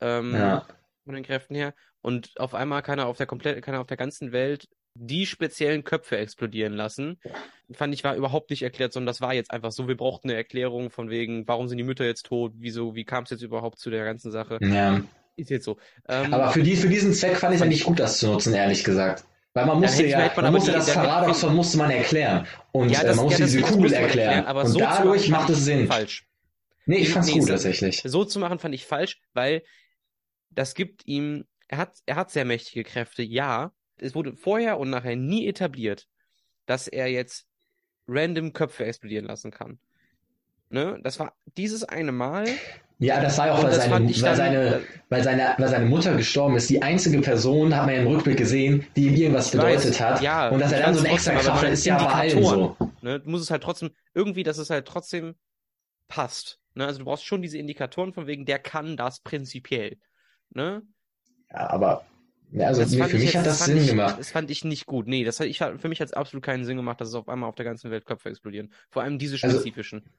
Ähm, 0.00 0.34
Ja. 0.34 0.66
Von 1.04 1.14
den 1.14 1.24
Kräften 1.24 1.54
her. 1.54 1.74
Und 2.00 2.32
auf 2.38 2.54
einmal 2.54 2.82
kann 2.82 2.98
er 2.98 3.06
auf 3.06 3.16
der 3.16 3.26
komplett, 3.26 3.62
kann 3.62 3.74
er 3.74 3.80
auf 3.80 3.86
der 3.86 3.96
ganzen 3.96 4.32
Welt 4.32 4.68
die 4.94 5.26
speziellen 5.26 5.84
Köpfe 5.84 6.18
explodieren 6.18 6.74
lassen. 6.74 7.18
Fand 7.72 7.94
ich 7.94 8.04
war 8.04 8.14
überhaupt 8.14 8.50
nicht 8.50 8.62
erklärt, 8.62 8.92
sondern 8.92 9.06
das 9.06 9.20
war 9.20 9.32
jetzt 9.32 9.50
einfach 9.50 9.72
so. 9.72 9.88
Wir 9.88 9.96
brauchten 9.96 10.28
eine 10.28 10.36
Erklärung 10.36 10.90
von 10.90 11.08
wegen, 11.08 11.48
warum 11.48 11.68
sind 11.68 11.78
die 11.78 11.84
Mütter 11.84 12.04
jetzt 12.04 12.26
tot? 12.26 12.52
Wieso, 12.56 12.94
wie 12.94 13.04
kam 13.04 13.24
es 13.24 13.30
jetzt 13.30 13.42
überhaupt 13.42 13.78
zu 13.78 13.90
der 13.90 14.04
ganzen 14.04 14.30
Sache? 14.30 14.58
Ja. 14.60 15.00
Ist 15.36 15.48
jetzt 15.48 15.64
so. 15.64 15.78
Ähm, 16.08 16.34
Aber 16.34 16.50
für, 16.50 16.62
die, 16.62 16.76
für 16.76 16.88
diesen 16.88 17.14
Zweck 17.14 17.38
fand 17.38 17.54
ich 17.54 17.60
es 17.60 17.62
eigentlich 17.62 17.84
gut, 17.84 17.98
das 17.98 18.18
zu 18.18 18.26
nutzen, 18.26 18.52
ehrlich 18.52 18.84
gesagt. 18.84 19.24
Weil 19.54 19.66
man 19.66 19.80
musste 19.80 20.06
ja, 20.06 20.30
man 20.34 20.44
man 20.44 20.52
musste 20.54 20.72
das 20.72 20.92
Paradoxon 20.92 21.54
musste 21.54 21.78
man 21.78 21.90
erklären. 21.90 22.46
Und 22.72 22.90
ja, 22.90 23.00
äh, 23.00 23.06
das, 23.06 23.16
man 23.16 23.26
musste 23.26 23.40
ja, 23.40 23.46
diese 23.46 23.60
Kugel 23.62 23.92
erklären. 23.92 24.44
aber 24.46 24.62
Und 24.62 24.68
so 24.68 24.78
dadurch 24.78 25.28
macht 25.28 25.50
es 25.50 25.64
Sinn. 25.64 25.86
Falsch. 25.86 26.26
Nee, 26.84 26.98
ich 26.98 27.10
fand's 27.10 27.28
Nee, 27.28 27.38
gut 27.38 27.48
tatsächlich. 27.48 28.02
So 28.04 28.24
zu 28.24 28.38
machen 28.38 28.58
fand 28.58 28.74
ich 28.74 28.86
falsch, 28.86 29.20
weil 29.34 29.62
das 30.54 30.74
gibt 30.74 31.06
ihm, 31.06 31.44
er 31.68 31.78
hat, 31.78 31.98
er 32.06 32.16
hat 32.16 32.30
sehr 32.30 32.44
mächtige 32.44 32.84
Kräfte, 32.84 33.22
ja. 33.22 33.72
Es 33.98 34.14
wurde 34.14 34.34
vorher 34.34 34.78
und 34.78 34.90
nachher 34.90 35.16
nie 35.16 35.46
etabliert, 35.46 36.08
dass 36.66 36.88
er 36.88 37.08
jetzt 37.08 37.46
random 38.08 38.52
Köpfe 38.52 38.84
explodieren 38.84 39.26
lassen 39.26 39.50
kann. 39.50 39.78
Ne? 40.70 40.98
Das 41.02 41.18
war 41.18 41.34
dieses 41.56 41.84
eine 41.84 42.12
Mal. 42.12 42.46
Ja, 42.98 43.20
das 43.20 43.36
war 43.36 43.48
ja 43.48 43.54
auch, 43.54 43.62
weil 43.62 43.72
seine, 43.72 43.92
weil, 43.92 44.00
dann, 44.00 44.36
seine, 44.36 44.82
weil, 45.08 45.22
seine, 45.22 45.54
weil 45.58 45.68
seine 45.68 45.86
Mutter 45.86 46.16
gestorben 46.16 46.56
ist. 46.56 46.70
Die 46.70 46.80
einzige 46.80 47.20
Person, 47.20 47.74
hat 47.76 47.86
man 47.86 47.94
ja 47.94 48.00
im 48.00 48.06
Rückblick 48.06 48.38
gesehen, 48.38 48.86
die 48.96 49.08
ihm 49.08 49.14
irgendwas 49.14 49.50
bedeutet 49.50 49.90
weiß, 49.90 50.00
hat. 50.00 50.22
Ja, 50.22 50.48
und 50.48 50.60
dass 50.60 50.72
er 50.72 50.80
dann 50.80 50.94
so 50.94 51.00
eine 51.00 51.10
extra 51.10 51.34
Kraft 51.34 51.64
ist 51.64 51.84
ja 51.84 51.98
bei 51.98 52.12
allen 52.12 52.42
so. 52.42 52.76
Ne? 53.02 53.20
Du 53.20 53.28
musst 53.28 53.44
es 53.44 53.50
halt 53.50 53.62
trotzdem, 53.62 53.90
irgendwie, 54.14 54.44
dass 54.44 54.58
es 54.58 54.70
halt 54.70 54.86
trotzdem 54.86 55.34
passt. 56.08 56.60
Ne? 56.74 56.86
Also 56.86 57.00
du 57.00 57.04
brauchst 57.04 57.24
schon 57.24 57.42
diese 57.42 57.58
Indikatoren 57.58 58.12
von 58.12 58.26
wegen, 58.26 58.46
der 58.46 58.58
kann 58.58 58.96
das 58.96 59.20
prinzipiell. 59.20 59.98
Ne? 60.54 60.82
Ja, 61.50 61.70
aber 61.70 62.04
ja, 62.52 62.66
also 62.66 62.82
nee, 62.82 63.02
für 63.04 63.16
mich 63.16 63.24
jetzt, 63.24 63.36
hat 63.36 63.46
das, 63.46 63.58
das 63.58 63.66
Sinn 63.66 63.78
ich, 63.78 63.88
gemacht. 63.88 64.16
Das 64.18 64.30
fand 64.30 64.50
ich 64.50 64.64
nicht 64.64 64.84
gut. 64.86 65.06
Nee, 65.06 65.24
das 65.24 65.40
hat, 65.40 65.46
ich, 65.46 65.58
für 65.58 65.88
mich 65.88 66.00
hat 66.00 66.08
es 66.08 66.12
absolut 66.12 66.44
keinen 66.44 66.64
Sinn 66.64 66.76
gemacht, 66.76 67.00
dass 67.00 67.08
es 67.08 67.14
auf 67.14 67.28
einmal 67.28 67.48
auf 67.48 67.54
der 67.54 67.64
ganzen 67.64 67.90
Welt 67.90 68.04
Köpfe 68.04 68.28
explodieren. 68.28 68.70
Vor 68.90 69.02
allem 69.02 69.18
diese 69.18 69.42
also 69.42 69.56
spezifischen. 69.56 70.00
Also, 70.00 70.10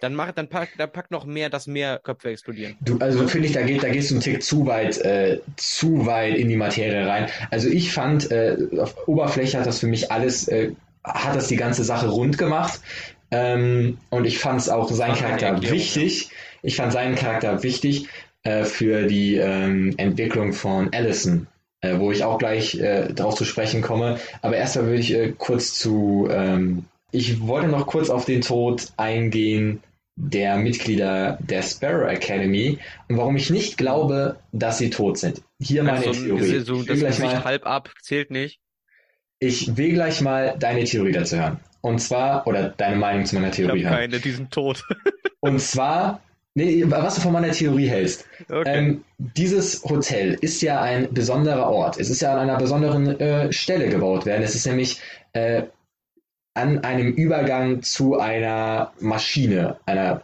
dann 0.00 0.14
mach, 0.14 0.32
dann 0.32 0.48
pack, 0.48 0.70
dann 0.78 0.90
pack 0.90 1.10
noch 1.10 1.24
mehr, 1.24 1.50
dass 1.50 1.66
mehr 1.66 1.98
Köpfe 1.98 2.30
explodieren. 2.30 2.76
Du, 2.80 2.98
also 2.98 3.26
finde 3.28 3.48
ich, 3.48 3.54
da, 3.54 3.62
geht, 3.62 3.82
da 3.82 3.88
gehst 3.88 4.10
du 4.10 4.14
einen 4.14 4.22
Tick 4.22 4.42
zu 4.42 4.66
weit, 4.66 4.98
äh, 4.98 5.40
zu 5.56 6.06
weit 6.06 6.36
in 6.36 6.48
die 6.48 6.56
Materie 6.56 7.06
rein. 7.06 7.28
Also 7.50 7.68
ich 7.68 7.92
fand, 7.92 8.30
äh, 8.30 8.56
auf 8.78 9.06
Oberfläche 9.06 9.58
hat 9.58 9.66
das 9.66 9.80
für 9.80 9.86
mich 9.86 10.10
alles, 10.10 10.48
äh, 10.48 10.72
hat 11.04 11.36
das 11.36 11.48
die 11.48 11.56
ganze 11.56 11.84
Sache 11.84 12.08
rund 12.08 12.38
gemacht. 12.38 12.80
Ähm, 13.30 13.98
und 14.10 14.24
ich 14.24 14.38
fand 14.38 14.60
es 14.60 14.68
auch 14.68 14.90
sein 14.90 15.14
Charakter 15.14 15.62
wichtig. 15.62 16.30
Ich 16.62 16.76
fand 16.76 16.92
seinen 16.92 17.14
Charakter 17.14 17.62
wichtig 17.62 18.08
äh, 18.42 18.64
für 18.64 19.06
die 19.06 19.36
ähm, 19.36 19.94
Entwicklung 19.96 20.52
von 20.52 20.92
Allison, 20.92 21.46
äh, 21.80 21.98
wo 21.98 22.10
ich 22.12 22.24
auch 22.24 22.38
gleich 22.38 22.74
äh, 22.74 23.12
darauf 23.12 23.34
zu 23.34 23.44
sprechen 23.44 23.82
komme. 23.82 24.18
Aber 24.40 24.56
erstmal 24.56 24.86
würde 24.86 25.00
ich 25.00 25.14
äh, 25.14 25.32
kurz 25.36 25.74
zu, 25.74 26.28
ähm, 26.30 26.84
ich 27.10 27.46
wollte 27.46 27.68
noch 27.68 27.86
kurz 27.86 28.10
auf 28.10 28.24
den 28.24 28.40
Tod 28.40 28.88
eingehen 28.96 29.82
der 30.16 30.56
Mitglieder 30.56 31.38
der 31.40 31.62
Sparrow 31.62 32.10
Academy 32.10 32.78
und 33.08 33.16
warum 33.16 33.36
ich 33.36 33.50
nicht 33.50 33.78
glaube, 33.78 34.36
dass 34.52 34.78
sie 34.78 34.90
tot 34.90 35.18
sind. 35.18 35.42
Hier 35.60 35.82
meine 35.82 36.06
also, 36.06 36.12
Theorie. 36.12 36.60
So, 36.60 36.82
das 36.82 36.98
gleich 36.98 37.18
mal, 37.18 37.44
halb 37.44 37.66
ab 37.66 37.90
zählt 38.02 38.30
nicht. 38.30 38.60
Ich 39.38 39.76
will 39.76 39.92
gleich 39.92 40.20
mal 40.20 40.56
deine 40.58 40.84
Theorie 40.84 41.12
dazu 41.12 41.36
hören. 41.36 41.60
Und 41.80 41.98
zwar, 41.98 42.46
oder 42.46 42.68
deine 42.68 42.96
Meinung 42.96 43.24
zu 43.24 43.34
meiner 43.34 43.50
Theorie 43.50 43.78
ich 43.78 43.84
hören. 43.84 43.94
Keine, 43.94 44.20
die 44.20 44.30
sind 44.30 44.52
tot. 44.52 44.84
und 45.40 45.60
zwar, 45.60 46.20
nee, 46.54 46.84
was 46.86 47.16
du 47.16 47.20
von 47.20 47.32
meiner 47.32 47.52
Theorie 47.52 47.88
hältst. 47.88 48.26
Okay. 48.48 48.62
Ähm, 48.66 49.04
dieses 49.18 49.84
Hotel 49.84 50.34
ist 50.40 50.62
ja 50.62 50.80
ein 50.80 51.12
besonderer 51.12 51.68
Ort. 51.68 51.98
Es 51.98 52.10
ist 52.10 52.22
ja 52.22 52.32
an 52.32 52.40
einer 52.40 52.58
besonderen 52.58 53.18
äh, 53.20 53.52
Stelle 53.52 53.88
gebaut 53.88 54.26
werden. 54.26 54.42
Es 54.42 54.54
ist 54.54 54.66
nämlich 54.66 55.00
äh, 55.32 55.64
an 56.54 56.84
einem 56.84 57.12
Übergang 57.12 57.82
zu 57.82 58.18
einer 58.18 58.92
Maschine, 59.00 59.78
einer, 59.86 60.22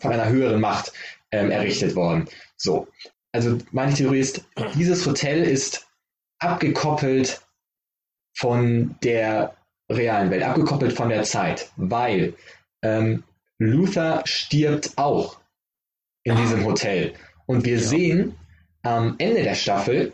von 0.00 0.12
einer 0.12 0.28
höheren 0.28 0.60
Macht 0.60 0.92
ähm, 1.32 1.50
errichtet 1.50 1.96
worden. 1.96 2.28
So. 2.56 2.88
Also 3.32 3.58
meine 3.72 3.92
Theorie 3.94 4.20
ist, 4.20 4.44
dieses 4.74 5.06
Hotel 5.06 5.44
ist 5.44 5.86
abgekoppelt 6.38 7.42
von 8.34 8.96
der 9.02 9.54
realen 9.90 10.30
Welt, 10.30 10.42
abgekoppelt 10.42 10.92
von 10.92 11.08
der 11.08 11.24
Zeit, 11.24 11.70
weil 11.76 12.34
ähm, 12.82 13.24
Luther 13.58 14.22
stirbt 14.24 14.92
auch 14.96 15.37
in 16.24 16.36
diesem 16.36 16.64
Hotel. 16.64 17.12
Und 17.46 17.64
wir 17.64 17.78
sehen 17.80 18.34
am 18.82 19.14
Ende 19.18 19.42
der 19.42 19.54
Staffel, 19.54 20.12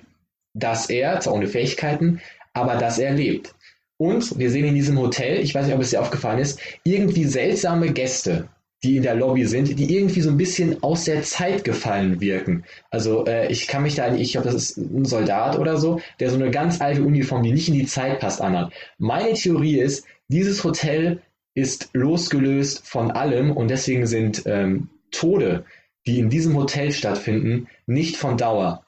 dass 0.54 0.88
er, 0.88 1.20
zwar 1.20 1.34
ohne 1.34 1.48
Fähigkeiten, 1.48 2.20
aber 2.52 2.76
dass 2.76 2.98
er 2.98 3.12
lebt. 3.12 3.54
Und 3.96 4.38
wir 4.38 4.50
sehen 4.50 4.64
in 4.64 4.74
diesem 4.74 4.98
Hotel, 4.98 5.40
ich 5.40 5.54
weiß 5.54 5.66
nicht, 5.66 5.74
ob 5.74 5.80
es 5.80 5.90
dir 5.90 6.00
aufgefallen 6.00 6.38
ist, 6.38 6.60
irgendwie 6.84 7.24
seltsame 7.24 7.92
Gäste, 7.92 8.48
die 8.82 8.96
in 8.96 9.02
der 9.02 9.14
Lobby 9.14 9.46
sind, 9.46 9.78
die 9.78 9.96
irgendwie 9.96 10.20
so 10.20 10.30
ein 10.30 10.36
bisschen 10.36 10.82
aus 10.82 11.04
der 11.04 11.22
Zeit 11.22 11.64
gefallen 11.64 12.20
wirken. 12.20 12.64
Also 12.90 13.24
äh, 13.26 13.50
ich 13.50 13.66
kann 13.66 13.82
mich 13.82 13.94
da, 13.94 14.14
ich 14.14 14.32
glaube, 14.32 14.46
das 14.46 14.56
ist 14.56 14.76
ein 14.76 15.04
Soldat 15.04 15.58
oder 15.58 15.76
so, 15.78 16.00
der 16.20 16.30
so 16.30 16.36
eine 16.36 16.50
ganz 16.50 16.80
alte 16.80 17.02
Uniform, 17.02 17.42
die 17.42 17.52
nicht 17.52 17.68
in 17.68 17.74
die 17.74 17.86
Zeit 17.86 18.20
passt, 18.20 18.40
anhat. 18.40 18.72
Meine 18.98 19.32
Theorie 19.32 19.78
ist, 19.78 20.04
dieses 20.28 20.62
Hotel 20.64 21.22
ist 21.54 21.90
losgelöst 21.92 22.86
von 22.86 23.10
allem 23.10 23.52
und 23.52 23.68
deswegen 23.68 24.06
sind 24.06 24.42
ähm, 24.46 24.88
Tode, 25.10 25.64
die 26.06 26.18
in 26.18 26.30
diesem 26.30 26.56
Hotel 26.56 26.92
stattfinden, 26.92 27.68
nicht 27.86 28.16
von 28.16 28.36
Dauer. 28.36 28.84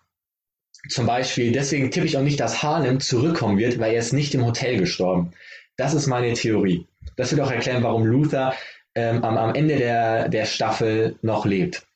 Zum 0.88 1.06
Beispiel, 1.06 1.52
deswegen 1.52 1.90
tippe 1.90 2.06
ich 2.06 2.16
auch 2.16 2.22
nicht, 2.22 2.38
dass 2.38 2.62
Harlem 2.62 3.00
zurückkommen 3.00 3.58
wird, 3.58 3.78
weil 3.78 3.92
er 3.92 3.98
ist 3.98 4.12
nicht 4.12 4.34
im 4.34 4.44
Hotel 4.44 4.78
gestorben. 4.78 5.32
Das 5.76 5.94
ist 5.94 6.06
meine 6.06 6.32
Theorie. 6.34 6.86
Das 7.16 7.30
wird 7.30 7.40
auch 7.40 7.50
erklären, 7.50 7.82
warum 7.82 8.04
Luther 8.04 8.54
ähm, 8.94 9.24
am, 9.24 9.36
am 9.36 9.54
Ende 9.54 9.76
der, 9.76 10.28
der 10.28 10.46
Staffel 10.46 11.16
noch 11.22 11.44
lebt. 11.44 11.86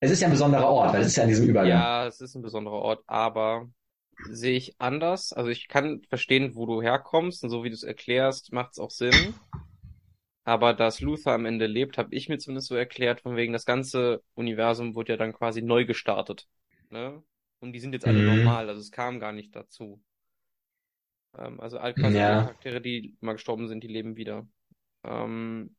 Es 0.00 0.10
ist 0.10 0.20
ja 0.20 0.28
ein 0.28 0.32
besonderer 0.32 0.68
Ort, 0.68 0.92
weil 0.92 1.00
es 1.00 1.08
ist 1.08 1.16
ja 1.16 1.22
an 1.22 1.28
diesem 1.28 1.48
Übergang. 1.48 1.70
Ja, 1.70 2.06
es 2.06 2.20
ist 2.20 2.34
ein 2.34 2.42
besonderer 2.42 2.76
Ort, 2.76 3.02
aber 3.06 3.68
sehe 4.30 4.56
ich 4.56 4.74
anders. 4.78 5.32
Also 5.32 5.50
ich 5.50 5.68
kann 5.68 6.02
verstehen, 6.08 6.54
wo 6.54 6.66
du 6.66 6.82
herkommst 6.82 7.42
und 7.44 7.50
so 7.50 7.64
wie 7.64 7.70
du 7.70 7.74
es 7.74 7.82
erklärst, 7.82 8.52
macht 8.52 8.72
es 8.72 8.78
auch 8.78 8.90
Sinn. 8.90 9.34
Aber 10.46 10.74
dass 10.74 11.00
Luther 11.00 11.32
am 11.32 11.44
Ende 11.44 11.66
lebt, 11.66 11.98
habe 11.98 12.14
ich 12.14 12.28
mir 12.28 12.38
zumindest 12.38 12.68
so 12.68 12.76
erklärt, 12.76 13.22
von 13.22 13.34
wegen 13.34 13.52
das 13.52 13.66
ganze 13.66 14.22
Universum 14.34 14.94
wurde 14.94 15.14
ja 15.14 15.16
dann 15.16 15.32
quasi 15.32 15.60
neu 15.60 15.84
gestartet. 15.84 16.46
Ne? 16.88 17.20
Und 17.58 17.72
die 17.72 17.80
sind 17.80 17.92
jetzt 17.94 18.06
alle 18.06 18.20
mhm. 18.20 18.44
normal, 18.44 18.68
also 18.68 18.80
es 18.80 18.92
kam 18.92 19.18
gar 19.18 19.32
nicht 19.32 19.56
dazu. 19.56 20.00
Ähm, 21.36 21.58
also 21.58 21.78
all 21.78 21.94
quasi 21.94 22.18
ja. 22.18 22.42
Charaktere, 22.42 22.80
die 22.80 23.16
mal 23.20 23.32
gestorben 23.32 23.66
sind, 23.66 23.82
die 23.82 23.88
leben 23.88 24.14
wieder. 24.14 24.46
Ähm, 25.02 25.74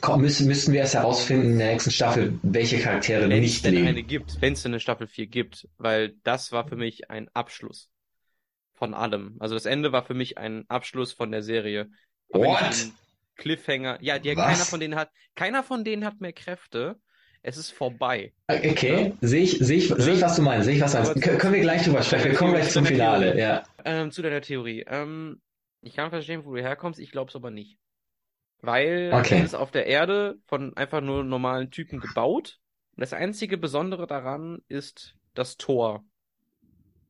Komm, 0.00 0.22
müssen, 0.22 0.48
müssen 0.48 0.72
wir 0.72 0.80
erst 0.80 0.94
herausfinden 0.94 1.52
in 1.52 1.58
der 1.58 1.72
nächsten 1.72 1.90
Staffel, 1.90 2.38
welche 2.42 2.78
Charaktere 2.78 3.28
wenn 3.28 3.42
nicht 3.42 3.66
es 3.66 3.70
leben. 3.70 3.86
eine 3.86 4.02
gibt, 4.02 4.40
wenn 4.40 4.54
es 4.54 4.64
eine 4.64 4.80
Staffel 4.80 5.08
4 5.08 5.26
gibt, 5.26 5.68
weil 5.76 6.14
das 6.22 6.52
war 6.52 6.66
für 6.66 6.76
mich 6.76 7.10
ein 7.10 7.28
Abschluss 7.34 7.90
von 8.72 8.94
allem. 8.94 9.36
Also 9.40 9.54
das 9.54 9.66
Ende 9.66 9.92
war 9.92 10.06
für 10.06 10.14
mich 10.14 10.38
ein 10.38 10.64
Abschluss 10.68 11.12
von 11.12 11.30
der 11.30 11.42
Serie. 11.42 11.90
What? 12.30 12.92
Cliffhanger. 13.36 13.98
Ja, 14.00 14.18
die, 14.18 14.34
keiner 14.34 14.56
von 14.56 14.80
denen 14.80 14.94
hat, 14.96 15.10
keiner 15.34 15.62
von 15.62 15.84
denen 15.84 16.04
hat 16.04 16.20
mehr 16.20 16.32
Kräfte. 16.32 16.96
Es 17.42 17.56
ist 17.56 17.70
vorbei. 17.70 18.32
Okay, 18.48 19.12
sehe 19.20 19.42
ich, 19.42 19.58
sehe 19.58 19.78
ich, 19.78 19.88
sehe 19.88 20.14
ich, 20.14 20.20
was 20.20 20.34
du 20.34 20.42
meinst, 20.42 20.64
sehe 20.64 20.74
ich, 20.74 20.80
was 20.80 20.92
du 20.92 20.98
meinst. 20.98 21.22
Können 21.22 21.54
wir 21.54 21.60
gleich 21.60 21.84
drüber 21.84 22.02
sprechen, 22.02 22.30
wir 22.30 22.36
kommen 22.36 22.54
gleich 22.54 22.70
zum 22.70 22.84
Finale, 22.84 23.38
ja. 23.38 23.62
Ähm, 23.84 24.10
zu 24.10 24.22
deiner 24.22 24.40
Theorie. 24.40 24.84
Ähm, 24.88 25.40
ich 25.80 25.94
kann 25.94 26.10
verstehen, 26.10 26.44
wo 26.44 26.54
du 26.54 26.60
herkommst, 26.60 26.98
ich 26.98 27.12
glaube 27.12 27.28
es 27.28 27.36
aber 27.36 27.52
nicht. 27.52 27.78
Weil 28.62 29.12
okay. 29.14 29.38
es 29.38 29.44
ist 29.44 29.54
auf 29.54 29.70
der 29.70 29.86
Erde 29.86 30.38
von 30.46 30.76
einfach 30.76 31.00
nur 31.00 31.22
normalen 31.22 31.70
Typen 31.70 32.00
gebaut. 32.00 32.58
Und 32.96 33.02
das 33.02 33.12
einzige 33.12 33.58
Besondere 33.58 34.08
daran 34.08 34.58
ist 34.66 35.14
das 35.34 35.56
Tor, 35.56 36.04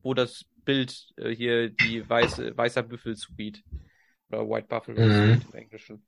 wo 0.02 0.12
das 0.12 0.44
Bild 0.64 1.14
äh, 1.16 1.30
hier 1.30 1.70
die 1.70 2.06
weiße, 2.06 2.56
weißer 2.56 2.82
Büffel 2.82 3.16
Suite 3.16 3.62
oder 4.28 4.46
White 4.48 4.66
Buffalo 4.68 5.00
mhm. 5.00 5.42
im 5.48 5.54
Englischen. 5.54 6.04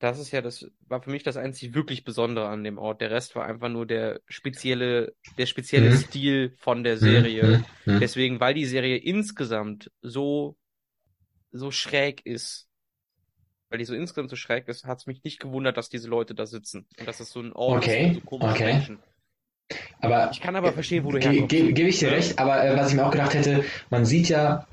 Das 0.00 0.18
ist 0.18 0.32
ja 0.32 0.42
das, 0.42 0.66
war 0.88 1.02
für 1.02 1.10
mich 1.10 1.22
das 1.22 1.36
einzig 1.36 1.74
wirklich 1.74 2.04
Besondere 2.04 2.48
an 2.48 2.64
dem 2.64 2.78
Ort. 2.78 3.00
Der 3.00 3.10
Rest 3.10 3.36
war 3.36 3.46
einfach 3.46 3.68
nur 3.68 3.86
der 3.86 4.20
spezielle, 4.28 5.14
der 5.38 5.46
spezielle 5.46 5.90
mhm. 5.90 5.96
Stil 5.96 6.54
von 6.58 6.84
der 6.84 6.98
Serie. 6.98 7.64
Mhm. 7.84 7.94
mhm. 7.94 8.00
Deswegen, 8.00 8.40
weil 8.40 8.54
die 8.54 8.66
Serie 8.66 8.96
insgesamt 8.96 9.90
so, 10.02 10.56
so 11.52 11.70
schräg 11.70 12.26
ist, 12.26 12.68
weil 13.70 13.78
die 13.78 13.84
so 13.84 13.94
insgesamt 13.94 14.30
so 14.30 14.36
schräg 14.36 14.68
ist, 14.68 14.84
hat 14.84 14.98
es 14.98 15.06
mich 15.06 15.22
nicht 15.24 15.40
gewundert, 15.40 15.76
dass 15.76 15.88
diese 15.88 16.08
Leute 16.08 16.34
da 16.34 16.46
sitzen. 16.46 16.86
Und 16.98 17.08
dass 17.08 17.20
es 17.20 17.30
so 17.30 17.40
ein 17.40 17.52
Ort 17.52 17.84
okay. 17.84 18.08
ist, 18.08 18.14
so 18.16 18.20
komische 18.22 18.50
okay. 18.50 18.72
Menschen. 18.72 18.98
Aber 20.00 20.30
ich 20.30 20.40
kann 20.40 20.56
aber 20.56 20.72
verstehen, 20.72 21.04
wo 21.04 21.12
du 21.12 21.18
herkommst. 21.18 21.48
Gebe 21.48 21.72
ge 21.72 21.88
ich 21.88 21.98
dir 21.98 22.10
recht, 22.10 22.38
aber 22.38 22.62
äh, 22.64 22.76
was 22.76 22.90
ich 22.90 22.96
mir 22.96 23.06
auch 23.06 23.10
gedacht 23.10 23.34
hätte, 23.34 23.64
man 23.90 24.04
sieht 24.04 24.28
ja 24.28 24.66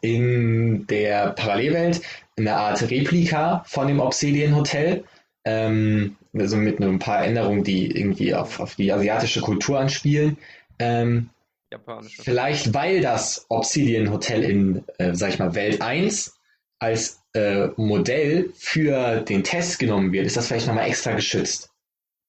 in 0.00 0.86
der 0.86 1.30
Parallelwelt 1.30 2.00
eine 2.36 2.56
Art 2.56 2.82
Replika 2.90 3.64
von 3.66 3.88
dem 3.88 4.00
Obsidian 4.00 4.56
Hotel. 4.56 5.04
Ähm, 5.44 6.16
also 6.32 6.56
mit 6.56 6.80
ein 6.80 6.98
paar 6.98 7.24
Änderungen, 7.24 7.64
die 7.64 7.90
irgendwie 7.90 8.34
auf, 8.34 8.60
auf 8.60 8.74
die 8.74 8.92
asiatische 8.92 9.40
Kultur 9.40 9.78
anspielen. 9.78 10.38
Ähm, 10.78 11.30
Japanische. 11.70 12.22
Vielleicht, 12.22 12.74
weil 12.74 13.00
das 13.00 13.46
Obsidian 13.48 14.10
Hotel 14.10 14.42
in, 14.42 14.84
äh, 14.98 15.14
sag 15.14 15.30
ich 15.30 15.38
mal, 15.38 15.54
Welt 15.54 15.80
1 15.80 16.38
als 16.78 17.22
äh, 17.34 17.68
Modell 17.76 18.50
für 18.54 19.20
den 19.20 19.44
Test 19.44 19.78
genommen 19.78 20.12
wird, 20.12 20.26
ist 20.26 20.36
das 20.36 20.48
vielleicht 20.48 20.66
nochmal 20.66 20.88
extra 20.88 21.12
geschützt. 21.12 21.70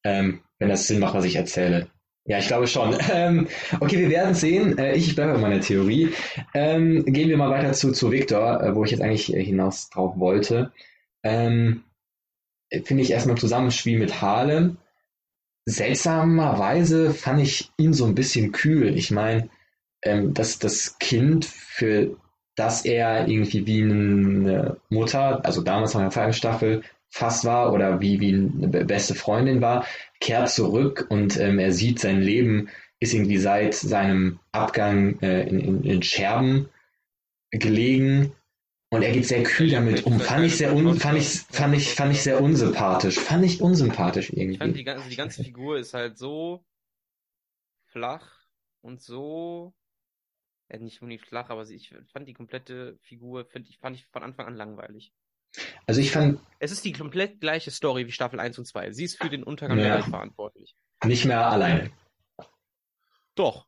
Ähm, 0.04 0.42
wenn 0.60 0.70
das 0.70 0.88
Sinn 0.88 1.00
macht, 1.00 1.16
was 1.16 1.26
ich 1.26 1.36
erzähle. 1.36 1.88
Ja, 2.26 2.40
ich 2.40 2.48
glaube 2.48 2.68
schon. 2.68 2.98
Ähm, 3.12 3.48
okay, 3.80 4.00
wir 4.00 4.10
werden 4.10 4.34
sehen. 4.34 4.78
Äh, 4.78 4.96
ich 4.96 5.16
bleibe 5.16 5.34
bei 5.34 5.40
meiner 5.40 5.62
Theorie. 5.62 6.10
Ähm, 6.54 7.06
gehen 7.06 7.30
wir 7.30 7.38
mal 7.38 7.50
weiter 7.52 7.74
zu, 7.74 7.92
zu 7.92 8.12
Victor, 8.12 8.62
äh, 8.62 8.76
wo 8.76 8.84
ich 8.84 8.92
jetzt 8.92 9.02
eigentlich 9.02 9.34
äh, 9.34 9.44
hinaus 9.44 9.90
drauf 9.90 10.18
wollte. 10.18 10.72
Ähm, 11.24 11.84
Finde 12.84 13.04
ich 13.04 13.12
erstmal 13.12 13.36
im 13.36 13.40
Zusammenspiel 13.40 14.00
mit 14.00 14.22
Harlem. 14.22 14.78
seltsamerweise 15.66 17.14
fand 17.14 17.42
ich 17.42 17.72
ihn 17.78 17.94
so 17.94 18.06
ein 18.06 18.16
bisschen 18.16 18.52
kühl. 18.52 18.98
Ich 18.98 19.12
meine, 19.12 19.50
ähm, 20.04 20.34
dass 20.34 20.60
das 20.60 20.98
Kind, 21.00 21.46
für 21.46 22.18
das 22.56 22.86
er 22.86 23.28
irgendwie 23.28 23.66
wie 23.68 23.84
eine 23.84 24.78
Mutter, 24.90 25.46
also 25.46 25.62
damals 25.62 25.94
in 25.96 26.02
der 26.02 26.10
zweiten 26.12 26.34
Staffel, 26.34 26.84
fast 27.16 27.46
war 27.46 27.72
oder 27.72 28.02
wie, 28.02 28.20
wie 28.20 28.34
eine 28.34 28.84
beste 28.84 29.16
Freundin 29.16 29.62
war, 29.62 29.86
kehrt 30.20 30.50
zurück 30.50 31.08
und 31.10 31.40
ähm, 31.40 31.60
er 31.60 31.72
sieht 31.72 32.00
sein 32.00 32.22
Leben 32.22 32.70
ist 33.00 33.14
irgendwie 33.14 33.38
seit 33.38 33.74
seinem 33.74 34.40
Abgang 34.52 35.20
äh, 35.22 35.48
in, 35.48 35.60
in, 35.60 35.84
in 35.84 36.04
Scherben 36.04 36.70
gelegen 37.52 38.34
und 38.90 39.02
er 39.02 39.14
geht 39.14 39.28
sehr 39.28 39.44
kühl 39.44 39.70
damit 39.70 40.06
um. 40.06 40.20
Fand 40.20 40.46
ich 40.46 40.58
sehr 40.58 40.76
un, 40.76 40.96
fand 40.96 41.18
ich, 41.18 41.40
fand 41.52 41.76
ich, 41.76 41.94
fand 41.94 42.12
ich 42.12 42.22
sehr 42.22 42.42
unsympathisch. 42.42 43.18
Fand 43.18 43.46
ich 43.46 43.62
unsympathisch 43.62 44.32
irgendwie. 44.32 44.54
Ich 44.54 44.58
fand 44.58 44.76
die 44.76 44.84
ganze, 44.84 45.10
die 45.10 45.16
ganze 45.16 45.44
Figur 45.44 45.78
ist 45.78 45.94
halt 45.94 46.18
so 46.18 46.66
flach 47.92 48.28
und 48.82 49.02
so, 49.02 49.74
ja, 50.70 50.80
nicht 50.80 51.02
unbedingt 51.02 51.26
flach, 51.26 51.50
aber 51.50 51.70
ich 51.70 51.94
fand 52.12 52.28
die 52.28 52.34
komplette 52.34 52.98
Figur, 53.04 53.46
find 53.46 53.70
ich, 53.70 53.78
fand 53.78 53.96
ich 53.96 54.06
von 54.08 54.24
Anfang 54.24 54.48
an 54.48 54.56
langweilig. 54.56 55.14
Also 55.86 56.02
ich 56.02 56.12
fand. 56.12 56.40
Es 56.60 56.72
ist 56.72 56.86
die 56.86 56.94
komplett 56.94 57.40
gleiche 57.42 57.72
Story 57.72 58.08
wie 58.08 58.12
Staffel 58.12 58.40
1 58.40 58.58
und 58.60 58.66
2. 58.66 58.92
Sie 58.92 59.04
ist 59.04 59.22
für 59.22 59.30
den 59.30 59.44
Untergang 59.44 59.78
ja. 59.78 59.86
der 59.86 59.94
Welt 59.96 60.06
verantwortlich. 60.06 60.76
Nicht 61.04 61.26
mehr 61.26 61.48
alleine. 61.48 61.92
Doch. 63.36 63.68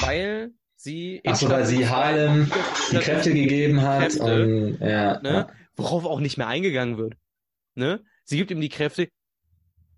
Weil 0.00 0.52
sie. 0.76 1.20
Achso, 1.24 1.48
weil 1.48 1.66
sie 1.66 1.88
Harlem 1.88 2.50
die 2.90 2.98
Kräfte 2.98 3.32
gegeben 3.32 3.82
hat. 3.82 4.00
Kräfte, 4.00 4.44
und, 4.44 4.80
ja, 4.80 5.20
ne? 5.20 5.32
ja. 5.32 5.48
Worauf 5.76 6.04
auch 6.04 6.20
nicht 6.20 6.36
mehr 6.36 6.46
eingegangen 6.46 6.98
wird. 6.98 7.16
Ne? 7.74 8.04
Sie 8.24 8.36
gibt 8.36 8.50
ihm 8.50 8.60
die 8.60 8.68
Kräfte. 8.68 9.08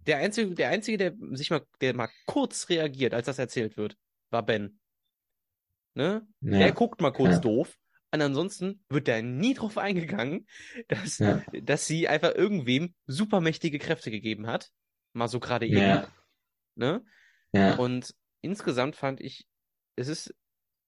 Der 0.07 0.19
einzige, 0.19 0.55
der 0.55 0.71
einzige, 0.71 0.99
der 0.99 1.15
sich 1.33 1.51
mal, 1.51 1.67
der 1.81 1.95
mal 1.95 2.09
kurz 2.27 2.69
reagiert, 2.69 3.13
als 3.13 3.27
das 3.27 3.39
erzählt 3.39 3.77
wird, 3.77 3.97
war 4.31 4.45
Ben. 4.45 4.79
Ne? 5.95 6.27
Ja. 6.41 6.59
Der 6.59 6.73
guckt 6.73 7.01
mal 7.01 7.13
kurz 7.13 7.41
doof. 7.41 7.77
Und 8.13 8.23
ansonsten 8.23 8.85
wird 8.89 9.09
da 9.09 9.21
nie 9.21 9.55
drauf 9.55 9.79
eingegangen, 9.79 10.47
dass, 10.89 11.19
ja. 11.19 11.43
dass 11.63 11.87
sie 11.87 12.09
einfach 12.09 12.35
irgendwem 12.35 12.95
supermächtige 13.07 13.79
Kräfte 13.79 14.11
gegeben 14.11 14.47
hat. 14.47 14.71
Mal 15.13 15.29
so 15.29 15.41
gerade 15.41 15.67
eben. 15.67 15.79
Ja. 15.79 16.09
Ne? 16.77 17.05
Ja. 17.53 17.77
Und 17.77 18.15
insgesamt 18.43 18.97
fand 18.97 19.21
ich, 19.21 19.47
es 19.97 20.09
ist 20.09 20.35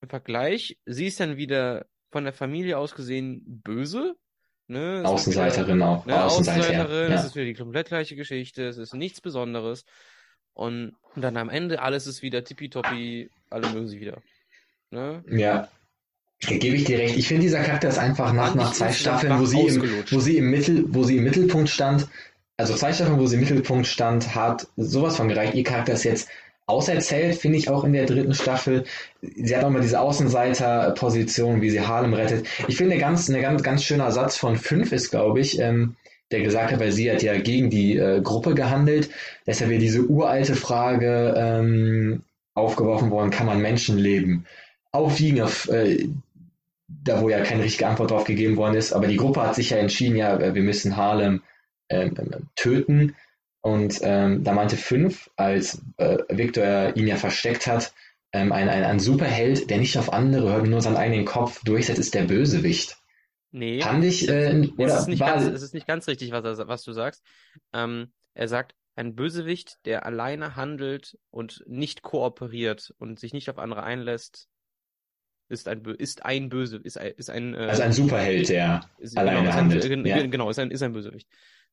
im 0.01 0.09
Vergleich, 0.09 0.79
sie 0.87 1.07
ist 1.07 1.19
dann 1.19 1.37
wieder 1.37 1.87
von 2.11 2.25
der 2.25 2.33
Familie 2.33 2.79
aus 2.79 2.95
gesehen 2.95 3.43
böse. 3.65 4.17
Ne? 4.67 5.03
Außenseiterin 5.05 5.77
wieder, 5.77 5.89
auch. 5.89 6.07
Ne? 6.07 6.23
Außenseiterin, 6.23 7.11
ja. 7.11 7.17
es 7.17 7.25
ist 7.25 7.35
wieder 7.35 7.47
die 7.47 7.55
komplett 7.55 7.89
gleiche 7.89 8.17
Geschichte, 8.17 8.67
es 8.69 8.77
ist 8.77 8.95
nichts 8.95 9.21
Besonderes. 9.21 9.85
Und, 10.53 10.95
und 11.15 11.23
dann 11.23 11.37
am 11.37 11.49
Ende 11.49 11.81
alles 11.81 12.07
ist 12.07 12.23
wieder 12.23 12.45
tippitoppi, 12.45 13.31
alle 13.49 13.69
mögen 13.71 13.89
sie 13.89 14.01
wieder. 14.01 14.21
Ne? 14.91 15.25
Ja. 15.29 15.69
Gebe 16.41 16.77
ich 16.77 16.85
dir 16.85 16.99
recht. 16.99 17.17
Ich 17.17 17.27
finde, 17.27 17.43
dieser 17.43 17.63
Charakter 17.63 17.89
ist 17.89 17.99
einfach 17.99 18.33
nach, 18.33 18.55
nach 18.55 18.73
zwei 18.73 18.93
Staffeln, 18.93 19.39
wo 19.41 19.45
sie, 19.45 19.61
im, 19.61 19.83
wo, 20.11 20.21
sie 20.21 20.39
im 20.39 20.51
Mittel, 20.51 20.85
wo 20.89 21.03
sie 21.03 21.17
im 21.17 21.25
Mittelpunkt 21.25 21.69
stand, 21.69 22.07
also 22.57 22.75
zwei 22.75 22.93
Staffeln, 22.93 23.19
wo 23.19 23.27
sie 23.27 23.35
im 23.35 23.41
Mittelpunkt 23.41 23.87
stand, 23.87 24.35
hat 24.35 24.67
sowas 24.77 25.17
von 25.17 25.29
gereicht. 25.29 25.55
Ihr 25.55 25.65
Charakter 25.65 25.95
ist 25.95 26.05
jetzt 26.05 26.29
auserzählt, 26.67 27.37
finde 27.37 27.59
ich 27.59 27.71
auch 27.71 27.83
in 27.85 27.93
der 27.93 28.07
dritten 28.07 28.35
Staffel. 28.35 28.85
Sie 29.21 29.57
hat 29.57 29.65
auch 29.65 29.71
mal 29.71 29.81
diese 29.81 30.01
Außenseiter-Position, 30.01 31.61
wie 31.61 31.71
sie 31.71 31.81
Harlem 31.81 32.15
rettet. 32.15 32.47
Ich 32.69 32.77
finde, 32.77 32.99
ganz, 32.99 33.29
ein 33.29 33.41
ganz, 33.41 33.63
ganz 33.63 33.83
schöner 33.83 34.13
Satz 34.13 34.37
von 34.37 34.57
fünf 34.57 34.93
ist, 34.93 35.11
glaube 35.11 35.41
ich, 35.41 35.59
ähm, 35.59 35.97
der 36.31 36.43
gesagt 36.43 36.73
hat, 36.73 36.81
weil 36.81 36.93
sie 36.93 37.11
hat 37.11 37.23
ja 37.23 37.39
gegen 37.39 37.71
die 37.71 37.97
äh, 37.97 38.21
Gruppe 38.21 38.55
gehandelt. 38.55 39.09
Deshalb 39.47 39.71
wäre 39.71 39.81
diese 39.81 40.03
uralte 40.03 40.55
Frage 40.55 41.35
ähm, 41.37 42.23
aufgeworfen 42.55 43.11
worden, 43.11 43.31
kann 43.31 43.47
man 43.47 43.63
Menschen 43.63 43.97
leben? 43.99 44.45
Aufwiegen 44.93 45.41
auf, 45.41 45.69
äh, 45.71 46.09
da 46.89 47.21
wo 47.21 47.29
ja 47.29 47.43
keine 47.43 47.63
richtige 47.63 47.87
Antwort 47.87 48.11
drauf 48.11 48.25
gegeben 48.25 48.57
worden 48.57 48.75
ist, 48.75 48.93
aber 48.93 49.07
die 49.07 49.17
Gruppe 49.17 49.43
hat 49.43 49.55
sich 49.55 49.71
ja 49.71 49.77
entschieden, 49.77 50.17
ja, 50.17 50.39
äh, 50.39 50.55
wir 50.55 50.63
müssen 50.63 50.97
Harlem 50.97 51.43
ähm, 51.91 52.15
ähm 52.19 52.49
töten 52.57 53.15
und 53.61 53.99
ähm, 54.03 54.45
da 54.45 54.53
meinte 54.53 54.77
fünf, 54.77 55.31
als 55.37 55.83
äh, 55.99 56.19
Victor 56.29 56.97
ihn 56.97 57.07
ja 57.07 57.17
versteckt 57.17 57.67
hat, 57.67 57.93
ähm, 58.33 58.53
ein, 58.53 58.69
ein, 58.69 58.85
ein 58.85 59.01
Superheld, 59.01 59.71
der 59.71 59.79
nicht 59.79 59.99
auf 59.99 60.13
andere 60.13 60.53
hört, 60.53 60.67
nur 60.67 60.81
seinen 60.81 60.97
eigenen 60.97 61.25
Kopf 61.25 61.63
durchsetzt, 61.65 61.99
ist 61.99 62.15
der 62.15 62.25
Bösewicht. 62.25 62.97
Nee. 63.51 63.81
Fand 63.81 64.05
ich, 64.05 64.29
äh, 64.29 64.69
oder 64.77 64.95
es, 64.95 65.01
ist 65.01 65.09
nicht 65.09 65.21
war, 65.21 65.35
ganz, 65.35 65.47
es 65.47 65.63
ist 65.63 65.75
nicht 65.75 65.87
ganz 65.87 66.07
richtig, 66.07 66.33
was, 66.33 66.45
er, 66.45 66.69
was 66.69 66.83
du 66.83 66.93
sagst. 66.93 67.23
Ähm, 67.73 68.13
er 68.35 68.49
sagt, 68.49 68.75
ein 68.95 69.15
Bösewicht, 69.15 69.79
der 69.85 70.05
alleine 70.05 70.57
handelt 70.57 71.17
und 71.31 71.63
nicht 71.67 72.03
kooperiert 72.03 72.93
und 72.99 73.19
sich 73.19 73.33
nicht 73.33 73.49
auf 73.49 73.59
andere 73.59 73.83
einlässt, 73.83 74.49
ist 75.49 75.69
ein, 75.69 75.83
ist 75.99 76.25
ein 76.25 76.49
Böse, 76.49 76.79
ist 76.83 76.99
ein, 76.99 77.13
ist 77.17 77.31
ein, 77.31 77.55
äh, 77.55 77.59
also 77.59 77.83
ein 77.83 77.93
Superheld, 77.93 78.49
der 78.49 78.83
ist, 78.99 79.17
alleine 79.17 79.43
genau, 79.43 79.53
handelt. 79.53 79.85
Ein, 79.85 80.07
ja. 80.07 80.27
Genau, 80.27 80.51
ist 80.51 80.59
ein, 80.59 80.71
ist 80.71 80.83
ein 80.83 80.93
Bösewicht. 80.93 81.29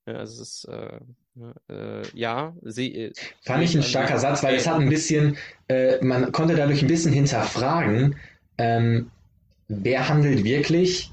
Also 0.06 0.44
es 0.44 0.50
ist, 0.50 0.66
äh, 0.66 1.74
äh, 1.74 2.04
ja, 2.14 2.54
sie. 2.62 2.96
Äh, 2.96 3.14
Fand 3.42 3.64
ich 3.64 3.76
ein 3.76 3.84
starker 3.84 4.20
Satz, 4.20 4.44
weil 4.44 4.56
es 4.56 4.68
hat 4.68 4.80
ein 4.80 4.90
bisschen, 4.90 5.38
äh, 5.68 6.04
man 6.04 6.32
konnte 6.32 6.56
dadurch 6.56 6.82
ein 6.82 6.88
bisschen 6.88 7.12
hinterfragen, 7.12 8.16
ähm, 8.58 9.10
wer 9.68 10.08
handelt 10.08 10.44
wirklich 10.44 11.12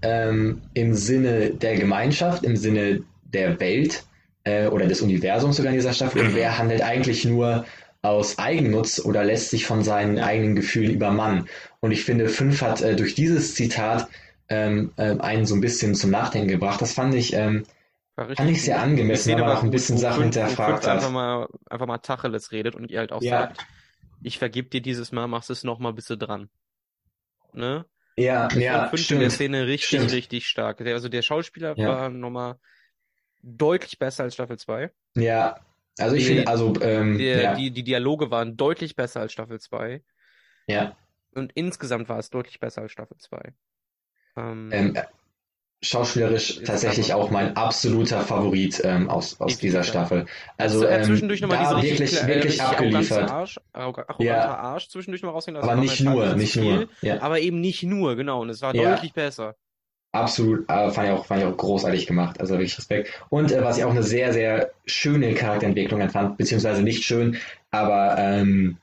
ähm, 0.00 0.62
im 0.74 0.94
Sinne 0.94 1.50
der 1.50 1.76
Gemeinschaft, 1.76 2.42
im 2.42 2.56
Sinne 2.56 3.02
der 3.24 3.60
Welt 3.60 4.04
äh, 4.44 4.66
oder 4.66 4.86
des 4.86 5.02
Universums 5.02 5.56
sogar 5.56 5.70
in 5.70 5.78
dieser 5.78 5.92
Staffel 5.92 6.22
und 6.22 6.34
wer 6.34 6.58
handelt 6.58 6.82
eigentlich 6.82 7.24
nur 7.24 7.66
aus 8.02 8.38
Eigennutz 8.38 8.98
oder 8.98 9.24
lässt 9.24 9.50
sich 9.50 9.64
von 9.64 9.82
seinen 9.82 10.18
eigenen 10.18 10.56
Gefühlen 10.56 10.92
übermannen. 10.92 11.48
Und 11.80 11.92
ich 11.92 12.04
finde, 12.04 12.28
Fünf 12.28 12.60
hat 12.60 12.82
äh, 12.82 12.96
durch 12.96 13.14
dieses 13.14 13.54
Zitat 13.54 14.08
ähm, 14.48 14.92
äh, 14.96 15.16
einen 15.18 15.46
so 15.46 15.54
ein 15.54 15.60
bisschen 15.60 15.94
zum 15.94 16.10
Nachdenken 16.10 16.48
gebracht. 16.48 16.82
Das 16.82 16.92
fand 16.92 17.14
ich 17.14 17.32
ähm, 17.32 17.64
Fand 18.14 18.50
ich 18.50 18.62
sehr 18.62 18.80
angemessen, 18.80 19.34
aber 19.34 19.56
auch 19.56 19.62
ein 19.62 19.70
bisschen 19.70 19.96
Sachen 19.96 20.24
hinterfragt 20.24 20.86
hat. 20.86 20.96
Einfach 20.96 21.10
mal, 21.10 21.48
einfach 21.70 21.86
mal 21.86 21.98
Tacheles 21.98 22.52
redet 22.52 22.74
und 22.74 22.90
ihr 22.90 22.98
halt 22.98 23.10
auch 23.10 23.22
ja. 23.22 23.40
sagt, 23.40 23.66
ich 24.22 24.38
vergib 24.38 24.70
dir 24.70 24.82
dieses 24.82 25.12
Mal, 25.12 25.26
machst 25.28 25.48
es 25.48 25.64
nochmal, 25.64 25.94
bist 25.94 26.10
du 26.10 26.16
dran. 26.16 26.50
Ne? 27.54 27.86
Ja, 28.16 28.48
ich 28.50 28.56
ja, 28.56 28.88
fünf 28.88 29.02
stimmt. 29.02 29.16
in 29.16 29.20
der 29.20 29.30
Szene 29.30 29.66
richtig, 29.66 29.88
stimmt. 29.88 30.12
richtig 30.12 30.46
stark. 30.46 30.82
Also 30.82 31.08
der 31.08 31.22
Schauspieler 31.22 31.76
ja. 31.78 31.88
war 31.88 32.10
nochmal 32.10 32.56
deutlich 33.42 33.98
besser 33.98 34.24
als 34.24 34.34
Staffel 34.34 34.58
2. 34.58 34.90
Ja, 35.16 35.60
also 35.98 36.16
ich 36.16 36.26
finde, 36.26 36.46
also 36.46 36.72
ähm, 36.80 37.18
die, 37.18 37.24
ja. 37.24 37.54
die, 37.54 37.70
die 37.70 37.84
Dialoge 37.84 38.30
waren 38.30 38.56
deutlich 38.56 38.96
besser 38.96 39.20
als 39.20 39.32
Staffel 39.32 39.60
2. 39.60 40.02
Ja. 40.66 40.96
Und 41.34 41.52
insgesamt 41.54 42.08
war 42.08 42.18
es 42.18 42.30
deutlich 42.30 42.60
besser 42.60 42.82
als 42.82 42.92
Staffel 42.92 43.16
2. 43.18 43.54
Ähm, 44.36 44.70
ähm, 44.72 44.98
schauspielerisch 45.82 46.62
tatsächlich 46.62 47.12
auch 47.12 47.30
mein 47.30 47.56
absoluter 47.56 48.20
Favorit 48.20 48.80
ähm, 48.84 49.10
aus, 49.10 49.40
aus 49.40 49.58
dieser 49.58 49.82
Staffel. 49.82 50.26
Also 50.56 50.86
ähm, 50.86 51.02
zwischendurch 51.02 51.40
nochmal 51.40 51.58
diese 51.58 51.76
wirklich, 51.76 52.00
richtig, 52.00 52.26
wirklich 52.26 52.58
äh, 52.60 52.62
abgeliefert. 52.62 53.30
Arsch, 53.30 53.60
arroganter 53.72 54.22
ja. 54.24 54.56
Arsch 54.56 54.88
zwischendurch 54.88 55.22
mal 55.22 55.30
rausgehen 55.30 55.56
Aber 55.56 55.74
nicht 55.74 56.00
nur, 56.00 56.34
nicht 56.36 56.52
viel, 56.52 56.76
nur. 56.76 56.88
Ja. 57.02 57.20
Aber 57.20 57.40
eben 57.40 57.60
nicht 57.60 57.82
nur, 57.82 58.14
genau. 58.14 58.40
Und 58.40 58.50
es 58.50 58.62
war 58.62 58.74
ja. 58.74 58.92
deutlich 58.92 59.12
besser. 59.12 59.56
Absolut, 60.12 60.68
äh, 60.68 60.90
fand, 60.90 61.08
ich 61.08 61.14
auch, 61.14 61.24
fand 61.24 61.40
ich 61.40 61.46
auch 61.46 61.56
großartig 61.56 62.06
gemacht, 62.06 62.38
also 62.38 62.54
wirklich 62.54 62.76
Respekt. 62.76 63.10
Und 63.30 63.50
äh, 63.50 63.64
was 63.64 63.78
ich 63.78 63.84
auch 63.84 63.90
eine 63.90 64.02
sehr, 64.02 64.34
sehr 64.34 64.70
schöne 64.84 65.32
Charakterentwicklung 65.32 66.06
fand, 66.10 66.36
beziehungsweise 66.36 66.82
nicht 66.82 67.02
schön, 67.02 67.38
aber 67.70 68.16
ähm, 68.18 68.76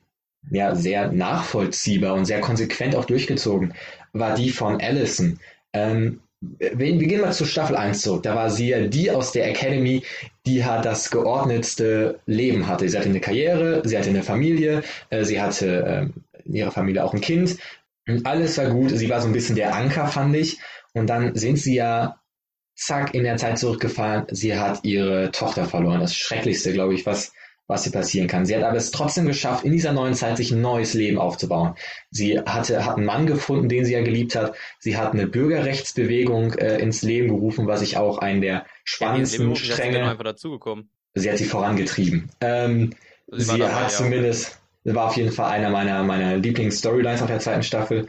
ja, 0.50 0.74
sehr 0.74 1.12
nachvollziehbar 1.12 2.16
und 2.16 2.26
sehr 2.26 2.42
konsequent 2.42 2.96
auch 2.96 3.06
durchgezogen, 3.06 3.76
war 4.12 4.34
die 4.34 4.50
von 4.50 4.82
Allison. 4.82 5.40
Ähm, 5.74 6.22
wir, 6.42 6.94
gehen 6.94 7.22
mal 7.22 7.34
zu 7.34 7.46
Staffel 7.46 7.76
1 7.76 8.02
zurück. 8.02 8.24
Da 8.24 8.34
war 8.34 8.50
sie 8.50 8.70
ja 8.70 8.88
die 8.88 9.12
aus 9.12 9.32
der 9.32 9.48
Academy, 9.50 10.04
die 10.48 10.64
hat 10.64 10.86
das 10.86 11.12
geordnetste 11.12 12.20
Leben 12.26 12.68
hatte. 12.68 12.90
Sie 12.90 12.98
hatte 12.98 13.10
eine 13.10 13.20
Karriere, 13.20 13.84
sie 13.86 13.98
hatte 13.98 14.10
eine 14.10 14.24
Familie, 14.24 14.82
äh, 15.10 15.24
sie 15.26 15.40
hatte 15.40 16.12
in 16.46 16.56
ihrer 16.56 16.72
Familie 16.72 17.04
auch 17.04 17.14
ein 17.14 17.22
Kind. 17.22 17.58
Und 18.08 18.26
alles 18.26 18.58
war 18.58 18.72
gut. 18.72 18.90
Sie 18.90 19.10
war 19.10 19.22
so 19.22 19.28
ein 19.28 19.34
bisschen 19.34 19.56
der 19.56 19.76
Anker, 19.76 20.08
fand 20.08 20.36
ich. 20.36 20.58
Und 20.94 21.08
dann 21.08 21.36
sind 21.36 21.58
sie 21.58 21.76
ja 21.76 22.20
zack 22.76 23.14
in 23.14 23.24
der 23.24 23.38
Zeit 23.38 23.60
zurückgefahren. 23.60 24.26
Sie 24.32 24.58
hat 24.58 24.84
ihre 24.84 25.32
Tochter 25.32 25.66
verloren. 25.66 26.00
Das 26.00 26.16
Schrecklichste, 26.16 26.74
glaube 26.74 26.94
ich, 26.94 27.06
was 27.06 27.32
was 27.70 27.84
hier 27.84 27.94
passieren 27.94 28.28
kann. 28.28 28.46
Sie 28.46 28.56
hat 28.56 28.64
aber 28.64 28.76
es 28.76 28.90
trotzdem 28.90 29.28
geschafft, 29.28 29.64
in 29.64 29.72
dieser 29.72 29.94
neuen 29.94 30.16
Zeit 30.16 30.38
sich 30.38 30.52
ein 30.52 30.60
neues 30.60 30.96
Leben 30.96 31.20
aufzubauen. 31.20 31.76
Sie 32.10 32.40
hatte, 32.40 32.84
hat 32.84 32.98
einen 32.98 33.06
Mann 33.06 33.28
gefunden, 33.28 33.70
den 33.70 33.86
sie 33.86 33.94
ja 33.94 34.02
geliebt 34.02 34.36
hat. 34.36 34.56
Sie 34.80 34.98
hat 34.98 35.14
eine 35.14 35.28
Bürgerrechtsbewegung 35.28 36.54
äh, 36.56 36.80
ins 36.80 37.04
Leben 37.04 37.28
gerufen, 37.30 37.68
was 37.68 37.84
ich 37.84 37.96
auch 37.96 38.18
einen 38.18 38.42
der 38.42 38.66
spannendsten 38.84 39.56
Stränge. 39.56 40.10
einfach 40.10 40.24
dazugekommen. 40.24 40.90
Sie 41.14 41.30
hat 41.30 41.38
sie 41.38 41.46
vorangetrieben. 41.46 42.32
Ähm, 42.42 42.96
sie, 43.28 43.44
sie 43.44 43.60
dabei, 43.60 43.74
hat 43.74 43.92
zumindest, 43.92 44.60
ja. 44.84 44.96
war 44.96 45.06
auf 45.06 45.16
jeden 45.16 45.32
Fall 45.32 45.52
einer 45.52 45.70
meiner, 45.70 46.04
meiner 46.04 46.38
Lieblings-Storylines 46.38 47.22
auf 47.22 47.28
der 47.28 47.40
zweiten 47.40 47.64
Staffel. 47.64 48.08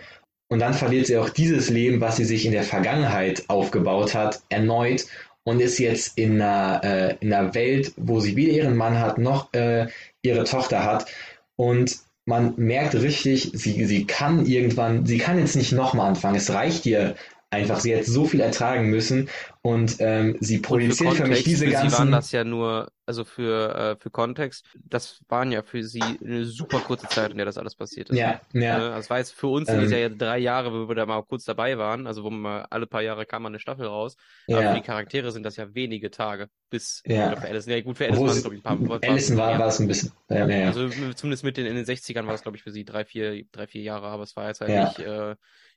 Und 0.51 0.59
dann 0.59 0.75
verliert 0.75 1.07
sie 1.07 1.17
auch 1.17 1.31
dieses 1.31 1.71
Leben, 1.71 2.01
was 2.01 2.17
sie 2.17 2.25
sich 2.25 2.45
in 2.45 2.51
der 2.51 2.65
Vergangenheit 2.65 3.45
aufgebaut 3.47 4.15
hat, 4.15 4.43
erneut 4.49 5.07
und 5.45 5.61
ist 5.61 5.79
jetzt 5.79 6.19
in 6.19 6.43
einer, 6.43 6.81
äh, 6.83 7.17
in 7.21 7.33
einer 7.33 7.55
Welt, 7.55 7.93
wo 7.97 8.19
sie 8.19 8.35
weder 8.35 8.53
ihren 8.53 8.77
Mann 8.77 8.99
hat, 8.99 9.17
noch 9.17 9.55
äh, 9.55 9.87
ihre 10.23 10.43
Tochter 10.45 10.85
hat. 10.85 11.07
Und 11.55 11.99
man 12.25 12.55
merkt 12.57 12.95
richtig, 12.97 13.53
sie, 13.55 13.85
sie 13.85 14.07
kann 14.07 14.45
irgendwann, 14.45 15.07
sie 15.07 15.19
kann 15.19 15.39
jetzt 15.39 15.55
nicht 15.55 15.71
nochmal 15.71 16.09
anfangen. 16.09 16.37
Es 16.37 16.53
reicht 16.53 16.85
ihr 16.85 17.15
einfach. 17.51 17.81
Sie 17.81 17.95
hat 17.95 18.05
so 18.05 18.25
viel 18.25 18.41
ertragen 18.41 18.89
müssen 18.89 19.29
und 19.63 19.97
ähm, 19.99 20.37
sie 20.41 20.59
projiziert 20.59 21.11
für, 21.11 21.25
für, 21.25 21.29
mich 21.29 21.45
diese 21.45 21.67
für 21.67 21.73
ganzen. 21.73 21.91
Sie 21.91 21.99
waren 21.99 22.13
das 22.13 22.33
ja 22.33 22.45
nur, 22.45 22.91
also 23.07 23.25
für, 23.25 23.75
äh, 23.75 23.97
für 24.01 24.11
Kontext, 24.11 24.65
das 24.85 25.21
waren 25.29 25.51
ja 25.51 25.63
für 25.63 25.83
sie 25.83 26.01
eine 26.01 26.45
super 26.45 26.79
kurze 26.79 27.09
Zeit, 27.09 27.33
in 27.33 27.37
der 27.37 27.47
das 27.47 27.59
alles 27.59 27.75
passiert 27.75 28.11
ist. 28.11 28.17
Ja, 28.17 28.41
ja. 28.53 28.79
Ne? 28.79 28.91
Das 28.91 29.11
war 29.11 29.19
jetzt 29.19 29.33
für 29.35 29.49
uns 29.49 29.69
ähm, 29.69 29.91
ja 29.91 30.09
drei 30.09 30.39
Jahre, 30.39 30.73
wo 30.73 30.89
wir 30.89 30.95
da 30.95 31.07
mal 31.07 31.23
kurz 31.23 31.45
dabei 31.45 31.77
waren, 31.77 32.07
also 32.07 32.23
wo 32.23 32.31
man 32.31 32.65
alle 32.71 32.87
paar 32.87 33.03
Jahre 33.03 33.27
kam 33.27 33.45
eine 33.47 33.59
Staffel 33.59 33.87
raus. 33.87 34.17
Ja. 34.47 34.59
Aber 34.59 34.69
für 34.69 34.75
die 34.77 34.87
Charaktere 34.87 35.33
sind 35.33 35.43
das 35.43 35.57
ja 35.57 35.75
wenige 35.75 36.11
Tage. 36.11 36.49
Bis 36.71 37.03
ja. 37.05 37.35
für 37.35 37.49
Allison. 37.49 37.73
Ja, 37.73 37.81
gut, 37.81 37.97
für 37.99 38.07
Allison 38.07 38.27
war 38.27 38.33
es, 38.33 38.41
glaube 38.43 38.57
ich, 38.57 38.65
ein 38.65 38.87
paar 38.87 39.03
Allison 39.03 39.37
war, 39.37 39.59
war 39.59 39.67
es 39.67 39.81
ein 39.81 39.89
bisschen. 39.89 40.13
Ja, 40.29 40.47
ja, 40.47 40.67
Also 40.69 40.89
zumindest 41.15 41.43
mit 41.43 41.57
den 41.57 41.67
in 41.67 41.75
den 41.75 41.85
60ern 41.85 42.27
war 42.27 42.35
es, 42.35 42.43
glaube 42.43 42.57
ich, 42.57 42.63
für 42.63 42.71
sie 42.71 42.85
drei, 42.85 43.05
vier, 43.05 43.45
drei, 43.51 43.67
vier 43.67 43.83
Jahre, 43.83 44.07
aber 44.07 44.23
es 44.23 44.37
war 44.37 44.47
jetzt 44.47 44.61
halt 44.61 44.71
nicht. 44.71 45.01
Äh, 45.01 45.35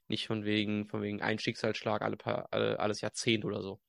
nicht 0.09 0.27
von 0.27 0.45
wegen, 0.45 0.87
von 0.87 1.01
wegen 1.01 1.21
ein 1.21 1.39
Schicksalsschlag 1.39 2.01
alle 2.01 2.17
paar, 2.17 2.47
alle, 2.51 2.79
alles 2.79 3.01
Jahrzehnt 3.01 3.45
oder 3.45 3.61
so. 3.61 3.79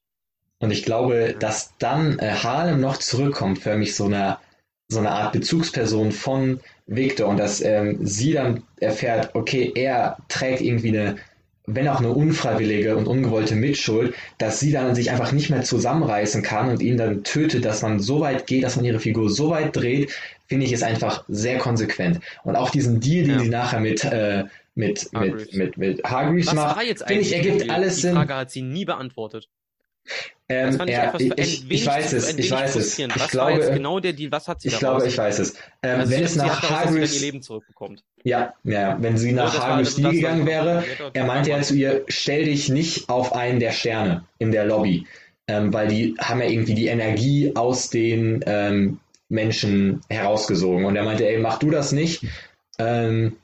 Und 0.59 0.71
ich 0.71 0.85
glaube, 0.85 1.37
dass 1.39 1.75
dann 1.79 2.19
äh, 2.19 2.31
Harlem 2.33 2.81
noch 2.81 2.97
zurückkommt 2.99 3.59
für 3.59 3.77
mich 3.77 3.95
so 3.97 4.07
eine, 4.07 4.39
so 4.89 4.99
eine 5.01 5.11
Art 5.11 5.33
Bezugsperson 5.33 6.13
von 6.13 6.61
Victor 6.87 7.29
und 7.29 7.39
dass 7.39 7.61
ähm, 7.61 7.99
sie 8.07 8.33
dann 8.33 8.63
erfährt, 8.81 9.35
okay, 9.35 9.73
er 9.75 10.17
trägt 10.29 10.61
irgendwie 10.61 10.97
eine, 10.97 11.17
wenn 11.67 11.89
auch 11.89 11.99
eine 11.99 12.11
unfreiwillige 12.11 12.97
und 12.97 13.07
ungewollte 13.07 13.57
Mitschuld, 13.57 14.15
dass 14.39 14.61
sie 14.61 14.71
dann 14.73 14.95
sich 14.95 15.11
einfach 15.11 15.33
nicht 15.33 15.51
mehr 15.51 15.63
zusammenreißen 15.63 16.43
kann 16.43 16.69
und 16.71 16.83
ihn 16.83 16.97
dann 16.99 17.25
tötet, 17.25 17.65
dass 17.65 17.83
man 17.83 18.01
so 18.01 18.21
weit 18.21 18.47
geht, 18.47 18.65
dass 18.65 18.77
man 18.77 18.85
ihre 18.85 19.01
Figur 19.01 19.31
so 19.31 19.51
weit 19.51 19.75
dreht, 19.77 20.13
finde 20.47 20.67
ich 20.67 20.73
ist 20.73 20.83
einfach 20.83 21.25
sehr 21.29 21.59
konsequent. 21.59 22.21
Und 22.45 22.57
auch 22.57 22.71
diesen 22.71 23.01
Deal, 23.01 23.27
den 23.27 23.39
Ja. 23.39 23.39
sie 23.39 23.49
nachher 23.49 23.81
mit, 23.81 24.05
äh, 24.05 24.45
mit, 24.75 25.13
mit, 25.13 25.15
Hargreaves. 25.15 25.53
mit, 25.53 25.77
mit 25.79 26.05
Hargreaves 26.05 26.47
Was 26.49 26.55
macht, 26.55 26.77
war 26.77 26.85
jetzt 26.85 27.07
finde 27.07 27.23
ich, 27.23 27.35
eigentlich? 27.35 27.47
ergibt 27.51 27.65
die, 27.65 27.71
alles 27.71 27.95
die 27.97 28.01
Sinn. 28.03 28.15
Frage 28.15 28.35
hat 28.35 28.51
sie 28.51 28.63
nie 28.63 28.85
beantwortet. 28.85 29.49
Ähm, 30.51 30.79
ja, 30.87 31.15
ich, 31.19 31.33
ich, 31.39 31.71
ich 31.71 31.87
weiß 31.87 32.11
zu- 32.11 32.17
es, 32.19 32.37
ich 32.37 32.51
weiß 32.51 32.77
es. 32.77 32.99
Ich 32.99 33.09
Was 33.19 33.31
glaube, 33.31 33.71
genau 33.73 33.99
der 34.01 34.13
Deal? 34.13 34.31
Was 34.31 34.47
hat 34.49 34.61
sie 34.61 34.69
ich 34.69 34.79
glaube, 34.79 35.07
ich 35.07 35.17
weiß 35.17 35.39
es. 35.39 35.55
Ähm, 35.83 36.01
also 36.01 36.13
wenn 36.13 36.23
es 36.25 36.37
nach 36.37 36.63
Hargreaves, 36.69 37.21
Leben 37.23 37.41
zurückbekommt. 37.41 38.05
ja, 38.25 38.53
ja, 38.65 38.99
wenn 39.01 39.17
sie 39.17 39.33
nach 39.33 39.59
Hargreaves 39.59 39.97
also 39.97 40.11
gegangen 40.11 40.45
wäre, 40.47 40.85
die 41.15 41.17
er 41.19 41.25
meinte 41.25 41.49
ja 41.51 41.63
zu 41.63 41.75
ihr, 41.75 42.05
stell 42.09 42.45
dich 42.45 42.69
nicht 42.69 43.09
auf 43.09 43.33
einen 43.33 43.59
der 43.61 43.73
Sterne 43.73 44.25
in 44.39 44.53
der 44.53 44.67
Lobby, 44.67 45.07
ähm, 45.49 45.73
weil 45.73 45.89
die 45.89 46.15
haben 46.19 46.41
ja 46.41 46.47
irgendwie 46.49 46.75
die 46.75 46.89
Energie 46.89 47.53
aus 47.55 47.89
den 47.89 48.45
ähm, 48.47 49.01
Menschen 49.31 50.03
herausgesogen. 50.11 50.85
Und 50.85 50.97
er 50.97 51.05
meinte, 51.05 51.27
ey, 51.27 51.39
mach 51.39 51.59
du 51.59 51.71
das 51.71 51.93
nicht 51.93 52.23
ähm, 52.79 53.37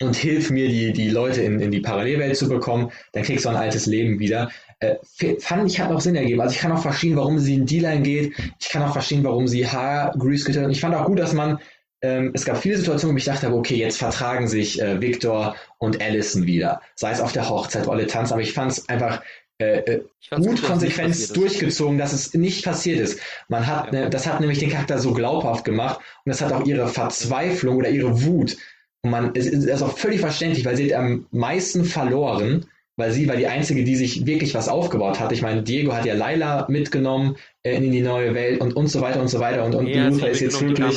und 0.00 0.16
hilf 0.16 0.50
mir, 0.50 0.68
die, 0.68 0.92
die 0.92 1.10
Leute 1.10 1.42
in, 1.42 1.60
in 1.60 1.70
die 1.70 1.80
Parallelwelt 1.80 2.36
zu 2.36 2.48
bekommen, 2.48 2.90
dann 3.12 3.22
kriegst 3.22 3.44
du 3.44 3.48
ein 3.50 3.56
altes 3.56 3.86
Leben 3.86 4.18
wieder. 4.18 4.50
Äh, 4.80 4.96
fand 5.40 5.70
ich, 5.70 5.80
hat 5.80 5.90
auch 5.90 6.00
Sinn 6.00 6.16
ergeben. 6.16 6.40
Also 6.40 6.54
ich 6.54 6.60
kann 6.60 6.72
auch 6.72 6.82
verstehen, 6.82 7.16
warum 7.16 7.38
sie 7.38 7.54
in 7.54 7.66
Deal 7.66 7.86
eingeht. 7.86 8.34
Ich 8.60 8.68
kann 8.68 8.82
auch 8.82 8.92
verstehen, 8.92 9.24
warum 9.24 9.46
sie 9.46 9.66
Hargreaves 9.66 10.44
getötet 10.44 10.66
hat. 10.66 10.72
Ich 10.72 10.80
fand 10.80 10.94
auch 10.94 11.06
gut, 11.06 11.18
dass 11.18 11.32
man 11.32 11.58
ähm, 12.02 12.32
es 12.34 12.44
gab 12.44 12.58
viele 12.58 12.76
Situationen, 12.76 13.14
wo 13.14 13.18
ich 13.18 13.24
dachte, 13.24 13.50
okay, 13.52 13.76
jetzt 13.76 13.96
vertragen 13.96 14.46
sich 14.46 14.80
äh, 14.80 15.00
Victor 15.00 15.56
und 15.78 16.02
Allison 16.02 16.44
wieder. 16.46 16.82
Sei 16.96 17.10
es 17.10 17.20
auf 17.20 17.32
der 17.32 17.48
Hochzeit, 17.48 17.86
wo 17.86 17.92
alle 17.92 18.06
tanzen, 18.06 18.34
aber 18.34 18.42
ich 18.42 18.52
fand 18.52 18.72
es 18.72 18.88
einfach 18.90 19.22
äh, 19.58 19.78
äh, 19.78 20.00
gut 20.30 20.62
konsequent 20.62 21.34
durchgezogen, 21.34 21.96
dass 21.96 22.12
es 22.12 22.34
nicht 22.34 22.64
passiert 22.64 23.00
ist. 23.00 23.20
Man 23.48 23.66
hat, 23.66 23.86
Ja. 23.86 24.00
ne, 24.00 24.10
das 24.10 24.26
hat 24.26 24.40
nämlich 24.40 24.58
den 24.58 24.68
Charakter 24.68 24.98
so 24.98 25.14
glaubhaft 25.14 25.64
gemacht 25.64 26.00
und 26.24 26.30
das 26.30 26.42
hat 26.42 26.52
auch 26.52 26.66
ihre 26.66 26.88
Verzweiflung 26.88 27.76
oder 27.76 27.88
ihre 27.88 28.22
Wut. 28.24 28.56
Und 29.04 29.10
man, 29.10 29.32
es 29.34 29.46
ist, 29.46 29.64
ist 29.64 29.82
auch 29.82 29.96
völlig 29.98 30.20
verständlich, 30.20 30.64
weil 30.64 30.76
sie 30.76 30.94
hat 30.94 31.02
am 31.02 31.26
meisten 31.30 31.84
verloren, 31.84 32.64
weil 32.96 33.12
sie 33.12 33.28
war 33.28 33.36
die 33.36 33.46
Einzige, 33.46 33.84
die 33.84 33.96
sich 33.96 34.24
wirklich 34.24 34.54
was 34.54 34.68
aufgebaut 34.68 35.20
hat. 35.20 35.30
Ich 35.30 35.42
meine, 35.42 35.62
Diego 35.62 35.92
hat 35.92 36.06
ja 36.06 36.14
Laila 36.14 36.66
mitgenommen 36.70 37.36
äh, 37.62 37.76
in 37.76 37.92
die 37.92 38.00
neue 38.00 38.34
Welt 38.34 38.62
und, 38.62 38.74
und 38.74 38.86
so 38.86 39.02
weiter 39.02 39.20
und 39.20 39.28
so 39.28 39.40
weiter 39.40 39.62
und, 39.64 39.74
und 39.74 39.88
Ja, 39.88 40.08
Luther 40.08 40.30
ist 40.30 40.40
jetzt 40.40 40.60
wirklich 40.60 40.96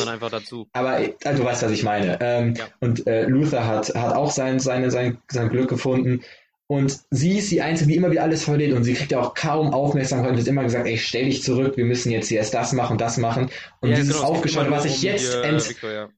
aber 0.71 1.01
äh, 1.01 1.35
du 1.35 1.43
weißt, 1.43 1.63
was 1.63 1.71
ich 1.71 1.83
meine. 1.83 2.17
Ähm, 2.21 2.53
Ja. 2.55 2.65
Und 2.79 3.05
äh, 3.07 3.25
Luther 3.25 3.67
hat, 3.67 3.93
hat 3.93 4.15
auch 4.15 4.31
sein, 4.31 4.59
seine, 4.59 4.89
sein, 4.89 5.17
sein 5.29 5.49
Glück 5.49 5.69
gefunden. 5.69 6.21
Und 6.67 6.99
sie 7.11 7.37
ist 7.37 7.51
die 7.51 7.61
Einzige, 7.61 7.91
die 7.91 7.97
immer 7.97 8.11
wieder 8.11 8.23
alles 8.23 8.43
verliert. 8.43 8.73
Und 8.73 8.83
sie 8.83 8.93
kriegt 8.93 9.11
ja 9.11 9.19
auch 9.19 9.33
kaum 9.33 9.73
Aufmerksamkeit 9.73 10.31
und 10.31 10.37
wird 10.37 10.47
immer 10.47 10.63
gesagt, 10.63 10.85
ey, 10.85 10.97
stell 10.97 11.25
dich 11.25 11.43
zurück, 11.43 11.77
wir 11.77 11.85
müssen 11.85 12.11
jetzt 12.11 12.27
hier 12.27 12.37
erst 12.39 12.53
das 12.53 12.73
machen, 12.73 12.97
das 12.97 13.17
machen. 13.17 13.49
Und 13.81 13.89
ja, 13.89 13.95
dieses 13.97 14.15
genau, 14.17 14.27
Aufgeschaut, 14.29 14.69
was 14.69 14.85
ich 14.85 15.01
jetzt 15.01 15.33
äh, 15.33 15.41
ent, 15.43 15.69
Victor, 15.69 15.91
ja. 15.91 16.09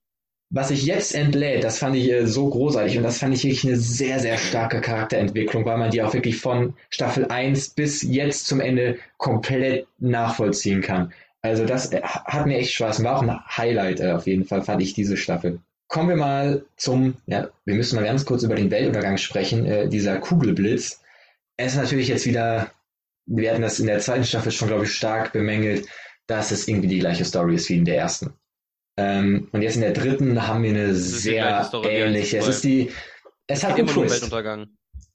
Was 0.51 0.69
sich 0.69 0.83
jetzt 0.83 1.13
entlädt, 1.13 1.63
das 1.63 1.77
fand 1.77 1.95
ich 1.95 2.11
äh, 2.11 2.25
so 2.25 2.49
großartig 2.49 2.97
und 2.97 3.03
das 3.03 3.19
fand 3.19 3.35
ich 3.35 3.43
wirklich 3.43 3.65
eine 3.65 3.77
sehr, 3.77 4.19
sehr 4.19 4.37
starke 4.37 4.81
Charakterentwicklung, 4.81 5.65
weil 5.65 5.77
man 5.77 5.91
die 5.91 6.01
auch 6.01 6.13
wirklich 6.13 6.37
von 6.37 6.73
Staffel 6.89 7.25
1 7.25 7.69
bis 7.71 8.01
jetzt 8.01 8.47
zum 8.47 8.59
Ende 8.59 8.97
komplett 9.17 9.87
nachvollziehen 9.99 10.81
kann. 10.81 11.13
Also 11.41 11.65
das 11.65 11.91
äh, 11.91 12.01
hat 12.01 12.47
mir 12.47 12.57
echt 12.57 12.73
Spaß, 12.73 13.03
war 13.03 13.17
auch 13.17 13.21
ein 13.21 13.39
Highlight 13.57 13.99
äh, 13.99 14.11
auf 14.11 14.25
jeden 14.25 14.45
Fall, 14.45 14.63
fand 14.63 14.81
ich 14.81 14.93
diese 14.93 15.17
Staffel. 15.17 15.59
Kommen 15.87 16.09
wir 16.09 16.15
mal 16.15 16.65
zum, 16.77 17.15
ja, 17.27 17.49
wir 17.65 17.75
müssen 17.75 17.95
mal 17.95 18.05
ganz 18.05 18.25
kurz 18.25 18.43
über 18.43 18.55
den 18.55 18.71
Weltuntergang 18.71 19.17
sprechen, 19.17 19.65
äh, 19.65 19.87
dieser 19.87 20.17
Kugelblitz. 20.17 21.01
Es 21.57 21.73
ist 21.73 21.79
natürlich 21.79 22.07
jetzt 22.07 22.25
wieder, 22.25 22.71
wir 23.27 23.51
hatten 23.51 23.61
das 23.61 23.79
in 23.79 23.87
der 23.87 23.99
zweiten 23.99 24.23
Staffel 24.23 24.51
schon, 24.51 24.67
glaube 24.67 24.85
ich, 24.85 24.93
stark 24.93 25.31
bemängelt, 25.31 25.87
dass 26.25 26.51
es 26.51 26.67
irgendwie 26.67 26.87
die 26.87 26.99
gleiche 26.99 27.25
Story 27.25 27.55
ist 27.55 27.69
wie 27.69 27.77
in 27.77 27.85
der 27.85 27.97
ersten. 27.97 28.33
Ähm, 28.99 29.47
und 29.53 29.61
jetzt 29.61 29.75
in 29.75 29.81
der 29.81 29.93
dritten 29.93 30.45
haben 30.45 30.63
wir 30.63 30.71
eine 30.71 30.93
sehr 30.93 31.69
ähnliche. 31.83 32.39
Es 32.39 32.47
ist 32.49 32.63
die, 32.65 32.91
es 33.47 33.63
hat 33.63 33.77
einen 33.77 33.87
Twist. 33.87 34.29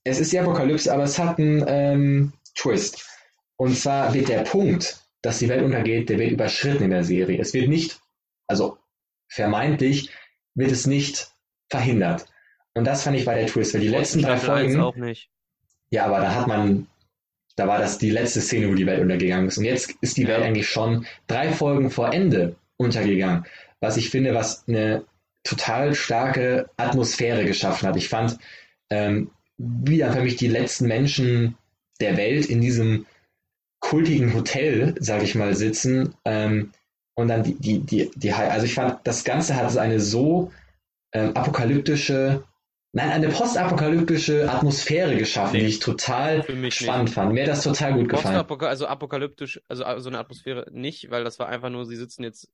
Es 0.04 0.20
ist 0.20 0.32
die 0.32 0.38
Apokalypse, 0.38 0.92
aber 0.92 1.02
es 1.02 1.18
hat 1.18 1.38
einen 1.38 1.64
ähm, 1.66 2.32
Twist. 2.54 3.06
Und 3.56 3.76
zwar 3.76 4.14
wird 4.14 4.28
der 4.28 4.42
Punkt, 4.42 4.98
dass 5.22 5.38
die 5.38 5.48
Welt 5.48 5.62
untergeht, 5.62 6.08
der 6.08 6.18
wird 6.18 6.32
überschritten 6.32 6.84
in 6.84 6.90
der 6.90 7.04
Serie. 7.04 7.40
Es 7.40 7.52
wird 7.52 7.68
nicht, 7.68 8.00
also 8.46 8.78
vermeintlich, 9.28 10.10
wird 10.54 10.72
es 10.72 10.86
nicht 10.86 11.30
verhindert. 11.70 12.26
Und 12.74 12.86
das 12.86 13.02
fand 13.02 13.16
ich 13.18 13.26
war 13.26 13.34
der 13.34 13.46
Twist, 13.46 13.74
weil 13.74 13.82
die 13.82 13.88
letzten 13.88 14.22
drei 14.22 14.38
Folgen, 14.38 14.80
auch 14.80 14.96
nicht. 14.96 15.28
ja, 15.90 16.06
aber 16.06 16.20
da 16.20 16.34
hat 16.34 16.46
man, 16.46 16.86
da 17.56 17.68
war 17.68 17.78
das 17.78 17.98
die 17.98 18.10
letzte 18.10 18.40
Szene, 18.40 18.68
wo 18.68 18.74
die 18.74 18.86
Welt 18.86 19.02
untergegangen 19.02 19.48
ist. 19.48 19.58
Und 19.58 19.64
jetzt 19.64 19.94
ist 20.00 20.16
die. 20.16 20.26
Welt 20.26 20.42
eigentlich 20.42 20.68
schon 20.68 21.06
drei 21.26 21.52
Folgen 21.52 21.90
vor 21.90 22.12
Ende 22.12 22.56
untergegangen. 22.76 23.44
Was 23.80 23.96
ich 23.96 24.10
finde, 24.10 24.34
was 24.34 24.66
eine 24.68 25.04
total 25.44 25.94
starke 25.94 26.70
Atmosphäre 26.76 27.44
geschaffen 27.44 27.86
hat. 27.86 27.96
Ich 27.96 28.08
fand, 28.08 28.38
ähm, 28.90 29.30
wie 29.58 29.98
dann 29.98 30.12
für 30.14 30.22
mich 30.22 30.36
die 30.36 30.48
letzten 30.48 30.88
Menschen 30.88 31.56
der 32.00 32.16
Welt 32.16 32.46
in 32.46 32.60
diesem 32.60 33.06
kultigen 33.80 34.32
Hotel, 34.34 34.94
sag 34.98 35.22
ich 35.22 35.34
mal, 35.34 35.54
sitzen. 35.54 36.14
Ähm, 36.24 36.72
und 37.14 37.28
dann 37.28 37.44
die, 37.44 37.54
die, 37.54 37.78
die, 37.80 38.10
die, 38.16 38.32
also 38.32 38.66
ich 38.66 38.74
fand, 38.74 38.98
das 39.04 39.22
Ganze 39.24 39.54
hat 39.54 39.76
eine 39.76 40.00
so 40.00 40.50
ähm, 41.12 41.36
apokalyptische, 41.36 42.42
nein, 42.92 43.10
eine 43.10 43.28
postapokalyptische 43.28 44.50
Atmosphäre 44.50 45.16
geschaffen, 45.16 45.52
Nee. 45.52 45.60
die 45.60 45.66
ich 45.66 45.78
total 45.78 46.42
spannend 46.70 47.04
nicht. 47.04 47.14
fand. 47.14 47.32
Mir 47.34 47.42
hat 47.42 47.50
das 47.50 47.62
total 47.62 47.94
gut 47.94 48.08
gefallen. 48.08 48.44
Also 48.62 48.86
apokalyptisch, 48.86 49.60
also 49.68 49.84
so 49.98 50.08
eine 50.08 50.18
Atmosphäre 50.18 50.66
nicht, 50.72 51.10
weil 51.10 51.22
das 51.22 51.38
war 51.38 51.48
einfach 51.48 51.70
nur, 51.70 51.84
sie 51.86 51.96
sitzen 51.96 52.24
jetzt, 52.24 52.48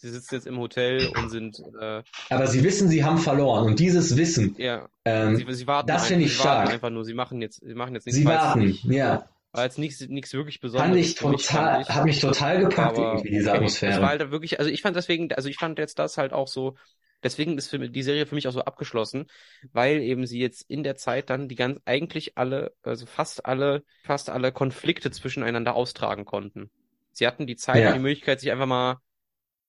sie 0.00 0.08
sitzen 0.10 0.34
jetzt 0.34 0.46
im 0.46 0.58
Hotel 0.58 1.08
und 1.08 1.28
sind, 1.28 1.58
äh, 1.80 2.02
Aber 2.30 2.46
sie 2.46 2.64
wissen, 2.64 2.88
sie 2.88 3.04
haben 3.04 3.18
verloren 3.18 3.64
und 3.66 3.78
dieses 3.78 4.16
Wissen, 4.16 4.54
ja, 4.58 4.88
ähm, 5.04 5.36
sie, 5.36 5.46
sie 5.52 5.66
warten 5.66 5.86
das 5.88 6.06
finde 6.06 6.24
ich 6.24 6.32
sie 6.32 6.38
stark. 6.40 6.70
einfach 6.70 6.90
nur, 6.90 7.04
sie 7.04 7.14
machen 7.14 7.40
jetzt, 7.42 7.60
sie 7.64 7.74
machen 7.74 7.94
jetzt 7.94 8.06
nichts, 8.06 8.18
sie 8.18 8.24
warten, 8.24 8.60
nicht, 8.60 8.84
ja, 8.84 9.28
weil 9.52 9.68
es 9.68 9.78
nichts, 9.78 10.00
nichts 10.08 10.32
wirklich 10.32 10.60
Besonderes 10.60 11.14
fand 11.14 11.34
ich 11.34 11.46
total, 11.46 11.84
hat 11.84 12.04
mich 12.04 12.20
total 12.20 12.60
gepackt 12.60 12.96
Aber 12.96 13.14
irgendwie, 13.14 13.30
diese 13.30 13.52
Atmosphäre. 13.52 13.92
Es 13.92 14.00
war 14.00 14.08
halt 14.08 14.30
wirklich, 14.30 14.58
also 14.58 14.70
ich 14.70 14.80
fand 14.82 14.96
deswegen, 14.96 15.32
also 15.32 15.48
ich 15.48 15.56
fand 15.56 15.78
jetzt 15.78 15.98
das 15.98 16.16
halt 16.16 16.32
auch 16.32 16.48
so, 16.48 16.76
deswegen 17.22 17.58
ist 17.58 17.68
für, 17.68 17.78
die 17.78 18.02
Serie 18.02 18.26
für 18.26 18.34
mich 18.36 18.48
auch 18.48 18.52
so 18.52 18.62
abgeschlossen, 18.62 19.26
weil 19.72 20.00
eben 20.00 20.26
sie 20.26 20.38
jetzt 20.40 20.64
in 20.70 20.82
der 20.82 20.96
Zeit 20.96 21.28
dann 21.30 21.48
die 21.48 21.56
ganz, 21.56 21.78
eigentlich 21.84 22.38
alle, 22.38 22.72
also 22.82 23.04
fast 23.06 23.44
alle, 23.44 23.82
fast 24.04 24.30
alle 24.30 24.52
Konflikte 24.52 25.10
zwischeneinander 25.10 25.74
austragen 25.74 26.24
konnten. 26.24 26.70
Sie 27.12 27.26
hatten 27.26 27.46
die 27.46 27.56
Zeit 27.56 27.82
Ja. 27.82 27.88
und 27.88 27.94
die 27.96 28.00
Möglichkeit, 28.02 28.40
sich 28.40 28.50
einfach 28.52 28.66
mal 28.66 28.98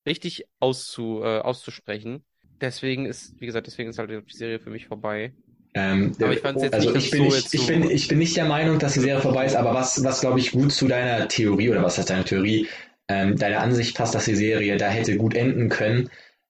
richtig 0.06 0.46
auszu, 0.60 1.22
äh, 1.24 1.40
auszusprechen. 1.40 2.24
Deswegen 2.60 3.06
ist, 3.06 3.40
wie 3.40 3.46
gesagt, 3.46 3.68
deswegen 3.68 3.90
ist 3.90 3.98
halt 3.98 4.10
die 4.12 4.22
Serie 4.36 4.60
für 4.60 4.70
mich 4.70 4.86
vorbei. 4.88 5.34
Ähm, 5.74 6.12
Aber 6.22 6.34
ich 6.34 6.40
fand's 6.40 6.64
jetzt 6.64 6.74
also 6.74 6.90
nicht, 6.92 6.98
ich 6.98 7.06
es 7.06 7.12
bin 7.12 7.20
so 7.20 7.24
nicht, 7.26 7.36
jetzt 7.38 7.54
ich 7.54 7.62
so- 7.62 7.68
bin, 7.68 7.90
ich 7.90 8.08
bin 8.08 8.20
nicht 8.20 8.36
der 8.38 8.46
Meinung, 8.46 8.78
dass 8.78 8.94
die 8.94 9.00
Serie 9.00 9.22
vorbei 9.22 9.46
ist, 9.46 9.56
aber 9.56 9.74
was, 9.74 10.04
was 10.04 10.20
glaube 10.22 10.40
ich 10.40 10.52
gut 10.52 10.72
zu 10.74 10.88
deiner 10.88 11.28
Theorie 11.28 11.70
oder 11.70 11.82
was 11.84 11.98
heißt 11.98 12.10
deine 12.10 12.26
Theorie, 12.26 12.68
ähm, 13.08 13.38
deiner 13.38 13.62
Ansicht 13.62 13.96
passt, 13.96 14.14
dass 14.14 14.26
die 14.26 14.36
Serie 14.36 14.78
da 14.78 14.90
hätte 14.90 15.16
gut 15.18 15.34
enden 15.34 15.70
können, 15.70 16.10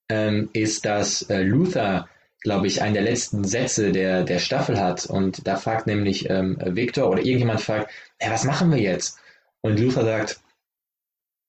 ähm, 0.09 0.49
ist, 0.53 0.85
dass 0.85 1.21
äh, 1.29 1.43
Luther, 1.43 2.09
glaube 2.41 2.65
ich, 2.67 2.81
einen 2.81 2.95
der 2.95 3.03
letzten 3.03 3.43
Sätze 3.43 3.91
der, 3.91 4.23
der 4.23 4.39
Staffel 4.39 4.79
hat 4.79 5.05
und 5.05 5.47
da 5.47 5.55
fragt 5.55 5.85
nämlich 5.87 6.29
ähm, 6.29 6.57
Victor 6.65 7.09
oder 7.09 7.19
irgendjemand 7.23 7.61
fragt, 7.61 7.91
ja, 8.19 8.31
was 8.31 8.43
machen 8.43 8.71
wir 8.71 8.79
jetzt? 8.79 9.19
Und 9.61 9.79
Luther 9.79 10.03
sagt, 10.03 10.41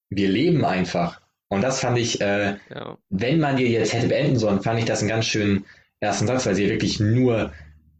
wir 0.09 0.29
leben 0.29 0.63
einfach. 0.63 1.19
Und 1.53 1.61
das 1.61 1.79
fand 1.79 1.97
ich, 1.97 2.19
äh, 2.21 2.55
Ja. 2.73 2.97
wenn 3.09 3.39
man 3.39 3.57
die 3.57 3.65
jetzt 3.67 3.93
hätte 3.93 4.07
beenden 4.07 4.37
sollen, 4.37 4.61
fand 4.61 4.79
ich 4.79 4.85
das 4.85 4.99
einen 4.99 5.09
ganz 5.09 5.25
schönen 5.25 5.65
ersten 5.99 6.27
Satz, 6.27 6.45
weil 6.45 6.55
sie 6.55 6.69
wirklich 6.69 6.99
nur 6.99 7.51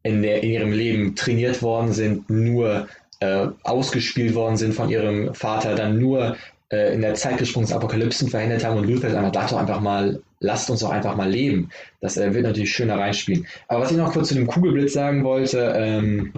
in, 0.03 0.21
der, 0.21 0.43
in 0.43 0.49
ihrem 0.51 0.71
Leben 0.73 1.15
trainiert 1.15 1.61
worden 1.61 1.93
sind, 1.93 2.29
nur 2.29 2.87
äh, 3.21 3.47
ausgespielt 3.63 4.35
worden 4.35 4.57
sind 4.57 4.73
von 4.73 4.89
ihrem 4.89 5.33
Vater, 5.33 5.75
dann 5.75 5.97
nur 5.97 6.35
äh, 6.69 6.93
in 6.93 7.01
der 7.01 7.13
Zeit 7.13 7.37
gesprungen 7.37 7.71
Apokalypsen 7.71 8.27
verhindert 8.29 8.65
haben 8.65 8.77
und 8.77 8.87
Luther 8.89 9.07
einfach, 9.17 9.31
doch 9.49 9.57
einfach 9.57 9.79
mal, 9.79 10.21
lasst 10.41 10.69
uns 10.69 10.81
doch 10.81 10.89
einfach 10.89 11.15
mal 11.15 11.29
leben. 11.29 11.69
Das 12.01 12.17
äh, 12.17 12.33
wird 12.33 12.43
natürlich 12.43 12.73
schöner 12.73 12.97
reinspielen. 12.97 13.47
Aber 13.69 13.81
was 13.81 13.91
ich 13.91 13.97
noch 13.97 14.11
kurz 14.11 14.27
zu 14.27 14.33
dem 14.33 14.47
Kugelblitz 14.47 14.91
sagen 14.93 15.23
wollte, 15.23 15.73
ähm, 15.77 16.33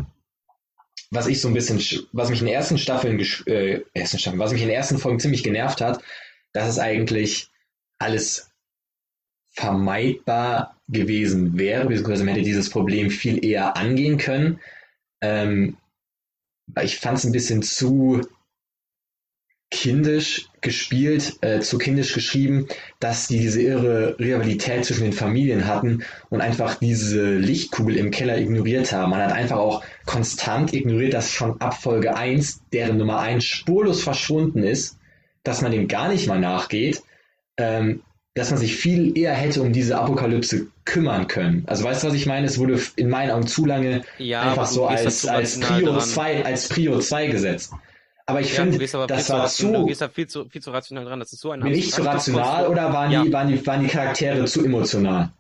was 1.11 1.28
ich 1.28 1.39
so 1.41 1.47
ein 1.47 1.53
bisschen, 1.53 1.80
sch- 1.80 2.03
was 2.11 2.30
mich 2.30 2.41
in 2.41 2.45
den 2.47 2.55
ersten 2.55 2.78
Staffeln, 2.78 3.20
äh, 3.47 3.80
ersten 3.93 4.20
Staffeln, 4.20 4.39
was 4.39 4.51
mich 4.51 4.61
in 4.61 4.68
den 4.68 4.76
ersten 4.76 4.97
Folgen 4.97 5.20
ziemlich 5.20 5.43
genervt 5.43 5.82
hat, 5.82 5.99
dass 6.56 6.70
es 6.70 6.80
eigentlich 6.80 7.49
alles 7.99 8.49
vermeidbar 9.51 10.80
gewesen 10.88 11.58
wäre, 11.58 11.86
beziehungsweise 11.86 12.24
man 12.24 12.34
hätte 12.34 12.45
dieses 12.45 12.70
Problem 12.70 13.10
viel 13.10 13.43
eher 13.43 13.76
angehen 13.76 14.18
können. 14.18 14.60
Ähm, 15.22 15.78
ich 16.82 16.97
fand 16.97 17.18
es 17.18 17.26
ein 17.26 17.32
bisschen 17.34 17.62
zu 17.62 18.22
kindisch 19.70 20.47
gespielt, 20.62 21.38
äh, 21.41 21.60
zu 21.60 21.78
kindisch 21.78 22.14
geschrieben, 22.14 22.68
dass 22.99 23.28
die 23.28 23.39
diese 23.39 23.62
irre 23.62 24.18
Rivalität 24.18 24.86
zwischen 24.86 25.03
den 25.03 25.14
Familien 25.14 25.68
hatten 25.68 26.03
und 26.30 26.39
einfach 26.39 26.76
diese 26.76 27.36
Lichtkugel 27.36 27.97
im 27.97 28.12
Keller 28.12 28.38
ignoriert 28.38 28.93
haben. 28.93 29.10
Man 29.10 29.22
hat 29.22 29.34
einfach 29.34 29.58
auch 29.58 29.84
konstant 30.06 30.74
ignoriert, 30.74 31.14
dass 31.14 31.32
schon 31.32 31.60
ab 31.60 31.82
Folge 31.82 32.16
1, 32.16 32.62
deren 32.72 32.97
Nummer 32.97 33.20
1 33.20 33.43
spurlos 33.43 34.01
verschwunden 34.03 34.64
ist, 34.64 34.97
dass 35.46 35.62
man 35.62 35.72
dem 35.72 35.88
gar 35.88 36.10
nicht 36.10 36.28
mal 36.28 36.39
nachgeht, 36.39 37.02
ähm, 37.58 38.02
dass 38.34 38.50
man 38.50 38.60
sich 38.60 38.76
viel 38.76 39.18
eher 39.18 39.34
hätte 39.34 39.62
um 39.62 39.72
diese 39.72 39.98
Apokalypse 39.98 40.68
kümmern 40.84 41.28
können. 41.28 41.64
Also 41.68 41.86
weißt 41.86 42.04
du, 42.04 42.08
was 42.08 42.14
ich 42.16 42.26
meine? 42.26 42.46
Es 42.46 42.58
wurde 42.58 42.80
in 42.98 43.10
meinen 43.10 43.32
Augen 43.32 43.48
zu 43.48 43.66
lange 43.66 44.02
Ja, 44.18 44.41
einfach 44.41 44.66
so 44.66 44.86
als, 44.86 45.22
zu 45.22 45.32
als, 45.32 45.58
Prio 45.60 45.91
dran. 45.93 46.02
2, 46.02 46.43
als 46.46 46.68
Prio 46.68 47.00
2 47.00 47.28
gesetzt. 47.28 47.74
Aber 48.26 48.41
ich 48.41 48.50
Ja, 48.54 48.64
finde, 48.64 48.78
das 48.80 48.91
zu, 48.91 48.98
war 48.98 49.10
rational- 49.10 49.46
du 49.48 49.80
zu, 49.82 49.86
gehst 49.86 50.02
da 50.02 50.10
viel 50.10 50.28
zu, 50.28 50.50
viel 50.50 50.62
zu 50.62 50.72
rational 50.72 51.06
dran. 51.06 51.20
Das 51.20 51.32
ist 51.32 51.39
so 51.39 51.52
ein 51.52 51.62
bin 51.62 51.72
ich 51.74 51.91
zu 51.93 52.02
rational 52.02 52.68
oder 52.68 52.91
waren, 52.91 53.12
Ja. 53.12 53.24
die, 53.24 53.32
waren, 53.32 53.48
die, 53.48 53.66
waren 53.66 53.82
die 53.82 53.88
Charaktere 53.88 54.43
zu 54.46 54.66
emotional? 54.66 55.32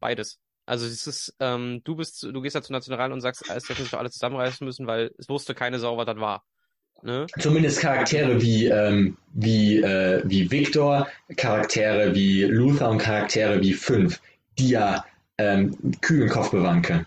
Beides. 0.00 0.38
Also 0.66 0.86
es 0.86 1.06
ist, 1.06 1.34
ähm, 1.40 1.82
du 1.84 1.96
bist, 1.96 2.18
zu- 2.20 2.32
du 2.32 2.40
gehst 2.40 2.56
da 2.56 2.62
zu 2.62 2.72
national 2.72 3.12
und 3.12 3.20
sagst, 3.20 3.42
es 3.48 3.68
hätten 3.68 3.82
sich 3.82 3.90
doch 3.90 3.98
alle 3.98 4.10
zusammenreißen 4.10 4.64
müssen, 4.64 4.86
weil 4.86 5.10
es 5.18 5.28
wusste 5.28 5.54
keine 5.54 5.78
Sau, 5.78 5.96
was 5.98 6.06
das 6.06 6.16
war. 6.16 6.44
Ne? 7.04 7.26
Zumindest 7.38 7.80
Charaktere 7.80 8.40
wie, 8.40 8.66
ähm, 8.66 9.18
wie, 9.34 9.76
äh, 9.76 10.22
wie 10.24 10.50
Victor, 10.50 11.06
Charaktere 11.36 12.14
wie 12.14 12.44
Luther 12.44 12.88
und 12.88 12.96
Charaktere 12.96 13.60
wie 13.60 13.74
Fünf, 13.74 14.22
die 14.58 14.70
ja 14.70 15.04
ähm, 15.36 15.76
kühlen 16.00 16.30
Kopf 16.30 16.50
bewahren 16.50 16.80
können. 16.80 17.06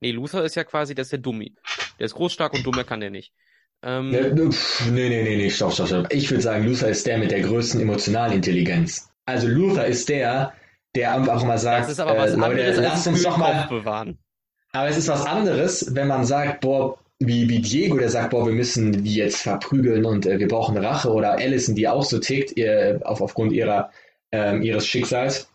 Nee, 0.00 0.12
Luther 0.12 0.44
ist 0.44 0.54
ja 0.54 0.62
quasi, 0.62 0.94
der 0.94 1.02
ist 1.02 1.10
der 1.10 1.18
Dummi. 1.18 1.52
Der 1.98 2.06
ist 2.06 2.14
groß, 2.14 2.32
stark 2.32 2.52
und 2.54 2.64
dumm, 2.64 2.76
er 2.76 2.84
kann 2.84 3.00
der 3.00 3.10
nicht. 3.10 3.32
Ähm, 3.82 4.10
Ne, 4.10 4.32
ne, 4.32 4.52
pff, 4.52 4.88
nee, 4.90 5.08
nee, 5.08 5.24
nee, 5.24 5.36
nee, 5.38 5.50
stopp, 5.50 5.72
stopp, 5.72 5.88
stopp. 5.88 6.12
Ich 6.12 6.30
würde 6.30 6.42
sagen, 6.42 6.64
Luther 6.64 6.88
ist 6.88 7.04
der 7.04 7.18
mit 7.18 7.32
der 7.32 7.40
größten 7.40 7.80
Emotionalintelligenz. 7.80 9.10
Also 9.26 9.48
Luther 9.48 9.86
ist 9.86 10.08
der, 10.08 10.52
der 10.94 11.14
einfach 11.14 11.42
mal 11.42 11.58
sagt, 11.58 11.84
das 11.86 11.92
ist 11.92 12.00
aber 12.00 12.14
äh, 12.14 12.18
was 12.18 12.30
Leute, 12.36 12.44
anderes 12.44 12.76
lasst 12.76 13.06
uns 13.08 13.22
doch 13.24 13.38
mal 13.38 13.66
bewahren. 13.68 14.18
Aber 14.70 14.88
es 14.88 14.96
ist 14.98 15.08
was 15.08 15.26
anderes, 15.26 15.94
wenn 15.96 16.06
man 16.06 16.24
sagt, 16.24 16.60
boah, 16.60 16.98
wie, 17.18 17.48
wie 17.48 17.60
Diego, 17.60 17.96
der 17.96 18.10
sagt, 18.10 18.30
boah, 18.30 18.46
wir 18.46 18.52
müssen 18.52 19.04
die 19.04 19.14
jetzt 19.14 19.42
verprügeln 19.42 20.04
und 20.04 20.26
äh, 20.26 20.38
wir 20.38 20.48
brauchen 20.48 20.76
Rache, 20.76 21.12
oder 21.12 21.32
Allison, 21.32 21.74
die 21.74 21.88
auch 21.88 22.04
so 22.04 22.18
tickt, 22.18 22.56
ihr, 22.56 23.00
auf, 23.04 23.20
aufgrund 23.20 23.52
ihrer, 23.52 23.90
ähm, 24.32 24.62
ihres 24.62 24.86
Schicksals. 24.86 25.48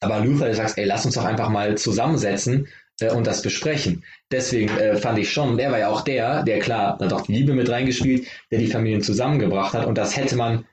Aber 0.00 0.20
Luther, 0.20 0.46
der 0.46 0.54
sagt, 0.54 0.78
ey, 0.78 0.84
lass 0.84 1.04
uns 1.04 1.14
doch 1.14 1.24
einfach 1.24 1.48
mal 1.48 1.76
zusammensetzen 1.76 2.68
äh, 3.00 3.10
und 3.10 3.26
das 3.26 3.42
besprechen. 3.42 4.04
Deswegen 4.30 4.76
äh, 4.78 4.96
fand 4.96 5.18
ich 5.18 5.30
schon, 5.30 5.58
er 5.58 5.72
war 5.72 5.78
ja 5.78 5.88
auch 5.88 6.02
der, 6.02 6.42
der 6.44 6.58
klar, 6.60 6.98
hat 6.98 7.12
auch 7.12 7.22
die 7.22 7.32
Liebe 7.32 7.54
mit 7.54 7.68
reingespielt, 7.68 8.26
der 8.50 8.58
die 8.58 8.68
Familien 8.68 9.02
zusammengebracht 9.02 9.74
hat. 9.74 9.86
Und 9.86 9.98
das 9.98 10.16
hätte 10.16 10.36
man, 10.36 10.64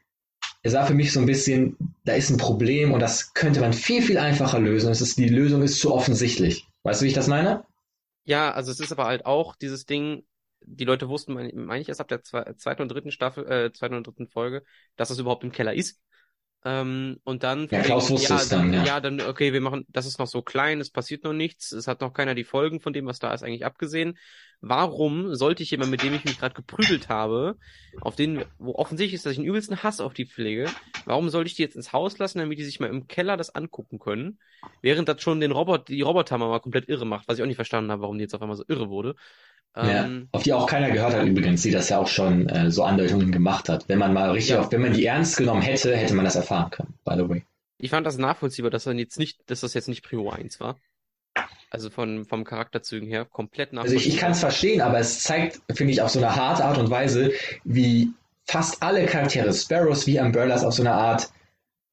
es 0.63 0.73
war 0.73 0.85
für 0.85 0.93
mich 0.93 1.11
so 1.11 1.19
ein 1.19 1.25
bisschen, 1.25 1.77
da 2.05 2.13
ist 2.13 2.29
ein 2.29 2.37
Problem 2.37 2.93
und 2.93 2.99
das 2.99 3.33
könnte 3.33 3.59
man 3.59 3.73
viel, 3.73 4.01
viel 4.01 4.17
einfacher 4.17 4.59
lösen. 4.59 4.91
Es 4.91 5.01
ist, 5.01 5.17
die 5.17 5.29
Lösung 5.29 5.61
ist 5.63 5.79
zu 5.79 5.93
offensichtlich. 5.93 6.67
Weißt 6.83 7.01
du, 7.01 7.05
wie 7.05 7.09
ich 7.09 7.15
das 7.15 7.27
meine? 7.27 7.63
Ja, 8.25 8.51
also 8.51 8.71
es 8.71 8.79
ist 8.79 8.91
aber 8.91 9.05
halt 9.05 9.25
auch 9.25 9.55
dieses 9.55 9.85
Ding, 9.85 10.25
die 10.61 10.85
Leute 10.85 11.09
wussten, 11.09 11.33
meine 11.33 11.81
ich 11.81 11.89
erst 11.89 12.01
ab 12.01 12.07
der 12.07 12.23
zwe- 12.23 12.55
zweiten 12.57 12.81
und 12.81 12.89
dritten 12.89 13.11
Staffel, 13.11 13.45
äh, 13.51 13.71
zweiten 13.71 13.93
und 13.95 14.07
dritten 14.07 14.27
Folge, 14.27 14.63
dass 14.95 15.09
das 15.09 15.19
überhaupt 15.19 15.43
im 15.43 15.51
Keller 15.51 15.73
ist. 15.75 16.01
Ähm, 16.67 17.19
und 17.23 17.43
dann, 17.43 17.67
Ja, 17.69 17.81
Klaus 17.83 18.09
wusste 18.09 18.33
ja, 18.33 18.39
es 18.39 18.49
dann, 18.49 18.73
ja. 18.73 18.83
ja, 18.83 18.99
dann, 18.99 19.21
okay, 19.21 19.53
wir 19.53 19.61
machen, 19.61 19.85
das 19.87 20.07
ist 20.07 20.17
noch 20.17 20.25
so 20.25 20.41
klein, 20.41 20.81
es 20.81 20.89
passiert 20.89 21.23
noch 21.23 21.31
nichts, 21.33 21.71
es 21.71 21.87
hat 21.87 22.01
noch 22.01 22.11
keiner 22.11 22.33
die 22.33 22.43
Folgen 22.43 22.79
von 22.79 22.91
dem, 22.91 23.05
was 23.05 23.19
da 23.19 23.33
ist, 23.35 23.43
eigentlich 23.43 23.65
abgesehen. 23.65 24.17
Warum 24.61 25.35
sollte 25.35 25.61
ich 25.61 25.69
jemand, 25.69 25.91
mit 25.91 26.01
dem 26.01 26.15
ich 26.15 26.25
mich 26.25 26.39
gerade 26.39 26.55
geprügelt 26.55 27.07
habe, 27.07 27.57
auf 28.01 28.15
den, 28.15 28.43
wo 28.57 28.73
offensichtlich 28.73 29.13
ist, 29.13 29.27
dass 29.27 29.33
ich 29.33 29.37
einen 29.37 29.47
übelsten 29.47 29.83
Hass 29.83 29.99
auf 29.99 30.15
die 30.15 30.25
pflege, 30.25 30.67
warum 31.05 31.29
sollte 31.29 31.49
ich 31.49 31.55
die 31.55 31.61
jetzt 31.61 31.75
ins 31.75 31.93
Haus 31.93 32.17
lassen, 32.17 32.39
damit 32.39 32.57
die 32.57 32.63
sich 32.63 32.79
mal 32.79 32.89
im 32.89 33.05
Keller 33.07 33.37
das 33.37 33.53
angucken 33.53 33.99
können, 33.99 34.39
während 34.81 35.07
das 35.07 35.21
schon 35.21 35.39
den 35.41 35.51
Robot, 35.51 35.89
die 35.89 36.01
Roboter 36.01 36.39
mal 36.39 36.59
komplett 36.61 36.89
irre 36.89 37.05
macht, 37.05 37.27
was 37.27 37.37
ich 37.37 37.43
auch 37.43 37.47
nicht 37.47 37.57
verstanden 37.57 37.91
habe, 37.91 38.01
warum 38.01 38.17
die 38.17 38.23
jetzt 38.23 38.33
auf 38.33 38.41
einmal 38.41 38.57
so 38.57 38.65
irre 38.67 38.89
wurde. 38.89 39.15
Ja, 39.75 40.05
Ähm, 40.05 40.29
auf 40.31 40.43
die 40.43 40.53
auch 40.53 40.67
keiner 40.67 40.89
gehört 40.91 41.13
hat 41.13 41.25
übrigens, 41.25 41.61
die 41.63 41.71
das 41.71 41.89
ja 41.89 41.97
auch 41.99 42.07
schon 42.07 42.47
äh, 42.47 42.71
so 42.71 42.83
Andeutungen 42.83 43.31
gemacht 43.31 43.67
hat. 43.67 43.89
Wenn 43.89 43.99
man 43.99 44.13
mal 44.13 44.31
richtig 44.31 44.51
Ja. 44.55 44.61
auf, 44.61 44.71
wenn 44.71 44.81
man 44.81 44.93
die 44.93 45.05
ernst 45.05 45.35
genommen 45.37 45.61
hätte, 45.61 45.95
hätte 45.95 46.13
man 46.15 46.23
das 46.25 46.35
erfahren 46.35 46.69
können, 46.71 46.93
by 47.03 47.15
the 47.17 47.27
way. 47.29 47.43
Ich 47.77 47.89
fand 47.89 48.07
das 48.07 48.17
nachvollziehbar, 48.17 48.71
dass 48.71 48.85
dann 48.85 48.97
jetzt 48.97 49.19
nicht, 49.19 49.39
dass 49.49 49.59
das 49.59 49.73
jetzt 49.73 49.89
nicht 49.89 50.01
Prio 50.03 50.29
1 50.29 50.59
war. 50.61 50.77
Also 51.69 51.89
von, 51.89 52.23
vom 52.25 52.45
Charakterzügen 52.45 53.07
her 53.09 53.25
komplett 53.25 53.73
Also 53.77 53.95
ich, 53.95 54.07
ich 54.07 54.13
nachvollziehbar. 54.15 54.19
kann 54.21 54.31
es 54.31 54.39
verstehen, 54.39 54.81
aber 54.81 54.99
es 54.99 55.23
zeigt, 55.23 55.59
finde 55.73 55.91
ich, 55.91 56.01
auf 56.01 56.09
so 56.09 56.19
eine 56.19 56.33
harte 56.35 56.63
Art 56.63 56.77
und 56.77 56.89
Weise, 56.89 57.33
wie 57.65 58.11
fast 58.45 58.81
alle 58.81 59.05
Charaktere, 59.07 59.53
Sparrows 59.53 60.07
wie 60.07 60.19
Umbrellas, 60.19 60.63
auf 60.63 60.73
so 60.73 60.83
eine 60.83 60.93
Art, 60.93 61.29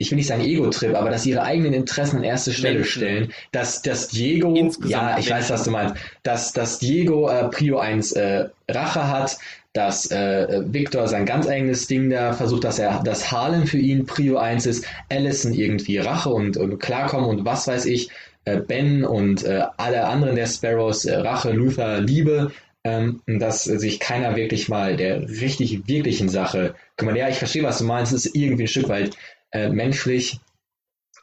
ich 0.02 0.10
will 0.10 0.16
nicht 0.16 0.26
sagen 0.26 0.42
Ego-Trip, 0.42 0.94
aber 0.94 1.10
dass 1.10 1.24
ihre 1.24 1.42
eigenen 1.42 1.72
Interessen 1.72 2.18
an 2.18 2.24
erste 2.24 2.52
Stelle 2.52 2.80
Menschen. 2.80 3.00
stellen. 3.00 3.32
Dass, 3.52 3.82
dass 3.82 4.08
Diego, 4.08 4.54
Insgesamt 4.54 4.90
ja, 4.90 5.18
ich 5.18 5.30
weiß, 5.30 5.48
Menschen. 5.48 5.54
was 5.54 5.64
du 5.64 5.70
meinst, 5.70 5.94
dass, 6.24 6.52
dass 6.52 6.78
Diego 6.80 7.28
äh, 7.30 7.48
Prio 7.48 7.78
1 7.78 8.12
äh, 8.12 8.48
Rache 8.68 9.08
hat, 9.08 9.38
dass 9.72 10.10
äh, 10.10 10.62
Victor 10.66 11.08
sein 11.08 11.24
ganz 11.24 11.46
eigenes 11.46 11.86
Ding 11.86 12.10
da 12.10 12.32
versucht, 12.32 12.64
dass 12.64 12.78
er, 12.78 13.02
dass 13.04 13.32
Harlem 13.32 13.66
für 13.66 13.78
ihn 13.78 14.04
Prio 14.04 14.36
1 14.36 14.66
ist, 14.66 14.84
Allison 15.08 15.54
irgendwie 15.54 15.98
Rache 15.98 16.30
und, 16.30 16.56
und 16.56 16.78
Klarkommen 16.78 17.30
und 17.30 17.44
was 17.44 17.66
weiß 17.66 17.86
ich, 17.86 18.10
äh, 18.44 18.58
Ben 18.58 19.04
und 19.04 19.44
äh, 19.44 19.62
alle 19.76 20.04
anderen 20.04 20.36
der 20.36 20.46
Sparrows, 20.46 21.04
äh, 21.04 21.14
Rache, 21.14 21.52
Luther, 21.52 22.00
Liebe, 22.00 22.50
ähm, 22.84 23.22
dass 23.26 23.64
sich 23.64 24.00
keiner 24.00 24.34
wirklich 24.36 24.68
mal 24.68 24.96
der 24.96 25.28
richtig 25.28 25.86
wirklichen 25.86 26.28
Sache 26.28 26.74
kümmert. 26.96 27.16
Ja, 27.16 27.28
ich 27.28 27.36
verstehe, 27.36 27.62
was 27.62 27.78
du 27.78 27.84
meinst, 27.84 28.12
es 28.12 28.26
ist 28.26 28.34
irgendwie 28.34 28.64
ein 28.64 28.68
Stück 28.68 28.88
weit 28.88 29.16
äh, 29.52 29.68
menschlich, 29.68 30.40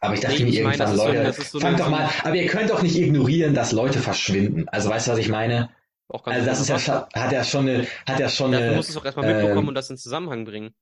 aber 0.02 0.14
ich 0.14 0.22
dachte 0.22 0.38
Nee, 0.38 0.44
mir 0.44 0.50
ich 0.50 0.64
meine, 0.64 0.76
irgendwann, 0.78 0.96
so 0.96 1.04
ein- 1.04 1.16
Leute, 1.16 1.42
ist 1.42 1.52
so 1.52 1.60
fangt 1.60 1.80
doch 1.80 1.90
mal, 1.90 2.10
aber 2.24 2.36
ihr 2.36 2.48
könnt 2.48 2.70
doch 2.70 2.82
nicht 2.82 2.96
ignorieren, 2.98 3.54
dass 3.54 3.72
Leute 3.72 4.00
verschwinden. 4.00 4.68
Also 4.70 4.90
weißt 4.90 5.08
du, 5.08 5.12
was 5.12 5.20
ich 5.20 5.30
meine? 5.30 5.70
Also 6.08 6.46
das 6.46 6.62
ist 6.62 6.70
ja, 6.70 7.08
hat 7.14 7.32
ja 7.32 7.44
schon 7.44 7.70
eine, 7.70 7.86
hat 8.08 8.20
ja 8.20 8.30
schon 8.30 8.52
Dafür 8.52 8.68
eine, 8.68 8.76
musst 8.78 8.90
du 8.90 8.94
es 8.94 8.98
auch 8.98 9.06
erstmal 9.06 9.28
mitbekommen 9.28 9.60
ähm, 9.60 9.68
und 9.68 9.76
das 9.76 9.90
in 9.90 9.98
Zusammenhang 9.98 10.46
bringen. 10.46 10.74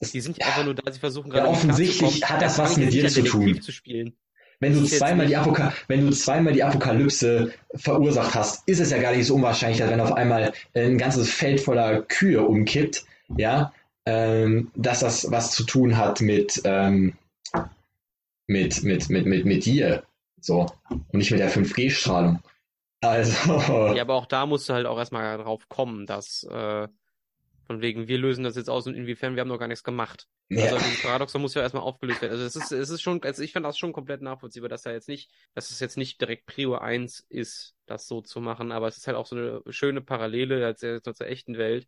Die 0.00 0.20
sind 0.20 0.38
ja, 0.38 0.46
einfach 0.46 0.64
nur 0.64 0.74
da, 0.74 0.92
sie 0.92 0.98
versuchen 0.98 1.30
Ja, 1.30 1.38
gerade 1.38 1.50
nicht 1.50 1.58
offensichtlich 1.58 2.28
hat 2.28 2.42
das 2.42 2.58
was 2.58 2.76
mit 2.76 2.92
dir 2.92 3.08
zu 3.08 3.22
tun. 3.22 3.60
Zu. 3.60 3.72
Wenn 4.60 4.74
du 4.74 4.84
zweimal 4.84 5.26
die 5.26 5.36
Apoka 5.36 5.72
wenn 5.86 6.06
du 6.06 6.12
zweimal 6.12 6.52
die 6.52 6.64
Apokalypse 6.64 7.52
verursacht 7.74 8.34
hast, 8.34 8.68
ist 8.68 8.80
es 8.80 8.90
ja 8.90 8.98
gar 8.98 9.14
nicht 9.14 9.26
so 9.26 9.36
unwahrscheinlich, 9.36 9.78
dass 9.78 9.90
wenn 9.90 10.00
auf 10.00 10.12
einmal 10.12 10.52
ein 10.74 10.98
ganzes 10.98 11.30
Feld 11.30 11.60
voller 11.60 12.02
Kühe 12.02 12.42
umkippt, 12.42 13.04
ja, 13.36 13.72
ähm, 14.08 14.70
dass 14.74 15.00
das 15.00 15.30
was 15.30 15.50
zu 15.50 15.64
tun 15.64 15.98
hat 15.98 16.22
mit, 16.22 16.62
ähm, 16.64 17.12
mit, 18.46 18.82
mit, 18.82 19.10
mit, 19.10 19.26
mit, 19.26 19.44
mit 19.44 19.66
dir. 19.66 20.02
So. 20.40 20.66
Und 20.88 21.12
nicht 21.12 21.30
mit 21.30 21.40
der 21.40 21.50
5G-Strahlung. 21.50 22.40
Also. 23.02 23.92
Ja, 23.94 24.00
aber 24.00 24.14
auch 24.14 24.26
da 24.26 24.46
musst 24.46 24.68
du 24.68 24.72
halt 24.72 24.86
auch 24.86 24.98
erstmal 24.98 25.36
drauf 25.36 25.68
kommen, 25.68 26.06
dass 26.06 26.42
äh, 26.44 26.88
von 27.66 27.82
wegen, 27.82 28.08
wir 28.08 28.16
lösen 28.16 28.44
das 28.44 28.56
jetzt 28.56 28.70
aus 28.70 28.86
und 28.86 28.94
inwiefern, 28.94 29.34
wir 29.34 29.42
haben 29.42 29.48
noch 29.48 29.58
gar 29.58 29.68
nichts 29.68 29.84
gemacht. 29.84 30.26
Ja. 30.48 30.64
Also 30.64 30.78
dieses 30.78 31.02
Paradoxon 31.02 31.42
muss 31.42 31.52
ja 31.52 31.60
erstmal 31.60 31.82
aufgelöst 31.82 32.22
werden. 32.22 32.32
Also 32.32 32.44
es 32.44 32.56
ist, 32.56 32.72
es 32.72 32.88
ist 32.88 33.02
schon, 33.02 33.22
also 33.22 33.42
ich 33.42 33.52
fand 33.52 33.66
das 33.66 33.76
schon 33.76 33.92
komplett 33.92 34.22
nachvollziehbar, 34.22 34.70
dass 34.70 34.86
er 34.86 34.94
jetzt 34.94 35.08
nicht, 35.08 35.30
dass 35.54 35.70
es 35.70 35.80
jetzt 35.80 35.98
nicht 35.98 36.18
direkt 36.18 36.46
Prio 36.46 36.76
1 36.76 37.26
ist, 37.28 37.74
das 37.84 38.08
so 38.08 38.22
zu 38.22 38.40
machen, 38.40 38.72
aber 38.72 38.88
es 38.88 38.96
ist 38.96 39.06
halt 39.06 39.18
auch 39.18 39.26
so 39.26 39.36
eine 39.36 39.62
schöne 39.68 40.00
Parallele 40.00 40.74
zur 40.76 41.20
echten 41.20 41.58
Welt. 41.58 41.86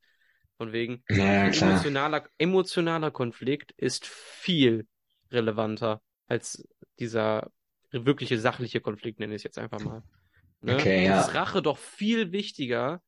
Von 0.61 0.74
wegen, 0.74 1.02
ja, 1.08 1.46
emotionaler, 1.46 2.28
emotionaler 2.36 3.11
Konflikt 3.11 3.72
ist 3.78 4.06
viel 4.06 4.86
relevanter 5.32 6.02
als 6.26 6.68
dieser 6.98 7.50
wirkliche 7.92 8.38
sachliche 8.38 8.82
Konflikt, 8.82 9.20
nenne 9.20 9.32
ich 9.34 9.38
es 9.38 9.44
jetzt 9.44 9.58
einfach 9.58 9.80
mal. 9.80 10.02
Ne? 10.61 10.74
Okay, 10.74 11.06
ja. 11.06 11.18
ist 11.22 11.32
Rache 11.34 11.62
doch 11.62 11.78
viel 11.78 12.32
wichtiger 12.32 13.00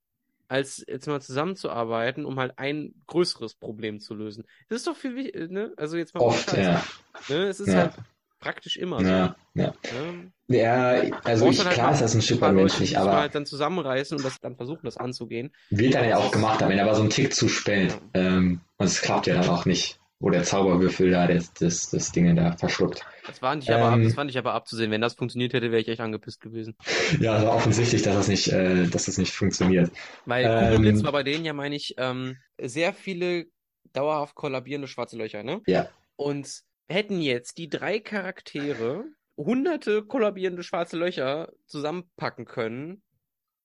als 0.48 0.82
jetzt 0.88 1.06
mal 1.08 1.20
zusammenzuarbeiten, 1.20 2.24
um 2.24 2.40
halt 2.40 2.58
ein 2.58 2.94
größeres 3.06 3.56
Problem 3.56 4.00
zu 4.00 4.14
lösen. 4.14 4.46
Das 4.70 4.78
ist 4.78 4.86
doch 4.86 4.96
viel 4.96 5.14
wichtiger, 5.14 5.48
ne? 5.48 5.74
Also 5.76 5.98
jetzt 5.98 6.14
mal 6.14 6.20
Oft, 6.22 6.56
ja. 6.56 6.82
Ne? 7.28 7.48
Es 7.48 7.60
ist 7.60 7.68
Ja. 7.68 7.80
halt 7.80 7.96
praktisch 8.40 8.78
immer 8.78 9.00
so. 9.00 9.04
Ja, 9.04 9.36
ja. 9.52 9.74
Ne? 9.92 10.32
Ja, 10.52 11.02
also 11.24 11.48
ich, 11.48 11.64
halt 11.64 11.74
klar 11.74 11.92
ist 11.92 12.02
das 12.02 12.14
ein 12.14 12.22
Stück 12.22 12.40
weit 12.40 12.54
menschlich, 12.54 12.98
aber 12.98 13.14
halt 13.14 13.34
dann 13.34 13.46
zusammenreißen 13.46 14.16
und 14.16 14.24
das 14.24 14.40
dann 14.40 14.56
versuchen, 14.56 14.80
das 14.84 14.96
anzugehen. 14.96 15.52
wird 15.70 15.94
dann 15.94 16.08
ja 16.08 16.18
auch 16.18 16.30
gemacht 16.30 16.62
am 16.62 16.70
Ende, 16.70 16.82
aber 16.82 16.94
so 16.94 17.02
ein 17.02 17.10
Tick 17.10 17.34
zu 17.34 17.48
spät. 17.48 17.96
Ähm, 18.14 18.60
und 18.76 18.86
es 18.86 19.00
klappt 19.00 19.26
ja 19.26 19.34
dann 19.34 19.48
auch 19.48 19.64
nicht, 19.64 20.00
wo 20.18 20.30
der 20.30 20.44
Zauberwürfel 20.44 21.10
da 21.10 21.26
das, 21.26 21.52
das, 21.54 21.90
das 21.90 22.12
Ding 22.12 22.34
da 22.36 22.52
verschluckt. 22.56 23.04
Das 23.26 23.42
war 23.42 23.54
nicht 23.56 23.70
aber, 23.70 23.94
Ähm. 23.94 24.04
das 24.04 24.14
fand 24.14 24.30
ich 24.30 24.38
aber 24.38 24.54
abzusehen. 24.54 24.90
Wenn 24.90 25.00
das 25.00 25.14
funktioniert 25.14 25.52
hätte, 25.52 25.70
wäre 25.70 25.80
ich 25.80 25.88
echt 25.88 26.00
angepisst 26.00 26.40
gewesen. 26.40 26.76
Ja, 27.20 27.34
also 27.34 27.50
offensichtlich, 27.50 28.02
dass 28.02 28.14
das 28.14 28.28
nicht, 28.28 28.48
äh, 28.48 28.86
dass 28.86 29.06
das 29.06 29.18
nicht 29.18 29.32
funktioniert. 29.32 29.90
Weil 30.26 30.44
Ähm. 30.44 30.64
Kugelblitz 30.76 31.02
war 31.04 31.12
bei 31.12 31.22
denen 31.22 31.44
ja, 31.44 31.52
meine 31.52 31.74
ich, 31.76 31.94
ähm, 31.98 32.36
sehr 32.60 32.92
viele 32.92 33.46
dauerhaft 33.92 34.34
kollabierende 34.34 34.88
schwarze 34.88 35.16
Löcher, 35.16 35.42
ne? 35.42 35.60
Ja. 35.66 35.88
Und 36.16 36.62
hätten 36.88 37.20
jetzt 37.20 37.58
die 37.58 37.68
drei 37.68 37.98
Charaktere 37.98 39.04
hunderte 39.44 40.02
kollabierende 40.02 40.62
schwarze 40.62 40.96
Löcher 40.96 41.52
zusammenpacken 41.66 42.44
können, 42.44 43.02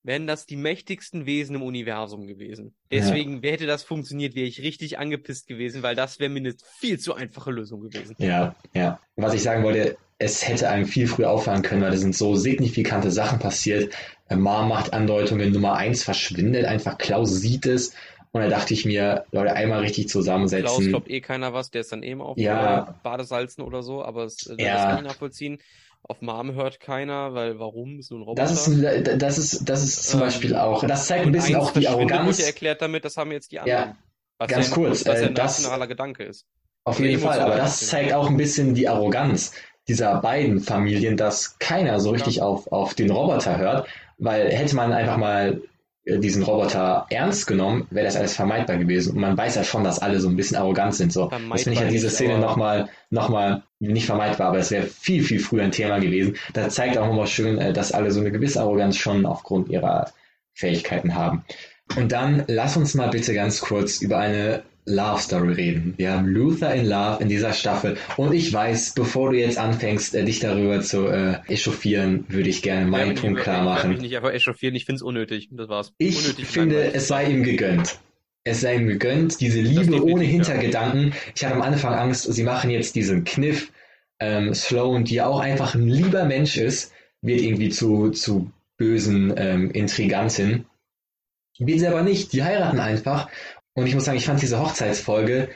wären 0.04 0.26
das 0.26 0.46
die 0.46 0.56
mächtigsten 0.56 1.26
Wesen 1.26 1.56
im 1.56 1.64
Universum 1.64 2.28
gewesen. 2.28 2.74
Deswegen 2.92 3.42
hätte 3.44 3.66
das 3.66 3.84
funktioniert, 3.84 4.36
wäre 4.36 4.48
ich 4.48 4.62
richtig 4.62 5.00
angepisst 5.00 5.48
gewesen, 5.48 5.84
weil 5.84 5.96
das 5.96 6.20
wäre 6.20 6.30
mir 6.30 6.40
eine 6.40 6.56
viel 6.80 6.98
zu 6.98 7.14
einfache 7.14 7.52
Lösung 7.52 7.82
gewesen. 7.82 8.16
Ja, 8.18 8.56
ja. 8.74 9.00
Was 9.18 9.34
ich 9.34 9.44
sagen 9.44 9.64
wollte, 9.64 9.98
es 10.18 10.48
hätte 10.48 10.70
einem 10.70 10.86
viel 10.86 11.08
früher 11.08 11.30
auffallen 11.30 11.62
können, 11.62 11.82
weil 11.82 11.92
da 11.92 11.98
sind 11.98 12.16
so 12.16 12.36
signifikante 12.36 13.12
Sachen 13.12 13.40
passiert. 13.40 13.94
Äh, 14.30 14.38
Mar 14.38 14.66
macht 14.66 14.94
Andeutungen, 14.94 15.52
Nummer 15.52 15.76
eins 15.76 16.04
verschwindet 16.04 16.66
einfach, 16.66 16.98
Klaus 16.98 17.36
sieht 17.42 17.66
es. 17.66 17.94
Und 18.38 18.50
da 18.52 18.58
dachte 18.58 18.74
ich 18.74 18.86
mir, 18.86 19.26
Leute, 19.32 19.54
einmal 19.54 19.80
richtig 19.80 20.06
Klaus 20.06 20.12
zusammensetzen. 20.14 20.90
glaubt 20.90 21.10
eh 21.10 21.22
keiner 21.22 21.54
was, 21.54 21.72
der 21.72 21.82
ist 21.82 21.92
dann 21.92 22.04
eben 22.04 22.22
auf 22.22 22.38
Ja. 22.38 22.88
äh, 22.90 22.94
Badesalzen 23.04 23.64
oder 23.64 23.84
so, 23.84 24.04
aber 24.04 24.24
es, 24.26 24.48
äh, 24.48 24.56
Ja. 24.64 24.74
das 24.76 24.84
kann 24.86 24.98
ich 25.00 25.04
nachvollziehen. 25.12 25.58
Auf 26.04 26.22
Mom 26.22 26.54
hört 26.54 26.80
keiner, 26.80 27.34
weil 27.34 27.60
warum? 27.60 28.00
Ist 28.00 28.12
nur 28.12 28.20
ein 28.20 28.24
Roboter. 28.24 28.44
Das 28.44 28.52
ist, 28.54 28.68
ein- 28.68 29.20
das 29.20 29.38
ist, 29.38 29.68
das 29.68 29.84
ist 29.84 30.04
zum 30.10 30.20
Ähm, 30.22 30.26
Beispiel 30.28 30.56
auch, 30.56 30.86
das 30.86 31.08
zeigt 31.08 31.26
ein 31.26 31.32
bisschen 31.32 31.56
auch 31.56 31.72
die 31.72 31.88
Arroganz. 31.88 32.40
Ja 32.40 32.46
erklärt 32.46 32.82
damit, 32.82 33.04
das 33.04 33.18
haben 33.18 33.32
jetzt 33.32 33.52
die 33.52 33.60
anderen. 33.60 33.96
was 34.40 34.48
ganz 34.50 34.70
ja, 34.70 34.76
kurz, 34.76 35.06
Was 35.06 35.20
ja 35.20 35.26
äh, 35.26 35.28
ein 35.30 35.34
das- 35.36 35.58
rationaler 35.60 35.88
Gedanke 35.88 36.24
ist. 36.24 36.46
Auf 36.84 37.00
jeden 37.00 37.20
Fall, 37.20 37.42
aber 37.42 37.56
das 37.58 37.86
zeigt 37.88 38.14
auch 38.14 38.30
ein 38.30 38.38
bisschen 38.38 38.74
die 38.76 38.88
Arroganz 38.88 39.52
dieser 39.90 40.22
beiden 40.22 40.60
Familien, 40.62 41.18
dass 41.18 41.58
keiner 41.60 42.00
so 42.00 42.12
richtig 42.12 42.42
auf, 42.42 42.72
auf 42.72 42.94
den 42.94 43.10
Roboter 43.10 43.58
hört, 43.58 43.88
weil 44.20 44.50
hätte 44.52 44.76
man 44.76 44.94
einfach 44.94 45.18
mal 45.18 45.54
äh, 45.54 45.60
diesen 46.08 46.44
Roboter 46.44 47.06
ernst 47.10 47.48
genommen, 47.48 47.86
wäre 47.90 48.06
das 48.06 48.16
alles 48.16 48.36
vermeidbar 48.36 48.78
gewesen. 48.78 49.14
Und 49.14 49.20
man 49.20 49.38
weiß 49.38 49.56
ja 49.56 49.64
schon, 49.64 49.84
dass 49.84 50.00
alle 50.00 50.20
so 50.20 50.30
ein 50.30 50.38
bisschen 50.38 50.58
arrogant 50.58 50.96
sind. 50.96 51.12
So. 51.12 51.30
Das 51.30 51.64
finde 51.64 51.74
ich 51.74 51.80
ja 51.82 51.90
diese 51.90 52.10
Szene 52.10 52.40
nochmal, 52.40 52.90
noch 53.10 53.30
mal 53.30 53.64
nicht 53.80 54.06
vermeidbar, 54.06 54.48
aber 54.48 54.60
es 54.60 54.72
wäre 54.72 54.86
viel, 54.86 55.24
viel 55.24 55.40
früher 55.40 55.64
ein 55.64 55.72
Thema 55.72 56.00
gewesen. 56.00 56.38
Das 56.54 56.76
zeigt 56.76 56.98
auch 56.98 57.08
nochmal 57.08 57.28
schön, 57.28 57.58
äh, 57.58 57.74
dass 57.74 57.92
alle 57.92 58.12
so 58.12 58.22
eine 58.22 58.32
gewisse 58.32 58.62
Arroganz 58.62 58.96
schon 58.96 59.26
aufgrund 59.26 59.70
ihrer 59.70 60.12
Fähigkeiten 60.54 61.16
haben. 61.16 61.44
Und 61.96 62.12
dann 62.12 62.44
lass 62.48 62.78
uns 62.78 62.96
mal 62.96 63.10
bitte 63.10 63.34
ganz 63.34 63.62
kurz 63.62 64.02
über 64.02 64.18
eine 64.18 64.64
Love 64.88 65.22
Story 65.22 65.54
reden. 65.54 65.94
Wir 65.98 66.14
haben 66.14 66.28
Luther 66.28 66.74
in 66.74 66.86
Love 66.86 67.22
in 67.22 67.28
dieser 67.28 67.52
Staffel. 67.52 67.98
Und 68.16 68.34
ich 68.34 68.52
weiß, 68.52 68.94
bevor 68.94 69.32
du 69.32 69.38
jetzt 69.38 69.58
anfängst, 69.58 70.16
äh, 70.16 70.24
dich 70.24 70.40
darüber 70.40 70.82
zu 70.82 71.08
äh, 71.08 71.40
echauffieren, 71.48 72.26
würde 72.30 72.50
ich 72.50 72.62
gerne 72.62 72.88
meinen 72.88 73.12
ich 73.12 73.22
Punkt 73.22 73.42
klar 73.42 73.62
Ich 73.62 73.66
werde 73.66 73.88
mich 73.90 73.98
machen. 73.98 74.02
nicht 74.02 74.16
einfach 74.16 74.32
echauffieren, 74.32 74.76
ich 74.76 74.86
finde 74.86 74.98
es 74.98 75.02
unnötig. 75.02 75.50
Das 75.52 75.68
war's. 75.68 75.94
Ich 75.98 76.18
unnötig 76.20 76.46
finde, 76.46 76.76
langweilig. 76.76 76.96
es 76.96 77.08
sei 77.08 77.26
ihm 77.30 77.44
gegönnt. 77.44 78.00
Es 78.46 78.62
sei 78.62 78.76
ihm 78.78 78.88
gegönnt, 78.88 79.42
diese 79.42 79.60
Liebe 79.60 80.02
ohne 80.02 80.24
ja. 80.24 80.30
Hintergedanken. 80.30 81.14
Ich 81.36 81.44
hatte 81.44 81.56
am 81.56 81.62
Anfang 81.62 81.94
Angst, 81.94 82.24
sie 82.34 82.44
machen 82.44 82.70
jetzt 82.70 82.96
diesen 82.96 83.26
Kniff. 83.26 83.72
Ähm, 84.20 84.54
Sloan, 84.54 85.04
die 85.04 85.16
ja 85.16 85.28
auch 85.28 85.42
einfach 85.42 85.76
ein 85.76 85.88
lieber 85.88 86.24
Mensch 86.24 86.58
ist, 86.58 86.94
wird 87.22 87.42
irgendwie 87.42 87.70
zu, 87.70 88.10
zu 88.12 88.52
bösen 88.78 89.34
ähm, 89.36 89.70
Intrigantin. 89.72 90.66
Wird 91.60 91.80
sie 91.80 91.88
aber 91.88 92.04
nicht. 92.04 92.34
Die 92.34 92.44
heiraten 92.44 92.80
einfach. 92.80 93.30
Und 93.78 93.86
ich 93.86 93.94
muss 93.94 94.06
sagen, 94.06 94.18
ich 94.18 94.26
fand 94.26 94.42
diese 94.42 94.60
Hochzeitsfolge 94.60 95.50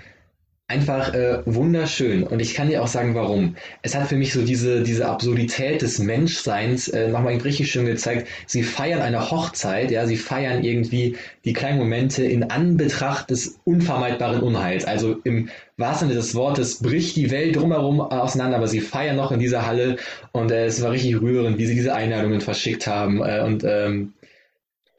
einfach 0.67 1.11
äh, 1.15 1.39
wunderschön. 1.45 2.21
Und 2.21 2.39
ich 2.39 2.53
kann 2.53 2.69
dir 2.69 2.83
auch 2.83 2.87
sagen, 2.87 3.15
warum. 3.15 3.55
Es 3.81 3.95
hat 3.95 4.07
für 4.07 4.15
mich 4.15 4.31
so 4.31 4.43
diese, 4.45 4.83
diese 4.83 5.07
Absurdität 5.07 5.81
des 5.81 5.97
Menschseins 5.97 6.87
äh, 6.87 7.07
nochmal 7.07 7.35
richtig 7.37 7.71
schön 7.71 7.87
gezeigt. 7.87 8.27
Sie 8.45 8.61
feiern 8.61 9.01
eine 9.01 9.31
Hochzeit, 9.31 9.89
ja, 9.89 10.05
sie 10.05 10.17
feiern 10.17 10.63
irgendwie 10.63 11.17
die 11.45 11.53
kleinen 11.53 11.79
Momente 11.79 12.23
in 12.23 12.43
Anbetracht 12.43 13.31
des 13.31 13.59
unvermeidbaren 13.63 14.41
Unheils. 14.41 14.85
Also 14.85 15.17
im 15.23 15.49
wahrsten 15.77 16.09
Sinne 16.09 16.19
des 16.19 16.35
Wortes 16.35 16.77
bricht 16.77 17.15
die 17.15 17.31
Welt 17.31 17.55
drumherum 17.55 18.01
auseinander, 18.01 18.57
aber 18.57 18.67
sie 18.67 18.81
feiern 18.81 19.15
noch 19.15 19.31
in 19.31 19.39
dieser 19.39 19.65
Halle 19.65 19.95
und 20.31 20.51
äh, 20.51 20.65
es 20.65 20.79
war 20.83 20.91
richtig 20.91 21.19
rührend, 21.19 21.57
wie 21.57 21.65
sie 21.65 21.73
diese 21.73 21.95
Einladungen 21.95 22.39
verschickt 22.39 22.85
haben. 22.85 23.23
Äh, 23.23 23.41
und 23.41 23.63
ähm, 23.63 24.13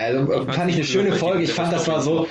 also 0.03 0.33
äh, 0.33 0.53
fand 0.53 0.71
ich 0.71 0.77
eine 0.77 0.85
schöne 0.85 1.13
Folge. 1.13 1.43
Ich 1.45 1.53
fand, 1.53 1.73
das 1.73 1.89
war 1.89 2.01
so, 2.01 2.27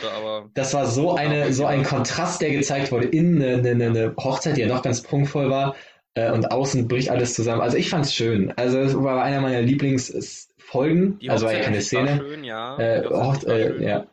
das 0.54 0.74
war 0.74 0.86
so 0.86 1.16
eine, 1.16 1.54
so 1.54 1.66
ein 1.66 1.84
Kontrast, 1.84 2.42
der 2.42 2.52
gezeigt 2.52 2.92
wurde 2.92 3.08
in 3.08 3.42
eine, 3.42 3.70
eine, 3.70 3.86
eine 3.88 4.16
Hochzeit, 4.18 4.58
die 4.58 4.62
ja 4.62 4.68
noch 4.68 4.82
ganz 4.82 5.02
prunkvoll 5.02 5.50
war, 5.50 5.76
äh, 6.14 6.32
und 6.32 6.52
außen 6.52 6.88
bricht 6.88 7.10
alles 7.10 7.34
zusammen. 7.34 7.62
Also 7.62 7.78
ich 7.78 7.90
fand's 7.90 8.14
schön. 8.14 8.52
Also 8.58 8.80
es 8.80 8.96
war 8.96 9.24
einer 9.24 9.42
meiner 9.42 9.62
Lieblingsfolgen. 9.62 11.20
Also 11.28 11.46
war 11.46 11.54
ja 11.54 11.62
keine 11.62 11.82
Szene. 11.82 12.18
schön, 12.18 12.44
ja. 12.44 12.78
Äh, 12.78 13.06
Hochzeit 13.08 13.80
äh, 13.80 13.84
ja. 13.84 14.08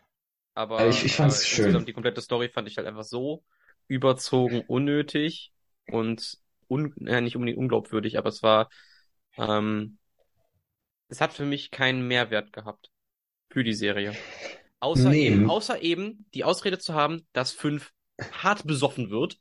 Aber 0.55 0.87
ich- 0.89 1.05
ich 1.05 1.13
fand's 1.13 1.43
äh, 1.43 1.47
schön. 1.47 1.85
Die 1.87 1.93
komplette 1.93 2.21
Story 2.21 2.49
fand 2.49 2.69
ich 2.69 2.77
halt 2.77 2.87
einfach 2.87 3.05
so 3.05 3.45
überzogen, 3.89 4.63
unnötig 4.67 5.53
und 5.91 6.39
un 6.69 6.93
ja, 7.01 7.21
nicht 7.21 7.37
unbedingt 7.37 7.59
unglaubwürdig, 7.59 8.19
aber 8.19 8.29
es 8.29 8.43
war, 8.43 8.69
ähm, 9.39 9.99
es 11.09 11.21
hat 11.21 11.33
für 11.33 11.45
mich 11.45 11.71
keinen 11.71 12.07
Mehrwert 12.07 12.53
gehabt 12.53 12.91
für 13.51 13.65
die 13.65 13.75
Serie. 13.75 14.13
Außer, 14.81 15.11
Nee. 15.11 15.29
eben, 15.29 15.51
außer 15.51 15.83
eben 15.83 16.27
die 16.35 16.45
Ausrede 16.45 16.79
zu 16.79 16.95
haben, 16.95 17.27
dass 17.33 17.53
fünf 17.53 17.93
hart 18.31 18.67
besoffen 18.67 19.11
wird 19.11 19.39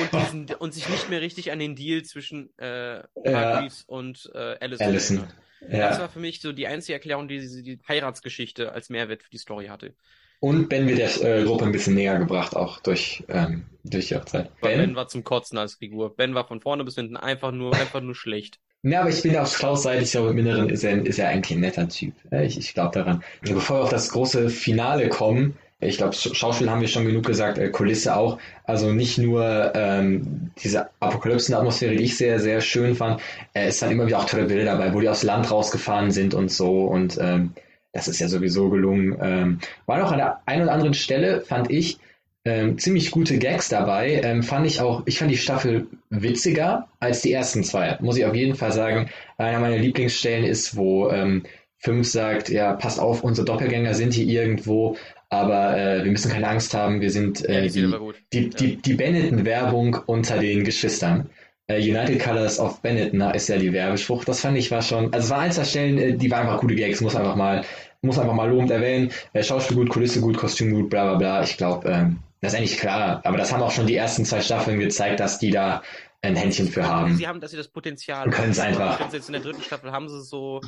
und, 0.00 0.12
diesen, 0.22 0.46
und 0.58 0.74
sich 0.74 0.88
nicht 0.88 1.10
mehr 1.10 1.20
richtig 1.20 1.50
an 1.52 1.58
den 1.58 1.74
Deal 1.74 2.02
zwischen 2.04 2.56
äh, 2.58 3.02
Hargreaves 3.26 3.82
und 3.86 4.30
äh, 4.34 4.56
Allison 4.60 4.86
Allison. 4.86 5.16
erinnert. 5.18 5.36
Das 5.60 5.96
Ja. 5.96 5.98
war 6.02 6.08
für 6.08 6.20
mich 6.20 6.40
so 6.40 6.52
die 6.52 6.66
einzige 6.66 6.92
Erklärung, 6.94 7.28
die 7.28 7.40
diese 7.40 7.62
die 7.62 7.80
Heiratsgeschichte 7.88 8.72
als 8.72 8.90
Mehrwert 8.90 9.22
für 9.22 9.30
die 9.30 9.38
Story 9.38 9.66
hatte. 9.66 9.94
Und 10.38 10.68
Ben 10.68 10.86
wird 10.86 10.98
der 10.98 11.40
äh, 11.40 11.44
Gruppe 11.44 11.64
ein 11.64 11.72
bisschen 11.72 11.94
näher 11.94 12.18
gebracht, 12.18 12.54
auch 12.54 12.78
durch, 12.80 13.24
ähm, 13.28 13.64
durch 13.82 14.08
die 14.08 14.16
Hochzeit. 14.16 14.50
Ben 14.60 14.78
Ben? 14.78 14.94
war 14.94 15.08
zum 15.08 15.24
Kotzen 15.24 15.56
als 15.58 15.76
Figur. 15.76 16.14
Ben 16.14 16.34
war 16.34 16.46
von 16.46 16.60
vorne 16.60 16.84
bis 16.84 16.94
hinten 16.94 17.16
einfach 17.16 17.52
nur, 17.52 17.74
einfach 17.74 18.02
nur 18.02 18.14
schlecht. 18.14 18.60
Ja, 18.88 19.00
aber 19.00 19.10
ich 19.10 19.20
bin 19.22 19.36
auf 19.36 19.52
Klaus 19.58 19.82
Seite, 19.82 20.04
ich 20.04 20.12
glaube, 20.12 20.30
im 20.30 20.38
Inneren 20.38 20.68
ist 20.68 20.84
er, 20.84 21.04
ist 21.04 21.18
er 21.18 21.28
eigentlich 21.28 21.56
ein 21.56 21.60
netter 21.60 21.88
Typ. 21.88 22.14
Ich, 22.30 22.56
ich 22.56 22.72
glaube 22.72 22.92
daran. 22.94 23.22
Bevor 23.42 23.78
wir 23.78 23.82
auf 23.82 23.90
das 23.90 24.10
große 24.10 24.48
Finale 24.48 25.08
kommen, 25.08 25.56
ich 25.80 25.96
glaube, 25.98 26.14
Sch- 26.14 26.34
Schauspiel 26.34 26.70
haben 26.70 26.80
wir 26.80 26.88
schon 26.88 27.04
genug 27.04 27.26
gesagt, 27.26 27.58
äh, 27.58 27.68
Kulisse 27.70 28.16
auch. 28.16 28.38
Also 28.64 28.92
nicht 28.92 29.18
nur 29.18 29.72
ähm, 29.74 30.50
diese 30.62 30.88
Apokalypsen-Atmosphäre, 31.00 31.96
die 31.96 32.04
ich 32.04 32.16
sehr, 32.16 32.38
sehr 32.38 32.60
schön 32.60 32.94
fand. 32.94 33.20
Es 33.54 33.82
waren 33.82 33.90
immer 33.90 34.06
wieder 34.06 34.18
auch 34.20 34.24
tolle 34.26 34.44
Bilder 34.44 34.64
dabei, 34.64 34.94
wo 34.94 35.00
die 35.00 35.08
aufs 35.08 35.24
Land 35.24 35.50
rausgefahren 35.50 36.12
sind 36.12 36.32
und 36.32 36.50
so. 36.50 36.84
Und 36.84 37.18
ähm, 37.20 37.52
das 37.92 38.08
ist 38.08 38.20
ja 38.20 38.28
sowieso 38.28 38.70
gelungen. 38.70 39.16
Ähm, 39.20 39.58
war 39.86 39.98
noch 39.98 40.12
an 40.12 40.18
der 40.18 40.40
einen 40.46 40.62
oder 40.62 40.72
anderen 40.72 40.94
Stelle, 40.94 41.40
fand 41.40 41.70
ich, 41.70 41.98
ähm, 42.46 42.78
ziemlich 42.78 43.10
gute 43.10 43.38
Gags 43.38 43.68
dabei. 43.68 44.20
Ähm, 44.24 44.42
fand 44.42 44.66
ich 44.66 44.80
auch, 44.80 45.02
ich 45.06 45.18
fand 45.18 45.30
die 45.30 45.36
Staffel 45.36 45.86
witziger 46.10 46.88
als 47.00 47.20
die 47.22 47.32
ersten 47.32 47.64
zwei. 47.64 47.98
Muss 48.00 48.16
ich 48.16 48.24
auf 48.24 48.34
jeden 48.34 48.54
Fall 48.54 48.72
sagen. 48.72 49.10
Einer 49.36 49.58
meiner 49.58 49.78
Lieblingsstellen 49.78 50.44
ist, 50.44 50.76
wo 50.76 51.10
ähm, 51.10 51.42
Fünf 51.78 52.08
sagt, 52.08 52.48
ja, 52.48 52.72
passt 52.72 52.98
auf, 52.98 53.22
unsere 53.22 53.44
Doppelgänger 53.44 53.94
sind 53.94 54.14
hier 54.14 54.26
irgendwo, 54.26 54.96
aber 55.28 55.76
äh, 55.76 56.04
wir 56.04 56.10
müssen 56.10 56.32
keine 56.32 56.48
Angst 56.48 56.72
haben, 56.72 57.00
wir 57.00 57.10
sind 57.10 57.40
Ja, 57.40 57.56
äh, 57.56 57.62
die 57.62 57.68
Szene 57.68 58.00
die, 58.32 58.40
die, 58.40 58.44
Ja. 58.44 58.50
die, 58.58 58.76
die 58.76 58.94
Benetton-Werbung 58.94 59.98
unter 60.06 60.38
den 60.38 60.64
Geschwistern. 60.64 61.28
Äh, 61.68 61.80
United 61.80 62.20
Colors 62.20 62.58
of 62.60 62.80
Benetton 62.80 63.20
ist 63.32 63.48
ja 63.48 63.58
die 63.58 63.72
Werbespruch. 63.72 64.24
Das 64.24 64.40
fand 64.40 64.56
ich 64.56 64.70
war 64.70 64.82
schon, 64.82 65.12
also 65.12 65.26
es 65.26 65.30
war 65.30 65.40
eins 65.40 65.56
der 65.56 65.64
Stellen, 65.64 65.98
äh, 65.98 66.16
die 66.16 66.30
war 66.30 66.40
einfach 66.40 66.60
gute 66.60 66.74
Gags, 66.76 67.00
muss 67.00 67.14
einfach 67.16 67.36
mal, 67.36 67.62
muss 68.02 68.18
einfach 68.18 68.34
mal 68.34 68.48
lobend 68.48 68.70
erwähnen. 68.70 69.10
Äh, 69.32 69.42
Schauspiel 69.42 69.76
gut, 69.76 69.90
Kulisse 69.90 70.20
gut, 70.20 70.38
Kostüm 70.38 70.72
gut, 70.72 70.88
bla 70.90 71.04
bla 71.04 71.18
bla. 71.18 71.42
Ich 71.42 71.56
glaube, 71.56 71.88
ähm, 71.88 72.18
das 72.46 72.52
ist 72.54 72.58
eigentlich 72.58 72.78
klar. 72.78 73.20
Aber 73.24 73.36
das 73.36 73.52
haben 73.52 73.62
auch 73.62 73.70
schon 73.72 73.86
die 73.86 73.96
ersten 73.96 74.24
zwei 74.24 74.40
Staffeln 74.40 74.78
gezeigt, 74.78 75.20
dass 75.20 75.38
die 75.38 75.50
da 75.50 75.82
ein 76.22 76.36
Händchen 76.36 76.68
für 76.68 76.86
haben. 76.88 77.14
Sie 77.16 77.26
haben, 77.28 77.40
dass 77.40 77.50
sie 77.50 77.56
das 77.56 77.68
Potenzial 77.68 78.30
können's 78.30 78.58
haben. 78.60 78.68
einfach. 78.68 79.12
Jetzt 79.12 79.28
in 79.28 79.34
der 79.34 79.42
dritten 79.42 79.62
Staffel 79.62 79.92
haben 79.92 80.08
sie 80.08 80.22
so 80.24 80.60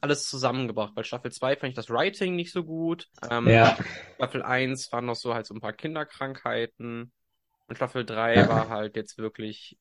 alles 0.00 0.28
zusammengebracht. 0.28 0.94
Bei 0.94 1.02
Staffel 1.02 1.32
2 1.32 1.56
fand 1.56 1.70
ich 1.70 1.76
das 1.76 1.90
Writing 1.90 2.36
nicht 2.36 2.52
so 2.52 2.64
gut. 2.64 3.08
Ähm, 3.30 3.48
Ja, 3.48 3.76
Staffel 4.16 4.42
1 4.42 4.92
waren 4.92 5.06
noch 5.06 5.14
so 5.16 5.34
halt 5.34 5.46
so 5.46 5.54
ein 5.54 5.60
paar 5.60 5.72
Kinderkrankheiten. 5.72 7.12
Und 7.68 7.76
Staffel 7.76 8.04
3 8.04 8.34
Ja. 8.36 8.48
war 8.48 8.68
halt 8.68 8.96
jetzt 8.96 9.18
wirklich 9.18 9.78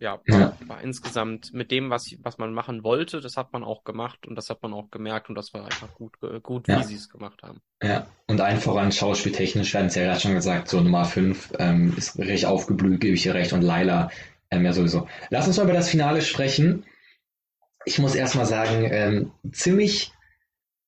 ja, 0.00 0.20
Ja. 0.26 0.56
war 0.66 0.82
insgesamt 0.82 1.52
mit 1.52 1.70
dem, 1.70 1.90
was, 1.90 2.14
was 2.22 2.38
man 2.38 2.52
machen 2.52 2.84
wollte, 2.84 3.20
das 3.20 3.36
hat 3.36 3.52
man 3.52 3.64
auch 3.64 3.84
gemacht 3.84 4.26
und 4.26 4.34
das 4.36 4.50
hat 4.50 4.62
man 4.62 4.72
auch 4.74 4.90
gemerkt 4.90 5.28
und 5.28 5.34
das 5.34 5.52
war 5.54 5.64
einfach 5.64 5.92
gut, 5.94 6.16
gut, 6.42 6.68
Ja. 6.68 6.80
wie 6.80 6.84
sie 6.84 6.94
es 6.96 7.08
gemacht 7.08 7.42
haben. 7.42 7.60
Ja, 7.82 8.06
und 8.26 8.40
allen 8.40 8.60
voran 8.60 8.92
schauspieltechnisch, 8.92 9.72
wir 9.72 9.78
hatten 9.80 9.88
es 9.88 9.94
ja 9.94 10.04
gerade 10.04 10.20
schon 10.20 10.34
gesagt, 10.34 10.68
so 10.68 10.80
Nummer 10.80 11.04
5 11.04 11.52
ähm, 11.58 11.94
ist 11.96 12.18
richtig 12.18 12.46
aufgeblüht, 12.46 13.00
gebe 13.00 13.14
ich 13.14 13.22
dir 13.22 13.34
recht, 13.34 13.52
und 13.52 13.62
Laila 13.62 14.10
ähm, 14.50 14.64
ja 14.64 14.72
sowieso. 14.72 15.08
Lass 15.30 15.46
uns 15.46 15.56
mal 15.56 15.64
über 15.64 15.72
das 15.72 15.88
Finale 15.90 16.22
sprechen. 16.22 16.84
Ich 17.84 17.98
muss 17.98 18.14
erstmal 18.14 18.46
sagen, 18.46 18.88
ähm, 18.90 19.32
ziemlich 19.52 20.12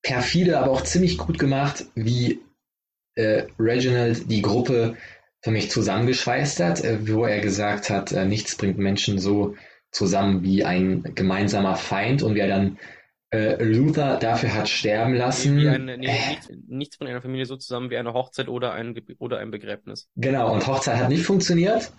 perfide, 0.03 0.59
aber 0.59 0.71
auch 0.73 0.83
ziemlich 0.83 1.19
gut 1.19 1.39
gemacht, 1.39 1.87
wie 1.95 2.41
äh, 3.15 3.47
Reginald 3.59 4.31
die 4.31 4.43
Gruppe 4.43 4.97
für 5.41 5.51
mich 5.51 5.71
zusammengeschweißt 5.71 6.61
hat, 6.61 6.85
äh, 6.85 7.09
wo 7.09 7.25
er 7.25 7.41
gesagt 7.41 7.91
hat, 7.91 8.13
äh, 8.13 8.25
nichts 8.25 8.57
bringt 8.57 8.79
Menschen 8.79 9.19
so 9.19 9.55
zusammen 9.91 10.43
wie 10.43 10.65
ein 10.65 11.03
gemeinsamer 11.15 11.77
Feind 11.77 12.23
und 12.23 12.35
wie 12.35 12.41
er 12.41 12.49
dann 12.49 12.79
äh, 13.31 13.63
Luther 13.63 14.19
dafür 14.19 14.55
hat 14.55 14.69
sterben 14.69 15.15
lassen. 15.15 15.59
Eine, 15.67 15.99
nee, 15.99 16.07
Äh, 16.07 16.29
nichts, 16.31 16.51
nichts 16.67 16.97
von 16.97 17.07
einer 17.07 17.23
Familie 17.23 17.47
so 17.47 17.57
zusammen 17.57 17.91
wie 17.91 17.97
eine 17.97 18.15
Hochzeit 18.15 18.49
oder 18.49 18.73
ein, 18.73 18.95
oder 19.19 19.39
ein 19.39 19.51
Begräbnis. 19.51 20.09
Genau, 20.17 20.53
und 20.53 20.67
Hochzeit 20.67 20.97
hat 20.97 21.09
nicht 21.09 21.25
funktioniert, 21.25 21.93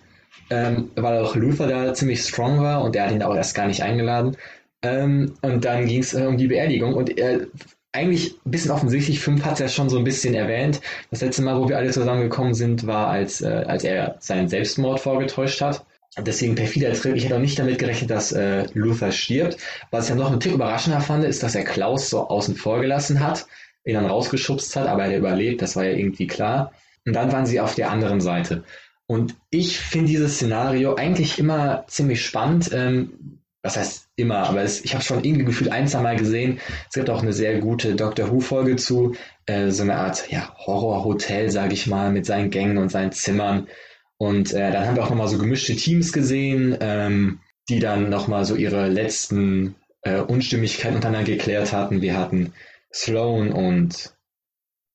ähm, 0.50 0.90
weil 0.96 1.18
auch 1.18 1.34
Luther 1.36 1.66
da 1.68 1.94
ziemlich 1.94 2.22
strong 2.22 2.60
war 2.60 2.82
und 2.82 2.96
er 2.96 3.06
hat 3.06 3.12
ihn 3.12 3.22
auch 3.22 3.34
erst 3.34 3.54
gar 3.54 3.66
nicht 3.66 3.82
eingeladen. 3.82 4.36
Ähm, 4.82 5.34
und 5.42 5.64
dann 5.64 5.86
ging 5.86 6.00
es 6.00 6.14
äh, 6.14 6.24
um 6.26 6.36
die 6.36 6.48
Beerdigung 6.48 6.94
und 6.94 7.16
er, 7.18 7.46
eigentlich 7.92 8.34
ein 8.46 8.50
bisschen 8.50 8.70
offensichtlich, 8.70 9.20
Fünf 9.20 9.44
hat 9.44 9.54
es 9.54 9.58
ja 9.58 9.68
schon 9.68 9.88
so 9.88 9.98
ein 9.98 10.04
bisschen 10.04 10.34
erwähnt. 10.34 10.80
Das 11.10 11.20
letzte 11.20 11.42
Mal, 11.42 11.58
wo 11.58 11.68
wir 11.68 11.76
alle 11.76 11.90
zusammengekommen 11.90 12.54
sind, 12.54 12.86
war, 12.86 13.08
als, 13.08 13.40
äh, 13.40 13.64
als 13.66 13.84
er 13.84 14.16
seinen 14.20 14.48
Selbstmord 14.48 15.00
vorgetäuscht 15.00 15.60
hat. 15.60 15.84
Deswegen 16.18 16.56
perfider 16.56 16.92
Trip. 16.92 17.14
Ich 17.14 17.24
hätte 17.24 17.36
auch 17.36 17.40
nicht 17.40 17.58
damit 17.58 17.78
gerechnet, 17.78 18.10
dass 18.10 18.32
äh, 18.32 18.66
Luther 18.74 19.12
stirbt. 19.12 19.58
Was 19.90 20.04
ich 20.04 20.08
dann 20.10 20.18
noch 20.18 20.30
einen 20.30 20.40
Tick 20.40 20.52
überraschender 20.52 21.00
fand, 21.00 21.24
ist, 21.24 21.42
dass 21.42 21.54
er 21.54 21.64
Klaus 21.64 22.10
so 22.10 22.28
außen 22.28 22.56
vor 22.56 22.80
gelassen 22.80 23.20
hat, 23.20 23.46
ihn 23.84 23.94
dann 23.94 24.06
rausgeschubst 24.06 24.74
hat, 24.76 24.88
aber 24.88 25.04
er 25.04 25.10
hat 25.10 25.16
überlebt, 25.16 25.62
das 25.62 25.76
war 25.76 25.84
ja 25.84 25.92
irgendwie 25.92 26.26
klar. 26.26 26.72
Und 27.06 27.14
dann 27.14 27.32
waren 27.32 27.46
sie 27.46 27.60
auf 27.60 27.74
der 27.76 27.90
anderen 27.90 28.20
Seite. 28.20 28.64
Und 29.06 29.34
ich 29.50 29.78
finde 29.78 30.08
dieses 30.08 30.36
Szenario 30.36 30.94
eigentlich 30.94 31.38
immer 31.38 31.84
ziemlich 31.88 32.24
spannend. 32.24 32.70
Ähm, 32.72 33.39
was 33.62 33.76
heißt 33.76 34.08
immer, 34.16 34.48
aber 34.48 34.62
es, 34.62 34.84
ich 34.84 34.94
habe 34.94 35.04
schon 35.04 35.22
irgendwie 35.22 35.44
gefühlt 35.44 35.70
ein, 35.70 35.86
zwei 35.86 36.00
Mal 36.00 36.16
gesehen. 36.16 36.60
Es 36.88 36.94
gibt 36.94 37.10
auch 37.10 37.22
eine 37.22 37.32
sehr 37.32 37.58
gute 37.60 37.94
Doctor 37.94 38.30
Who-Folge 38.30 38.76
zu, 38.76 39.14
äh, 39.46 39.70
so 39.70 39.82
eine 39.82 39.96
Art 39.96 40.30
ja, 40.30 40.54
Horrorhotel, 40.58 41.50
sage 41.50 41.74
ich 41.74 41.86
mal, 41.86 42.10
mit 42.10 42.24
seinen 42.24 42.50
Gängen 42.50 42.78
und 42.78 42.90
seinen 42.90 43.12
Zimmern. 43.12 43.68
Und 44.16 44.52
äh, 44.52 44.70
dann 44.70 44.86
haben 44.86 44.96
wir 44.96 45.04
auch 45.04 45.10
nochmal 45.10 45.28
so 45.28 45.38
gemischte 45.38 45.76
Teams 45.76 46.12
gesehen, 46.12 46.76
ähm, 46.80 47.40
die 47.68 47.80
dann 47.80 48.08
nochmal 48.08 48.44
so 48.44 48.54
ihre 48.54 48.88
letzten 48.88 49.74
äh, 50.02 50.20
Unstimmigkeiten 50.20 50.96
untereinander 50.96 51.30
geklärt 51.30 51.72
hatten. 51.72 52.02
Wir 52.02 52.16
hatten 52.16 52.52
Sloan 52.92 53.52
und, 53.52 54.14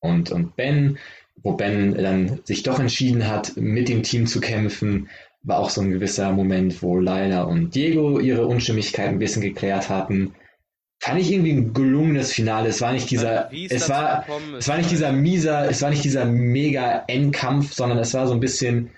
und, 0.00 0.30
und 0.30 0.56
Ben, 0.56 0.98
wo 1.42 1.52
Ben 1.52 1.94
dann 1.94 2.40
sich 2.44 2.62
doch 2.62 2.78
entschieden 2.80 3.28
hat, 3.28 3.56
mit 3.56 3.88
dem 3.88 4.02
Team 4.02 4.26
zu 4.26 4.40
kämpfen. 4.40 5.08
War 5.46 5.58
auch 5.60 5.70
so 5.70 5.80
ein 5.80 5.90
gewisser 5.90 6.32
Moment, 6.32 6.82
wo 6.82 6.98
Laila 6.98 7.44
und 7.44 7.74
Diego 7.74 8.18
ihre 8.20 8.46
Unstimmigkeiten 8.46 9.14
ein 9.14 9.18
bisschen 9.18 9.42
geklärt 9.42 9.88
hatten. 9.88 10.34
Fand 11.00 11.20
ich 11.20 11.30
irgendwie 11.30 11.52
ein 11.52 11.72
gelungenes 11.72 12.32
Finale. 12.32 12.68
Es 12.68 12.80
war 12.80 12.92
nicht 12.92 13.10
dieser, 13.10 13.48
Wie 13.50 13.66
es 13.66 13.88
war, 13.88 14.22
gekommen 14.22 14.54
es 14.56 14.66
war 14.66 14.76
nicht 14.78 14.90
dieser 14.90 15.12
mieser, 15.12 15.70
es 15.70 15.82
war 15.82 15.90
nicht 15.90 16.02
dieser 16.04 16.24
mega 16.24 17.04
Endkampf, 17.06 17.72
sondern 17.72 17.98
es 17.98 18.12
war 18.12 18.26
so 18.26 18.32
ein 18.34 18.40
bisschen 18.40 18.90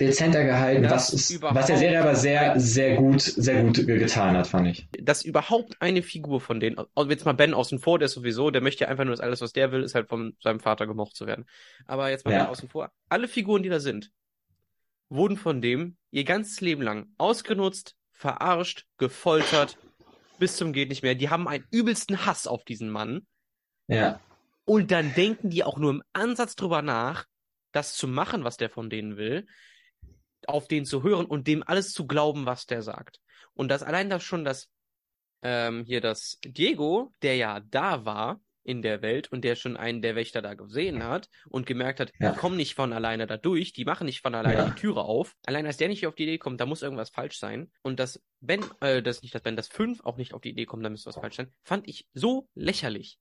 dezenter 0.00 0.42
gehalten, 0.44 0.90
was, 0.90 1.12
ist, 1.12 1.40
was 1.42 1.66
der 1.66 1.76
Serie 1.76 2.00
aber 2.00 2.16
sehr, 2.16 2.58
sehr 2.58 2.96
gut, 2.96 3.20
sehr 3.20 3.62
gut 3.62 3.76
ge- 3.86 3.98
getan 3.98 4.36
hat, 4.36 4.48
fand 4.48 4.66
ich. 4.68 4.88
dass 5.00 5.24
überhaupt 5.24 5.76
eine 5.80 6.02
Figur 6.02 6.40
von 6.40 6.58
denen, 6.58 6.76
also 6.94 7.08
jetzt 7.10 7.24
mal 7.24 7.34
Ben 7.34 7.54
außen 7.54 7.78
vor, 7.78 7.98
der 8.00 8.06
ist 8.06 8.12
sowieso, 8.14 8.50
der 8.50 8.62
möchte 8.62 8.84
ja 8.84 8.90
einfach 8.90 9.04
nur, 9.04 9.12
dass 9.12 9.20
alles, 9.20 9.40
was 9.42 9.52
der 9.52 9.70
will, 9.70 9.82
ist 9.84 9.94
halt 9.94 10.08
von 10.08 10.34
seinem 10.40 10.58
Vater 10.60 10.86
gemocht 10.88 11.14
zu 11.14 11.26
werden. 11.26 11.44
Aber 11.86 12.10
jetzt 12.10 12.24
mal 12.24 12.32
Ja. 12.32 12.38
Ben 12.40 12.46
außen 12.48 12.68
vor. 12.68 12.90
Alle 13.10 13.28
Figuren, 13.28 13.62
die 13.62 13.68
da 13.68 13.78
sind, 13.78 14.10
wurden 15.12 15.36
von 15.36 15.60
dem 15.60 15.96
ihr 16.10 16.24
ganzes 16.24 16.60
Leben 16.60 16.82
lang 16.82 17.12
ausgenutzt, 17.18 17.96
verarscht, 18.12 18.86
gefoltert, 18.98 19.78
bis 20.38 20.56
zum 20.56 20.72
geht 20.72 20.88
nicht 20.88 21.02
mehr. 21.02 21.14
Die 21.14 21.30
haben 21.30 21.48
einen 21.48 21.66
übelsten 21.70 22.26
Hass 22.26 22.46
auf 22.46 22.64
diesen 22.64 22.90
Mann. 22.90 23.26
Ja, 23.88 24.20
Und 24.64 24.90
dann 24.90 25.14
denken 25.14 25.50
die 25.50 25.64
auch 25.64 25.78
nur 25.78 25.90
im 25.90 26.02
Ansatz 26.12 26.54
drüber 26.54 26.82
nach, 26.82 27.26
das 27.72 27.94
zu 27.94 28.06
machen, 28.08 28.44
was 28.44 28.56
der 28.56 28.70
von 28.70 28.90
denen 28.90 29.16
will, 29.16 29.46
auf 30.46 30.68
den 30.68 30.84
zu 30.84 31.02
hören 31.02 31.26
und 31.26 31.46
dem 31.46 31.62
alles 31.66 31.92
zu 31.92 32.06
glauben, 32.06 32.46
was 32.46 32.66
der 32.66 32.82
sagt. 32.82 33.20
Und 33.54 33.68
das 33.68 33.82
allein 33.82 34.08
das 34.10 34.22
schon, 34.22 34.44
dass 34.44 34.68
ähm, 35.42 35.84
hier 35.84 36.00
das 36.00 36.38
Diego, 36.44 37.12
der 37.22 37.36
ja 37.36 37.60
da 37.60 38.04
war 38.04 38.40
in 38.64 38.82
der 38.82 39.02
Welt 39.02 39.30
und 39.32 39.42
der 39.44 39.54
schon 39.56 39.76
einen 39.76 40.02
der 40.02 40.14
Wächter 40.14 40.42
da 40.42 40.54
gesehen 40.54 41.02
hat 41.04 41.28
und 41.48 41.66
gemerkt 41.66 42.00
hat, 42.00 42.12
Ja. 42.20 42.32
die 42.32 42.38
kommen 42.38 42.56
nicht 42.56 42.74
von 42.74 42.92
alleine 42.92 43.26
da 43.26 43.36
durch, 43.36 43.72
die 43.72 43.84
machen 43.84 44.04
nicht 44.06 44.20
von 44.20 44.34
alleine 44.34 44.58
Ja. 44.58 44.68
die 44.70 44.80
Türe 44.80 45.02
auf. 45.02 45.34
Allein 45.46 45.66
als 45.66 45.76
der 45.76 45.88
nicht 45.88 46.06
auf 46.06 46.14
die 46.14 46.24
Idee 46.24 46.38
kommt, 46.38 46.60
da 46.60 46.66
muss 46.66 46.82
irgendwas 46.82 47.10
falsch 47.10 47.38
sein. 47.38 47.70
Und 47.82 47.98
dass 48.00 48.22
Ben, 48.40 48.64
äh, 48.80 49.02
das 49.02 49.22
nicht 49.22 49.34
das 49.34 49.42
Ben, 49.42 49.56
das 49.56 49.68
Fünf 49.68 50.00
auch 50.04 50.16
nicht 50.16 50.34
auf 50.34 50.40
die 50.40 50.50
Idee 50.50 50.66
kommt, 50.66 50.84
da 50.84 50.90
müsste 50.90 51.08
was 51.08 51.16
falsch 51.16 51.36
sein, 51.36 51.52
fand 51.64 51.88
ich 51.88 52.06
so 52.14 52.48
lächerlich. 52.54 53.18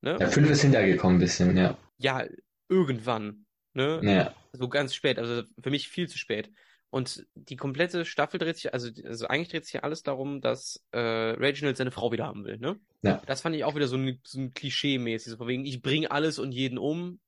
Ne? 0.00 0.16
der 0.16 0.28
Fünf 0.30 0.50
ist 0.50 0.62
hintergekommen 0.62 1.16
ein 1.18 1.20
bisschen, 1.20 1.56
ja. 1.56 1.76
ja, 1.98 2.26
irgendwann, 2.68 3.46
ne? 3.74 4.00
Ja, 4.02 4.34
So 4.52 4.68
ganz 4.68 4.94
spät, 4.94 5.18
also 5.18 5.42
für 5.62 5.70
mich 5.70 5.88
viel 5.88 6.08
zu 6.08 6.18
spät. 6.18 6.50
Und 6.92 7.26
die 7.34 7.56
komplette 7.56 8.04
Staffel 8.04 8.38
dreht 8.38 8.56
sich, 8.56 8.74
also, 8.74 8.90
also 9.06 9.26
eigentlich 9.26 9.48
dreht 9.48 9.64
sich 9.64 9.72
ja 9.72 9.80
alles 9.80 10.02
darum, 10.02 10.42
dass 10.42 10.84
äh, 10.90 10.98
Reginald 10.98 11.78
seine 11.78 11.90
Frau 11.90 12.12
wieder 12.12 12.26
haben 12.26 12.44
will, 12.44 12.58
ne? 12.58 12.78
Ja. 13.00 13.22
Das 13.24 13.40
fand 13.40 13.56
ich 13.56 13.64
auch 13.64 13.74
wieder 13.74 13.88
so 13.88 13.96
ein, 13.96 14.20
so 14.24 14.38
ein 14.38 14.52
Klischee-mäßig, 14.52 15.30
so 15.30 15.38
von 15.38 15.48
wegen, 15.48 15.64
ich 15.64 15.80
bringe 15.80 16.10
alles 16.10 16.38
und 16.38 16.52
jeden 16.52 16.76
um, 16.76 17.18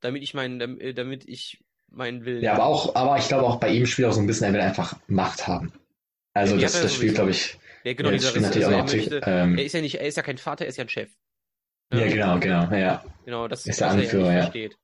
damit 0.00 0.24
ich 0.24 0.34
meinen, 0.34 0.80
äh, 0.80 0.94
damit 0.94 1.28
ich 1.28 1.62
meinen 1.90 2.24
Willen. 2.24 2.42
ja 2.42 2.54
aber 2.54 2.66
auch, 2.66 2.96
aber 2.96 3.16
ich 3.16 3.28
glaube 3.28 3.44
auch 3.44 3.60
bei 3.60 3.68
ihm 3.68 3.86
spielt 3.86 4.08
auch 4.08 4.12
so 4.12 4.20
ein 4.20 4.26
bisschen, 4.26 4.46
er 4.48 4.52
will 4.52 4.60
einfach 4.60 4.98
Macht 5.06 5.46
haben. 5.46 5.72
Also 6.32 6.56
Ja, 6.56 6.62
das, 6.62 6.82
das 6.82 6.92
spielt, 6.92 7.14
glaube 7.14 7.30
ich, 7.30 7.56
Ja, 7.84 7.92
genau, 7.94 8.10
ja, 8.10 8.16
dieser 8.16 8.40
natürlich 8.40 8.66
also 8.66 8.76
auch 8.76 8.88
er 8.88 8.96
möchte, 8.96 9.20
ähm, 9.26 9.56
er 9.56 9.64
ist 9.64 9.74
ja 9.74 9.80
nicht, 9.80 9.94
er 9.94 10.08
ist 10.08 10.16
ja 10.16 10.24
kein 10.24 10.38
Vater, 10.38 10.64
er 10.64 10.70
ist 10.70 10.76
ja 10.76 10.84
ein 10.84 10.88
Chef. 10.88 11.12
ja, 11.92 12.08
genau, 12.08 12.40
genau, 12.40 12.74
ja. 12.74 13.04
Genau, 13.24 13.46
das 13.46 13.64
Ist 13.64 13.80
der 13.80 13.86
er 13.86 13.92
Anführer, 13.92 14.32
ja 14.32 14.40
versteht. 14.42 14.76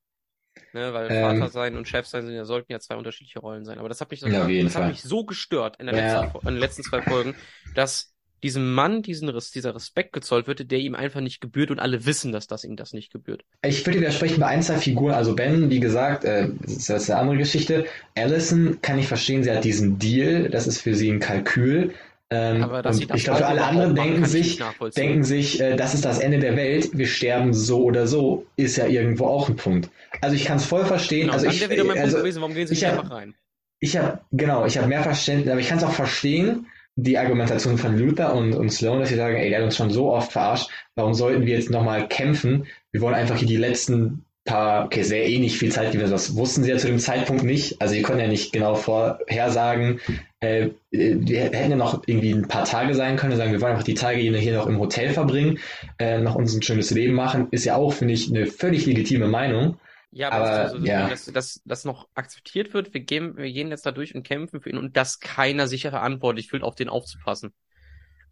Ne, 0.73 0.93
weil 0.95 1.11
Ähm, 1.11 1.21
Vater 1.21 1.49
sein 1.49 1.77
und 1.77 1.89
Chef 1.89 2.07
sein 2.07 2.25
sind 2.27 2.35
ja, 2.35 2.45
sollten 2.45 2.71
ja 2.71 2.79
zwei 2.79 2.97
unterschiedliche 2.97 3.41
Rollen 3.41 3.65
sein. 3.65 3.79
Aber 3.79 3.89
das 3.89 4.01
hat 4.01 4.11
mich, 4.11 4.21
Ja, 4.21 4.47
das 4.47 4.73
Fall. 4.73 4.83
hat 4.85 4.89
mich 4.89 5.03
so 5.03 5.25
gestört 5.25 5.77
in, 5.81 5.87
der 5.87 5.97
Ja. 5.97 6.23
letzten, 6.23 6.39
in 6.47 6.55
den 6.55 6.61
letzten 6.61 6.83
zwei 6.85 7.03
Folgen, 7.03 7.35
dass 7.75 8.15
diesem 8.43 8.73
Mann 8.73 9.03
diesen, 9.03 9.27
dieser 9.53 9.75
Respekt 9.75 10.13
gezollt 10.13 10.47
wird, 10.47 10.71
der 10.71 10.79
ihm 10.79 10.95
einfach 10.95 11.21
nicht 11.21 11.41
gebührt 11.41 11.71
und 11.71 11.79
alle 11.79 12.07
wissen, 12.07 12.33
dass 12.33 12.47
das 12.47 12.65
ihm 12.65 12.77
das 12.77 12.93
nicht 12.93 13.13
gebührt. 13.13 13.45
Ich 13.63 13.85
würde 13.85 13.99
widersprechen 14.01 14.41
bei 14.41 14.47
ein, 14.47 14.63
zwei 14.63 14.79
Figuren. 14.79 15.13
Also 15.15 15.35
Ben, 15.35 15.69
wie 15.71 15.81
gesagt, 15.81 16.25
äh, 16.25 16.49
das 16.63 16.87
das 16.87 17.03
ist 17.03 17.11
eine 17.11 17.21
andere 17.21 17.37
Geschichte. 17.39 17.85
Allison 18.15 18.81
kann 18.81 18.99
ich 18.99 19.07
verstehen, 19.07 19.43
sie 19.45 19.51
hat 19.51 19.65
diesen 19.65 19.99
Deal, 19.99 20.49
das 20.49 20.67
ist 20.67 20.81
für 20.81 20.95
sie 20.95 21.11
ein 21.11 21.21
Kalkül. 21.21 21.93
Ähm, 22.33 22.63
Aber 22.63 22.93
sie 22.93 23.03
und 23.03 23.11
das 23.11 23.19
ich 23.19 23.25
glaube, 23.25 23.45
alle 23.47 23.65
anderen 23.65 23.95
denken 23.97 24.25
sich, 24.25 24.63
denken 24.97 25.25
sich, 25.25 25.61
äh, 25.61 25.77
das 25.77 25.95
ist 25.95 26.05
das 26.05 26.21
Ende 26.21 26.39
der 26.39 26.57
Welt, 26.57 26.91
wir 26.97 27.07
sterben 27.07 27.53
so 27.53 27.83
oder 27.83 28.07
so, 28.07 28.47
ist 28.57 28.77
ja 28.77 28.87
irgendwo 28.87 29.27
auch 29.27 29.49
ein 29.49 29.57
Punkt. 29.57 29.91
Also 30.21 30.37
ich 30.37 30.45
kann 30.45 30.59
es 30.59 30.65
voll 30.65 30.85
verstehen. 30.85 31.23
Genau, 31.23 31.33
also 31.33 31.47
ich, 31.47 31.69
wieder 31.69 31.83
mein 31.85 31.99
also 31.99 32.13
Punkt 32.13 32.23
gewesen, 32.23 32.41
warum 32.41 32.55
gehen 32.55 32.67
sie 32.69 32.75
ich 32.75 32.83
nicht 32.83 32.91
hab- 32.91 33.01
einfach 33.01 33.17
rein? 33.17 33.35
ich 33.81 33.97
habe 33.97 34.21
genau, 34.31 34.65
ich 34.65 34.79
habe 34.79 34.87
mehr 34.87 35.03
Verständnis, 35.03 35.51
aber 35.51 35.61
ich 35.61 35.69
kann 35.69 35.79
es 35.79 35.85
auch 35.85 35.93
verstehen, 35.93 36.67
die 36.97 37.19
Argumentation 37.19 37.79
von 37.79 37.99
Luther 37.99 38.35
und, 38.35 38.53
und 38.53 38.71
Sloan, 38.71 39.01
dass 39.01 39.09
sie 39.09 39.17
sagen, 39.17 39.37
ey, 39.37 39.49
der 39.49 39.59
hat 39.59 39.65
uns 39.65 39.77
schon 39.77 39.91
so 39.91 40.13
oft 40.13 40.31
verarscht, 40.33 40.71
warum 40.95 41.15
sollten 41.15 41.47
wir 41.47 41.55
jetzt 41.57 41.71
nochmal 41.71 42.07
kämpfen? 42.09 42.67
Wir 42.93 43.01
wollen 43.01 43.15
einfach 43.15 43.37
hier 43.39 43.49
die 43.49 43.57
letzten 43.57 44.25
paar, 44.45 44.87
okay, 44.87 45.03
sehr 45.03 45.29
eh 45.29 45.39
nicht 45.39 45.59
viel 45.59 45.71
Zeit 45.71 45.93
gewesen, 45.93 46.11
das 46.11 46.35
wussten 46.35 46.63
sie 46.63 46.71
ja 46.71 46.79
zu 46.79 46.87
dem 46.87 46.99
Zeitpunkt 46.99 47.45
nicht, 47.45 47.81
also 47.81 47.95
sie 47.95 48.03
können 48.03 48.21
ja 48.21 48.27
nicht 48.27 48.53
genau 48.53 48.75
vorhersagen, 48.75 50.01
äh, 50.41 50.71
wir 50.91 51.41
hätten 51.41 51.71
ja 51.71 51.77
noch 51.77 52.03
irgendwie 52.07 52.33
ein 52.33 52.49
paar 52.49 52.65
Tage 52.65 52.95
sein 52.95 53.17
können, 53.17 53.37
sagen, 53.37 53.53
wir 53.53 53.61
wollen 53.61 53.73
einfach 53.73 53.85
die 53.85 53.95
Tage 53.95 54.19
hier 54.19 54.57
noch 54.57 54.67
im 54.67 54.79
Hotel 54.79 55.11
verbringen, 55.11 55.59
äh, 55.99 56.21
noch 56.21 56.35
uns 56.35 56.55
ein 56.55 56.63
schönes 56.63 56.91
Leben 56.91 57.15
machen, 57.15 57.49
ist 57.51 57.65
ja 57.65 57.77
auch, 57.77 57.93
finde 57.93 58.15
ich, 58.15 58.31
eine 58.31 58.47
völlig 58.47 58.87
legitime 58.87 59.29
Meinung. 59.29 59.79
Ja, 60.13 60.33
Aber, 60.33 60.51
aber, 60.51 60.69
so, 60.71 60.79
so, 60.79 60.87
ja. 60.87 61.09
dass, 61.09 61.27
dass 61.27 61.63
das 61.65 61.85
noch 61.85 62.09
akzeptiert 62.15 62.75
wird, 62.75 62.93
wir 62.93 63.01
gehen, 63.01 63.37
wir 63.37 63.53
gehen 63.53 63.69
jetzt 63.69 63.87
da 63.87 63.93
durch 63.93 64.15
und 64.15 64.25
kämpfen 64.25 64.61
für 64.61 64.71
ihn 64.71 64.79
und 64.79 64.97
dass 64.97 65.21
keiner 65.21 65.69
sich 65.69 65.83
verantwortlich 65.83 66.49
fühlt, 66.49 66.65
auf 66.65 66.75
den 66.75 66.89
aufzupassen. 66.89 67.53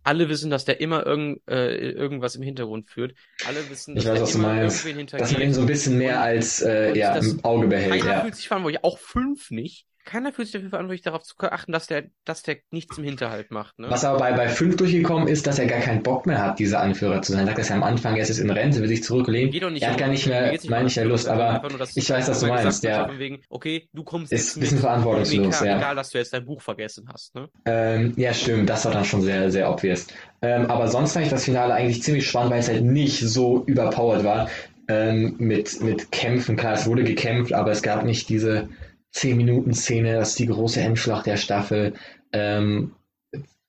Alle 0.09 0.29
wissen, 0.31 0.49
dass 0.51 0.65
der 0.65 0.81
immer 0.81 1.05
irgend, 1.05 1.43
äh, 1.49 1.91
irgendwas 1.91 2.35
im 2.35 2.43
Hintergrund 2.43 2.89
führt. 2.89 3.15
Alle 3.47 3.69
wissen, 3.69 3.95
dass 3.95 4.07
weiß, 4.07 4.25
der 4.33 4.35
immer 4.41 4.49
meinst. 4.55 4.87
irgendwen 4.87 5.19
Dass 5.19 5.33
man 5.33 5.43
ihn 5.43 5.53
so 5.53 5.61
ein 5.61 5.67
bisschen 5.67 5.99
mehr 5.99 6.21
als 6.23 6.63
äh, 6.63 6.97
ja, 6.97 7.15
das- 7.15 7.27
im 7.27 7.45
Auge 7.45 7.67
behält. 7.67 8.01
Keiner 8.01 8.15
Ja. 8.17 8.21
fühlt 8.23 8.35
sich 8.37 8.49
verantwortlich, 8.49 8.83
auch 8.85 8.99
fünf 8.99 9.51
nicht. 9.51 9.87
Keiner 10.09 10.33
fühlt 10.33 10.49
sich 10.49 10.55
dafür 10.55 10.71
verantwortlich, 10.71 11.03
darauf 11.03 11.23
zu 11.23 11.35
achten, 11.39 11.71
dass 11.71 11.87
der, 11.87 12.05
dass 12.25 12.43
der 12.43 12.57
nichts 12.71 12.97
im 12.97 13.05
Hinterhalt 13.05 13.51
macht. 13.51 13.79
Ne? 13.79 13.91
Was 13.91 14.05
aber 14.05 14.19
bei, 14.19 14.33
bei 14.33 14.49
5 14.49 14.77
durchgekommen 14.77 15.29
ist, 15.29 15.47
dass 15.47 15.59
er 15.59 15.67
gar 15.67 15.81
keinen 15.81 16.03
Bock 16.03 16.27
mehr 16.27 16.43
hat, 16.43 16.59
dieser 16.59 16.81
Anführer 16.81 17.21
zu 17.21 17.33
sein. 17.33 17.43
Er 17.43 17.47
sagt 17.49 17.59
das 17.59 17.69
ja 17.69 17.77
am 17.77 17.83
Anfang, 17.83 18.17
er 18.17 18.23
ist 18.23 18.39
in 18.39 18.51
Rente, 18.51 18.81
will 18.81 18.89
sich 18.89 19.05
zurücklehnen. 19.05 19.51
Geht 19.51 19.63
doch 19.63 19.71
nicht 19.71 19.83
er 19.83 19.91
hat 19.91 19.97
um- 19.97 20.01
gar 20.01 20.09
nicht 20.09 20.27
mehr, 20.27 20.51
nicht 20.51 20.71
meine 20.71 20.89
ich, 20.89 20.97
ja 20.97 21.05
Lust, 21.05 21.29
aber 21.29 21.69
nur, 21.69 21.79
dass 21.79 21.95
ich 21.95 22.09
weiß, 22.09 22.29
was 22.29 22.41
du 22.41 22.47
meinst. 22.47 22.87
von 22.87 23.19
wegen, 23.19 23.43
okay, 23.51 23.89
du 23.93 24.03
kommst 24.03 24.33
Ist 24.33 24.57
ein 24.57 24.61
bisschen 24.61 24.79
verantwortungslos, 24.79 25.61
ja. 25.61 25.77
egal, 25.77 25.95
dass 25.95 26.11
du 26.11 26.19
jetzt 26.19 26.33
dein 26.33 26.47
Buch 26.47 26.63
vergessen 26.63 27.09
hast. 27.13 27.35
Ne? 27.35 27.49
ähm, 27.67 28.15
ja, 28.17 28.33
stimmt, 28.33 28.71
das 28.71 28.87
war 28.87 28.93
dann 28.93 29.05
schon 29.05 29.21
sehr, 29.21 29.51
sehr 29.51 29.71
obvious. 29.71 30.07
Ähm, 30.41 30.71
aber 30.71 30.89
sonst 30.89 31.13
fand 31.13 31.27
ich 31.27 31.31
das 31.31 31.45
Finale 31.45 31.75
eigentlich 31.75 32.03
ziemlich 32.03 32.27
spannend, 32.27 32.53
weil 32.53 32.61
es 32.61 32.69
halt 32.69 32.83
nicht 32.85 33.21
so 33.21 33.63
überpowered 33.67 34.25
war 34.25 34.49
ähm, 34.89 35.35
mit, 35.39 35.83
mit 35.83 36.11
Kämpfen. 36.13 36.57
Klar, 36.57 36.75
es 36.75 36.87
wurde 36.87 37.05
gekämpft, 37.05 37.53
aber 37.53 37.71
es 37.73 37.83
gab 37.83 38.05
nicht 38.05 38.29
diese 38.29 38.69
10-Minuten-Szene, 39.15 40.15
das 40.15 40.31
ist 40.31 40.39
die 40.39 40.47
große 40.47 40.81
Endschlacht 40.81 41.27
der 41.27 41.37
Staffel. 41.37 41.95
Ähm, 42.33 42.95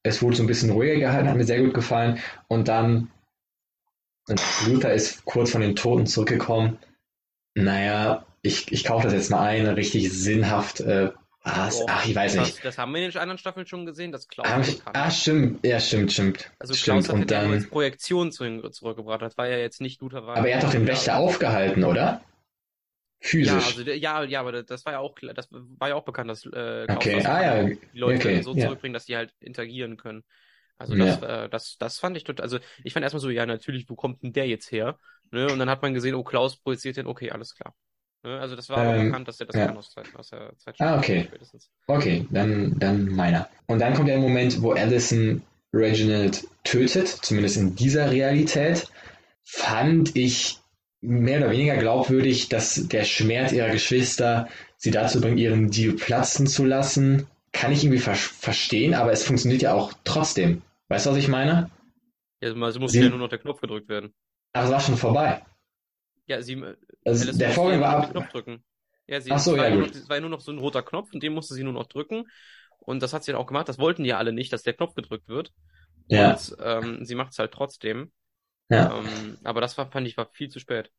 es 0.04 0.22
wurde 0.22 0.38
so 0.38 0.44
ein 0.44 0.48
bisschen 0.48 0.72
ruhiger 0.72 0.96
gehalten, 1.00 1.30
hat 1.30 1.38
mir 1.38 1.44
sehr 1.46 1.62
gut 1.62 1.74
gefallen. 1.74 2.20
Und 2.48 2.68
dann, 2.68 3.10
Luther 4.68 4.94
ist 4.94 5.26
kurz 5.26 5.52
von 5.52 5.62
den 5.62 5.76
Toten 5.76 6.06
zurückgekommen. 6.06 6.78
Naja, 7.56 8.26
ich, 8.42 8.72
ich 8.72 8.84
kaufe 8.84 9.06
das 9.06 9.14
jetzt 9.14 9.32
mal 9.32 9.42
ein, 9.42 9.66
richtig 9.68 10.12
sinnhaft. 10.12 10.80
Äh, 10.82 11.12
was? 11.44 11.80
Boah, 11.80 11.86
Ach, 11.90 12.06
ich 12.06 12.16
weiß 12.16 12.36
das, 12.36 12.48
nicht. 12.48 12.66
Das 12.66 12.78
haben 12.78 12.94
wir 12.94 13.04
in 13.04 13.12
den 13.12 13.20
anderen 13.20 13.38
Staffeln 13.38 13.66
schon 13.66 13.86
gesehen, 13.86 14.12
dass 14.12 14.28
Klaus 14.28 14.48
Ah, 14.48 14.58
das 14.58 14.68
ich, 14.70 14.82
ah, 14.86 15.10
stimmt, 15.10 15.66
ja, 15.66 15.80
stimmt, 15.80 16.12
stimmt. 16.12 16.52
Also 16.60 16.74
Klaus 16.74 17.06
stimmt. 17.06 17.10
hat 17.10 17.16
Und 17.16 17.32
ja 17.32 17.42
dann, 17.42 17.70
Projektion 17.70 18.32
zu, 18.32 18.70
zurückgebracht. 18.70 19.22
Das 19.22 19.38
war 19.38 19.48
ja 19.48 19.58
jetzt 19.58 19.82
nicht 19.82 20.02
Luther 20.02 20.26
war. 20.28 20.38
aber 20.38 20.50
er 20.50 20.58
hat 20.58 20.64
doch 20.64 20.72
den 20.72 20.86
Wächter 20.88 21.18
aufgehalten, 21.18 21.84
oder? 21.84 22.22
Ja, 23.42 23.62
Physisch. 23.62 23.66
also 23.66 23.84
der, 23.84 23.98
ja, 23.98 24.24
ja, 24.24 24.40
aber 24.42 24.64
das 24.64 24.86
war 24.86 24.94
ja 24.94 25.00
auch 25.00 25.16
das 25.36 25.48
war 25.52 25.90
ja 25.90 25.96
auch 25.96 26.06
bekannt, 26.06 26.30
dass 26.30 26.46
äh, 26.46 26.88
Okay, 26.90 27.24
ah, 27.26 27.42
ja, 27.42 27.70
die 27.94 27.98
Leute 28.00 28.20
okay, 28.20 28.42
so 28.42 28.54
ja. 28.54 28.68
zurückbringen, 28.68 28.94
dass 28.94 29.06
die 29.06 29.16
halt 29.18 29.34
interagieren 29.40 29.98
können. 29.98 30.24
Also 30.78 30.96
Ja. 30.96 31.06
das, 31.06 31.22
äh, 31.22 31.50
das, 31.50 31.78
das 31.80 32.00
fand 32.00 32.18
ich 32.18 32.24
total, 32.24 32.44
also 32.44 32.60
ich 32.84 32.94
fand 32.94 33.04
erstmal 33.04 33.22
so, 33.22 33.30
ja 33.30 33.46
natürlich, 33.46 33.90
wo 33.90 33.96
kommt 33.96 34.24
denn 34.24 34.34
der 34.34 34.48
jetzt 34.48 34.72
her? 34.72 34.98
Ne? 35.32 35.52
Und 35.52 35.60
dann 35.60 35.70
hat 35.70 35.82
man 35.82 35.94
gesehen, 35.94 36.16
oh, 36.16 36.24
Klaus 36.24 36.58
projiziert 36.58 36.98
den, 36.98 37.08
okay, 37.08 37.32
alles 37.32 37.56
klar. 37.56 37.76
Ne? 38.24 38.40
Also 38.40 38.56
das 38.56 38.70
war 38.70 38.96
Ähm, 38.96 39.06
bekannt, 39.06 39.28
dass 39.28 39.38
der 39.38 39.48
das 39.48 39.60
ja. 39.60 39.66
kann 39.66 39.78
aus, 39.78 39.96
aus 40.14 40.30
der 40.30 40.58
Zeit 40.58 40.78
Ah, 40.80 40.98
okay. 40.98 41.28
spätestens. 41.28 41.72
Okay, 41.88 42.26
dann, 42.32 42.78
dann 42.80 43.08
meiner. 43.10 43.50
Und 43.68 43.80
dann 43.80 43.94
kommt 43.96 44.08
der 44.10 44.20
Moment, 44.20 44.62
wo 44.62 44.72
Allison 44.74 45.42
Reginald 45.74 46.48
tötet, 46.64 47.08
zumindest 47.08 47.58
in 47.58 47.76
dieser 47.76 48.12
Realität. 48.12 48.88
Fand 49.44 50.16
ich 50.16 50.60
mehr 51.02 51.40
oder 51.40 51.52
weniger 51.52 51.78
glaubwürdig, 51.78 52.50
dass 52.50 52.88
der 52.88 53.04
Schmerz 53.06 53.52
ihrer 53.52 53.70
Geschwister 53.70 54.50
sie 54.78 54.92
dazu 54.92 55.22
bringt, 55.22 55.40
ihren 55.40 55.72
Deal 55.72 55.94
platzen 55.94 56.48
zu 56.48 56.66
lassen. 56.66 57.28
Kann 57.52 57.72
ich 57.72 57.84
irgendwie 57.84 58.00
ver 58.02 58.16
verstehen, 58.16 58.94
aber 58.94 59.12
es 59.12 59.24
funktioniert 59.24 59.62
ja 59.62 59.74
auch 59.74 59.94
trotzdem. 60.04 60.62
Weißt 60.90 61.06
du, 61.06 61.12
was 61.12 61.18
ich 61.18 61.28
meine? 61.28 61.70
Ja, 62.42 62.54
also 62.54 62.80
muss 62.82 62.98
Sie- 62.98 63.00
ja 63.00 63.10
nur 63.10 63.18
noch 63.20 63.30
der 63.30 63.40
Knopf 63.40 63.62
gedrückt 63.62 63.88
werden. 63.90 64.14
Aber 64.54 64.66
es 64.66 64.72
war 64.72 64.80
schon 64.80 64.96
vorbei. 64.98 65.42
Ja, 66.28 66.42
sie, 66.42 66.62
Also 67.06 67.26
Alice 67.26 67.38
der 67.38 67.52
Vorgang 67.52 67.82
war 67.82 67.90
nur 67.90 67.98
noch 67.98 67.98
ab. 67.98 68.06
den 68.06 68.12
Knopf 68.12 68.28
drücken. 68.30 68.64
Ja, 69.08 69.22
sie, 69.22 69.36
Ach 69.36 69.40
so, 69.40 69.56
ja, 69.56 69.70
nur 69.70 69.78
gut. 69.78 69.88
noch, 69.88 69.94
es 69.96 70.08
war 70.10 70.20
nur 70.20 70.30
noch 70.30 70.42
so 70.42 70.52
ein 70.52 70.60
roter 70.60 70.84
Knopf 70.84 71.10
und 71.14 71.24
den 71.24 71.34
musste 71.34 71.56
sie 71.56 71.64
nur 71.64 71.74
noch 71.74 71.88
drücken. 71.88 72.26
Und 72.80 73.02
das 73.02 73.14
hat 73.14 73.24
sie 73.24 73.32
dann 73.32 73.42
auch 73.42 73.48
gemacht. 73.48 73.68
Das 73.70 73.80
wollten 73.80 74.04
die 74.04 74.10
ja 74.10 74.18
alle 74.18 74.32
nicht, 74.34 74.54
dass 74.54 74.64
der 74.64 74.74
Knopf 74.74 74.94
gedrückt 74.96 75.28
wird. 75.28 75.52
Ja, 76.08 76.40
Und 76.40 76.56
ähm, 76.60 77.06
sie 77.06 77.16
macht 77.16 77.34
es 77.34 77.40
halt 77.40 77.54
trotzdem. 77.54 78.12
Ja. 78.70 78.98
Ähm, 78.98 79.38
aber 79.44 79.62
das 79.62 79.78
war, 79.78 79.90
fand 79.90 80.08
ich, 80.08 80.18
war 80.18 80.28
viel 80.32 80.50
zu 80.50 80.60
spät. 80.60 80.92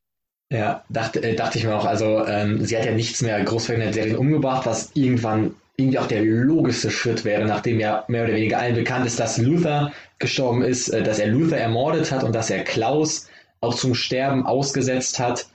Ja, 0.52 0.84
dachte, 0.88 1.22
äh, 1.22 1.36
dachte 1.36 1.58
ich 1.58 1.64
mir 1.64 1.76
auch, 1.76 1.84
also 1.84 2.26
ähm, 2.26 2.64
sie 2.64 2.76
hat 2.76 2.84
ja 2.84 2.92
nichts 2.92 3.22
mehr 3.22 3.42
großflächig 3.42 3.84
in 3.84 3.92
der 3.92 3.94
Serie 3.94 4.18
umgebracht, 4.18 4.66
was 4.66 4.90
irgendwann 4.94 5.54
irgendwie 5.76 5.98
auch 5.98 6.08
der 6.08 6.22
logischste 6.24 6.90
Schritt 6.90 7.24
wäre, 7.24 7.44
nachdem 7.44 7.78
ja 7.78 8.04
mehr 8.08 8.24
oder 8.24 8.34
weniger 8.34 8.58
allen 8.58 8.74
bekannt 8.74 9.06
ist, 9.06 9.20
dass 9.20 9.38
Luther 9.38 9.92
gestorben 10.18 10.62
ist, 10.62 10.88
äh, 10.88 11.02
dass 11.02 11.20
er 11.20 11.28
Luther 11.28 11.56
ermordet 11.56 12.10
hat 12.10 12.24
und 12.24 12.34
dass 12.34 12.50
er 12.50 12.64
Klaus 12.64 13.28
auch 13.60 13.74
zum 13.74 13.94
Sterben 13.94 14.44
ausgesetzt 14.44 15.20
hat. 15.20 15.46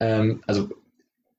Ähm, 0.00 0.42
also 0.46 0.68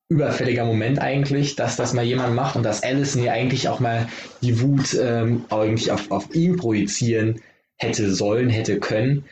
überfälliger 0.09 0.65
Moment 0.65 0.99
eigentlich, 0.99 1.55
dass 1.55 1.77
das 1.77 1.93
mal 1.93 2.05
jemand 2.05 2.35
macht 2.35 2.55
und 2.55 2.63
dass 2.63 2.83
Allison 2.83 3.23
ja 3.23 3.31
eigentlich 3.31 3.69
auch 3.69 3.79
mal 3.79 4.07
die 4.41 4.61
Wut 4.61 4.93
ähm, 4.93 5.45
eigentlich 5.49 5.91
auf, 5.91 6.11
auf 6.11 6.35
ihn 6.35 6.57
projizieren 6.57 7.41
hätte 7.77 8.13
sollen, 8.13 8.49
hätte 8.49 8.79
können, 8.79 9.25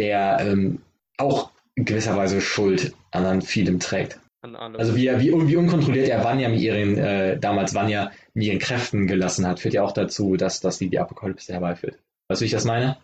der 0.00 0.38
ähm, 0.40 0.80
auch 1.16 1.50
in 1.76 1.84
gewisser 1.84 2.16
Weise 2.16 2.40
Schuld 2.40 2.92
an, 3.12 3.42
vielem 3.42 3.78
trägt. 3.78 4.18
An. 4.42 4.56
Also 4.56 4.96
wie, 4.96 5.10
wie, 5.20 5.32
wie 5.48 5.56
unkontrolliert 5.56 6.08
er 6.08 6.24
Vanya 6.24 6.48
mit 6.48 6.60
ihren, 6.60 6.96
äh, 6.96 7.38
damals 7.38 7.74
Vanya 7.74 8.10
mit 8.34 8.46
ihren 8.46 8.58
Kräften 8.58 9.06
gelassen 9.06 9.46
hat, 9.46 9.60
führt 9.60 9.74
ja 9.74 9.82
auch 9.82 9.92
dazu, 9.92 10.36
dass, 10.36 10.60
dass 10.60 10.78
sie 10.78 10.88
die 10.88 10.98
Apokalypse 10.98 11.52
herbeiführt. 11.52 11.98
Weißt 12.28 12.40
du, 12.40 12.44
wie 12.44 12.46
ich 12.46 12.52
das 12.52 12.64
meine? 12.64 12.96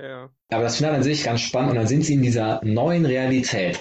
ja. 0.00 0.30
Aber 0.50 0.62
das 0.62 0.76
Finale 0.76 0.96
an 0.96 1.02
sich 1.02 1.24
ganz 1.24 1.40
spannend 1.40 1.70
und 1.70 1.76
dann 1.76 1.86
sind 1.86 2.04
sie 2.04 2.14
in 2.14 2.22
dieser 2.22 2.60
neuen 2.64 3.04
Realität. 3.04 3.80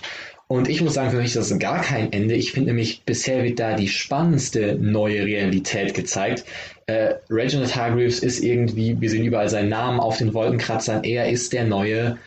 Und 0.49 0.69
ich 0.69 0.81
muss 0.81 0.93
sagen, 0.93 1.11
für 1.11 1.17
mich 1.17 1.35
ist 1.35 1.35
das 1.35 1.59
gar 1.59 1.81
kein 1.81 2.13
Ende. 2.13 2.33
Ich 2.35 2.53
finde 2.53 2.69
nämlich, 2.69 3.03
bisher 3.03 3.43
wird 3.43 3.59
da 3.59 3.75
die 3.75 3.89
spannendste 3.89 4.77
neue 4.79 5.25
Realität 5.25 5.93
gezeigt. 5.93 6.45
Äh, 6.85 7.15
Reginald 7.29 7.75
Hargreaves 7.75 8.19
ist 8.19 8.39
irgendwie, 8.41 8.99
wir 8.99 9.09
sehen 9.09 9.25
überall 9.25 9.49
seinen 9.49 9.69
Namen 9.69 9.99
auf 9.99 10.17
den 10.17 10.33
Wolkenkratzern. 10.33 11.03
Er 11.03 11.29
ist 11.29 11.51
der 11.51 11.65
neue, 11.65 12.17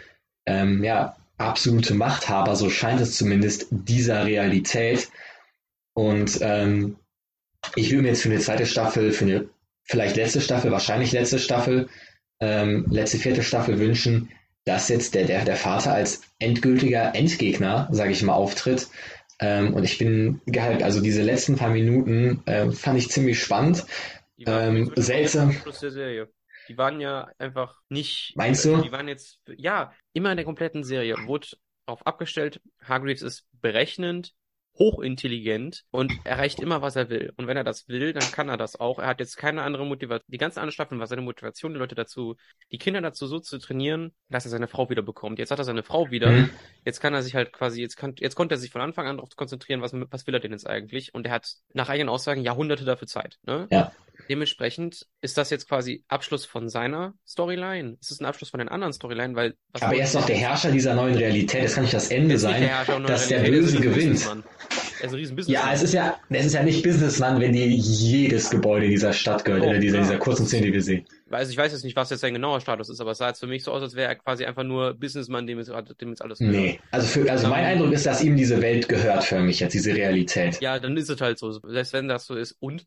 ähm, 0.47 0.82
ja, 0.84 1.16
absolute 1.38 1.95
Machthaber, 1.95 2.55
so 2.57 2.70
scheint 2.70 3.01
es 3.01 3.16
zumindest, 3.16 3.66
dieser 3.70 4.26
Realität. 4.26 5.09
Und 5.95 6.38
ähm, 6.43 6.97
ich 7.74 7.91
würde 7.91 8.03
mir 8.03 8.09
jetzt 8.09 8.22
für 8.22 8.30
eine 8.30 8.41
zweite 8.41 8.66
Staffel, 8.66 9.12
für 9.12 9.24
eine 9.24 9.49
vielleicht 9.84 10.16
letzte 10.16 10.41
Staffel, 10.41 10.70
wahrscheinlich 10.70 11.12
letzte 11.12 11.38
Staffel, 11.38 11.88
ähm, 12.41 12.86
letzte 12.91 13.18
vierte 13.18 13.43
Staffel 13.43 13.78
wünschen, 13.78 14.30
dass 14.64 14.88
jetzt 14.88 15.14
der, 15.14 15.24
der, 15.24 15.45
der 15.45 15.57
Vater 15.57 15.93
als 15.93 16.22
endgültiger 16.38 17.14
Endgegner, 17.14 17.88
sage 17.91 18.12
ich 18.12 18.22
mal, 18.22 18.34
auftritt. 18.34 18.88
Ähm, 19.41 19.74
und 19.74 19.84
ich 19.84 19.99
bin 19.99 20.41
gehypt. 20.47 20.82
Also 20.82 21.01
diese 21.01 21.22
letzten 21.22 21.57
paar 21.57 21.70
Minuten 21.70 22.43
ähm, 22.47 22.72
fand 22.72 22.99
ich 22.99 23.11
ziemlich 23.11 23.43
spannend. 23.43 23.84
Ähm, 24.47 24.93
seltsam. 24.97 25.55
Die 26.71 26.79
waren 26.79 27.01
ja 27.01 27.29
einfach 27.39 27.75
nicht. 27.89 28.33
Meinst 28.37 28.64
du? 28.64 28.81
Die 28.81 28.93
waren 28.93 29.09
jetzt, 29.09 29.41
ja, 29.57 29.93
immer 30.12 30.31
in 30.31 30.37
der 30.37 30.45
kompletten 30.45 30.85
Serie 30.85 31.16
wurde 31.27 31.49
auf 31.85 32.07
abgestellt. 32.07 32.62
Hargreaves 32.81 33.23
ist 33.23 33.49
berechnend, 33.61 34.35
hochintelligent 34.79 35.85
und 35.91 36.12
erreicht 36.25 36.61
immer, 36.61 36.81
was 36.81 36.97
er 36.97 37.11
will. 37.11 37.33
Und 37.37 37.47
wenn 37.47 37.57
er 37.57 37.64
das 37.64 37.89
will, 37.89 38.12
dann 38.12 38.25
kann 38.33 38.49
er 38.49 38.57
das 38.57 38.81
auch. 38.81 38.99
Er 38.99 39.09
hat 39.09 39.21
jetzt 39.21 39.37
keine 39.37 39.62
andere 39.62 39.85
Motivation. 39.85 40.25
Die 40.29 40.39
ganzen 40.39 40.59
anderen 40.59 40.73
Staffeln 40.73 40.99
war 40.99 41.07
seine 41.07 41.23
Motivation, 41.23 41.73
die 41.73 41.79
Leute 41.79 41.95
dazu, 41.95 42.37
die 42.73 42.79
Kinder 42.79 43.01
dazu 43.01 43.27
so 43.27 43.41
zu 43.41 43.59
trainieren, 43.59 44.12
dass 44.31 44.47
er 44.47 44.51
seine 44.51 44.68
Frau 44.68 44.89
wieder 44.89 45.03
bekommt. 45.03 45.39
Jetzt 45.39 45.51
hat 45.51 45.59
er 45.59 45.64
seine 45.64 45.83
Frau 45.83 46.11
wieder. 46.11 46.31
Mhm. 46.31 46.51
Jetzt 46.85 47.01
kann 47.01 47.12
er 47.12 47.23
sich 47.23 47.35
halt 47.35 47.53
quasi, 47.53 47.83
jetzt 47.83 47.97
kann, 47.97 48.14
jetzt 48.18 48.37
konnte 48.37 48.55
er 48.55 48.59
sich 48.59 48.71
von 48.71 48.81
Anfang 48.81 49.07
an 49.07 49.16
darauf 49.16 49.37
konzentrieren, 49.37 49.83
was, 49.83 49.93
was 49.93 50.27
will 50.27 50.35
er 50.35 50.41
denn 50.41 50.53
jetzt 50.53 50.66
eigentlich? 50.66 51.14
Und 51.14 51.27
er 51.27 51.33
hat 51.33 51.53
nach 51.75 51.89
eigenen 51.89 52.09
Aussagen 52.09 52.43
Jahrhunderte 52.43 52.85
dafür 52.85 53.07
Zeit. 53.09 53.39
Ne? 53.45 53.66
Ja. 53.71 53.93
Dementsprechend 54.29 55.07
ist 55.23 55.39
das 55.39 55.51
jetzt 55.51 55.68
quasi 55.68 56.05
Abschluss 56.09 56.45
von 56.45 56.68
seiner 56.68 57.14
Storyline. 57.27 57.97
Es 58.01 58.11
ist 58.11 58.21
ein 58.21 58.27
Abschluss 58.27 58.51
von 58.51 58.59
den 58.59 58.68
anderen 58.68 58.93
Storyline, 58.93 59.35
weil 59.35 59.55
was 59.73 59.83
Aber 59.83 59.95
er 59.95 60.05
ist 60.05 60.14
doch 60.14 60.27
der 60.27 60.37
Herrscher 60.37 60.71
dieser 60.71 60.95
neuen 60.95 61.16
Realität. 61.16 61.64
Das 61.64 61.75
kann 61.75 61.85
nicht 61.85 61.95
das 61.95 62.11
Ende 62.11 62.39
sein, 62.39 62.62
der 62.62 63.01
dass 63.01 63.29
der 63.29 63.45
er 63.45 63.51
Böse 63.51 63.81
gewinnt. 63.81 64.29
Ein 65.03 65.11
riesen 65.11 65.36
Businessman. 65.36 65.68
Ja, 65.68 65.74
es 65.74 65.82
ist 65.82 65.92
ja, 65.94 66.18
es 66.28 66.46
ist 66.46 66.53
ja 66.55 66.62
nicht 66.62 66.82
Businessman, 66.82 67.40
wenn 67.40 67.53
dir 67.53 67.66
jedes 67.66 68.51
Gebäude 68.51 68.88
dieser 68.88 69.12
Stadt 69.12 69.44
gehört, 69.44 69.64
Oh, 69.64 69.72
in 69.72 69.80
dieser, 69.80 69.98
dieser 69.98 70.18
kurzen 70.18 70.46
Szene, 70.46 70.66
die 70.66 70.72
wir 70.72 70.82
sehen. 70.82 71.07
Also 71.30 71.51
ich 71.53 71.57
weiß 71.57 71.72
jetzt 71.72 71.84
nicht, 71.84 71.96
was 71.96 72.11
jetzt 72.11 72.20
sein 72.20 72.34
genauer 72.34 72.61
Status 72.61 72.88
ist, 72.88 73.01
aber 73.01 73.12
es 73.12 73.18
sah 73.18 73.28
jetzt 73.28 73.40
für 73.40 73.46
mich 73.46 73.62
so 73.64 73.72
aus, 73.72 73.82
als 73.82 73.94
wäre 73.94 74.09
er 74.09 74.16
quasi 74.16 74.44
einfach 74.44 74.64
nur 74.64 74.94
Businessman, 74.94 75.46
dem 75.46 75.59
jetzt, 75.59 75.70
dem 76.01 76.09
jetzt 76.11 76.22
alles 76.22 76.40
Nee. 76.40 76.80
Also, 76.90 77.07
für, 77.07 77.30
also 77.30 77.48
mein 77.48 77.61
Ähm, 77.64 77.70
Eindruck 77.70 77.92
ist, 77.92 78.07
dass 78.07 78.22
ihm 78.22 78.36
diese 78.36 78.61
Welt 78.61 78.88
gehört 78.88 79.24
für 79.24 79.40
mich 79.40 79.61
jetzt, 79.61 79.72
diese 79.74 79.94
Realität. 79.94 80.61
Ja, 80.61 80.78
dann 80.78 80.96
ist 80.96 81.09
es 81.09 81.20
halt 81.20 81.38
so. 81.38 81.53
Selbst 81.53 81.92
wenn 81.92 82.09
das 82.09 82.26
so 82.26 82.34
ist 82.34 82.57
und, 82.61 82.86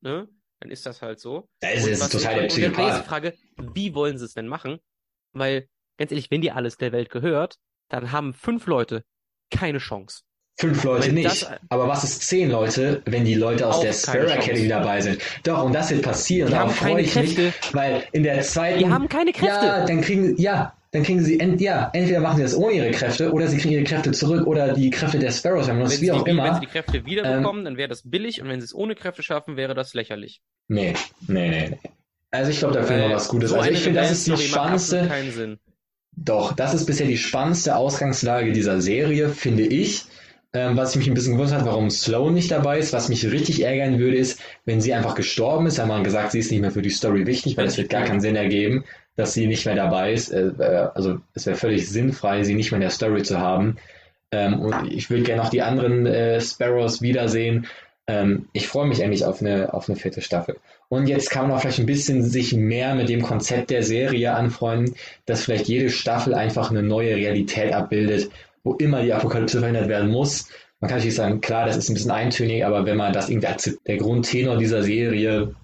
ne, 0.00 0.28
dann 0.60 0.70
ist 0.70 0.86
das 0.86 1.02
halt 1.02 1.20
so. 1.20 1.48
Da 1.60 1.68
ist 1.70 1.84
Und 1.84 1.92
es 1.92 2.08
total 2.08 2.34
der 2.34 2.36
und 2.36 2.42
jetzt 2.44 2.56
die 2.56 2.60
Psychopath. 2.62 3.04
Frage, 3.06 3.34
wie 3.74 3.94
wollen 3.94 4.18
sie 4.18 4.24
es 4.24 4.34
denn 4.34 4.48
machen? 4.48 4.78
Weil, 5.32 5.68
ganz 5.98 6.10
ehrlich, 6.10 6.30
wenn 6.30 6.40
dir 6.40 6.56
alles 6.56 6.76
der 6.76 6.92
Welt 6.92 7.10
gehört, 7.10 7.56
dann 7.88 8.10
haben 8.10 8.34
fünf 8.34 8.66
Leute 8.66 9.04
keine 9.50 9.78
Chance. 9.78 10.22
Fünf 10.58 10.84
Leute 10.84 11.08
Wenn 11.08 11.14
nicht. 11.16 11.26
das- 11.26 11.50
Aber 11.68 11.86
was 11.86 12.02
ist 12.02 12.22
zehn 12.22 12.50
Leute, 12.50 13.02
wenn 13.04 13.24
die 13.26 13.34
Leute 13.34 13.66
aus 13.66 13.80
der 13.80 13.92
Sparrow. 13.92 14.30
Academy 14.30 14.68
dabei 14.68 15.00
sind? 15.02 15.20
Doch, 15.44 15.62
und 15.64 15.74
das 15.74 15.90
wird 15.90 16.00
passieren. 16.02 16.50
Darauf 16.50 16.74
freue 16.76 17.02
ich 17.02 17.12
Kräfte. 17.12 17.42
mich, 17.42 17.54
weil 17.74 18.04
in 18.12 18.22
der 18.22 18.40
zweiten. 18.40 18.78
Die 18.78 18.88
haben 18.88 19.08
keine 19.08 19.32
Kräfte. 19.32 19.66
Ja, 19.66 19.84
dann 19.84 20.00
kriegen, 20.00 20.34
ja, 20.40 20.72
dann 20.92 21.02
kriegen 21.02 21.22
sie, 21.22 21.38
ent, 21.40 21.60
ja, 21.60 21.90
entweder 21.92 22.20
machen 22.20 22.38
sie 22.38 22.42
das 22.44 22.56
ohne 22.56 22.72
ihre 22.72 22.90
Kräfte 22.90 23.32
oder 23.32 23.48
sie 23.48 23.58
kriegen 23.58 23.74
ihre 23.74 23.84
Kräfte 23.84 24.12
zurück 24.12 24.46
oder 24.46 24.72
die 24.72 24.88
Kräfte 24.88 25.18
der 25.18 25.30
Sparrows 25.30 25.68
haben. 25.68 25.76
Wenn 25.76 25.84
Das 25.84 25.96
sie, 25.98 26.06
wie 26.06 26.12
auch 26.12 26.22
die, 26.24 26.30
wenn 26.30 26.36
sie 26.36 26.48
immer. 26.48 26.60
die 26.60 26.66
Kräfte 26.66 26.96
Ähm, 26.98 27.06
wiederbekommen, 27.06 27.64
dann 27.66 27.76
wäre 27.76 27.88
das 27.90 28.08
billig 28.08 28.40
und 28.40 28.48
wenn 28.48 28.60
sie 28.60 28.64
es 28.64 28.74
ohne 28.74 28.94
Kräfte 28.94 29.22
schaffen, 29.22 29.58
wäre 29.58 29.74
das 29.74 29.92
lächerlich. 29.92 30.40
Nee, 30.68 30.94
nee, 31.26 31.48
nee, 31.50 31.68
nee. 31.68 31.78
Also 32.30 32.50
ich 32.50 32.58
glaube, 32.60 32.74
da 32.74 32.82
finden 32.82 33.08
wir 33.10 33.14
was 33.16 33.28
Gutes. 33.28 33.50
so 33.50 33.56
Also 33.56 33.70
ich 33.70 33.80
finde, 33.80 34.00
das 34.00 34.10
ist 34.10 34.26
die 34.26 34.36
spannendste. 34.38 35.06
keinen 35.06 35.32
Sinn. 35.32 35.58
Doch, 36.16 36.54
das 36.54 36.72
ist 36.72 36.86
bisher 36.86 37.06
die 37.06 37.18
spannendste 37.18 37.76
Ausgangslage 37.76 38.52
dieser 38.52 38.80
Serie, 38.80 39.28
finde 39.28 39.64
ich. 39.64 40.06
Ähm, 40.56 40.74
was 40.74 40.96
mich 40.96 41.06
ein 41.06 41.12
bisschen 41.12 41.34
gewundert 41.34 41.58
hat, 41.58 41.66
warum 41.66 41.90
Sloan 41.90 42.32
nicht 42.32 42.50
dabei 42.50 42.78
ist. 42.78 42.94
Was 42.94 43.10
mich 43.10 43.30
richtig 43.30 43.62
ärgern 43.62 43.98
würde, 43.98 44.16
ist, 44.16 44.40
wenn 44.64 44.80
sie 44.80 44.94
einfach 44.94 45.14
gestorben 45.14 45.66
ist, 45.66 45.78
haben 45.78 45.88
wir 45.88 46.02
gesagt, 46.02 46.32
sie 46.32 46.38
ist 46.38 46.50
nicht 46.50 46.62
mehr 46.62 46.70
für 46.70 46.80
die 46.80 46.88
Story 46.88 47.26
wichtig, 47.26 47.58
weil 47.58 47.66
es 47.66 47.76
wird 47.76 47.90
gar 47.90 48.04
keinen 48.04 48.22
Sinn 48.22 48.36
ergeben, 48.36 48.84
dass 49.16 49.34
sie 49.34 49.46
nicht 49.46 49.66
mehr 49.66 49.74
dabei 49.74 50.14
ist. 50.14 50.30
Äh, 50.30 50.52
äh, 50.58 50.88
also 50.94 51.18
es 51.34 51.44
wäre 51.44 51.58
völlig 51.58 51.90
sinnfrei, 51.90 52.42
sie 52.42 52.54
nicht 52.54 52.70
mehr 52.70 52.78
in 52.78 52.82
der 52.82 52.90
Story 52.90 53.22
zu 53.22 53.38
haben. 53.38 53.76
Ähm, 54.32 54.60
und 54.60 54.90
ich 54.90 55.10
würde 55.10 55.24
gerne 55.24 55.42
auch 55.42 55.50
die 55.50 55.60
anderen 55.60 56.06
äh, 56.06 56.40
Sparrows 56.40 57.02
wiedersehen. 57.02 57.66
Ähm, 58.06 58.48
ich 58.54 58.66
freue 58.66 58.86
mich 58.86 59.04
eigentlich 59.04 59.26
auf 59.26 59.42
eine, 59.42 59.74
auf 59.74 59.90
eine 59.90 59.98
vierte 59.98 60.22
Staffel. 60.22 60.56
Und 60.88 61.06
jetzt 61.06 61.28
kann 61.28 61.48
man 61.48 61.56
auch 61.56 61.60
vielleicht 61.60 61.80
ein 61.80 61.86
bisschen 61.86 62.22
sich 62.22 62.54
mehr 62.54 62.94
mit 62.94 63.10
dem 63.10 63.20
Konzept 63.20 63.70
der 63.70 63.82
Serie 63.82 64.34
anfreunden, 64.34 64.94
dass 65.26 65.44
vielleicht 65.44 65.68
jede 65.68 65.90
Staffel 65.90 66.32
einfach 66.32 66.70
eine 66.70 66.82
neue 66.82 67.14
Realität 67.14 67.74
abbildet, 67.74 68.30
wo 68.66 68.74
immer 68.74 69.02
die 69.02 69.12
Apokalypse 69.12 69.60
verhindert 69.60 69.88
werden 69.88 70.10
muss. 70.10 70.48
Man 70.80 70.88
kann 70.88 70.98
natürlich 70.98 71.14
sagen, 71.14 71.40
klar, 71.40 71.66
das 71.66 71.76
ist 71.76 71.88
ein 71.88 71.94
bisschen 71.94 72.10
eintönig, 72.10 72.66
aber 72.66 72.84
wenn 72.84 72.96
man 72.96 73.12
das 73.12 73.30
irgendwie 73.30 73.46
akzeptiert, 73.46 73.86
der 73.86 73.96
Grundtenor 73.98 74.56
dieser 74.58 74.82
Serie, 74.82 75.54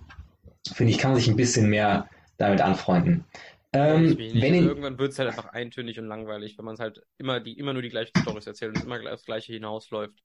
finde 0.72 0.92
ich, 0.92 0.98
kann 0.98 1.10
man 1.10 1.20
sich 1.20 1.28
ein 1.28 1.36
bisschen 1.36 1.68
mehr 1.68 2.08
damit 2.38 2.60
anfreunden. 2.60 3.24
Ähm, 3.72 4.16
wenn 4.16 4.54
also 4.54 4.68
irgendwann 4.68 4.98
wird 4.98 5.12
es 5.12 5.18
halt 5.18 5.30
einfach 5.30 5.46
eintönig 5.46 5.98
und 5.98 6.06
langweilig, 6.06 6.56
wenn 6.58 6.64
man 6.64 6.74
es 6.74 6.80
halt 6.80 7.02
immer 7.18 7.40
die 7.40 7.58
immer 7.58 7.72
nur 7.72 7.82
die 7.82 7.88
gleichen 7.88 8.12
Storys 8.20 8.46
erzählt 8.46 8.76
und 8.76 8.84
immer 8.84 9.02
das 9.02 9.24
gleiche 9.24 9.52
hinausläuft. 9.52 10.22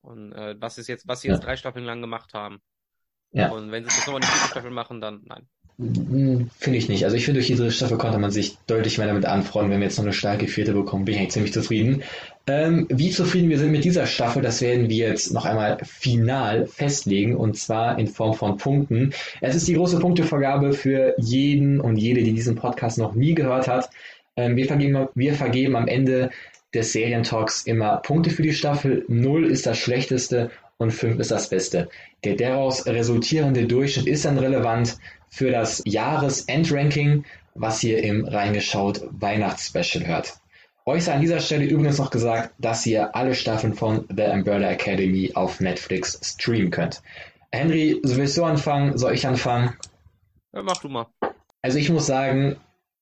Und 0.00 0.32
äh, 0.32 0.56
was 0.58 0.78
ist 0.78 0.88
jetzt, 0.88 1.06
was 1.06 1.20
sie 1.20 1.28
jetzt 1.28 1.40
ja. 1.40 1.44
drei 1.44 1.56
Staffeln 1.56 1.84
lang 1.84 2.00
gemacht 2.00 2.34
haben. 2.34 2.60
Ja. 3.30 3.50
Und 3.50 3.70
wenn 3.70 3.84
sie 3.84 3.90
das 3.90 4.06
nochmal 4.06 4.22
eine 4.22 4.30
vierte 4.30 4.48
Staffel 4.48 4.70
machen, 4.70 5.00
dann 5.00 5.22
nein. 5.24 5.48
Hm, 5.80 6.50
finde 6.58 6.78
ich 6.78 6.88
nicht. 6.88 7.04
Also 7.04 7.16
ich 7.16 7.24
finde, 7.24 7.38
durch 7.38 7.46
diese 7.46 7.70
Staffel 7.70 7.98
konnte 7.98 8.18
man 8.18 8.32
sich 8.32 8.58
deutlich 8.66 8.98
mehr 8.98 9.06
damit 9.06 9.26
anfreunden. 9.26 9.70
Wenn 9.70 9.78
wir 9.80 9.86
jetzt 9.86 9.96
noch 9.96 10.04
eine 10.04 10.12
starke 10.12 10.48
vierte 10.48 10.72
bekommen, 10.72 11.04
bin 11.04 11.14
ich 11.14 11.20
eigentlich 11.20 11.32
ziemlich 11.32 11.52
zufrieden. 11.52 12.02
Ähm, 12.48 12.86
wie 12.88 13.10
zufrieden 13.10 13.48
wir 13.48 13.58
sind 13.58 13.70
mit 13.70 13.84
dieser 13.84 14.06
Staffel, 14.06 14.42
das 14.42 14.60
werden 14.60 14.88
wir 14.88 15.08
jetzt 15.08 15.32
noch 15.32 15.44
einmal 15.44 15.78
final 15.84 16.66
festlegen 16.66 17.36
und 17.36 17.56
zwar 17.56 17.96
in 17.98 18.08
Form 18.08 18.34
von 18.34 18.56
Punkten. 18.56 19.12
Es 19.40 19.54
ist 19.54 19.68
die 19.68 19.74
große 19.74 20.00
Punktevergabe 20.00 20.72
für 20.72 21.14
jeden 21.18 21.80
und 21.80 21.96
jede, 21.96 22.24
die 22.24 22.32
diesen 22.32 22.56
Podcast 22.56 22.98
noch 22.98 23.14
nie 23.14 23.34
gehört 23.34 23.68
hat. 23.68 23.90
Ähm, 24.34 24.56
wir, 24.56 24.66
vergeben, 24.66 25.08
wir 25.14 25.34
vergeben 25.34 25.76
am 25.76 25.86
Ende 25.86 26.30
des 26.74 26.92
Serientalks 26.92 27.62
immer 27.62 27.98
Punkte 27.98 28.30
für 28.30 28.42
die 28.42 28.52
Staffel. 28.52 29.04
Null 29.06 29.46
ist 29.46 29.66
das 29.66 29.78
schlechteste 29.78 30.50
und 30.78 30.92
5 30.92 31.20
ist 31.20 31.30
das 31.30 31.50
Beste. 31.50 31.88
Der 32.24 32.34
daraus 32.34 32.86
resultierende 32.86 33.66
Durchschnitt 33.66 34.06
ist 34.06 34.24
dann 34.24 34.38
relevant 34.38 34.96
für 35.30 35.50
das 35.50 35.82
Jahresendranking, 35.84 37.24
was 37.54 37.82
ihr 37.82 38.02
im 38.02 38.24
Reingeschaut 38.24 39.02
Weihnachtsspecial 39.10 40.06
hört. 40.06 40.38
Euch 40.86 41.04
sei 41.04 41.12
an 41.12 41.20
dieser 41.20 41.40
Stelle 41.40 41.66
übrigens 41.66 41.98
noch 41.98 42.10
gesagt, 42.10 42.54
dass 42.58 42.86
ihr 42.86 43.14
alle 43.14 43.34
Staffeln 43.34 43.74
von 43.74 44.06
The 44.08 44.22
Umbrella 44.22 44.70
Academy 44.70 45.32
auf 45.34 45.60
Netflix 45.60 46.18
streamen 46.24 46.70
könnt. 46.70 47.02
Henry, 47.52 48.00
willst 48.02 48.38
du 48.38 48.44
anfangen? 48.44 48.96
Soll 48.96 49.14
ich 49.14 49.26
anfangen? 49.26 49.74
Ja, 50.54 50.62
mach 50.62 50.78
du 50.78 50.88
mal. 50.88 51.06
Also 51.60 51.78
ich 51.78 51.90
muss 51.90 52.06
sagen, 52.06 52.56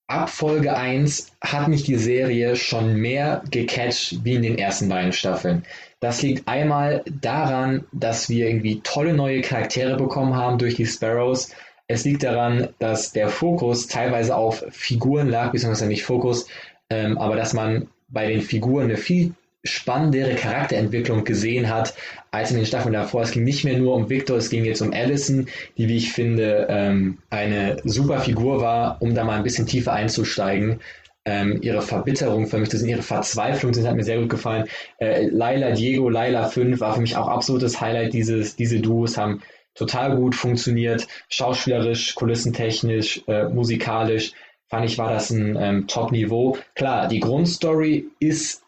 ab 0.09 0.31
Folge 0.31 0.77
1 0.77 1.33
hat 1.41 1.69
mich 1.69 1.85
die 1.85 1.97
Serie 1.97 2.57
schon 2.57 2.97
mehr 2.97 3.45
gecatcht 3.51 4.25
wie 4.25 4.35
in 4.35 4.43
den 4.43 4.59
ersten 4.59 4.89
beiden 4.89 5.13
Staffeln. 5.13 5.65
Das 6.01 6.23
liegt 6.23 6.49
einmal 6.49 7.05
daran, 7.07 7.85
dass 7.93 8.29
wir 8.29 8.49
irgendwie 8.49 8.81
tolle 8.81 9.15
neue 9.15 9.41
Charaktere 9.41 9.97
bekommen 9.97 10.35
haben 10.35 10.59
durch 10.59 10.75
die 10.75 10.87
Sparrows. 10.87 11.51
Es 11.89 12.05
liegt 12.05 12.23
daran, 12.23 12.69
dass 12.79 13.13
der 13.13 13.29
Fokus 13.29 13.87
teilweise 13.87 14.37
auf 14.37 14.65
Figuren 14.71 15.29
lag, 15.29 15.53
beziehungsweise 15.53 15.87
nicht 15.87 16.05
Fokus, 16.05 16.47
ähm, 16.91 17.17
aber 17.19 17.37
dass 17.37 17.53
man 17.53 17.89
bei 18.09 18.27
den 18.27 18.41
Figuren 18.43 18.85
eine 18.85 18.97
viel 18.97 19.35
spannendere 19.63 20.35
Charakterentwicklung 20.35 21.25
gesehen 21.25 21.69
hat 21.69 21.95
als 22.31 22.51
in 22.51 22.57
den 22.57 22.67
Staffeln 22.67 22.93
davor. 22.93 23.23
Es 23.23 23.33
ging 23.33 23.45
nicht 23.45 23.65
mehr 23.65 23.79
nur 23.79 23.95
um 23.95 24.09
Victor, 24.09 24.37
es 24.37 24.51
ging 24.51 24.65
jetzt 24.65 24.81
um 24.81 24.93
Allison, 24.93 25.49
die, 25.77 25.89
wie 25.89 25.97
ich 25.97 26.13
finde, 26.13 26.67
ähm, 26.71 27.19
eine 27.31 27.79
super 27.85 28.21
Figur 28.21 28.61
war, 28.61 29.01
um 29.01 29.15
da 29.15 29.25
mal 29.25 29.37
ein 29.37 29.43
bisschen 29.43 29.67
tiefer 29.67 29.93
einzusteigen 29.93 30.81
ähm, 31.27 31.59
ihre 31.61 31.83
Verbitterung 31.83 32.47
für 32.47 32.59
mich 32.59 32.71
zu 32.71 32.79
sehen, 32.79 32.89
ihre 32.89 33.03
Verzweiflung 33.03 33.73
das 33.73 33.85
hat 33.85 33.97
mir 33.97 34.05
sehr 34.05 34.21
gut 34.21 34.31
gefallen. 34.31 34.67
Äh, 34.99 35.27
Laila 35.27 35.73
Diego, 35.73 36.09
Laila 36.09 36.49
5 36.49 36.81
war 36.81 36.95
für 36.95 37.01
mich 37.01 37.17
auch 37.17 37.27
absolutes 37.27 37.81
Highlight. 37.81 38.15
Dieses, 38.15 38.55
diese 38.55 38.79
Duos 38.79 39.19
haben 39.19 39.43
total 39.77 40.17
gut 40.17 40.35
funktioniert, 40.35 41.07
schauspielerisch, 41.29 42.15
kulissentechnisch, 42.15 43.23
äh, 43.27 43.49
musikalisch. 43.49 44.33
Fand 44.69 44.85
ich, 44.85 44.99
war 44.99 45.11
das 45.11 45.31
ein 45.31 45.57
ähm, 45.61 45.87
Top-Niveau. 45.87 46.59
Klar, 46.75 47.07
die 47.09 47.21
Grundstory 47.21 48.07
ist 48.19 48.63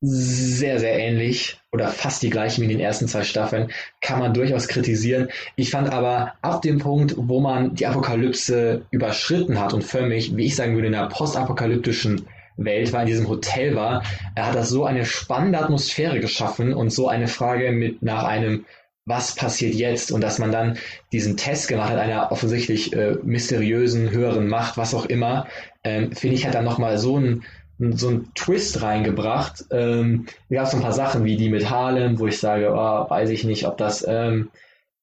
sehr, 0.00 0.78
sehr 0.78 0.98
ähnlich 0.98 1.58
oder 1.72 1.88
fast 1.88 2.22
die 2.22 2.30
gleichen 2.30 2.62
wie 2.62 2.66
in 2.66 2.78
den 2.78 2.80
ersten 2.80 3.08
zwei 3.08 3.24
Staffeln, 3.24 3.72
kann 4.00 4.20
man 4.20 4.32
durchaus 4.32 4.68
kritisieren. 4.68 5.28
Ich 5.56 5.70
fand 5.70 5.92
aber 5.92 6.34
ab 6.40 6.62
dem 6.62 6.78
Punkt, 6.78 7.14
wo 7.16 7.40
man 7.40 7.74
die 7.74 7.86
Apokalypse 7.86 8.86
überschritten 8.90 9.60
hat 9.60 9.74
und 9.74 9.82
für 9.82 10.02
mich, 10.02 10.36
wie 10.36 10.46
ich 10.46 10.56
sagen 10.56 10.74
würde, 10.74 10.86
in 10.86 10.92
der 10.92 11.08
postapokalyptischen 11.08 12.26
Welt 12.56 12.92
war, 12.92 13.02
in 13.02 13.08
diesem 13.08 13.28
Hotel 13.28 13.74
war, 13.74 14.02
er 14.34 14.46
hat 14.46 14.54
das 14.54 14.68
so 14.68 14.84
eine 14.84 15.04
spannende 15.04 15.58
Atmosphäre 15.60 16.20
geschaffen 16.20 16.74
und 16.74 16.90
so 16.90 17.08
eine 17.08 17.28
Frage 17.28 17.72
mit 17.72 18.02
nach 18.02 18.24
einem 18.24 18.66
was 19.08 19.34
passiert 19.34 19.74
jetzt 19.74 20.12
und 20.12 20.20
dass 20.20 20.38
man 20.38 20.52
dann 20.52 20.78
diesen 21.12 21.36
Test 21.36 21.68
gemacht 21.68 21.90
hat, 21.90 21.98
einer 21.98 22.30
offensichtlich 22.30 22.92
äh, 22.92 23.16
mysteriösen 23.22 24.10
höheren 24.10 24.48
Macht, 24.48 24.76
was 24.76 24.94
auch 24.94 25.06
immer, 25.06 25.46
ähm, 25.82 26.12
finde 26.12 26.36
ich, 26.36 26.46
hat 26.46 26.54
dann 26.54 26.64
nochmal 26.64 26.98
so 26.98 27.18
ein 27.18 27.44
so 27.78 28.08
einen 28.08 28.34
Twist 28.34 28.82
reingebracht. 28.82 29.64
Ähm, 29.70 30.26
gab 30.50 30.66
es 30.66 30.74
ein 30.74 30.82
paar 30.82 30.92
Sachen 30.92 31.24
wie 31.24 31.36
die 31.36 31.48
mit 31.48 31.70
Harlem, 31.70 32.18
wo 32.18 32.26
ich 32.26 32.38
sage, 32.38 32.72
oh, 32.72 33.08
weiß 33.08 33.30
ich 33.30 33.44
nicht, 33.44 33.66
ob 33.66 33.78
das 33.78 34.04
ähm, 34.06 34.50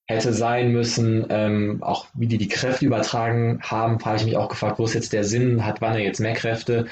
hätte 0.08 0.34
sein 0.34 0.72
müssen. 0.72 1.26
Ähm, 1.30 1.82
auch 1.82 2.08
wie 2.14 2.28
die 2.28 2.38
die 2.38 2.47
Kräfte 2.47 2.86
übertragen 2.86 3.60
haben, 3.62 4.03
habe 4.03 4.18
ich 4.18 4.26
mich 4.26 4.38
auch 4.38 4.49
gefragt, 4.49 4.78
wo 4.78 4.86
ist 4.86 4.93
jetzt 4.93 5.14
der 5.14 5.24
Sinn, 5.24 5.66
hat 5.66 5.82
wann 5.82 5.93
er 5.93 6.01
jetzt 6.01 6.20
mehr 6.20 6.34
Kräfte. 6.34 6.86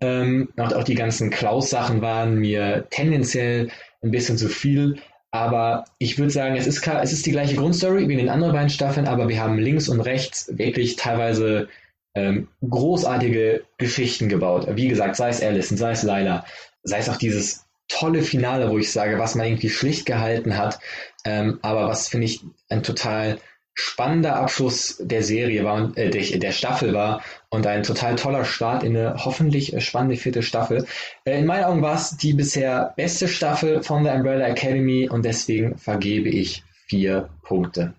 Ähm, 0.00 0.50
und 0.56 0.74
auch 0.74 0.84
die 0.84 0.94
ganzen 0.94 1.30
Klaus-Sachen 1.30 2.02
waren 2.02 2.36
mir 2.36 2.86
tendenziell 2.90 3.70
ein 4.02 4.10
bisschen 4.10 4.36
zu 4.36 4.48
viel. 4.48 4.98
Aber 5.32 5.84
ich 5.98 6.18
würde 6.18 6.32
sagen, 6.32 6.56
es 6.56 6.66
ist, 6.66 6.86
es 6.86 7.12
ist 7.12 7.26
die 7.26 7.30
gleiche 7.30 7.56
Grundstory 7.56 8.08
wie 8.08 8.14
in 8.14 8.18
den 8.18 8.28
anderen 8.28 8.52
beiden 8.52 8.70
Staffeln, 8.70 9.06
aber 9.06 9.28
wir 9.28 9.40
haben 9.40 9.58
links 9.58 9.88
und 9.88 10.00
rechts 10.00 10.50
wirklich 10.58 10.96
teilweise 10.96 11.68
ähm, 12.14 12.48
großartige 12.68 13.62
Geschichten 13.78 14.28
gebaut. 14.28 14.66
Wie 14.74 14.88
gesagt, 14.88 15.16
sei 15.16 15.28
es 15.28 15.42
Allison, 15.42 15.76
sei 15.76 15.92
es 15.92 16.02
Lila, 16.02 16.44
sei 16.82 16.98
es 16.98 17.08
auch 17.08 17.16
dieses 17.16 17.66
tolle 17.88 18.22
Finale, 18.22 18.70
wo 18.70 18.78
ich 18.78 18.90
sage, 18.90 19.18
was 19.18 19.34
man 19.34 19.46
irgendwie 19.46 19.70
schlicht 19.70 20.06
gehalten 20.06 20.56
hat, 20.56 20.80
ähm, 21.24 21.58
aber 21.62 21.88
was 21.88 22.08
finde 22.08 22.26
ich 22.26 22.44
ein 22.68 22.82
total 22.82 23.38
spannender 23.80 24.36
Abschluss 24.36 24.98
der 25.00 25.22
Serie 25.22 25.64
war 25.64 25.74
und 25.74 25.96
äh, 25.96 26.10
der, 26.10 26.38
der, 26.38 26.52
Staffel 26.52 26.92
war 26.92 27.22
und 27.48 27.66
ein 27.66 27.82
total 27.82 28.14
toller 28.16 28.44
Start 28.44 28.82
in 28.82 28.96
eine 28.96 29.24
hoffentlich 29.24 29.72
äh, 29.72 29.80
spannende 29.80 30.16
vierte 30.16 30.42
Staffel. 30.42 30.86
Äh, 31.24 31.38
in 31.38 31.46
meinen 31.46 31.64
Augen 31.64 31.82
war 31.82 31.94
es 31.94 32.16
die 32.16 32.34
bisher 32.34 32.92
beste 32.96 33.26
Staffel 33.26 33.82
von 33.82 34.04
der 34.04 34.14
Umbrella 34.14 34.46
Academy 34.46 35.08
und 35.08 35.24
deswegen 35.24 35.78
vergebe 35.78 36.28
ich 36.28 36.62
vier 36.86 37.30
Punkte. 37.42 37.94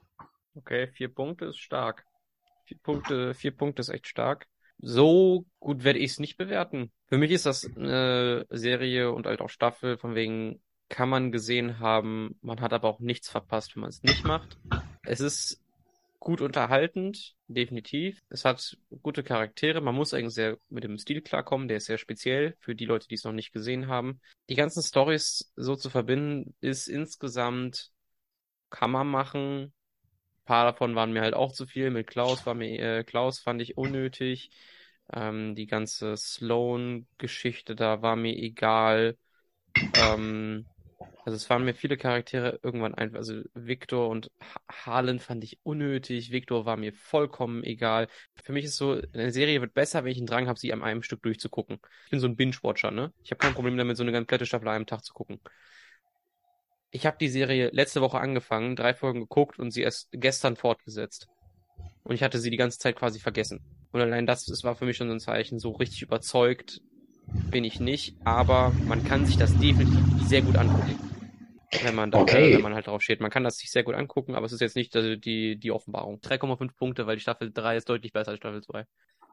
Okay, 0.55 0.87
vier 0.87 1.09
Punkte 1.09 1.45
ist 1.45 1.59
stark. 1.59 2.05
Vier 2.65 2.77
Punkte, 2.83 3.33
vier 3.33 3.51
Punkte 3.51 3.81
ist 3.81 3.89
echt 3.89 4.07
stark. 4.07 4.47
So 4.77 5.45
gut 5.59 5.83
werde 5.83 5.99
ich 5.99 6.11
es 6.11 6.19
nicht 6.19 6.37
bewerten. 6.37 6.91
Für 7.07 7.17
mich 7.17 7.31
ist 7.31 7.45
das 7.45 7.69
eine 7.75 8.45
Serie 8.49 9.11
und 9.11 9.25
halt 9.25 9.41
auch 9.41 9.49
Staffel, 9.49 9.97
von 9.97 10.15
wegen 10.15 10.61
kann 10.91 11.09
man 11.09 11.31
gesehen 11.31 11.79
haben, 11.79 12.35
man 12.41 12.59
hat 12.59 12.73
aber 12.73 12.89
auch 12.89 12.99
nichts 12.99 13.29
verpasst, 13.29 13.75
wenn 13.75 13.81
man 13.81 13.89
es 13.89 14.03
nicht 14.03 14.25
macht. 14.25 14.57
Es 15.03 15.21
ist 15.21 15.60
gut 16.21 16.39
unterhaltend, 16.39 17.35
definitiv. 17.47 18.21
Es 18.29 18.45
hat 18.45 18.77
gute 19.01 19.23
Charaktere. 19.23 19.81
Man 19.81 19.95
muss 19.95 20.13
eigentlich 20.13 20.35
sehr 20.35 20.57
mit 20.69 20.83
dem 20.83 20.99
Stil 20.99 21.21
klarkommen. 21.21 21.67
Der 21.67 21.77
ist 21.77 21.87
sehr 21.87 21.97
speziell 21.97 22.55
für 22.59 22.75
die 22.75 22.85
Leute, 22.85 23.07
die 23.07 23.15
es 23.15 23.23
noch 23.23 23.33
nicht 23.33 23.51
gesehen 23.51 23.87
haben. 23.87 24.21
Die 24.47 24.55
ganzen 24.55 24.83
Stories 24.83 25.51
so 25.55 25.75
zu 25.75 25.89
verbinden, 25.89 26.55
ist 26.61 26.87
insgesamt, 26.87 27.91
kann 28.69 28.91
man 28.91 29.07
machen, 29.07 29.73
paar 30.45 30.65
davon 30.65 30.95
waren 30.95 31.11
mir 31.11 31.21
halt 31.21 31.33
auch 31.33 31.53
zu 31.53 31.65
viel. 31.65 31.89
Mit 31.89 32.07
Klaus 32.07 32.45
war 32.45 32.53
mir, 32.53 32.77
äh, 32.79 33.03
Klaus 33.03 33.39
fand 33.39 33.61
ich 33.61 33.77
unnötig. 33.77 34.51
Ähm, 35.11 35.55
die 35.55 35.65
ganze 35.65 36.15
Sloan-Geschichte 36.15 37.75
da 37.75 38.01
war 38.01 38.15
mir 38.15 38.35
egal. 38.35 39.17
Ähm, 39.95 40.65
also 41.23 41.35
es 41.35 41.49
waren 41.49 41.63
mir 41.63 41.73
viele 41.73 41.97
Charaktere 41.97 42.59
irgendwann 42.63 42.95
einfach, 42.95 43.17
also 43.19 43.41
Victor 43.53 44.09
und 44.09 44.31
Harlan 44.69 45.19
fand 45.19 45.43
ich 45.43 45.59
unnötig, 45.63 46.31
Victor 46.31 46.65
war 46.65 46.77
mir 46.77 46.93
vollkommen 46.93 47.63
egal. 47.63 48.07
Für 48.43 48.53
mich 48.53 48.65
ist 48.65 48.77
so, 48.77 49.01
eine 49.13 49.31
Serie 49.31 49.61
wird 49.61 49.73
besser, 49.73 50.03
wenn 50.03 50.11
ich 50.11 50.17
einen 50.17 50.27
Drang 50.27 50.47
habe, 50.47 50.59
sie 50.59 50.73
an 50.73 50.83
einem 50.83 51.03
Stück 51.03 51.21
durchzugucken. 51.21 51.79
Ich 52.05 52.11
bin 52.11 52.19
so 52.19 52.27
ein 52.27 52.35
Binge-Watcher, 52.35 52.91
ne? 52.91 53.13
Ich 53.23 53.31
habe 53.31 53.39
kein 53.39 53.53
Problem 53.53 53.77
damit, 53.77 53.97
so 53.97 54.03
eine 54.03 54.11
komplette 54.11 54.45
Staffel 54.45 54.67
an 54.67 54.75
einem 54.75 54.85
Tag 54.87 55.03
zu 55.03 55.13
gucken 55.13 55.39
ich 56.91 57.05
habe 57.05 57.17
die 57.19 57.29
Serie 57.29 57.69
letzte 57.71 58.01
Woche 58.01 58.19
angefangen, 58.19 58.75
drei 58.75 58.93
Folgen 58.93 59.21
geguckt 59.21 59.57
und 59.59 59.71
sie 59.71 59.81
erst 59.81 60.09
gestern 60.11 60.57
fortgesetzt. 60.57 61.27
Und 62.03 62.15
ich 62.15 62.23
hatte 62.23 62.39
sie 62.39 62.49
die 62.49 62.57
ganze 62.57 62.79
Zeit 62.79 62.97
quasi 62.97 63.19
vergessen. 63.19 63.61
Und 63.91 64.01
allein 64.01 64.25
das, 64.25 64.45
das 64.45 64.63
war 64.63 64.75
für 64.75 64.85
mich 64.85 64.97
schon 64.97 65.07
so 65.07 65.13
ein 65.13 65.19
Zeichen, 65.19 65.59
so 65.59 65.71
richtig 65.71 66.01
überzeugt 66.01 66.81
bin 67.49 67.63
ich 67.63 67.79
nicht, 67.79 68.15
aber 68.25 68.73
man 68.87 69.05
kann 69.05 69.25
sich 69.25 69.37
das 69.37 69.57
definitiv 69.57 70.03
sehr 70.27 70.41
gut 70.41 70.57
angucken. 70.57 71.10
Wenn 71.83 71.95
man, 71.95 72.11
da, 72.11 72.19
Okay. 72.19 72.51
äh, 72.51 72.55
wenn 72.55 72.61
man 72.61 72.73
halt 72.75 72.87
drauf 72.87 73.01
steht. 73.01 73.21
Man 73.21 73.31
kann 73.31 73.43
das 73.43 73.57
sich 73.57 73.71
sehr 73.71 73.83
gut 73.83 73.95
angucken, 73.95 74.35
aber 74.35 74.45
es 74.45 74.51
ist 74.51 74.61
jetzt 74.61 74.75
nicht 74.75 74.95
äh, 74.95 75.17
die, 75.17 75.57
die 75.57 75.71
Offenbarung. 75.71 76.19
3,5 76.19 76.69
Punkte, 76.77 77.07
weil 77.07 77.15
die 77.15 77.21
Staffel 77.21 77.51
3 77.53 77.77
ist 77.77 77.89
deutlich 77.89 78.11
besser 78.13 78.31
als 78.31 78.37
Staffel 78.39 78.61
2. 78.61 78.85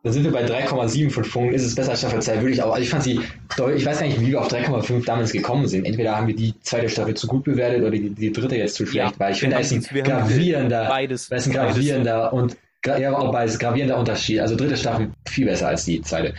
Dann 0.04 0.12
sind 0.12 0.22
wir 0.22 0.30
bei 0.30 0.44
3,75 0.46 1.32
Punkten. 1.32 1.54
Ist 1.54 1.64
es 1.64 1.74
besser 1.74 1.90
als 1.90 1.98
Staffel 2.00 2.22
2? 2.22 2.36
Würde 2.40 2.52
ich 2.52 2.62
auch. 2.62 2.70
Also 2.72 2.82
ich 2.84 2.88
fand 2.90 3.02
sie 3.02 3.20
deutlich, 3.56 3.80
ich 3.82 3.86
weiß 3.86 3.98
gar 3.98 4.06
nicht, 4.06 4.20
wie 4.20 4.28
wir 4.28 4.40
auf 4.40 4.48
3,5 4.48 5.04
damals 5.04 5.32
gekommen 5.32 5.66
sind. 5.66 5.84
Entweder 5.86 6.16
haben 6.16 6.28
wir 6.28 6.36
die 6.36 6.54
zweite 6.60 6.88
Staffel 6.88 7.14
zu 7.14 7.26
gut 7.26 7.42
bewertet 7.44 7.80
oder 7.80 7.90
die, 7.90 8.10
die 8.10 8.32
dritte 8.32 8.54
jetzt 8.56 8.76
zu 8.76 8.86
schlecht, 8.86 9.12
Ja, 9.14 9.18
weil 9.18 9.32
ich 9.32 9.40
finde, 9.40 9.56
da 9.56 9.60
ist 9.60 9.72
ein 9.72 9.82
gravierender, 10.04 10.86
Beides. 10.86 11.28
da 11.28 11.36
ist 11.36 11.48
ein 11.48 11.52
beides. 11.54 11.74
gravierender 11.74 12.32
und 12.32 12.56
gra- 12.84 13.00
ja, 13.00 13.16
auch 13.16 13.32
beides 13.32 13.58
gravierender 13.58 13.98
Unterschied. 13.98 14.38
Also 14.38 14.54
dritte 14.54 14.76
Staffel 14.76 15.10
viel 15.28 15.46
besser 15.46 15.66
als 15.68 15.84
die 15.84 16.00
zweite. 16.02 16.32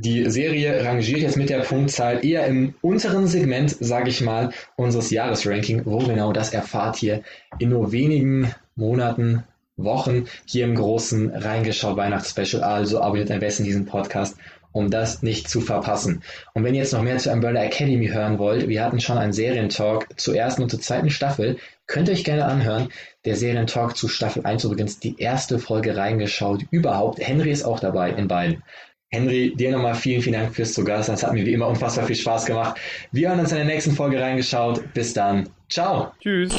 Die 0.00 0.30
Serie 0.30 0.84
rangiert 0.84 1.22
jetzt 1.22 1.36
mit 1.36 1.50
der 1.50 1.58
Punktzahl 1.58 2.24
eher 2.24 2.46
im 2.46 2.74
unteren 2.82 3.26
Segment, 3.26 3.76
sage 3.80 4.10
ich 4.10 4.20
mal, 4.20 4.52
unseres 4.76 5.10
Jahresranking. 5.10 5.82
Wo 5.86 5.98
genau, 5.98 6.32
das 6.32 6.52
erfahrt 6.52 7.02
ihr 7.02 7.22
in 7.58 7.70
nur 7.70 7.90
wenigen 7.90 8.54
Monaten, 8.76 9.42
Wochen 9.76 10.26
hier 10.46 10.64
im 10.66 10.76
großen 10.76 11.30
Reingeschaut 11.30 11.96
Weihnachtsspecial. 11.96 12.62
Also 12.62 13.00
abonniert 13.00 13.32
am 13.32 13.40
besten 13.40 13.64
diesen 13.64 13.86
Podcast, 13.86 14.36
um 14.70 14.88
das 14.88 15.24
nicht 15.24 15.48
zu 15.48 15.60
verpassen. 15.60 16.22
Und 16.54 16.62
wenn 16.62 16.74
ihr 16.74 16.82
jetzt 16.82 16.92
noch 16.92 17.02
mehr 17.02 17.18
zu 17.18 17.32
Umbrella 17.32 17.64
Academy 17.64 18.06
hören 18.06 18.38
wollt, 18.38 18.68
wir 18.68 18.84
hatten 18.84 19.00
schon 19.00 19.18
einen 19.18 19.32
Serientalk 19.32 20.08
zur 20.16 20.36
ersten 20.36 20.62
und 20.62 20.70
zur 20.70 20.80
zweiten 20.80 21.10
Staffel. 21.10 21.56
Könnt 21.88 22.08
ihr 22.08 22.14
euch 22.14 22.24
gerne 22.24 22.44
anhören. 22.44 22.88
Der 23.24 23.34
Serientalk 23.34 23.96
zu 23.96 24.06
Staffel 24.06 24.44
1 24.44 24.62
übrigens 24.62 25.00
die 25.00 25.18
erste 25.18 25.58
Folge 25.58 25.96
reingeschaut 25.96 26.64
überhaupt. 26.70 27.18
Henry 27.18 27.50
ist 27.50 27.64
auch 27.64 27.80
dabei 27.80 28.10
in 28.10 28.28
beiden. 28.28 28.62
Henry, 29.10 29.54
dir 29.54 29.70
nochmal 29.72 29.94
vielen, 29.94 30.20
vielen 30.20 30.40
Dank 30.40 30.54
fürs 30.54 30.74
Zugast. 30.74 31.08
Das 31.08 31.22
hat 31.22 31.32
mir 31.32 31.46
wie 31.46 31.52
immer 31.52 31.66
unfassbar 31.66 32.06
viel 32.06 32.16
Spaß 32.16 32.44
gemacht. 32.44 32.78
Wir 33.10 33.28
hören 33.28 33.40
uns 33.40 33.52
in 33.52 33.56
der 33.56 33.66
nächsten 33.66 33.92
Folge 33.92 34.20
reingeschaut. 34.20 34.92
Bis 34.92 35.14
dann. 35.14 35.48
Ciao. 35.68 36.12
Tschüss. 36.20 36.54